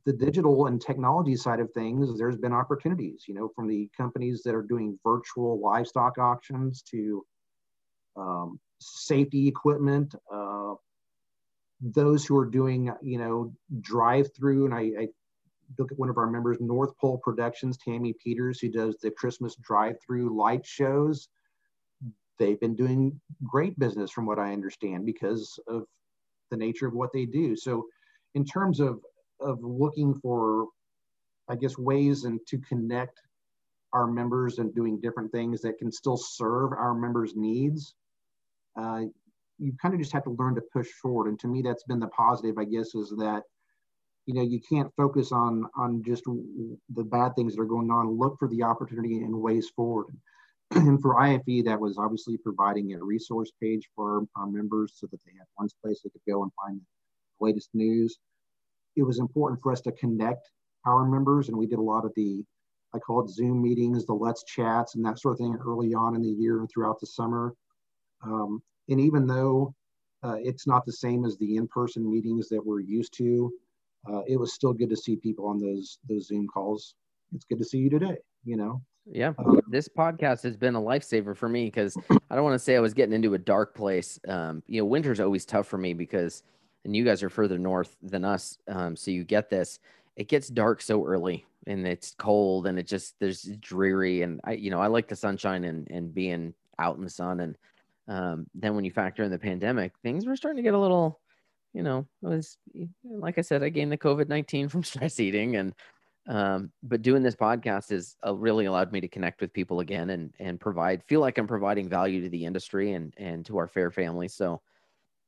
the 0.06 0.12
digital 0.12 0.66
and 0.66 0.80
technology 0.80 1.36
side 1.36 1.60
of 1.60 1.70
things, 1.72 2.18
there's 2.18 2.38
been 2.38 2.52
opportunities, 2.52 3.24
you 3.28 3.34
know, 3.34 3.50
from 3.54 3.68
the 3.68 3.88
companies 3.96 4.42
that 4.44 4.54
are 4.54 4.62
doing 4.62 4.98
virtual 5.04 5.60
livestock 5.60 6.16
auctions 6.16 6.82
to 6.90 7.22
um, 8.16 8.58
safety 8.80 9.48
equipment, 9.48 10.14
uh, 10.32 10.74
those 11.80 12.26
who 12.26 12.36
are 12.36 12.46
doing, 12.46 12.92
you 13.02 13.18
know, 13.18 13.52
drive 13.80 14.34
through, 14.34 14.66
and 14.66 14.74
I, 14.74 15.02
I 15.02 15.08
look 15.78 15.92
at 15.92 15.98
one 15.98 16.10
of 16.10 16.18
our 16.18 16.28
members, 16.28 16.58
North 16.60 16.96
Pole 16.98 17.18
Productions, 17.18 17.78
Tammy 17.78 18.14
Peters, 18.22 18.60
who 18.60 18.68
does 18.68 18.96
the 18.98 19.10
Christmas 19.10 19.56
drive 19.56 19.96
through 20.04 20.36
light 20.36 20.66
shows. 20.66 21.28
They've 22.38 22.60
been 22.60 22.74
doing 22.74 23.20
great 23.44 23.78
business 23.78 24.10
from 24.10 24.26
what 24.26 24.38
I 24.38 24.52
understand 24.52 25.06
because 25.06 25.58
of 25.66 25.84
the 26.50 26.56
nature 26.56 26.86
of 26.86 26.94
what 26.94 27.12
they 27.12 27.26
do. 27.26 27.56
So, 27.56 27.86
in 28.34 28.44
terms 28.44 28.80
of, 28.80 29.00
of 29.40 29.58
looking 29.62 30.14
for, 30.14 30.66
I 31.48 31.56
guess, 31.56 31.76
ways 31.76 32.24
and 32.24 32.40
to 32.48 32.58
connect 32.58 33.20
our 33.92 34.06
members 34.06 34.58
and 34.58 34.74
doing 34.74 35.00
different 35.00 35.32
things 35.32 35.60
that 35.62 35.78
can 35.78 35.90
still 35.90 36.16
serve 36.16 36.72
our 36.72 36.94
members' 36.94 37.34
needs, 37.34 37.94
uh, 38.78 39.02
you 39.58 39.72
kind 39.80 39.94
of 39.94 40.00
just 40.00 40.12
have 40.12 40.24
to 40.24 40.36
learn 40.38 40.54
to 40.54 40.62
push 40.72 40.88
forward. 41.02 41.28
And 41.28 41.38
to 41.40 41.48
me, 41.48 41.62
that's 41.62 41.84
been 41.84 42.00
the 42.00 42.08
positive, 42.08 42.56
I 42.58 42.64
guess, 42.64 42.94
is 42.94 43.10
that 43.18 43.42
you 44.26 44.34
know 44.34 44.42
you 44.42 44.60
can't 44.60 44.92
focus 44.96 45.32
on 45.32 45.66
on 45.76 46.02
just 46.04 46.24
the 46.24 47.04
bad 47.04 47.34
things 47.34 47.54
that 47.54 47.62
are 47.62 47.66
going 47.66 47.90
on. 47.90 48.18
Look 48.18 48.38
for 48.38 48.48
the 48.48 48.62
opportunity 48.62 49.16
and 49.16 49.34
ways 49.34 49.68
forward. 49.74 50.16
and 50.70 51.02
for 51.02 51.16
IAFE, 51.16 51.64
that 51.64 51.80
was 51.80 51.98
obviously 51.98 52.36
providing 52.36 52.92
a 52.94 53.02
resource 53.02 53.50
page 53.60 53.88
for 53.96 54.24
our, 54.36 54.46
members 54.46 54.92
so 54.94 55.08
that 55.10 55.18
they 55.26 55.32
had 55.36 55.46
one 55.56 55.68
place 55.82 56.00
they 56.02 56.10
could 56.10 56.20
go 56.28 56.44
and 56.44 56.52
find 56.64 56.80
the 56.80 57.44
latest 57.44 57.70
news. 57.74 58.18
It 58.94 59.02
was 59.02 59.18
important 59.18 59.60
for 59.62 59.72
us 59.72 59.80
to 59.82 59.92
connect 59.92 60.48
our 60.86 61.04
members, 61.04 61.48
and 61.48 61.56
we 61.56 61.66
did 61.66 61.80
a 61.80 61.82
lot 61.82 62.04
of 62.04 62.12
the 62.14 62.44
I 62.94 62.98
call 62.98 63.24
it 63.24 63.30
Zoom 63.30 63.62
meetings, 63.62 64.04
the 64.04 64.12
Let's 64.12 64.44
Chats, 64.44 64.94
and 64.94 65.04
that 65.04 65.18
sort 65.18 65.32
of 65.32 65.38
thing 65.38 65.56
early 65.64 65.94
on 65.94 66.14
in 66.14 66.22
the 66.22 66.28
year 66.28 66.60
and 66.60 66.68
throughout 66.68 67.00
the 67.00 67.06
summer. 67.06 67.54
Um, 68.24 68.62
and 68.88 69.00
even 69.00 69.26
though 69.26 69.74
uh, 70.22 70.36
it's 70.38 70.66
not 70.66 70.84
the 70.84 70.92
same 70.92 71.24
as 71.24 71.36
the 71.38 71.56
in-person 71.56 72.08
meetings 72.10 72.48
that 72.48 72.64
we're 72.64 72.80
used 72.80 73.16
to, 73.18 73.52
uh, 74.10 74.22
it 74.26 74.38
was 74.38 74.52
still 74.52 74.72
good 74.72 74.90
to 74.90 74.96
see 74.96 75.16
people 75.16 75.46
on 75.46 75.58
those 75.58 75.98
those 76.08 76.26
Zoom 76.26 76.46
calls. 76.48 76.94
It's 77.34 77.44
good 77.44 77.58
to 77.58 77.64
see 77.64 77.78
you 77.78 77.90
today. 77.90 78.16
You 78.44 78.56
know. 78.56 78.82
Yeah, 79.06 79.32
um, 79.38 79.60
this 79.68 79.88
podcast 79.88 80.42
has 80.42 80.56
been 80.56 80.74
a 80.74 80.80
lifesaver 80.80 81.36
for 81.36 81.48
me 81.48 81.64
because 81.66 81.96
I 82.30 82.34
don't 82.34 82.44
want 82.44 82.54
to 82.54 82.58
say 82.58 82.76
I 82.76 82.80
was 82.80 82.94
getting 82.94 83.14
into 83.14 83.34
a 83.34 83.38
dark 83.38 83.74
place. 83.74 84.20
Um, 84.28 84.62
you 84.66 84.80
know, 84.80 84.84
winter's 84.84 85.20
always 85.20 85.44
tough 85.44 85.66
for 85.66 85.78
me 85.78 85.94
because, 85.94 86.42
and 86.84 86.94
you 86.94 87.04
guys 87.04 87.22
are 87.22 87.30
further 87.30 87.58
north 87.58 87.96
than 88.02 88.24
us, 88.24 88.58
um, 88.68 88.94
so 88.96 89.10
you 89.10 89.24
get 89.24 89.48
this. 89.48 89.80
It 90.20 90.28
gets 90.28 90.48
dark 90.48 90.82
so 90.82 91.04
early 91.04 91.46
and 91.66 91.86
it's 91.86 92.14
cold 92.18 92.66
and 92.66 92.78
it 92.78 92.86
just 92.86 93.14
there's 93.20 93.42
dreary 93.60 94.22
and 94.22 94.40
I 94.44 94.52
you 94.52 94.70
know 94.70 94.80
I 94.80 94.86
like 94.86 95.08
the 95.08 95.16
sunshine 95.16 95.64
and 95.64 95.90
and 95.90 96.14
being 96.14 96.54
out 96.78 96.96
in 96.96 97.04
the 97.04 97.10
sun 97.10 97.40
and 97.40 97.56
um, 98.10 98.46
then 98.54 98.74
when 98.74 98.84
you 98.84 98.90
factor 98.90 99.22
in 99.22 99.30
the 99.30 99.38
pandemic, 99.38 99.92
things 100.02 100.26
were 100.26 100.34
starting 100.34 100.56
to 100.56 100.62
get 100.62 100.74
a 100.74 100.78
little, 100.78 101.20
you 101.72 101.84
know, 101.84 102.06
it 102.22 102.26
was 102.26 102.58
like 103.04 103.38
I 103.38 103.42
said, 103.42 103.62
I 103.62 103.68
gained 103.68 103.92
the 103.92 103.96
COVID 103.96 104.28
19 104.28 104.68
from 104.68 104.82
stress 104.84 105.20
eating. 105.20 105.56
And, 105.56 105.74
um, 106.26 106.72
but 106.82 107.02
doing 107.02 107.22
this 107.22 107.36
podcast 107.36 107.90
has 107.90 108.16
uh, 108.26 108.34
really 108.34 108.66
allowed 108.66 108.90
me 108.90 109.00
to 109.00 109.08
connect 109.08 109.40
with 109.40 109.52
people 109.52 109.78
again 109.78 110.10
and, 110.10 110.34
and 110.40 110.60
provide, 110.60 111.04
feel 111.04 111.20
like 111.20 111.38
I'm 111.38 111.46
providing 111.46 111.88
value 111.88 112.20
to 112.22 112.28
the 112.28 112.44
industry 112.44 112.92
and, 112.92 113.14
and 113.16 113.46
to 113.46 113.56
our 113.58 113.68
fair 113.68 113.92
family. 113.92 114.26
So 114.26 114.60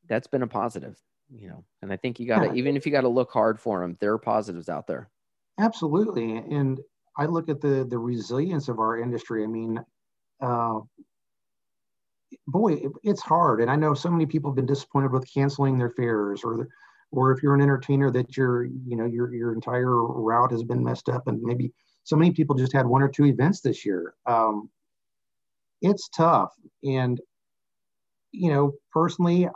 that's 0.08 0.26
been 0.26 0.42
a 0.42 0.48
positive, 0.48 1.00
you 1.34 1.48
know, 1.48 1.64
and 1.80 1.92
I 1.92 1.96
think 1.96 2.20
you 2.20 2.26
got 2.26 2.40
to, 2.40 2.46
yeah. 2.46 2.54
even 2.54 2.76
if 2.76 2.84
you 2.86 2.92
got 2.92 3.02
to 3.02 3.08
look 3.08 3.30
hard 3.30 3.58
for 3.58 3.80
them, 3.80 3.96
there 4.00 4.12
are 4.12 4.18
positives 4.18 4.68
out 4.68 4.86
there. 4.86 5.08
Absolutely. 5.58 6.36
And 6.36 6.80
I 7.18 7.26
look 7.26 7.48
at 7.48 7.60
the, 7.60 7.86
the 7.88 7.98
resilience 7.98 8.68
of 8.68 8.78
our 8.78 8.98
industry. 8.98 9.44
I 9.44 9.46
mean, 9.46 9.80
uh, 10.40 10.80
boy, 12.46 12.74
it, 12.74 12.92
it's 13.02 13.22
hard. 13.22 13.60
And 13.60 13.70
I 13.70 13.76
know 13.76 13.94
so 13.94 14.10
many 14.10 14.26
people 14.26 14.50
have 14.50 14.56
been 14.56 14.66
disappointed 14.66 15.12
with 15.12 15.30
canceling 15.32 15.78
their 15.78 15.90
fairs 15.90 16.42
or, 16.44 16.68
or 17.10 17.32
if 17.32 17.42
you're 17.42 17.54
an 17.54 17.60
entertainer 17.60 18.10
that 18.10 18.36
your, 18.36 18.64
you 18.64 18.96
know, 18.96 19.04
your, 19.04 19.34
your 19.34 19.52
entire 19.52 20.02
route 20.02 20.50
has 20.50 20.62
been 20.62 20.82
messed 20.82 21.08
up 21.08 21.28
and 21.28 21.42
maybe 21.42 21.72
so 22.04 22.16
many 22.16 22.32
people 22.32 22.56
just 22.56 22.72
had 22.72 22.86
one 22.86 23.02
or 23.02 23.08
two 23.08 23.26
events 23.26 23.60
this 23.60 23.84
year. 23.84 24.14
Um, 24.26 24.70
it's 25.82 26.08
tough. 26.08 26.52
And, 26.82 27.20
you 28.32 28.50
know, 28.50 28.72
personally, 28.92 29.48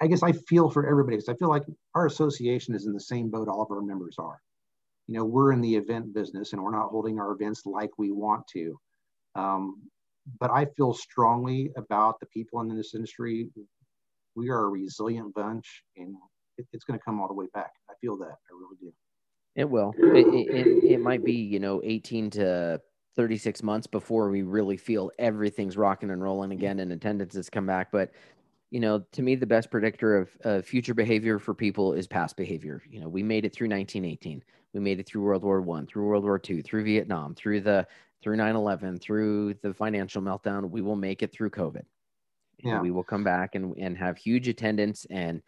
I 0.00 0.06
guess 0.06 0.22
I 0.22 0.32
feel 0.32 0.70
for 0.70 0.86
everybody 0.86 1.16
because 1.16 1.28
I 1.28 1.34
feel 1.34 1.48
like 1.48 1.64
our 1.94 2.06
association 2.06 2.74
is 2.74 2.86
in 2.86 2.92
the 2.92 3.00
same 3.00 3.30
boat 3.30 3.48
all 3.48 3.62
of 3.62 3.70
our 3.70 3.82
members 3.82 4.16
are. 4.18 4.40
You 5.08 5.18
know, 5.18 5.24
we're 5.24 5.52
in 5.52 5.60
the 5.60 5.74
event 5.74 6.14
business 6.14 6.52
and 6.52 6.62
we're 6.62 6.70
not 6.70 6.88
holding 6.88 7.18
our 7.18 7.32
events 7.32 7.66
like 7.66 7.90
we 7.98 8.10
want 8.10 8.46
to. 8.48 8.78
Um, 9.34 9.82
but 10.40 10.50
I 10.50 10.66
feel 10.76 10.94
strongly 10.94 11.70
about 11.76 12.20
the 12.20 12.26
people 12.26 12.60
in 12.60 12.74
this 12.74 12.94
industry. 12.94 13.48
We 14.34 14.48
are 14.50 14.64
a 14.64 14.68
resilient 14.68 15.34
bunch, 15.34 15.82
and 15.96 16.16
it, 16.56 16.66
it's 16.72 16.84
going 16.84 16.98
to 16.98 17.04
come 17.04 17.20
all 17.20 17.28
the 17.28 17.34
way 17.34 17.46
back. 17.52 17.72
I 17.90 17.94
feel 18.00 18.16
that. 18.18 18.26
I 18.26 18.52
really 18.58 18.76
do. 18.80 18.92
It 19.54 19.68
will. 19.68 19.94
It, 19.98 20.26
it, 20.26 20.84
it 20.92 21.00
might 21.00 21.24
be, 21.24 21.34
you 21.34 21.60
know, 21.60 21.80
18 21.84 22.30
to 22.30 22.80
36 23.16 23.62
months 23.62 23.86
before 23.86 24.30
we 24.30 24.42
really 24.42 24.76
feel 24.76 25.10
everything's 25.18 25.76
rocking 25.76 26.10
and 26.10 26.22
rolling 26.22 26.50
again 26.50 26.80
and 26.80 26.90
attendance 26.90 27.34
has 27.34 27.48
come 27.50 27.66
back. 27.66 27.92
But, 27.92 28.10
you 28.74 28.80
know, 28.80 29.04
to 29.12 29.22
me, 29.22 29.36
the 29.36 29.46
best 29.46 29.70
predictor 29.70 30.16
of 30.16 30.36
uh, 30.44 30.60
future 30.60 30.94
behavior 30.94 31.38
for 31.38 31.54
people 31.54 31.92
is 31.92 32.08
past 32.08 32.36
behavior. 32.36 32.82
You 32.90 32.98
know, 32.98 33.08
we 33.08 33.22
made 33.22 33.44
it 33.44 33.52
through 33.52 33.68
1918. 33.68 34.42
We 34.72 34.80
made 34.80 34.98
it 34.98 35.06
through 35.06 35.22
World 35.22 35.44
War 35.44 35.60
One, 35.60 35.86
through 35.86 36.06
World 36.06 36.24
War 36.24 36.40
Two, 36.40 36.60
through 36.60 36.82
Vietnam, 36.82 37.36
through 37.36 37.60
the 37.60 37.86
through 38.20 38.38
9-11 38.38 39.00
through 39.02 39.52
the 39.60 39.74
financial 39.74 40.22
meltdown 40.22 40.70
we 40.70 40.80
will 40.80 40.96
make 40.96 41.22
it 41.22 41.30
through 41.30 41.50
covid 41.50 41.82
yeah. 42.64 42.80
we 42.80 42.90
will 42.90 43.04
come 43.04 43.22
back 43.22 43.54
and, 43.54 43.76
and 43.76 43.98
have 43.98 44.16
huge 44.16 44.48
attendance 44.48 45.06
and 45.10 45.42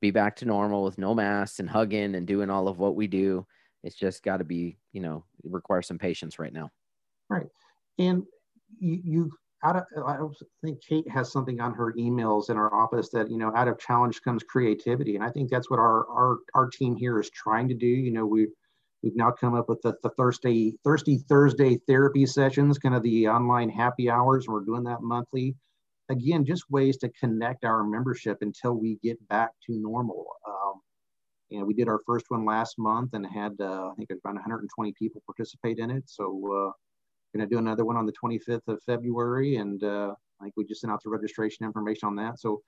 be 0.00 0.10
back 0.10 0.36
to 0.36 0.44
normal 0.44 0.84
with 0.84 0.98
no 0.98 1.14
masks 1.14 1.58
and 1.58 1.70
hugging 1.70 2.14
and 2.14 2.26
doing 2.26 2.50
all 2.50 2.68
of 2.68 2.78
what 2.78 2.94
we 2.94 3.06
do 3.06 3.46
it's 3.82 3.96
just 3.96 4.22
got 4.22 4.36
to 4.36 4.44
be 4.44 4.76
you 4.92 5.00
know 5.00 5.24
require 5.42 5.80
some 5.80 5.96
patience 5.96 6.38
right 6.38 6.52
now 6.52 6.68
right 7.30 7.46
and 7.98 8.24
you, 8.78 9.00
you 9.02 9.32
out 9.64 9.76
of 9.76 9.84
i 10.06 10.16
think 10.64 10.80
kate 10.82 11.08
has 11.08 11.32
something 11.32 11.60
on 11.60 11.74
her 11.74 11.92
emails 11.94 12.50
in 12.50 12.56
our 12.56 12.72
office 12.74 13.08
that 13.08 13.30
you 13.30 13.36
know 13.36 13.52
out 13.56 13.68
of 13.68 13.78
challenge 13.78 14.22
comes 14.22 14.42
creativity 14.42 15.16
and 15.16 15.24
i 15.24 15.30
think 15.30 15.50
that's 15.50 15.70
what 15.70 15.78
our 15.78 16.06
our, 16.08 16.36
our 16.54 16.68
team 16.68 16.94
here 16.96 17.18
is 17.18 17.30
trying 17.30 17.68
to 17.68 17.74
do 17.74 17.86
you 17.86 18.12
know 18.12 18.24
we 18.24 18.46
We've 19.02 19.14
now 19.14 19.30
come 19.30 19.54
up 19.54 19.68
with 19.68 19.80
the, 19.82 19.94
the 20.02 20.10
Thursday, 20.10 20.74
Thursday, 20.82 21.18
Thursday 21.28 21.76
therapy 21.86 22.26
sessions, 22.26 22.78
kind 22.78 22.94
of 22.94 23.02
the 23.02 23.28
online 23.28 23.68
happy 23.68 24.10
hours. 24.10 24.48
We're 24.48 24.64
doing 24.64 24.82
that 24.84 25.02
monthly. 25.02 25.54
Again, 26.08 26.44
just 26.44 26.68
ways 26.70 26.96
to 26.98 27.08
connect 27.10 27.64
our 27.64 27.84
membership 27.84 28.38
until 28.40 28.72
we 28.72 28.98
get 29.02 29.16
back 29.28 29.50
to 29.66 29.78
normal. 29.78 30.26
Um, 30.46 30.80
you 31.48 31.58
know, 31.60 31.64
we 31.64 31.74
did 31.74 31.88
our 31.88 32.00
first 32.06 32.26
one 32.28 32.44
last 32.44 32.76
month 32.78 33.10
and 33.12 33.24
had, 33.26 33.52
uh, 33.60 33.90
I 33.90 33.94
think, 33.94 34.10
around 34.24 34.34
120 34.36 34.92
people 34.98 35.22
participate 35.26 35.78
in 35.78 35.90
it. 35.90 36.04
So, 36.06 36.70
uh, 36.70 36.72
going 37.34 37.46
to 37.46 37.52
do 37.52 37.58
another 37.58 37.84
one 37.84 37.96
on 37.96 38.06
the 38.06 38.12
25th 38.12 38.68
of 38.68 38.82
February, 38.84 39.56
and 39.56 39.82
uh, 39.82 40.14
I 40.40 40.44
think 40.44 40.54
we 40.56 40.64
just 40.64 40.80
sent 40.80 40.92
out 40.92 41.02
the 41.02 41.10
registration 41.10 41.66
information 41.66 42.06
on 42.06 42.16
that. 42.16 42.38
So, 42.40 42.62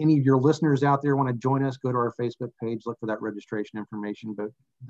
any 0.00 0.18
of 0.18 0.24
your 0.24 0.38
listeners 0.38 0.82
out 0.82 1.02
there 1.02 1.14
want 1.14 1.28
to 1.28 1.34
join 1.34 1.62
us, 1.62 1.76
go 1.76 1.92
to 1.92 1.98
our 1.98 2.14
Facebook 2.18 2.50
page, 2.62 2.82
look 2.86 2.98
for 2.98 3.06
that 3.06 3.20
registration 3.20 3.78
information. 3.78 4.34
But 4.34 4.46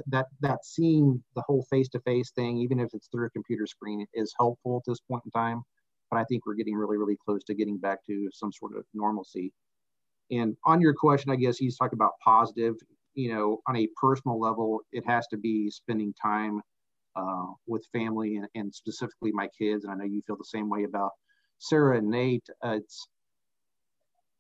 that 0.06 0.26
that 0.40 0.64
seeing 0.64 1.22
the 1.34 1.42
whole 1.42 1.64
face-to-face 1.68 2.30
thing, 2.32 2.58
even 2.58 2.78
if 2.78 2.90
it's 2.94 3.08
through 3.08 3.26
a 3.26 3.30
computer 3.30 3.66
screen, 3.66 4.06
is 4.14 4.32
helpful 4.38 4.76
at 4.76 4.88
this 4.88 5.00
point 5.00 5.22
in 5.24 5.30
time. 5.32 5.62
But 6.10 6.18
I 6.18 6.24
think 6.24 6.46
we're 6.46 6.54
getting 6.54 6.76
really, 6.76 6.96
really 6.96 7.16
close 7.24 7.42
to 7.44 7.54
getting 7.54 7.78
back 7.78 8.04
to 8.06 8.28
some 8.32 8.52
sort 8.52 8.76
of 8.76 8.84
normalcy. 8.94 9.52
And 10.30 10.56
on 10.64 10.80
your 10.80 10.94
question, 10.94 11.32
I 11.32 11.36
guess 11.36 11.56
he's 11.56 11.76
talking 11.76 11.96
about 11.96 12.12
positive. 12.22 12.76
You 13.14 13.34
know, 13.34 13.58
on 13.66 13.76
a 13.76 13.88
personal 14.00 14.38
level, 14.38 14.80
it 14.92 15.04
has 15.06 15.26
to 15.28 15.36
be 15.36 15.70
spending 15.70 16.14
time 16.22 16.60
uh, 17.16 17.46
with 17.66 17.86
family 17.92 18.36
and, 18.36 18.48
and, 18.54 18.74
specifically 18.74 19.32
my 19.32 19.48
kids. 19.58 19.84
And 19.84 19.92
I 19.92 19.96
know 19.96 20.04
you 20.04 20.22
feel 20.26 20.36
the 20.36 20.44
same 20.44 20.68
way 20.68 20.84
about 20.84 21.10
Sarah 21.58 21.98
and 21.98 22.08
Nate. 22.08 22.46
Uh, 22.64 22.76
it's 22.76 23.08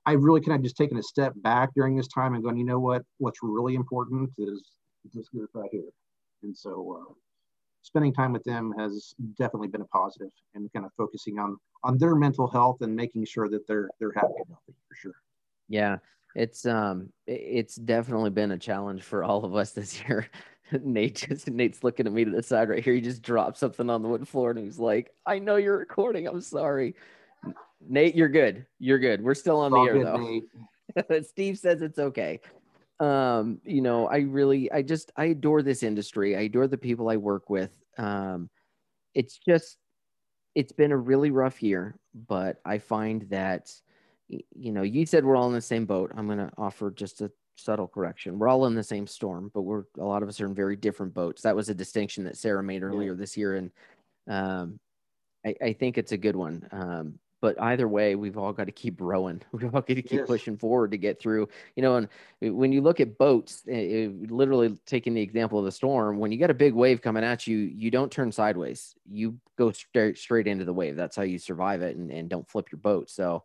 I 0.06 0.12
really 0.12 0.40
kind 0.40 0.56
of 0.56 0.62
just 0.62 0.76
taken 0.76 0.96
a 0.96 1.02
step 1.02 1.32
back 1.36 1.70
during 1.74 1.96
this 1.96 2.08
time 2.08 2.34
and 2.34 2.42
going, 2.42 2.56
you 2.56 2.64
know 2.64 2.80
what? 2.80 3.02
What's 3.18 3.40
really 3.42 3.74
important 3.74 4.30
is 4.38 4.62
this 5.14 5.28
group 5.28 5.50
right 5.54 5.68
here. 5.70 5.90
And 6.42 6.56
so, 6.56 7.02
uh, 7.10 7.12
spending 7.82 8.12
time 8.12 8.32
with 8.32 8.44
them 8.44 8.72
has 8.78 9.14
definitely 9.36 9.68
been 9.68 9.82
a 9.82 9.86
positive, 9.86 10.30
and 10.54 10.72
kind 10.72 10.86
of 10.86 10.92
focusing 10.96 11.38
on 11.38 11.56
on 11.84 11.98
their 11.98 12.14
mental 12.14 12.48
health 12.48 12.78
and 12.80 12.94
making 12.94 13.24
sure 13.24 13.48
that 13.48 13.66
they're 13.66 13.90
they're 13.98 14.12
happy 14.14 14.32
and 14.38 14.46
healthy 14.48 14.74
for 14.88 14.94
sure. 14.94 15.14
Yeah, 15.68 15.98
it's 16.34 16.66
um, 16.66 17.12
it's 17.26 17.76
definitely 17.76 18.30
been 18.30 18.52
a 18.52 18.58
challenge 18.58 19.02
for 19.02 19.24
all 19.24 19.44
of 19.44 19.54
us 19.54 19.72
this 19.72 20.00
year. 20.08 20.26
Nate 20.82 21.26
just 21.28 21.48
Nate's 21.48 21.82
looking 21.84 22.06
at 22.06 22.12
me 22.12 22.24
to 22.24 22.30
the 22.30 22.42
side 22.42 22.68
right 22.68 22.82
here. 22.82 22.94
He 22.94 23.00
just 23.00 23.22
dropped 23.22 23.58
something 23.58 23.90
on 23.90 24.02
the 24.02 24.08
wood 24.08 24.26
floor 24.28 24.50
and 24.50 24.58
he's 24.58 24.78
like, 24.78 25.10
"I 25.26 25.38
know 25.38 25.56
you're 25.56 25.78
recording. 25.78 26.26
I'm 26.26 26.40
sorry." 26.40 26.94
Nate, 27.88 28.14
you're 28.14 28.28
good. 28.28 28.66
You're 28.78 28.98
good. 28.98 29.22
We're 29.22 29.34
still 29.34 29.60
on 29.60 29.72
the 29.72 29.78
air 29.78 30.04
though. 30.04 31.22
Steve 31.22 31.58
says 31.58 31.82
it's 31.82 31.98
okay. 31.98 32.40
Um, 32.98 33.60
you 33.64 33.80
know, 33.80 34.06
I 34.06 34.18
really, 34.18 34.70
I 34.70 34.82
just, 34.82 35.10
I 35.16 35.26
adore 35.26 35.62
this 35.62 35.82
industry. 35.82 36.36
I 36.36 36.42
adore 36.42 36.66
the 36.66 36.76
people 36.76 37.08
I 37.08 37.16
work 37.16 37.48
with. 37.48 37.70
Um, 37.96 38.50
it's 39.14 39.38
just, 39.38 39.78
it's 40.54 40.72
been 40.72 40.92
a 40.92 40.96
really 40.96 41.30
rough 41.30 41.62
year, 41.62 41.98
but 42.14 42.60
I 42.64 42.78
find 42.78 43.22
that, 43.30 43.72
you 44.28 44.72
know, 44.72 44.82
you 44.82 45.06
said 45.06 45.24
we're 45.24 45.36
all 45.36 45.48
in 45.48 45.54
the 45.54 45.60
same 45.62 45.86
boat. 45.86 46.12
I'm 46.14 46.26
going 46.26 46.38
to 46.38 46.50
offer 46.58 46.90
just 46.90 47.22
a 47.22 47.32
subtle 47.64 47.88
correction. 47.88 48.38
We're 48.38 48.48
all 48.48 48.66
in 48.66 48.74
the 48.74 48.82
same 48.82 49.06
storm, 49.06 49.50
but 49.54 49.62
we're 49.62 49.84
a 49.98 50.04
lot 50.04 50.22
of 50.22 50.28
us 50.28 50.40
are 50.40 50.46
in 50.46 50.54
very 50.54 50.76
different 50.76 51.14
boats. 51.14 51.42
That 51.42 51.56
was 51.56 51.68
a 51.68 51.74
distinction 51.74 52.24
that 52.24 52.36
Sarah 52.36 52.62
made 52.62 52.82
earlier 52.82 53.12
yeah. 53.12 53.18
this 53.18 53.36
year, 53.36 53.56
and 53.56 53.70
um, 54.28 54.80
I, 55.44 55.54
I, 55.62 55.72
think 55.72 55.98
it's 55.98 56.12
a 56.12 56.16
good 56.16 56.36
one. 56.36 56.68
Um, 56.70 57.18
but 57.40 57.60
either 57.60 57.88
way, 57.88 58.14
we've 58.14 58.36
all 58.36 58.52
got 58.52 58.64
to 58.64 58.72
keep 58.72 59.00
rowing. 59.00 59.40
We've 59.52 59.74
all 59.74 59.80
got 59.80 59.86
to 59.86 60.02
keep 60.02 60.12
yes. 60.12 60.26
pushing 60.26 60.58
forward 60.58 60.90
to 60.90 60.98
get 60.98 61.20
through. 61.20 61.48
You 61.74 61.82
know, 61.82 61.96
and 61.96 62.08
when 62.40 62.72
you 62.72 62.82
look 62.82 63.00
at 63.00 63.16
boats, 63.16 63.62
it, 63.66 63.72
it, 63.72 64.30
literally 64.30 64.78
taking 64.86 65.14
the 65.14 65.22
example 65.22 65.58
of 65.58 65.64
the 65.64 65.72
storm, 65.72 66.18
when 66.18 66.32
you 66.32 66.38
get 66.38 66.50
a 66.50 66.54
big 66.54 66.74
wave 66.74 67.00
coming 67.00 67.24
at 67.24 67.46
you, 67.46 67.56
you 67.56 67.90
don't 67.90 68.12
turn 68.12 68.30
sideways. 68.30 68.94
You 69.10 69.38
go 69.56 69.72
straight 69.72 70.18
straight 70.18 70.46
into 70.46 70.64
the 70.64 70.74
wave. 70.74 70.96
That's 70.96 71.16
how 71.16 71.22
you 71.22 71.38
survive 71.38 71.82
it, 71.82 71.96
and, 71.96 72.10
and 72.10 72.28
don't 72.28 72.48
flip 72.48 72.70
your 72.70 72.78
boat. 72.78 73.08
So 73.08 73.36
eh, 73.36 73.40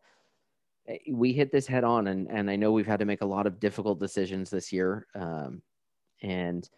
we 1.12 1.34
hit 1.34 1.52
this 1.52 1.68
head 1.68 1.84
on, 1.84 2.08
and 2.08 2.30
and 2.30 2.50
I 2.50 2.56
know 2.56 2.72
we've 2.72 2.88
had 2.88 3.00
to 3.00 3.06
make 3.06 3.22
a 3.22 3.26
lot 3.26 3.48
of 3.48 3.60
difficult 3.60 4.00
decisions 4.00 4.50
this 4.50 4.72
year, 4.72 5.08
um, 5.16 5.62
and. 6.22 6.70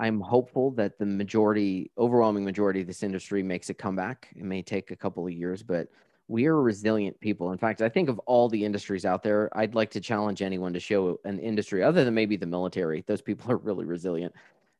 I'm 0.00 0.20
hopeful 0.20 0.70
that 0.76 0.96
the 0.96 1.06
majority, 1.06 1.90
overwhelming 1.98 2.44
majority 2.44 2.82
of 2.82 2.86
this 2.86 3.02
industry 3.02 3.42
makes 3.42 3.68
a 3.68 3.74
comeback. 3.74 4.28
It 4.36 4.44
may 4.44 4.62
take 4.62 4.92
a 4.92 4.96
couple 4.96 5.26
of 5.26 5.32
years, 5.32 5.64
but 5.64 5.88
we 6.28 6.46
are 6.46 6.60
resilient 6.60 7.18
people. 7.20 7.52
In 7.52 7.58
fact, 7.58 7.82
I 7.82 7.88
think 7.88 8.08
of 8.08 8.18
all 8.20 8.48
the 8.48 8.64
industries 8.64 9.04
out 9.04 9.22
there, 9.22 9.50
I'd 9.58 9.74
like 9.74 9.90
to 9.90 10.00
challenge 10.00 10.42
anyone 10.42 10.72
to 10.74 10.80
show 10.80 11.18
an 11.24 11.38
industry 11.38 11.82
other 11.82 12.04
than 12.04 12.14
maybe 12.14 12.36
the 12.36 12.46
military. 12.46 13.02
Those 13.08 13.22
people 13.22 13.50
are 13.50 13.56
really 13.56 13.86
resilient. 13.86 14.34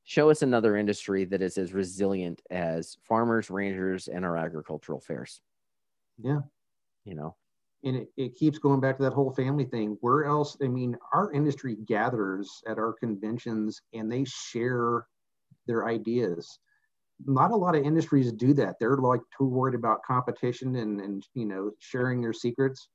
Show 0.05 0.31
us 0.31 0.43
another 0.43 0.77
industry 0.77 1.25
that 1.25 1.43
is 1.43 1.59
as 1.59 1.73
resilient 1.73 2.43
as 2.51 2.99
farmers, 3.03 3.51
rangers, 3.51 4.09
and 4.09 4.25
our 4.25 4.37
agricultural 4.37 5.01
fairs. 5.01 5.41
Yeah. 6.23 6.43
You 7.05 7.15
know, 7.15 7.37
and 7.85 7.97
it, 7.97 8.09
it 8.17 8.35
keeps 8.35 8.59
going 8.59 8.81
back 8.81 8.97
to 8.97 9.03
that 9.05 9.13
whole 9.13 9.33
family 9.33 9.65
thing. 9.65 9.97
Where 10.01 10.25
else? 10.25 10.57
I 10.63 10.69
mean, 10.69 10.97
our 11.13 11.33
industry 11.33 11.77
gathers 11.87 12.51
at 12.67 12.79
our 12.79 12.93
conventions 12.93 13.81
and 13.93 14.11
they 14.11 14.25
share 14.25 15.07
their 15.67 15.87
ideas 15.87 16.59
not 17.27 17.51
a 17.51 17.57
lot 17.57 17.75
of 17.75 17.85
industries 17.85 18.33
do 18.33 18.55
that. 18.55 18.77
They're 18.79 18.97
like 18.97 19.21
too 19.37 19.47
worried 19.47 19.75
about 19.75 20.03
competition 20.03 20.77
and, 20.77 21.01
and 21.01 21.27
you 21.35 21.47
know 21.47 21.73
sharing 21.79 22.21
their 22.21 22.33
secrets. 22.33 22.89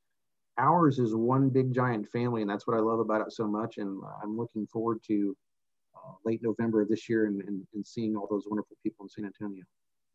Ours 0.57 0.99
is 0.99 1.15
one 1.15 1.49
big 1.49 1.73
giant 1.73 2.07
family, 2.09 2.41
and 2.41 2.49
that's 2.49 2.67
what 2.67 2.77
I 2.77 2.79
love 2.79 2.99
about 2.99 3.21
it 3.21 3.33
so 3.33 3.47
much. 3.47 3.77
And 3.77 4.01
I'm 4.23 4.37
looking 4.37 4.67
forward 4.67 4.99
to 5.07 5.35
uh, 5.95 6.13
late 6.25 6.41
November 6.43 6.81
of 6.81 6.89
this 6.89 7.09
year 7.09 7.25
and, 7.25 7.41
and, 7.41 7.65
and 7.73 7.85
seeing 7.85 8.15
all 8.15 8.27
those 8.29 8.45
wonderful 8.47 8.77
people 8.83 9.05
in 9.05 9.09
San 9.09 9.25
Antonio. 9.25 9.63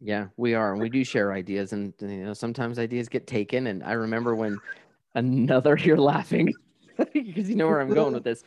Yeah, 0.01 0.27
we 0.37 0.55
are, 0.55 0.73
and 0.73 0.81
we 0.81 0.89
do 0.89 1.05
share 1.05 1.33
ideas, 1.33 1.73
and 1.73 1.93
you 2.01 2.25
know 2.25 2.33
sometimes 2.33 2.79
ideas 2.79 3.09
get 3.09 3.27
taken. 3.27 3.67
And 3.67 3.83
I 3.83 3.93
remember 3.93 4.37
when 4.37 4.59
another 5.15 5.77
you're 5.83 5.99
laughing 5.99 6.53
because 7.13 7.49
you 7.49 7.57
know 7.57 7.67
where 7.67 7.81
I'm 7.81 7.93
going 7.93 8.15
with 8.15 8.25
this. 8.25 8.45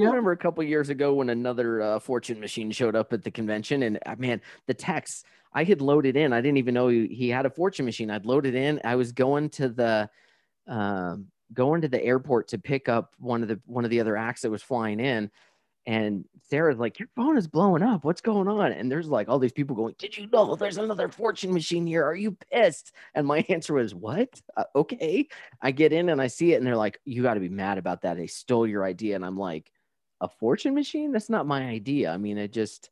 I 0.00 0.04
remember 0.04 0.32
a 0.32 0.36
couple 0.36 0.64
years 0.64 0.88
ago 0.88 1.12
when 1.14 1.28
another 1.28 1.82
uh, 1.82 1.98
fortune 1.98 2.40
machine 2.40 2.70
showed 2.70 2.96
up 2.96 3.12
at 3.12 3.22
the 3.24 3.30
convention, 3.30 3.82
and 3.82 3.98
uh, 4.06 4.14
man, 4.16 4.40
the 4.66 4.74
text 4.74 5.26
I 5.52 5.64
had 5.64 5.80
loaded 5.80 6.16
in. 6.16 6.32
I 6.32 6.40
didn't 6.40 6.58
even 6.58 6.74
know 6.74 6.88
he, 6.88 7.08
he 7.08 7.28
had 7.28 7.46
a 7.46 7.50
fortune 7.50 7.84
machine. 7.84 8.10
I'd 8.10 8.24
loaded 8.24 8.54
in. 8.54 8.80
I 8.84 8.94
was 8.94 9.12
going 9.12 9.50
to 9.50 9.68
the 9.68 10.08
um, 10.66 11.26
going 11.52 11.82
to 11.82 11.88
the 11.88 12.02
airport 12.02 12.48
to 12.48 12.58
pick 12.58 12.88
up 12.88 13.14
one 13.18 13.42
of 13.42 13.48
the 13.48 13.60
one 13.66 13.84
of 13.84 13.90
the 13.90 14.00
other 14.00 14.16
acts 14.16 14.42
that 14.42 14.50
was 14.50 14.62
flying 14.62 15.00
in, 15.00 15.30
and 15.86 16.24
Sarah's 16.48 16.78
like, 16.78 16.98
"Your 16.98 17.08
phone 17.16 17.36
is 17.36 17.48
blowing 17.48 17.82
up. 17.82 18.04
What's 18.04 18.20
going 18.20 18.48
on?" 18.48 18.72
And 18.72 18.90
there's 18.90 19.08
like 19.08 19.28
all 19.28 19.38
these 19.38 19.52
people 19.52 19.76
going, 19.76 19.94
"Did 19.98 20.16
you 20.16 20.28
know 20.32 20.54
there's 20.54 20.78
another 20.78 21.08
fortune 21.08 21.52
machine 21.52 21.86
here? 21.86 22.04
Are 22.04 22.14
you 22.14 22.36
pissed?" 22.50 22.92
And 23.14 23.26
my 23.26 23.38
answer 23.48 23.74
was, 23.74 23.94
"What? 23.94 24.40
Uh, 24.56 24.64
okay." 24.76 25.28
I 25.60 25.70
get 25.70 25.92
in 25.92 26.08
and 26.08 26.20
I 26.20 26.26
see 26.28 26.52
it, 26.52 26.56
and 26.56 26.66
they're 26.66 26.76
like, 26.76 27.00
"You 27.04 27.22
got 27.22 27.34
to 27.34 27.40
be 27.40 27.48
mad 27.48 27.78
about 27.78 28.02
that. 28.02 28.16
They 28.16 28.26
stole 28.26 28.66
your 28.66 28.84
idea." 28.84 29.16
And 29.16 29.24
I'm 29.24 29.38
like 29.38 29.70
a 30.22 30.28
fortune 30.28 30.74
machine 30.74 31.12
that's 31.12 31.28
not 31.28 31.46
my 31.46 31.64
idea 31.64 32.10
i 32.10 32.16
mean 32.16 32.38
it 32.38 32.52
just 32.52 32.90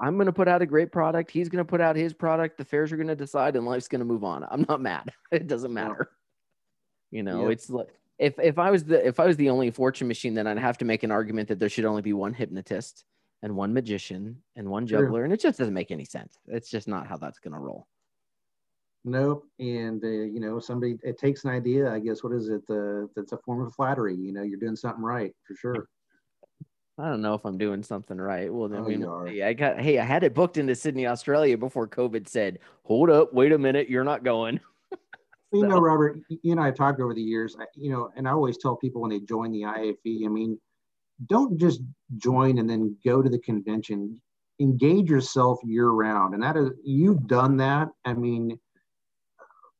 i'm 0.00 0.16
going 0.16 0.26
to 0.26 0.32
put 0.32 0.48
out 0.48 0.62
a 0.62 0.66
great 0.66 0.90
product 0.90 1.30
he's 1.30 1.50
going 1.50 1.64
to 1.64 1.68
put 1.68 1.80
out 1.80 1.94
his 1.94 2.14
product 2.14 2.56
the 2.56 2.64
fairs 2.64 2.90
are 2.90 2.96
going 2.96 3.06
to 3.06 3.14
decide 3.14 3.54
and 3.54 3.66
life's 3.66 3.86
going 3.86 4.00
to 4.00 4.04
move 4.04 4.24
on 4.24 4.44
i'm 4.50 4.64
not 4.68 4.80
mad 4.80 5.12
it 5.30 5.46
doesn't 5.46 5.74
matter 5.74 6.10
you 7.10 7.22
know 7.22 7.48
it's 7.48 7.68
like 7.70 7.94
if 8.22 8.38
if 8.38 8.58
i 8.58 8.70
was 8.70 8.84
the 8.84 9.06
if 9.06 9.18
i 9.18 9.26
was 9.26 9.36
the 9.36 9.50
only 9.50 9.70
fortune 9.70 10.08
machine 10.08 10.34
then 10.34 10.46
i'd 10.46 10.58
have 10.58 10.78
to 10.78 10.84
make 10.84 11.02
an 11.02 11.10
argument 11.10 11.48
that 11.48 11.58
there 11.58 11.68
should 11.68 11.84
only 11.84 12.02
be 12.02 12.12
one 12.12 12.32
hypnotist 12.32 13.04
and 13.42 13.54
one 13.54 13.74
magician 13.74 14.36
and 14.56 14.68
one 14.68 14.86
juggler 14.86 15.24
and 15.24 15.32
it 15.32 15.40
just 15.40 15.58
doesn't 15.58 15.74
make 15.74 15.90
any 15.90 16.04
sense 16.04 16.38
it's 16.46 16.70
just 16.70 16.86
not 16.86 17.06
how 17.06 17.16
that's 17.16 17.38
going 17.38 17.52
to 17.52 17.60
roll 17.60 17.86
Nope. 19.04 19.44
And 19.58 20.02
uh, 20.04 20.08
you 20.08 20.38
know, 20.38 20.60
somebody 20.60 20.98
it 21.02 21.18
takes 21.18 21.44
an 21.44 21.50
idea. 21.50 21.92
I 21.92 21.98
guess 21.98 22.22
what 22.22 22.32
is 22.32 22.48
it? 22.48 22.64
The 22.68 23.08
that's 23.16 23.32
a 23.32 23.38
form 23.38 23.66
of 23.66 23.74
flattery. 23.74 24.14
You 24.14 24.32
know, 24.32 24.42
you're 24.42 24.60
doing 24.60 24.76
something 24.76 25.02
right 25.02 25.34
for 25.44 25.56
sure. 25.56 25.88
I 26.98 27.08
don't 27.08 27.22
know 27.22 27.34
if 27.34 27.44
I'm 27.44 27.58
doing 27.58 27.82
something 27.82 28.18
right. 28.18 28.52
Well, 28.52 28.68
then 28.68 28.80
oh, 28.80 28.84
mean, 28.84 29.26
hey, 29.26 29.42
I 29.42 29.54
got 29.54 29.80
hey, 29.80 29.98
I 29.98 30.04
had 30.04 30.22
it 30.22 30.34
booked 30.34 30.56
into 30.56 30.74
Sydney, 30.76 31.06
Australia 31.06 31.58
before 31.58 31.88
COVID 31.88 32.28
said, 32.28 32.60
"Hold 32.84 33.10
up, 33.10 33.32
wait 33.32 33.50
a 33.50 33.58
minute, 33.58 33.88
you're 33.88 34.04
not 34.04 34.22
going." 34.22 34.60
You 35.52 35.66
know, 35.66 35.80
Robert, 35.80 36.20
you 36.28 36.52
and 36.52 36.60
I 36.60 36.66
have 36.66 36.76
talked 36.76 37.00
over 37.00 37.14
the 37.14 37.22
years. 37.22 37.56
You 37.76 37.90
know, 37.90 38.10
and 38.16 38.26
I 38.26 38.32
always 38.32 38.58
tell 38.58 38.76
people 38.76 39.02
when 39.02 39.10
they 39.10 39.20
join 39.20 39.52
the 39.52 39.62
IAFE, 39.62 40.24
I 40.24 40.28
mean, 40.28 40.58
don't 41.26 41.58
just 41.58 41.80
join 42.16 42.58
and 42.58 42.68
then 42.68 42.96
go 43.04 43.22
to 43.22 43.28
the 43.28 43.38
convention. 43.38 44.20
Engage 44.60 45.10
yourself 45.10 45.58
year 45.64 45.88
round, 45.88 46.34
and 46.34 46.42
that 46.42 46.56
is 46.56 46.70
you've 46.84 47.26
done 47.26 47.56
that. 47.56 47.88
I 48.04 48.14
mean, 48.14 48.58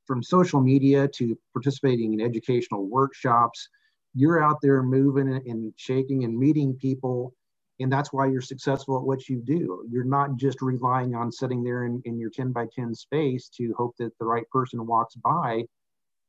from 0.06 0.22
social 0.22 0.60
media 0.60 1.08
to 1.08 1.38
participating 1.54 2.14
in 2.14 2.20
educational 2.20 2.88
workshops 2.88 3.68
you're 4.14 4.42
out 4.42 4.60
there 4.60 4.82
moving 4.82 5.28
and 5.46 5.72
shaking 5.76 6.24
and 6.24 6.38
meeting 6.38 6.74
people 6.74 7.34
and 7.82 7.92
that's 7.92 8.12
why 8.12 8.26
you're 8.26 8.40
successful 8.40 8.96
at 8.96 9.02
what 9.02 9.28
you 9.28 9.40
do. 9.44 9.84
You're 9.90 10.04
not 10.04 10.36
just 10.36 10.62
relying 10.62 11.14
on 11.14 11.30
sitting 11.30 11.62
there 11.62 11.84
in, 11.84 12.00
in 12.04 12.18
your 12.18 12.30
10 12.30 12.52
by 12.52 12.66
10 12.74 12.94
space 12.94 13.48
to 13.56 13.74
hope 13.76 13.94
that 13.98 14.16
the 14.18 14.24
right 14.24 14.48
person 14.50 14.86
walks 14.86 15.14
by. 15.16 15.64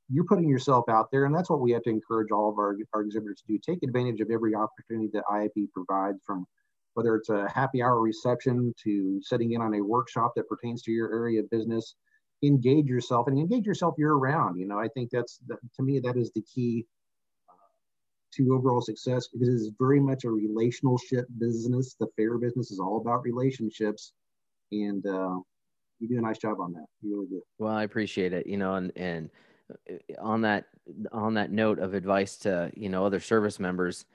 You're 0.09 0.25
putting 0.25 0.49
yourself 0.49 0.85
out 0.89 1.09
there 1.11 1.25
and 1.25 1.35
that's 1.35 1.49
what 1.49 1.61
we 1.61 1.71
have 1.71 1.83
to 1.83 1.89
encourage 1.89 2.31
all 2.31 2.49
of 2.49 2.57
our, 2.57 2.77
our 2.93 3.01
exhibitors 3.01 3.41
to 3.41 3.53
do. 3.53 3.59
Take 3.59 3.83
advantage 3.83 4.21
of 4.21 4.29
every 4.31 4.53
opportunity 4.53 5.09
that 5.13 5.23
IAFE 5.31 5.71
provides 5.73 6.19
from 6.25 6.45
whether 6.93 7.15
it's 7.15 7.29
a 7.29 7.49
happy 7.49 7.81
hour 7.81 7.99
reception 7.99 8.73
to 8.83 9.19
setting 9.23 9.53
in 9.53 9.61
on 9.61 9.73
a 9.73 9.81
workshop 9.81 10.33
that 10.35 10.47
pertains 10.47 10.81
to 10.83 10.91
your 10.91 11.11
area 11.13 11.39
of 11.39 11.49
business. 11.49 11.95
Engage 12.43 12.87
yourself 12.87 13.27
and 13.27 13.39
engage 13.39 13.65
yourself 13.65 13.95
year 13.97 14.15
round 14.15 14.59
you 14.59 14.67
know 14.67 14.77
i 14.77 14.89
think 14.89 15.09
that's 15.09 15.39
to 15.73 15.81
me 15.81 15.97
that 15.97 16.17
is 16.17 16.29
the 16.35 16.41
key 16.41 16.85
to 18.37 18.53
overall 18.53 18.81
success 18.81 19.27
because 19.27 19.47
it 19.47 19.53
is 19.53 19.71
very 19.79 19.99
much 19.99 20.23
a 20.23 20.29
relationship 20.29 21.25
business. 21.37 21.95
The 21.99 22.07
fair 22.15 22.37
business 22.37 22.71
is 22.71 22.79
all 22.79 22.97
about 22.97 23.23
relationships, 23.23 24.13
and 24.71 25.05
uh, 25.05 25.37
you 25.99 26.07
do 26.07 26.17
a 26.17 26.21
nice 26.21 26.37
job 26.37 26.59
on 26.59 26.73
that. 26.73 26.85
You 27.01 27.15
really 27.15 27.27
do. 27.27 27.41
Well, 27.59 27.73
I 27.73 27.83
appreciate 27.83 28.33
it. 28.33 28.47
You 28.47 28.57
know, 28.57 28.75
and 28.75 28.91
and 28.95 29.29
uh, 29.89 29.95
on 30.19 30.41
that 30.41 30.65
on 31.11 31.33
that 31.35 31.51
note 31.51 31.79
of 31.79 31.93
advice 31.93 32.37
to 32.37 32.71
you 32.75 32.89
know 32.89 33.05
other 33.05 33.19
service 33.19 33.59
members, 33.59 34.05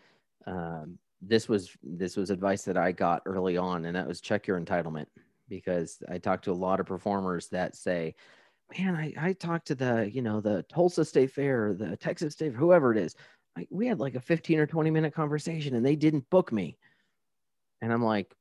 um, 0.46 0.98
this 1.22 1.48
was 1.48 1.76
this 1.82 2.16
was 2.16 2.30
advice 2.30 2.62
that 2.62 2.76
I 2.76 2.92
got 2.92 3.22
early 3.26 3.56
on, 3.56 3.84
and 3.84 3.96
that 3.96 4.06
was 4.06 4.20
check 4.20 4.46
your 4.46 4.60
entitlement 4.60 5.06
because 5.48 6.02
I 6.10 6.18
talked 6.18 6.44
to 6.44 6.52
a 6.52 6.52
lot 6.52 6.80
of 6.80 6.86
performers 6.86 7.48
that 7.48 7.76
say. 7.76 8.14
Man, 8.78 8.94
I, 8.94 9.14
I 9.18 9.32
talked 9.32 9.68
to 9.68 9.74
the, 9.74 10.10
you 10.12 10.20
know, 10.20 10.42
the 10.42 10.62
Tulsa 10.64 11.02
State 11.02 11.30
Fair, 11.30 11.72
the 11.72 11.96
Texas 11.96 12.34
State, 12.34 12.52
whoever 12.52 12.92
it 12.92 12.98
is 12.98 13.16
we 13.70 13.86
had 13.86 14.00
like 14.00 14.14
a 14.14 14.20
15 14.20 14.58
or 14.58 14.66
20 14.66 14.90
minute 14.90 15.14
conversation 15.14 15.74
and 15.74 15.84
they 15.84 15.96
didn't 15.96 16.28
book 16.30 16.52
me. 16.52 16.76
And 17.80 17.92
I'm 17.92 18.04
like, 18.04 18.34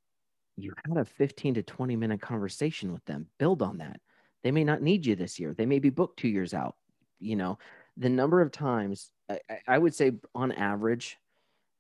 you 0.55 0.73
had 0.85 0.97
a 0.97 1.05
15 1.05 1.55
to 1.55 1.63
20 1.63 1.95
minute 1.95 2.21
conversation 2.21 2.91
with 2.91 3.05
them. 3.05 3.27
Build 3.37 3.61
on 3.61 3.77
that. 3.77 3.99
They 4.43 4.51
may 4.51 4.63
not 4.63 4.81
need 4.81 5.05
you 5.05 5.15
this 5.15 5.39
year. 5.39 5.53
They 5.53 5.65
may 5.65 5.79
be 5.79 5.89
booked 5.89 6.19
two 6.19 6.27
years 6.27 6.53
out. 6.53 6.75
You 7.19 7.35
know, 7.35 7.57
the 7.95 8.09
number 8.09 8.41
of 8.41 8.51
times 8.51 9.11
I, 9.29 9.39
I 9.67 9.77
would 9.77 9.93
say 9.93 10.13
on 10.35 10.51
average, 10.51 11.17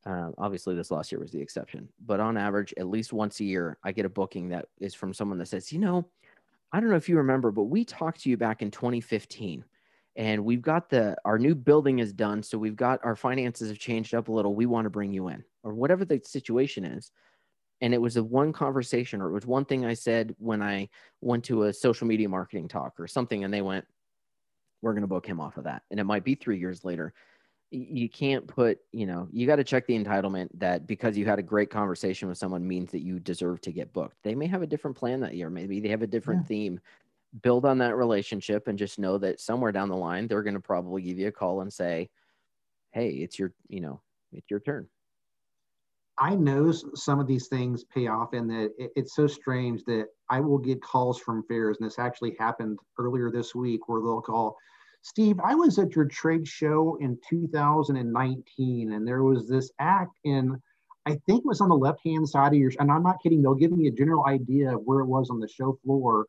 uh, 0.05 0.31
obviously 0.37 0.75
this 0.75 0.91
last 0.91 1.11
year 1.11 1.19
was 1.19 1.31
the 1.31 1.41
exception, 1.41 1.89
but 2.05 2.19
on 2.19 2.37
average, 2.37 2.73
at 2.77 2.87
least 2.87 3.13
once 3.13 3.39
a 3.39 3.43
year, 3.43 3.77
I 3.83 3.91
get 3.91 4.05
a 4.05 4.09
booking 4.09 4.49
that 4.49 4.67
is 4.79 4.93
from 4.93 5.13
someone 5.13 5.37
that 5.39 5.47
says, 5.47 5.71
you 5.71 5.79
know, 5.79 6.07
I 6.71 6.79
don't 6.79 6.89
know 6.89 6.95
if 6.95 7.09
you 7.09 7.17
remember, 7.17 7.51
but 7.51 7.63
we 7.63 7.85
talked 7.85 8.21
to 8.21 8.29
you 8.29 8.37
back 8.37 8.61
in 8.61 8.71
2015 8.71 9.63
and 10.17 10.43
we've 10.43 10.61
got 10.61 10.89
the 10.89 11.15
our 11.23 11.39
new 11.39 11.55
building 11.55 11.99
is 11.99 12.11
done 12.11 12.43
so 12.43 12.57
we've 12.57 12.75
got 12.75 12.99
our 13.03 13.15
finances 13.15 13.69
have 13.69 13.79
changed 13.79 14.13
up 14.13 14.27
a 14.27 14.31
little. 14.31 14.53
We 14.53 14.65
want 14.65 14.85
to 14.85 14.89
bring 14.89 15.13
you 15.13 15.29
in 15.29 15.43
or 15.63 15.73
whatever 15.73 16.03
the 16.03 16.19
situation 16.25 16.83
is. 16.83 17.11
And 17.79 17.93
it 17.93 18.01
was 18.01 18.17
a 18.17 18.23
one 18.23 18.53
conversation 18.53 19.21
or 19.21 19.29
it 19.29 19.33
was 19.33 19.45
one 19.45 19.63
thing 19.63 19.85
i 19.85 19.93
said 19.93 20.35
when 20.39 20.61
i 20.63 20.89
went 21.21 21.45
to 21.45 21.63
a 21.63 21.73
social 21.73 22.07
media 22.07 22.27
marketing 22.27 22.67
talk 22.67 22.99
or 22.99 23.07
something 23.07 23.43
and 23.43 23.53
they 23.53 23.61
went 23.61 23.85
we're 24.81 24.93
going 24.93 25.01
to 25.01 25.07
book 25.07 25.25
him 25.25 25.39
off 25.39 25.57
of 25.57 25.65
that. 25.65 25.83
And 25.91 25.99
it 25.99 26.03
might 26.03 26.23
be 26.23 26.35
three 26.35 26.59
years 26.59 26.83
later. 26.83 27.13
You 27.69 28.07
can't 28.07 28.47
put 28.47 28.79
you 28.93 29.05
know 29.05 29.27
you 29.29 29.45
got 29.45 29.57
to 29.57 29.63
check 29.63 29.87
the 29.87 30.01
entitlement 30.01 30.47
that 30.53 30.87
because 30.87 31.17
you 31.17 31.25
had 31.25 31.37
a 31.37 31.43
great 31.43 31.69
conversation 31.69 32.29
with 32.29 32.37
someone 32.37 32.65
means 32.65 32.91
that 32.91 33.01
you 33.01 33.19
deserve 33.19 33.59
to 33.61 33.73
get 33.73 33.91
booked. 33.91 34.15
They 34.23 34.35
may 34.35 34.47
have 34.47 34.61
a 34.61 34.67
different 34.67 34.95
plan 34.95 35.19
that 35.19 35.35
year. 35.35 35.49
Maybe 35.49 35.81
they 35.81 35.89
have 35.89 36.01
a 36.01 36.07
different 36.07 36.43
yeah. 36.43 36.47
theme 36.47 36.79
build 37.41 37.65
on 37.65 37.77
that 37.79 37.95
relationship 37.95 38.67
and 38.67 38.77
just 38.77 38.99
know 38.99 39.17
that 39.17 39.39
somewhere 39.39 39.71
down 39.71 39.89
the 39.89 39.95
line 39.95 40.27
they're 40.27 40.43
going 40.43 40.53
to 40.53 40.59
probably 40.59 41.01
give 41.01 41.19
you 41.19 41.27
a 41.27 41.31
call 41.31 41.61
and 41.61 41.71
say 41.71 42.09
hey 42.91 43.09
it's 43.09 43.37
your 43.37 43.53
you 43.67 43.81
know 43.81 44.01
it's 44.31 44.49
your 44.49 44.59
turn. 44.59 44.87
I 46.19 46.35
know 46.35 46.71
some 46.71 47.19
of 47.19 47.27
these 47.27 47.47
things 47.47 47.83
pay 47.83 48.07
off, 48.07 48.33
and 48.33 48.49
that 48.49 48.73
it, 48.77 48.91
it's 48.95 49.15
so 49.15 49.27
strange 49.27 49.83
that 49.85 50.07
I 50.29 50.39
will 50.39 50.57
get 50.57 50.81
calls 50.81 51.19
from 51.19 51.43
fairs, 51.43 51.77
and 51.79 51.85
this 51.87 51.99
actually 51.99 52.35
happened 52.39 52.79
earlier 52.97 53.29
this 53.29 53.53
week, 53.53 53.87
where 53.87 54.01
they'll 54.01 54.21
call, 54.21 54.57
Steve, 55.03 55.39
I 55.43 55.53
was 55.53 55.77
at 55.77 55.95
your 55.95 56.05
trade 56.05 56.47
show 56.47 56.97
in 57.01 57.19
2019, 57.29 58.91
and 58.93 59.07
there 59.07 59.23
was 59.23 59.47
this 59.47 59.71
act 59.79 60.17
in, 60.23 60.59
I 61.05 61.11
think 61.27 61.41
it 61.41 61.45
was 61.45 61.61
on 61.61 61.69
the 61.69 61.77
left 61.77 61.99
hand 62.03 62.27
side 62.27 62.53
of 62.53 62.59
your, 62.59 62.71
and 62.79 62.91
I'm 62.91 63.03
not 63.03 63.21
kidding, 63.21 63.43
they'll 63.43 63.53
give 63.53 63.71
me 63.71 63.87
a 63.87 63.91
general 63.91 64.25
idea 64.25 64.75
of 64.75 64.81
where 64.85 65.01
it 65.01 65.05
was 65.05 65.29
on 65.29 65.39
the 65.39 65.47
show 65.47 65.77
floor, 65.83 66.25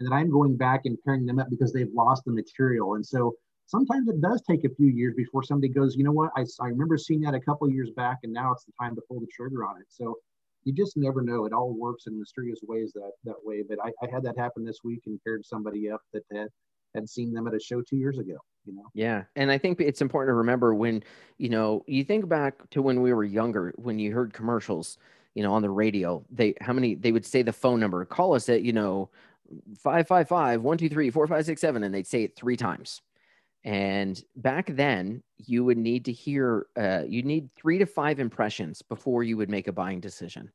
and 0.00 0.08
then 0.08 0.12
I'm 0.12 0.30
going 0.30 0.56
back 0.56 0.82
and 0.86 0.98
pairing 1.04 1.26
them 1.26 1.38
up 1.38 1.48
because 1.50 1.72
they've 1.72 1.92
lost 1.94 2.24
the 2.24 2.32
material, 2.32 2.94
and 2.94 3.06
so 3.06 3.34
sometimes 3.70 4.08
it 4.08 4.20
does 4.20 4.42
take 4.42 4.64
a 4.64 4.74
few 4.74 4.88
years 4.88 5.14
before 5.16 5.44
somebody 5.44 5.68
goes, 5.68 5.94
you 5.96 6.02
know 6.02 6.10
what, 6.10 6.30
I, 6.36 6.44
I 6.60 6.66
remember 6.66 6.98
seeing 6.98 7.20
that 7.20 7.34
a 7.34 7.40
couple 7.40 7.70
years 7.70 7.90
back 7.96 8.18
and 8.24 8.32
now 8.32 8.50
it's 8.52 8.64
the 8.64 8.72
time 8.80 8.96
to 8.96 9.02
pull 9.08 9.20
the 9.20 9.28
trigger 9.32 9.64
on 9.64 9.80
it. 9.80 9.86
So 9.88 10.16
you 10.64 10.72
just 10.72 10.96
never 10.96 11.22
know. 11.22 11.46
It 11.46 11.52
all 11.52 11.72
works 11.72 12.08
in 12.08 12.18
mysterious 12.18 12.58
ways 12.66 12.92
that, 12.94 13.12
that 13.24 13.36
way. 13.44 13.62
But 13.66 13.78
I, 13.82 13.92
I 14.04 14.10
had 14.12 14.24
that 14.24 14.36
happen 14.36 14.64
this 14.64 14.78
week 14.82 15.02
and 15.06 15.20
paired 15.24 15.46
somebody 15.46 15.88
up 15.88 16.00
that 16.12 16.24
had, 16.34 16.48
had 16.96 17.08
seen 17.08 17.32
them 17.32 17.46
at 17.46 17.54
a 17.54 17.60
show 17.60 17.80
two 17.80 17.96
years 17.96 18.18
ago, 18.18 18.36
you 18.64 18.74
know? 18.74 18.86
Yeah. 18.92 19.22
And 19.36 19.52
I 19.52 19.56
think 19.56 19.80
it's 19.80 20.02
important 20.02 20.30
to 20.30 20.38
remember 20.38 20.74
when, 20.74 21.04
you 21.38 21.48
know, 21.48 21.84
you 21.86 22.02
think 22.02 22.28
back 22.28 22.68
to 22.70 22.82
when 22.82 23.02
we 23.02 23.12
were 23.12 23.24
younger, 23.24 23.72
when 23.76 24.00
you 24.00 24.12
heard 24.12 24.32
commercials, 24.32 24.98
you 25.36 25.44
know, 25.44 25.52
on 25.52 25.62
the 25.62 25.70
radio, 25.70 26.24
they, 26.28 26.54
how 26.60 26.72
many, 26.72 26.96
they 26.96 27.12
would 27.12 27.24
say 27.24 27.42
the 27.42 27.52
phone 27.52 27.78
number, 27.78 28.04
call 28.04 28.34
us 28.34 28.48
at, 28.48 28.62
you 28.62 28.72
know, 28.72 29.08
555 29.78 30.62
123 30.62 31.10
4567, 31.10 31.82
and 31.84 31.94
they'd 31.94 32.06
say 32.06 32.24
it 32.24 32.36
three 32.36 32.56
times 32.56 33.00
and 33.64 34.22
back 34.36 34.66
then, 34.74 35.22
you 35.38 35.64
would 35.64 35.76
need 35.76 36.06
to 36.06 36.12
hear, 36.12 36.66
uh, 36.78 37.02
you 37.06 37.22
need 37.22 37.50
three 37.54 37.78
to 37.78 37.86
five 37.86 38.18
impressions 38.18 38.82
before 38.82 39.22
you 39.22 39.36
would 39.36 39.50
make 39.50 39.68
a 39.68 39.72
buying 39.72 40.00
decision. 40.00 40.50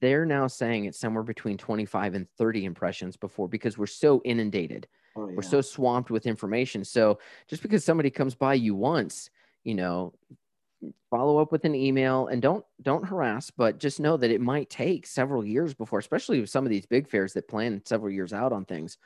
They're 0.00 0.26
now 0.26 0.46
saying 0.46 0.84
it's 0.84 0.98
somewhere 0.98 1.24
between 1.24 1.58
25 1.58 2.14
and 2.14 2.28
30 2.38 2.64
impressions 2.64 3.16
before 3.16 3.48
because 3.48 3.78
we're 3.78 3.86
so 3.86 4.20
inundated. 4.24 4.86
Oh, 5.16 5.28
yeah. 5.28 5.36
We're 5.36 5.42
so 5.42 5.60
swamped 5.60 6.10
with 6.10 6.26
information. 6.26 6.84
So 6.84 7.18
just 7.48 7.62
because 7.62 7.84
somebody 7.84 8.10
comes 8.10 8.34
by 8.34 8.54
you 8.54 8.74
once, 8.74 9.30
you 9.64 9.74
know, 9.74 10.12
follow 11.10 11.38
up 11.38 11.52
with 11.52 11.64
an 11.64 11.74
email 11.74 12.26
and 12.28 12.42
don't 12.42 12.64
don't 12.82 13.06
harass 13.06 13.50
but 13.50 13.78
just 13.78 13.98
know 13.98 14.16
that 14.16 14.30
it 14.30 14.40
might 14.40 14.68
take 14.68 15.06
several 15.06 15.44
years 15.44 15.72
before 15.74 15.98
especially 15.98 16.40
with 16.40 16.50
some 16.50 16.64
of 16.64 16.70
these 16.70 16.86
big 16.86 17.08
fairs 17.08 17.32
that 17.32 17.48
plan 17.48 17.80
several 17.84 18.10
years 18.10 18.32
out 18.32 18.52
on 18.52 18.64
things 18.64 18.98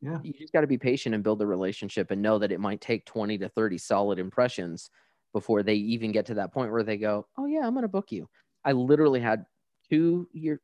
yeah. 0.00 0.18
You 0.22 0.32
just 0.32 0.52
got 0.52 0.60
to 0.60 0.66
be 0.66 0.78
patient 0.78 1.14
and 1.14 1.24
build 1.24 1.38
the 1.38 1.46
relationship 1.46 2.10
and 2.10 2.20
know 2.20 2.38
that 2.38 2.52
it 2.52 2.60
might 2.60 2.80
take 2.80 3.06
20 3.06 3.38
to 3.38 3.48
30 3.48 3.78
solid 3.78 4.18
impressions 4.18 4.90
before 5.32 5.62
they 5.62 5.74
even 5.74 6.12
get 6.12 6.26
to 6.26 6.34
that 6.34 6.52
point 6.52 6.70
where 6.70 6.82
they 6.82 6.96
go, 6.96 7.26
Oh, 7.36 7.46
yeah, 7.46 7.66
I'm 7.66 7.72
going 7.72 7.82
to 7.82 7.88
book 7.88 8.12
you. 8.12 8.28
I 8.64 8.72
literally 8.72 9.20
had 9.20 9.46
two 9.88 10.28
year, 10.32 10.60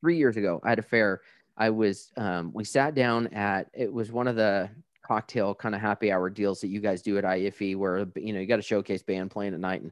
three 0.00 0.16
years 0.16 0.36
ago, 0.36 0.60
I 0.62 0.70
had 0.70 0.78
a 0.78 0.82
fair. 0.82 1.20
I 1.56 1.70
was, 1.70 2.12
um, 2.16 2.52
we 2.54 2.64
sat 2.64 2.94
down 2.94 3.28
at, 3.28 3.68
it 3.72 3.92
was 3.92 4.12
one 4.12 4.28
of 4.28 4.36
the 4.36 4.70
cocktail 5.08 5.54
kind 5.54 5.74
of 5.74 5.80
happy 5.80 6.12
hour 6.12 6.28
deals 6.28 6.60
that 6.60 6.68
you 6.68 6.80
guys 6.80 7.00
do 7.00 7.16
at 7.16 7.24
IAFE 7.24 7.76
where, 7.76 8.06
you 8.16 8.34
know, 8.34 8.40
you 8.40 8.46
got 8.46 8.58
a 8.58 8.62
showcase 8.62 9.02
band 9.02 9.30
playing 9.30 9.54
at 9.54 9.60
night. 9.60 9.80
And 9.80 9.90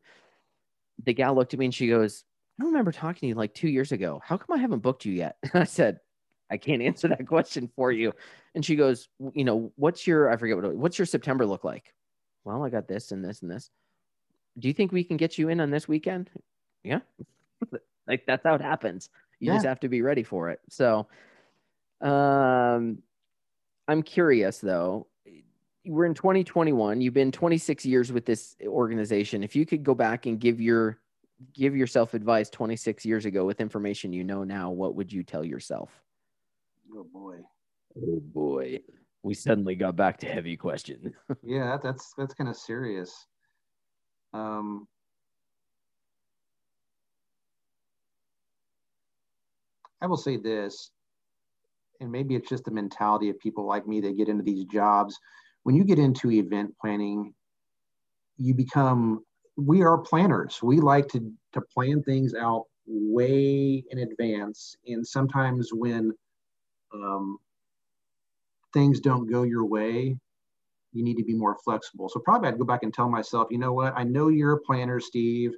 the 1.04 1.14
gal 1.14 1.34
looked 1.34 1.54
at 1.54 1.58
me 1.58 1.64
and 1.64 1.74
she 1.74 1.88
goes, 1.88 2.24
I 2.60 2.64
remember 2.64 2.92
talking 2.92 3.20
to 3.20 3.26
you 3.28 3.34
like 3.34 3.54
two 3.54 3.68
years 3.68 3.92
ago. 3.92 4.20
How 4.22 4.36
come 4.36 4.56
I 4.56 4.60
haven't 4.60 4.80
booked 4.80 5.06
you 5.06 5.12
yet? 5.12 5.36
And 5.42 5.52
I 5.54 5.64
said, 5.64 6.00
I 6.50 6.58
can't 6.58 6.82
answer 6.82 7.08
that 7.08 7.26
question 7.28 7.70
for 7.74 7.90
you. 7.90 8.12
And 8.54 8.64
she 8.64 8.76
goes, 8.76 9.08
you 9.32 9.44
know, 9.44 9.72
what's 9.76 10.06
your, 10.06 10.30
I 10.30 10.36
forget 10.36 10.56
what, 10.56 10.76
what's 10.76 10.98
your 10.98 11.06
September 11.06 11.46
look 11.46 11.64
like? 11.64 11.94
Well, 12.44 12.62
I 12.62 12.68
got 12.68 12.86
this 12.86 13.10
and 13.10 13.24
this 13.24 13.40
and 13.40 13.50
this. 13.50 13.70
Do 14.58 14.68
you 14.68 14.74
think 14.74 14.92
we 14.92 15.02
can 15.02 15.16
get 15.16 15.38
you 15.38 15.48
in 15.48 15.60
on 15.60 15.70
this 15.70 15.88
weekend? 15.88 16.30
Yeah. 16.84 17.00
like 18.06 18.24
that's 18.26 18.44
how 18.44 18.54
it 18.54 18.60
happens. 18.60 19.08
You 19.40 19.48
yeah. 19.48 19.56
just 19.56 19.66
have 19.66 19.80
to 19.80 19.88
be 19.88 20.02
ready 20.02 20.22
for 20.22 20.50
it. 20.50 20.60
So, 20.70 21.08
um, 22.00 23.02
I'm 23.88 24.02
curious 24.02 24.58
though. 24.58 25.06
We're 25.84 26.06
in 26.06 26.14
2021. 26.14 27.00
You've 27.00 27.14
been 27.14 27.30
26 27.30 27.86
years 27.86 28.10
with 28.10 28.26
this 28.26 28.56
organization. 28.66 29.44
If 29.44 29.54
you 29.54 29.64
could 29.64 29.84
go 29.84 29.94
back 29.94 30.26
and 30.26 30.40
give 30.40 30.60
your 30.60 30.98
give 31.52 31.76
yourself 31.76 32.14
advice 32.14 32.48
26 32.50 33.04
years 33.04 33.26
ago 33.26 33.44
with 33.44 33.60
information 33.60 34.12
you 34.12 34.24
know 34.24 34.42
now, 34.42 34.70
what 34.70 34.94
would 34.94 35.12
you 35.12 35.22
tell 35.22 35.44
yourself? 35.44 35.90
Oh 36.92 37.04
boy. 37.04 37.36
Oh 37.96 38.20
boy. 38.20 38.80
We 39.22 39.34
suddenly 39.34 39.74
got 39.74 39.96
back 39.96 40.18
to 40.18 40.26
heavy 40.26 40.56
question. 40.56 41.14
yeah, 41.42 41.78
that's 41.82 42.12
that's 42.16 42.34
kind 42.34 42.50
of 42.50 42.56
serious. 42.56 43.26
Um 44.32 44.88
I 50.00 50.06
will 50.06 50.16
say 50.16 50.36
this, 50.36 50.90
and 52.00 52.10
maybe 52.10 52.34
it's 52.34 52.48
just 52.48 52.64
the 52.64 52.70
mentality 52.70 53.30
of 53.30 53.38
people 53.38 53.66
like 53.66 53.86
me 53.86 54.00
that 54.02 54.16
get 54.16 54.28
into 54.28 54.42
these 54.42 54.64
jobs. 54.64 55.18
When 55.64 55.74
you 55.74 55.84
get 55.84 55.98
into 55.98 56.30
event 56.30 56.74
planning, 56.80 57.34
you 58.38 58.54
become 58.54 59.24
we 59.56 59.82
are 59.82 59.98
planners. 59.98 60.58
We 60.62 60.80
like 60.80 61.08
to 61.08 61.32
to 61.54 61.60
plan 61.74 62.02
things 62.02 62.34
out 62.34 62.64
way 62.86 63.82
in 63.90 63.98
advance. 63.98 64.76
And 64.86 65.06
sometimes 65.06 65.70
when 65.72 66.12
um, 66.94 67.38
things 68.72 69.00
don't 69.00 69.30
go 69.30 69.42
your 69.42 69.64
way, 69.64 70.16
you 70.92 71.02
need 71.04 71.16
to 71.16 71.24
be 71.24 71.34
more 71.34 71.56
flexible. 71.64 72.08
So 72.08 72.20
probably 72.20 72.48
I'd 72.48 72.58
go 72.58 72.64
back 72.64 72.82
and 72.82 72.92
tell 72.92 73.08
myself, 73.08 73.48
you 73.50 73.58
know 73.58 73.72
what? 73.72 73.94
I 73.96 74.04
know 74.04 74.28
you're 74.28 74.54
a 74.54 74.60
planner, 74.60 75.00
Steve. 75.00 75.52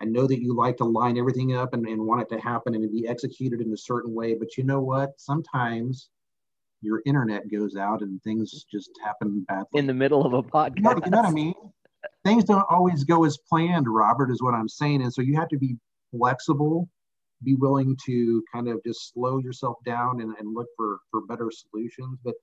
I 0.00 0.06
know 0.06 0.26
that 0.26 0.40
you 0.40 0.54
like 0.54 0.76
to 0.78 0.84
line 0.84 1.18
everything 1.18 1.56
up 1.56 1.72
and, 1.72 1.86
and 1.86 2.04
want 2.04 2.22
it 2.22 2.28
to 2.34 2.40
happen 2.40 2.74
and 2.74 2.82
to 2.82 2.88
be 2.88 3.06
executed 3.06 3.60
in 3.60 3.72
a 3.72 3.76
certain 3.76 4.12
way. 4.14 4.34
But 4.34 4.56
you 4.56 4.64
know 4.64 4.80
what? 4.80 5.12
Sometimes 5.18 6.10
your 6.82 7.00
internet 7.06 7.50
goes 7.50 7.76
out 7.76 8.02
and 8.02 8.22
things 8.22 8.64
just 8.70 8.90
happen 9.02 9.44
badly. 9.48 9.66
In 9.74 9.86
the 9.86 9.94
middle 9.94 10.26
of 10.26 10.32
a 10.34 10.42
podcast. 10.42 10.76
You 10.76 10.82
know, 10.82 11.00
you 11.04 11.10
know 11.10 11.18
what 11.18 11.26
I 11.26 11.32
mean? 11.32 11.54
Things 12.24 12.44
don't 12.44 12.66
always 12.68 13.04
go 13.04 13.24
as 13.24 13.38
planned, 13.48 13.86
Robert, 13.88 14.30
is 14.30 14.42
what 14.42 14.54
I'm 14.54 14.68
saying. 14.68 15.02
And 15.02 15.12
so 15.12 15.22
you 15.22 15.36
have 15.36 15.48
to 15.48 15.58
be 15.58 15.76
flexible 16.10 16.88
be 17.44 17.54
willing 17.54 17.96
to 18.06 18.42
kind 18.52 18.68
of 18.68 18.82
just 18.84 19.12
slow 19.12 19.38
yourself 19.38 19.76
down 19.84 20.20
and, 20.20 20.34
and 20.38 20.54
look 20.54 20.66
for 20.76 20.98
for 21.10 21.26
better 21.26 21.50
solutions 21.50 22.18
but 22.24 22.34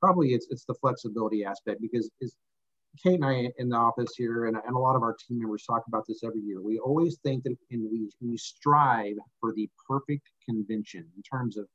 probably 0.00 0.28
it's 0.28 0.46
it's 0.50 0.64
the 0.66 0.74
flexibility 0.74 1.44
aspect 1.44 1.80
because 1.80 2.10
Kate 3.02 3.14
and 3.14 3.24
I 3.24 3.50
in 3.58 3.68
the 3.68 3.76
office 3.76 4.14
here, 4.16 4.46
and, 4.46 4.56
and 4.66 4.76
a 4.76 4.78
lot 4.78 4.96
of 4.96 5.02
our 5.02 5.14
team 5.14 5.38
members 5.38 5.64
talk 5.64 5.84
about 5.88 6.04
this 6.06 6.22
every 6.24 6.40
year. 6.40 6.60
We 6.60 6.78
always 6.78 7.18
think 7.22 7.44
that, 7.44 7.56
and 7.70 7.88
we, 7.90 8.10
we 8.20 8.36
strive 8.36 9.16
for 9.40 9.52
the 9.54 9.68
perfect 9.88 10.28
convention 10.44 11.06
in 11.16 11.22
terms 11.22 11.56
of, 11.56 11.66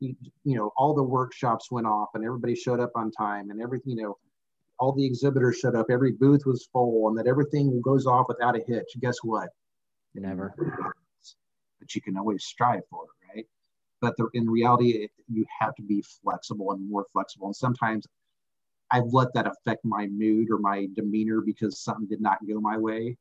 you 0.00 0.16
know, 0.44 0.72
all 0.76 0.94
the 0.94 1.02
workshops 1.02 1.70
went 1.70 1.86
off 1.86 2.08
and 2.14 2.24
everybody 2.24 2.54
showed 2.54 2.80
up 2.80 2.90
on 2.96 3.10
time 3.12 3.50
and 3.50 3.62
everything, 3.62 3.96
you 3.96 4.02
know, 4.02 4.18
all 4.78 4.92
the 4.92 5.04
exhibitors 5.04 5.58
showed 5.58 5.76
up, 5.76 5.86
every 5.90 6.12
booth 6.12 6.44
was 6.44 6.68
full, 6.72 7.08
and 7.08 7.16
that 7.16 7.28
everything 7.28 7.80
goes 7.82 8.06
off 8.06 8.26
without 8.28 8.56
a 8.56 8.62
hitch. 8.66 8.88
Guess 9.00 9.18
what? 9.22 9.48
Never 10.14 10.54
but 11.82 11.94
you 11.96 12.00
can 12.00 12.16
always 12.16 12.44
strive 12.44 12.82
for 12.88 13.04
it, 13.04 13.34
right? 13.34 13.46
But 14.00 14.16
the, 14.16 14.28
in 14.34 14.48
reality, 14.48 15.08
you 15.28 15.44
have 15.60 15.74
to 15.74 15.82
be 15.82 16.02
flexible 16.22 16.70
and 16.70 16.88
more 16.88 17.06
flexible. 17.12 17.48
And 17.48 17.56
sometimes 17.56 18.06
I've 18.92 19.12
let 19.12 19.32
that 19.34 19.46
affect 19.46 19.84
my 19.84 20.06
mood 20.06 20.48
or 20.50 20.58
my 20.58 20.86
demeanor 20.94 21.40
because 21.40 21.80
something 21.80 22.06
did 22.06 22.20
not 22.20 22.38
go 22.46 22.60
my 22.60 22.76
way. 22.76 23.16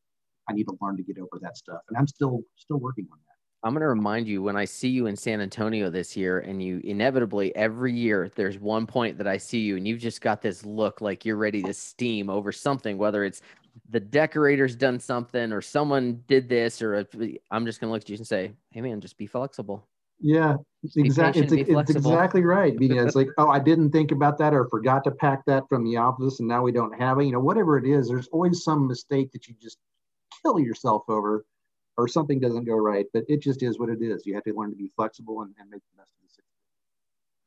I 0.49 0.53
need 0.53 0.65
to 0.65 0.77
learn 0.81 0.97
to 0.97 1.03
get 1.03 1.17
over 1.17 1.39
that 1.41 1.55
stuff, 1.57 1.81
and 1.89 1.97
I'm 1.97 2.07
still 2.07 2.41
still 2.57 2.77
working 2.77 3.07
on 3.11 3.17
that. 3.19 3.67
I'm 3.67 3.73
going 3.73 3.81
to 3.81 3.87
remind 3.87 4.27
you 4.27 4.41
when 4.41 4.57
I 4.57 4.65
see 4.65 4.89
you 4.89 5.05
in 5.05 5.15
San 5.15 5.39
Antonio 5.39 5.89
this 5.89 6.17
year, 6.17 6.39
and 6.39 6.61
you 6.61 6.81
inevitably 6.83 7.55
every 7.55 7.93
year 7.93 8.29
there's 8.35 8.57
one 8.57 8.87
point 8.87 9.17
that 9.19 9.27
I 9.27 9.37
see 9.37 9.59
you, 9.59 9.77
and 9.77 9.87
you've 9.87 9.99
just 9.99 10.19
got 10.19 10.41
this 10.41 10.65
look 10.65 10.99
like 10.99 11.25
you're 11.25 11.37
ready 11.37 11.61
to 11.63 11.73
steam 11.73 12.29
over 12.29 12.51
something, 12.51 12.97
whether 12.97 13.23
it's 13.23 13.41
the 13.89 13.99
decorator's 13.99 14.75
done 14.75 14.99
something 14.99 15.51
or 15.51 15.61
someone 15.61 16.23
did 16.27 16.49
this 16.49 16.81
or 16.81 17.07
i'm 17.51 17.65
just 17.65 17.79
going 17.79 17.87
to 17.87 17.93
look 17.93 18.01
at 18.01 18.09
you 18.09 18.17
and 18.17 18.27
say 18.27 18.51
hey 18.71 18.81
man 18.81 18.99
just 18.99 19.17
be 19.17 19.25
flexible 19.25 19.87
yeah 20.21 20.55
exactly 20.95 21.43
it's, 21.43 21.69
it's 21.69 21.95
exactly 21.95 22.43
right 22.43 22.77
because 22.79 23.07
it's 23.07 23.15
like 23.15 23.27
oh 23.37 23.49
i 23.49 23.59
didn't 23.59 23.91
think 23.91 24.11
about 24.11 24.37
that 24.37 24.53
or 24.53 24.67
forgot 24.69 25.03
to 25.03 25.11
pack 25.11 25.45
that 25.45 25.63
from 25.69 25.83
the 25.83 25.97
office 25.97 26.39
and 26.39 26.47
now 26.47 26.61
we 26.61 26.71
don't 26.71 26.99
have 26.99 27.19
it 27.19 27.25
you 27.25 27.31
know 27.31 27.39
whatever 27.39 27.77
it 27.77 27.85
is 27.85 28.07
there's 28.07 28.27
always 28.29 28.63
some 28.63 28.87
mistake 28.87 29.31
that 29.31 29.47
you 29.47 29.55
just 29.61 29.77
kill 30.41 30.59
yourself 30.59 31.03
over 31.07 31.45
or 31.97 32.07
something 32.07 32.39
doesn't 32.39 32.65
go 32.65 32.75
right 32.75 33.05
but 33.13 33.23
it 33.27 33.41
just 33.41 33.61
is 33.61 33.77
what 33.79 33.89
it 33.89 34.01
is 34.01 34.25
you 34.25 34.33
have 34.33 34.43
to 34.43 34.53
learn 34.53 34.71
to 34.71 34.75
be 34.77 34.91
flexible 34.95 35.41
and, 35.41 35.53
and 35.59 35.69
make 35.69 35.81
the 35.91 35.97
best 35.97 36.11
of 36.17 36.23
the 36.23 36.29
situation 36.29 36.45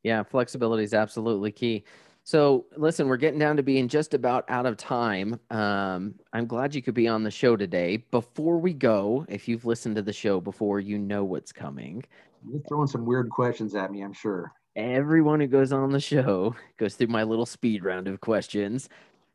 yeah 0.03 0.23
flexibility 0.23 0.85
is 0.85 0.95
absolutely 0.95 1.51
key 1.51 1.85
so, 2.27 2.65
listen, 2.79 3.07
we're 3.07 3.19
getting 3.19 3.39
down 3.39 3.59
to 3.59 3.63
being 3.63 3.87
just 3.87 4.15
about 4.15 4.47
out 4.49 4.65
of 4.65 4.79
time. 4.79 5.39
Um, 5.51 6.15
I'm 6.33 6.47
glad 6.47 6.75
you 6.75 6.81
could 6.81 6.95
be 6.95 7.07
on 7.07 7.23
the 7.23 7.31
show 7.31 7.55
today. 7.55 7.99
Before 8.11 8.57
we 8.57 8.73
go, 8.73 9.27
if 9.29 9.47
you've 9.47 9.67
listened 9.67 9.97
to 9.97 10.03
the 10.03 10.13
show 10.15 10.41
before, 10.41 10.81
you 10.81 10.97
know 10.97 11.23
what's 11.23 11.53
coming. 11.53 12.03
You're 12.49 12.61
throwing 12.69 12.87
some 12.87 13.07
weird 13.07 13.31
questions 13.31 13.75
at 13.75 13.91
me, 13.91 14.03
I'm 14.03 14.13
sure. 14.13 14.53
Everyone 14.77 15.41
who 15.41 15.47
goes 15.47 15.73
on 15.73 15.93
the 15.93 16.01
show 16.01 16.55
goes 16.79 16.95
through 16.95 17.09
my 17.09 17.23
little 17.23 17.47
speed 17.47 17.85
round 17.85 18.09
of 18.09 18.21
questions. 18.21 18.89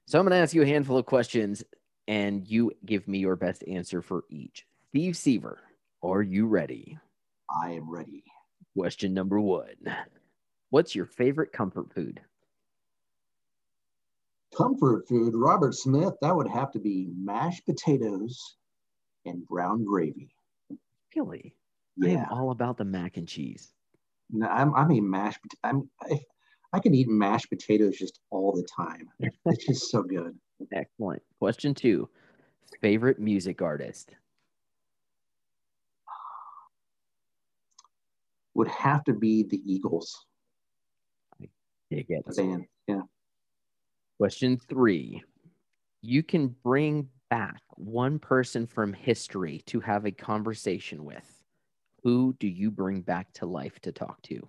So, 0.05 0.19
I'm 0.19 0.25
going 0.25 0.31
to 0.31 0.41
ask 0.41 0.53
you 0.53 0.63
a 0.63 0.67
handful 0.67 0.97
of 0.97 1.05
questions, 1.05 1.63
and 2.07 2.47
you 2.47 2.71
give 2.85 3.07
me 3.07 3.19
your 3.19 3.35
best 3.35 3.63
answer 3.67 4.01
for 4.01 4.23
each. 4.29 4.65
Steve 4.89 5.15
Seaver, 5.15 5.59
are 6.01 6.21
you 6.21 6.47
ready? 6.47 6.97
I 7.63 7.71
am 7.71 7.89
ready. 7.89 8.23
Question 8.75 9.13
number 9.13 9.39
one 9.39 9.75
What's 10.71 10.95
your 10.95 11.05
favorite 11.05 11.51
comfort 11.51 11.93
food? 11.93 12.21
Comfort 14.55 15.07
food, 15.07 15.33
Robert 15.35 15.75
Smith, 15.75 16.13
that 16.21 16.35
would 16.35 16.47
have 16.47 16.71
to 16.71 16.79
be 16.79 17.07
mashed 17.15 17.65
potatoes 17.65 18.57
and 19.25 19.45
brown 19.47 19.83
gravy. 19.85 20.35
Really? 21.15 21.53
Yeah. 21.99 22.09
I 22.09 22.11
am 22.21 22.27
all 22.31 22.51
about 22.51 22.77
the 22.77 22.85
mac 22.85 23.17
and 23.17 23.27
cheese. 23.27 23.73
No, 24.31 24.47
I'm, 24.47 24.73
I'm 24.75 24.91
a 24.91 24.99
mashed. 24.99 25.39
I'm, 25.63 25.89
I, 26.01 26.19
I 26.71 26.79
can 26.79 26.93
eat 26.93 27.07
mashed 27.07 27.49
potatoes 27.49 27.97
just 27.97 28.19
all 28.29 28.53
the 28.53 28.63
time. 28.63 29.09
it's 29.45 29.65
just 29.65 29.91
so 29.91 30.03
good. 30.03 30.37
Excellent. 30.73 31.21
Question 31.39 31.73
two 31.73 32.09
favorite 32.81 33.19
music 33.19 33.61
artist? 33.61 34.15
Would 38.53 38.67
have 38.67 39.03
to 39.05 39.13
be 39.13 39.43
the 39.43 39.61
Eagles. 39.65 40.25
I 41.41 41.47
dig 41.89 42.05
it. 42.09 42.25
Band. 42.35 42.65
Yeah. 42.87 43.01
Question 44.17 44.59
three. 44.67 45.23
You 46.01 46.23
can 46.23 46.55
bring 46.63 47.09
back 47.29 47.61
one 47.75 48.19
person 48.19 48.67
from 48.67 48.93
history 48.93 49.61
to 49.67 49.79
have 49.79 50.05
a 50.05 50.11
conversation 50.11 51.03
with. 51.05 51.38
Who 52.03 52.35
do 52.39 52.47
you 52.47 52.71
bring 52.71 53.01
back 53.01 53.31
to 53.33 53.45
life 53.45 53.79
to 53.81 53.91
talk 53.91 54.21
to? 54.23 54.47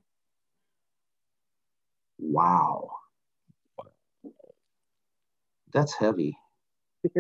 Wow. 2.19 2.91
That's 5.73 5.95
heavy. 5.95 6.37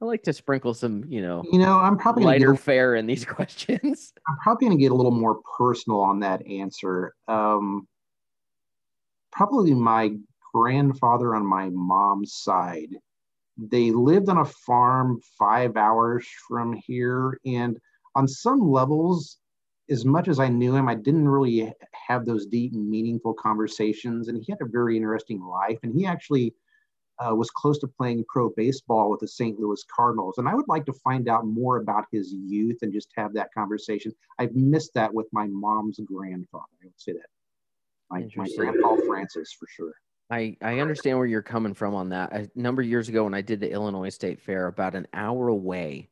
I 0.00 0.04
like 0.04 0.24
to 0.24 0.32
sprinkle 0.32 0.74
some, 0.74 1.04
you 1.08 1.22
know, 1.22 1.42
you 1.50 1.58
know, 1.58 1.78
I'm 1.78 1.96
probably 1.96 2.24
lighter 2.24 2.52
get, 2.52 2.60
fare 2.60 2.96
in 2.96 3.06
these 3.06 3.24
questions. 3.24 4.12
I'm 4.28 4.36
probably 4.42 4.66
going 4.66 4.78
to 4.78 4.82
get 4.82 4.92
a 4.92 4.94
little 4.94 5.10
more 5.10 5.40
personal 5.56 6.00
on 6.00 6.20
that 6.20 6.46
answer. 6.46 7.14
Um, 7.28 7.88
probably 9.32 9.72
my 9.72 10.12
grandfather 10.52 11.34
on 11.34 11.46
my 11.46 11.70
mom's 11.70 12.34
side. 12.34 12.90
They 13.56 13.90
lived 13.90 14.28
on 14.28 14.38
a 14.38 14.44
farm 14.44 15.20
five 15.38 15.78
hours 15.78 16.26
from 16.46 16.78
here, 16.86 17.38
and 17.46 17.78
on 18.14 18.28
some 18.28 18.60
levels, 18.60 19.38
as 19.88 20.04
much 20.04 20.28
as 20.28 20.40
I 20.40 20.48
knew 20.48 20.74
him, 20.74 20.88
I 20.88 20.94
didn't 20.94 21.28
really 21.28 21.72
have 22.08 22.24
those 22.24 22.46
deep 22.46 22.72
meaningful 22.72 23.34
conversations. 23.34 24.28
And 24.28 24.42
he 24.42 24.52
had 24.52 24.60
a 24.60 24.70
very 24.70 24.96
interesting 24.96 25.40
life. 25.42 25.78
And 25.82 25.94
he 25.94 26.06
actually 26.06 26.54
uh, 27.18 27.34
was 27.34 27.50
close 27.50 27.78
to 27.78 27.86
playing 27.86 28.24
pro 28.28 28.50
baseball 28.50 29.10
with 29.10 29.20
the 29.20 29.28
St. 29.28 29.58
Louis 29.58 29.82
Cardinals. 29.94 30.38
And 30.38 30.48
I 30.48 30.54
would 30.54 30.68
like 30.68 30.84
to 30.86 30.92
find 30.92 31.28
out 31.28 31.46
more 31.46 31.78
about 31.78 32.04
his 32.12 32.32
youth 32.32 32.78
and 32.82 32.92
just 32.92 33.10
have 33.16 33.32
that 33.34 33.52
conversation. 33.54 34.12
I've 34.38 34.54
missed 34.54 34.92
that 34.94 35.12
with 35.12 35.26
my 35.32 35.46
mom's 35.46 36.00
grandfather. 36.04 36.64
I 36.82 36.86
would 36.86 37.00
say 37.00 37.12
that. 37.12 37.26
My, 38.10 38.24
my 38.36 38.48
grandpa 38.56 38.96
Francis, 39.06 39.52
for 39.58 39.66
sure. 39.68 39.92
I, 40.30 40.56
I 40.60 40.80
understand 40.80 41.18
where 41.18 41.26
you're 41.26 41.42
coming 41.42 41.74
from 41.74 41.94
on 41.94 42.10
that. 42.10 42.32
A 42.32 42.50
number 42.54 42.82
of 42.82 42.88
years 42.88 43.08
ago, 43.08 43.24
when 43.24 43.34
I 43.34 43.42
did 43.42 43.60
the 43.60 43.70
Illinois 43.70 44.08
State 44.10 44.40
Fair, 44.40 44.66
about 44.66 44.94
an 44.94 45.06
hour 45.12 45.48
away 45.48 46.08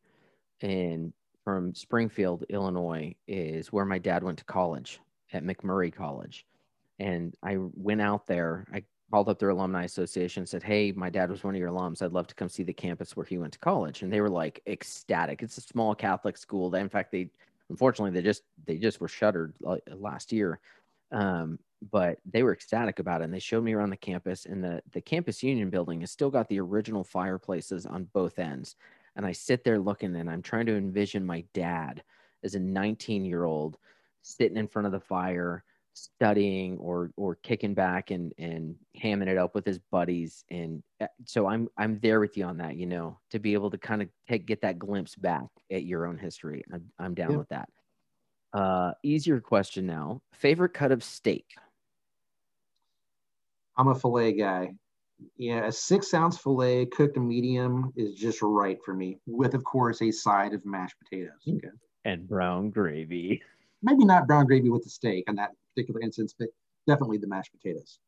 in 0.61 1.13
from 1.45 1.75
Springfield, 1.75 2.45
Illinois, 2.49 3.15
is 3.29 3.73
where 3.73 3.85
my 3.85 3.99
dad 3.99 4.25
went 4.25 4.39
to 4.39 4.45
college 4.45 5.01
at 5.33 5.45
MacMurray 5.45 5.95
College. 5.95 6.47
And 6.99 7.35
I 7.43 7.59
went 7.59 8.01
out 8.01 8.27
there. 8.27 8.67
I 8.73 8.83
called 9.11 9.29
up 9.29 9.39
their 9.39 9.51
alumni 9.51 9.85
association 9.85 10.47
said, 10.47 10.63
Hey, 10.63 10.93
my 10.93 11.11
dad 11.11 11.31
was 11.31 11.45
one 11.45 11.55
of 11.55 11.61
your 11.61 11.71
alums. 11.71 12.03
I'd 12.03 12.13
love 12.13 12.27
to 12.29 12.35
come 12.35 12.49
see 12.49 12.63
the 12.63 12.73
campus 12.73 13.17
where 13.17 13.27
he 13.27 13.39
went 13.39 13.53
to 13.53 13.59
college. 13.59 14.03
And 14.03 14.13
they 14.13 14.21
were 14.21 14.31
like 14.31 14.63
ecstatic. 14.67 15.43
It's 15.43 15.59
a 15.59 15.61
small 15.61 15.95
Catholic 15.95 16.39
school. 16.39 16.71
They, 16.71 16.81
in 16.81 16.89
fact, 16.89 17.13
they 17.13 17.31
unfortunately 17.69 18.19
they 18.19 18.25
just 18.25 18.43
they 18.67 18.77
just 18.79 19.01
were 19.01 19.09
shuttered 19.09 19.55
last 19.89 20.33
year. 20.33 20.61
Um, 21.13 21.59
but 21.91 22.19
they 22.25 22.43
were 22.43 22.53
ecstatic 22.53 22.99
about 22.99 23.21
it 23.21 23.25
and 23.25 23.35
they 23.35 23.39
showed 23.39 23.63
me 23.63 23.75
around 23.75 23.91
the 23.91 23.97
campus 23.97 24.47
and 24.47 24.65
the 24.65 24.83
the 24.93 25.01
campus 25.01 25.43
union 25.43 25.69
building 25.69 26.01
has 26.01 26.11
still 26.11 26.31
got 26.31 26.49
the 26.49 26.59
original 26.59 27.05
fireplaces 27.05 27.85
on 27.85 28.09
both 28.15 28.39
ends 28.39 28.77
and 29.17 29.25
I 29.25 29.33
sit 29.33 29.65
there 29.65 29.79
looking 29.79 30.15
and 30.17 30.31
I'm 30.31 30.43
trying 30.43 30.67
to 30.67 30.77
envision 30.77 31.25
my 31.25 31.45
dad 31.55 32.03
as 32.43 32.55
a 32.55 32.61
19 32.61 33.25
year 33.25 33.45
old 33.45 33.79
sitting 34.23 34.57
in 34.57 34.69
front 34.69 34.87
of 34.87 34.93
the 34.93 35.01
fire, 35.01 35.65
studying 35.93 36.77
or 36.79 37.11
or 37.17 37.37
kicking 37.37 37.75
back 37.75 38.11
and 38.11 38.33
and 38.39 38.75
hamming 39.01 39.29
it 39.29 39.39
up 39.39 39.55
with 39.55 39.65
his 39.65 39.79
buddies. 39.79 40.45
And 40.51 40.83
uh, 41.01 41.07
so 41.25 41.47
I'm 41.47 41.69
I'm 41.79 42.01
there 42.01 42.21
with 42.21 42.37
you 42.37 42.45
on 42.45 42.59
that, 42.59 42.77
you 42.77 42.87
know, 42.87 43.19
to 43.31 43.39
be 43.39 43.53
able 43.53 43.71
to 43.71 43.79
kind 43.79 44.03
of 44.03 44.09
take 44.29 44.47
get 44.47 44.63
that 44.63 44.79
glimpse 44.79 45.15
back 45.15 45.49
at 45.71 45.85
your 45.85 46.07
own 46.07 46.19
history. 46.19 46.65
I'm, 46.73 46.91
I'm 46.99 47.15
down 47.15 47.33
yeah. 47.33 47.37
with 47.37 47.49
that. 47.51 47.69
Uh, 48.53 48.93
easier 49.03 49.41
question 49.41 49.87
now. 49.87 50.21
Favorite 50.33 50.75
cut 50.75 50.93
of 50.93 51.03
steak? 51.03 51.47
I'm 53.77 53.89
a 53.89 53.95
filet 53.95 54.33
guy 54.33 54.75
yeah, 55.37 55.67
a 55.67 55.73
six 55.73 56.13
ounce 56.15 56.39
filet 56.39 56.87
cooked 56.87 57.17
medium 57.17 57.93
is 57.97 58.15
just 58.15 58.43
right 58.43 58.79
for 58.85 58.95
me, 58.95 59.19
with 59.27 59.55
of 59.55 59.65
course 59.65 60.03
a 60.03 60.11
side 60.11 60.53
of 60.55 60.65
mashed 60.65 60.97
potatoes. 60.99 61.33
Okay. 61.49 61.69
And 62.05 62.29
brown 62.29 62.71
gravy. 62.71 63.43
Maybe 63.83 64.05
not 64.05 64.27
brown 64.27 64.47
gravy 64.47 64.71
with 64.71 64.85
the 64.85 64.91
steak 64.91 65.25
in 65.29 65.37
that 65.37 65.51
particular 65.75 66.01
instance, 66.01 66.35
but 66.39 66.49
definitely 66.87 67.19
the 67.19 67.27
mashed 67.27 67.53
potatoes. 67.53 67.99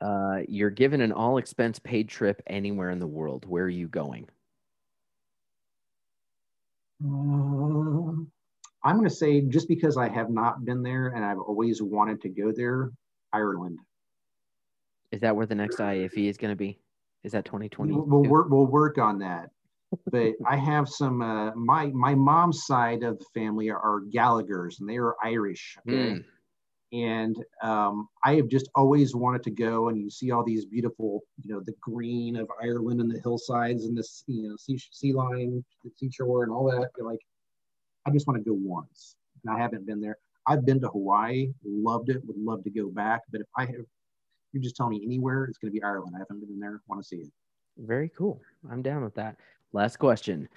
Uh, 0.00 0.40
you're 0.48 0.70
given 0.70 1.00
an 1.00 1.12
all 1.12 1.38
expense 1.38 1.78
paid 1.78 2.08
trip 2.08 2.42
anywhere 2.48 2.90
in 2.90 2.98
the 2.98 3.06
world. 3.06 3.44
Where 3.46 3.64
are 3.64 3.68
you 3.68 3.86
going? 3.88 4.28
Uh, 7.04 8.12
I'm 8.84 8.96
going 8.96 9.08
to 9.08 9.10
say 9.10 9.42
just 9.42 9.68
because 9.68 9.96
I 9.96 10.08
have 10.08 10.28
not 10.28 10.64
been 10.64 10.82
there 10.82 11.08
and 11.08 11.24
I've 11.24 11.38
always 11.38 11.80
wanted 11.80 12.20
to 12.22 12.28
go 12.28 12.52
there, 12.52 12.90
Ireland. 13.32 13.78
Is 15.12 15.20
that 15.20 15.36
where 15.36 15.46
the 15.46 15.54
next 15.54 15.76
IAFE 15.76 16.28
is 16.28 16.38
going 16.38 16.52
to 16.52 16.56
be? 16.56 16.78
Is 17.22 17.32
that 17.32 17.44
2020? 17.44 17.92
We'll 17.92 18.24
work. 18.24 18.48
We'll 18.50 18.66
work 18.66 18.98
on 18.98 19.18
that. 19.18 19.50
But 20.10 20.32
I 20.46 20.56
have 20.56 20.88
some. 20.88 21.22
Uh, 21.22 21.54
my 21.54 21.86
my 21.88 22.14
mom's 22.14 22.64
side 22.64 23.02
of 23.04 23.18
the 23.18 23.26
family 23.34 23.70
are, 23.70 24.00
Gallagher's, 24.10 24.80
and 24.80 24.88
they 24.88 24.96
are 24.96 25.14
Irish. 25.22 25.76
Okay. 25.88 25.96
Mm. 25.96 26.24
And 26.94 27.36
um, 27.62 28.08
I 28.22 28.34
have 28.34 28.48
just 28.48 28.68
always 28.74 29.14
wanted 29.14 29.42
to 29.44 29.50
go, 29.50 29.88
and 29.88 29.98
you 29.98 30.10
see 30.10 30.30
all 30.30 30.44
these 30.44 30.66
beautiful, 30.66 31.22
you 31.40 31.54
know, 31.54 31.62
the 31.64 31.74
green 31.80 32.36
of 32.36 32.48
Ireland 32.62 33.00
and 33.00 33.10
the 33.10 33.18
hillsides 33.20 33.86
and 33.86 33.96
this, 33.96 34.24
you 34.26 34.46
know, 34.46 34.56
sea, 34.56 34.78
sea 34.90 35.14
line, 35.14 35.64
the 35.84 35.90
seashore, 35.96 36.42
and 36.42 36.52
all 36.52 36.70
that. 36.70 36.90
You're 36.98 37.06
like, 37.06 37.20
I 38.06 38.10
just 38.10 38.26
want 38.26 38.44
to 38.44 38.44
go 38.44 38.58
once, 38.60 39.16
and 39.42 39.54
I 39.54 39.58
haven't 39.58 39.86
been 39.86 40.02
there. 40.02 40.18
I've 40.46 40.66
been 40.66 40.82
to 40.82 40.88
Hawaii, 40.88 41.52
loved 41.64 42.10
it, 42.10 42.22
would 42.26 42.36
love 42.36 42.62
to 42.64 42.70
go 42.70 42.90
back. 42.90 43.22
But 43.30 43.40
if 43.40 43.46
I 43.56 43.64
have 43.66 43.86
you 44.52 44.60
just 44.60 44.76
tell 44.76 44.88
me 44.88 45.00
anywhere, 45.04 45.44
it's 45.44 45.58
going 45.58 45.72
to 45.72 45.74
be 45.78 45.82
Ireland. 45.82 46.14
I 46.14 46.20
haven't 46.20 46.40
been 46.40 46.60
there. 46.60 46.80
Want 46.88 47.02
to 47.02 47.06
see 47.06 47.16
it. 47.16 47.30
Very 47.78 48.10
cool. 48.16 48.40
I'm 48.70 48.82
down 48.82 49.02
with 49.02 49.14
that. 49.14 49.36
Last 49.72 49.98
question. 49.98 50.48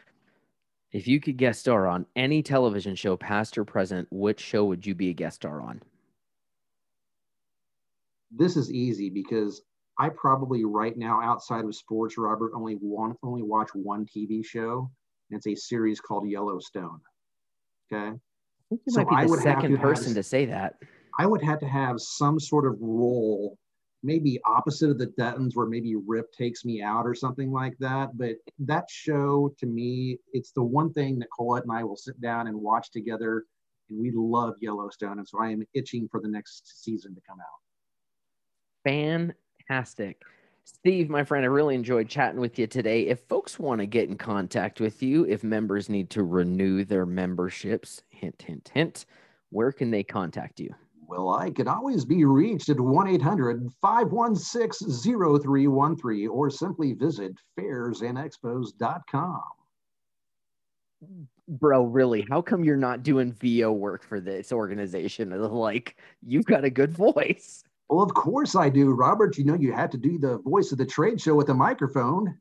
If 0.91 1.07
you 1.07 1.19
could 1.19 1.37
guest 1.37 1.61
star 1.61 1.87
on 1.87 2.05
any 2.15 2.43
television 2.43 2.95
show, 2.95 3.17
past 3.17 3.57
or 3.57 3.65
present, 3.65 4.07
which 4.11 4.39
show 4.39 4.65
would 4.65 4.85
you 4.85 4.95
be 4.95 5.09
a 5.09 5.13
guest 5.13 5.37
star 5.37 5.61
on? 5.61 5.81
This 8.31 8.57
is 8.57 8.71
easy 8.71 9.09
because 9.09 9.61
I 9.97 10.09
probably 10.09 10.65
right 10.65 10.97
now, 10.97 11.21
outside 11.21 11.63
of 11.63 11.75
sports, 11.75 12.17
Robert, 12.17 12.51
only 12.53 12.73
one 12.73 13.15
only 13.23 13.43
watch 13.43 13.69
one 13.73 14.05
TV 14.05 14.45
show. 14.45 14.89
And 15.29 15.37
it's 15.37 15.47
a 15.47 15.55
series 15.55 15.99
called 15.99 16.29
Yellowstone. 16.29 16.99
Okay. 17.91 18.07
I 18.07 18.69
think 18.69 18.81
you 18.85 18.93
so 18.93 19.03
might 19.03 19.25
be 19.25 19.31
the 19.31 19.41
second 19.41 19.77
person 19.79 20.07
have, 20.07 20.15
to 20.15 20.23
say 20.23 20.45
that. 20.45 20.75
I 21.17 21.25
would 21.25 21.41
have 21.43 21.59
to 21.59 21.67
have 21.67 21.99
some 21.99 22.39
sort 22.39 22.65
of 22.65 22.77
role 22.79 23.57
maybe 24.03 24.39
opposite 24.45 24.89
of 24.89 24.97
the 24.97 25.07
Duttons, 25.07 25.55
where 25.55 25.65
maybe 25.65 25.95
Rip 25.95 26.31
takes 26.31 26.63
me 26.63 26.81
out 26.81 27.05
or 27.05 27.15
something 27.15 27.51
like 27.51 27.77
that. 27.79 28.17
But 28.17 28.35
that 28.59 28.89
show 28.89 29.53
to 29.59 29.65
me, 29.65 30.19
it's 30.33 30.51
the 30.51 30.63
one 30.63 30.93
thing 30.93 31.19
that 31.19 31.29
Colette 31.35 31.63
and 31.63 31.71
I 31.71 31.83
will 31.83 31.97
sit 31.97 32.19
down 32.21 32.47
and 32.47 32.55
watch 32.59 32.91
together. 32.91 33.45
And 33.89 33.99
we 33.99 34.11
love 34.13 34.55
Yellowstone. 34.61 35.19
And 35.19 35.27
so 35.27 35.39
I 35.39 35.49
am 35.49 35.63
itching 35.73 36.07
for 36.09 36.19
the 36.19 36.27
next 36.27 36.83
season 36.83 37.15
to 37.15 37.21
come 37.27 37.39
out. 37.39 39.33
Fantastic. 39.67 40.21
Steve, 40.67 41.09
my 41.09 41.23
friend, 41.23 41.45
I 41.45 41.47
really 41.47 41.75
enjoyed 41.75 42.09
chatting 42.09 42.39
with 42.39 42.57
you 42.57 42.65
today. 42.65 43.07
If 43.07 43.19
folks 43.27 43.59
want 43.59 43.81
to 43.81 43.85
get 43.85 44.09
in 44.09 44.17
contact 44.17 44.79
with 44.79 45.03
you, 45.03 45.23
if 45.25 45.43
members 45.43 45.89
need 45.89 46.09
to 46.11 46.23
renew 46.23 46.83
their 46.83 47.05
memberships, 47.05 48.01
hint, 48.09 48.41
hint, 48.41 48.71
hint, 48.73 49.05
where 49.51 49.71
can 49.71 49.91
they 49.91 50.03
contact 50.03 50.59
you? 50.59 50.73
Well, 51.07 51.29
I 51.29 51.51
can 51.51 51.67
always 51.67 52.03
be 52.05 52.25
reached 52.25 52.69
at 52.69 52.79
1 52.79 53.07
800 53.07 53.69
516 53.81 54.89
0313 55.03 56.27
or 56.27 56.49
simply 56.49 56.93
visit 56.93 57.33
fairsandexpos.com. 57.59 59.41
Bro, 61.47 61.83
really, 61.85 62.25
how 62.29 62.41
come 62.41 62.63
you're 62.63 62.75
not 62.75 63.03
doing 63.03 63.33
VO 63.33 63.71
work 63.71 64.03
for 64.03 64.19
this 64.19 64.51
organization? 64.51 65.29
Like, 65.55 65.97
you've 66.25 66.45
got 66.45 66.63
a 66.63 66.69
good 66.69 66.91
voice. 66.91 67.63
Well, 67.89 68.01
of 68.01 68.13
course 68.13 68.55
I 68.55 68.69
do, 68.69 68.93
Robert. 68.93 69.37
You 69.37 69.45
know, 69.45 69.53
you 69.53 69.71
had 69.71 69.91
to 69.91 69.97
do 69.97 70.17
the 70.17 70.39
voice 70.39 70.71
of 70.71 70.79
the 70.79 70.85
trade 70.85 71.21
show 71.21 71.35
with 71.35 71.49
a 71.49 71.53
microphone. 71.53 72.39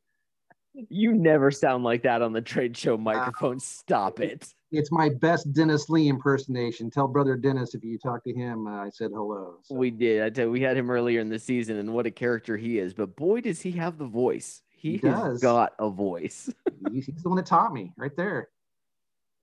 You 0.89 1.13
never 1.13 1.51
sound 1.51 1.85
like 1.85 2.03
that 2.03 2.23
on 2.23 2.33
the 2.33 2.41
trade 2.41 2.77
show 2.77 2.97
microphone. 2.97 3.57
Uh, 3.57 3.61
Stop 3.61 4.21
it. 4.21 4.53
It's 4.77 4.91
my 4.91 5.09
best 5.09 5.53
Dennis 5.53 5.89
Lee 5.89 6.09
impersonation. 6.09 6.91
Tell 6.91 7.07
brother 7.07 7.37
Dennis 7.37 7.75
if 7.75 7.85
you 7.85 7.97
talk 7.99 8.25
to 8.25 8.33
him, 8.33 8.67
uh, 8.67 8.85
I 8.85 8.91
said 8.91 9.11
hello. 9.15 9.59
So. 9.63 9.77
We 9.77 9.91
did. 9.91 10.23
I 10.23 10.31
tell 10.31 10.47
you, 10.47 10.51
we 10.51 10.61
had 10.61 10.77
him 10.77 10.91
earlier 10.91 11.21
in 11.21 11.29
the 11.29 11.39
season, 11.39 11.77
and 11.77 11.93
what 11.93 12.07
a 12.07 12.11
character 12.11 12.57
he 12.57 12.79
is. 12.79 12.93
But 12.93 13.15
boy, 13.17 13.41
does 13.41 13.61
he 13.61 13.71
have 13.73 13.99
the 13.99 14.07
voice. 14.07 14.63
He, 14.69 14.97
he 14.97 15.07
has 15.07 15.41
got 15.41 15.73
a 15.79 15.89
voice. 15.89 16.53
he's 16.93 17.07
the 17.07 17.29
one 17.29 17.37
that 17.37 17.47
taught 17.47 17.73
me 17.73 17.93
right 17.97 18.15
there. 18.17 18.49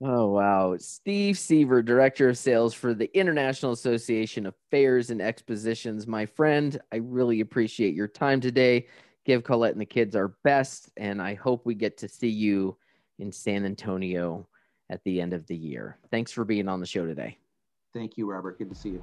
Oh, 0.04 0.32
wow. 0.32 0.76
Steve 0.78 1.38
Seaver, 1.38 1.80
Director 1.80 2.28
of 2.28 2.36
Sales 2.36 2.74
for 2.74 2.92
the 2.92 3.16
International 3.16 3.72
Association 3.72 4.46
of 4.46 4.54
Fairs 4.70 5.10
and 5.10 5.22
Expositions. 5.22 6.06
My 6.06 6.26
friend, 6.26 6.80
I 6.92 6.96
really 6.96 7.40
appreciate 7.40 7.94
your 7.94 8.08
time 8.08 8.40
today. 8.40 8.88
Give 9.24 9.44
Colette 9.44 9.72
and 9.72 9.80
the 9.80 9.86
kids 9.86 10.16
our 10.16 10.34
best, 10.42 10.90
and 10.96 11.22
I 11.22 11.34
hope 11.34 11.64
we 11.64 11.74
get 11.74 11.96
to 11.98 12.08
see 12.08 12.28
you 12.28 12.76
in 13.20 13.30
San 13.30 13.64
Antonio 13.64 14.48
at 14.92 15.02
the 15.04 15.20
end 15.20 15.32
of 15.32 15.46
the 15.46 15.56
year. 15.56 15.96
Thanks 16.10 16.30
for 16.30 16.44
being 16.44 16.68
on 16.68 16.80
the 16.80 16.86
show 16.86 17.06
today. 17.06 17.38
Thank 17.94 18.18
you, 18.18 18.30
Robert. 18.30 18.58
Good 18.58 18.68
to 18.68 18.76
see 18.76 18.90
you. 18.90 19.02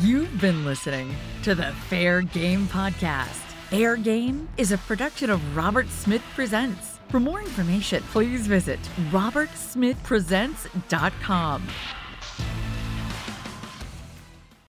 You've 0.00 0.40
been 0.40 0.64
listening 0.64 1.14
to 1.42 1.54
the 1.54 1.72
Fair 1.88 2.22
Game 2.22 2.66
Podcast. 2.66 3.40
Fair 3.70 3.96
Game 3.96 4.48
is 4.58 4.72
a 4.72 4.78
production 4.78 5.30
of 5.30 5.56
Robert 5.56 5.88
Smith 5.88 6.22
Presents. 6.34 6.98
For 7.08 7.18
more 7.18 7.40
information, 7.40 8.02
please 8.12 8.46
visit 8.46 8.78
robertsmithpresents.com. 9.10 11.68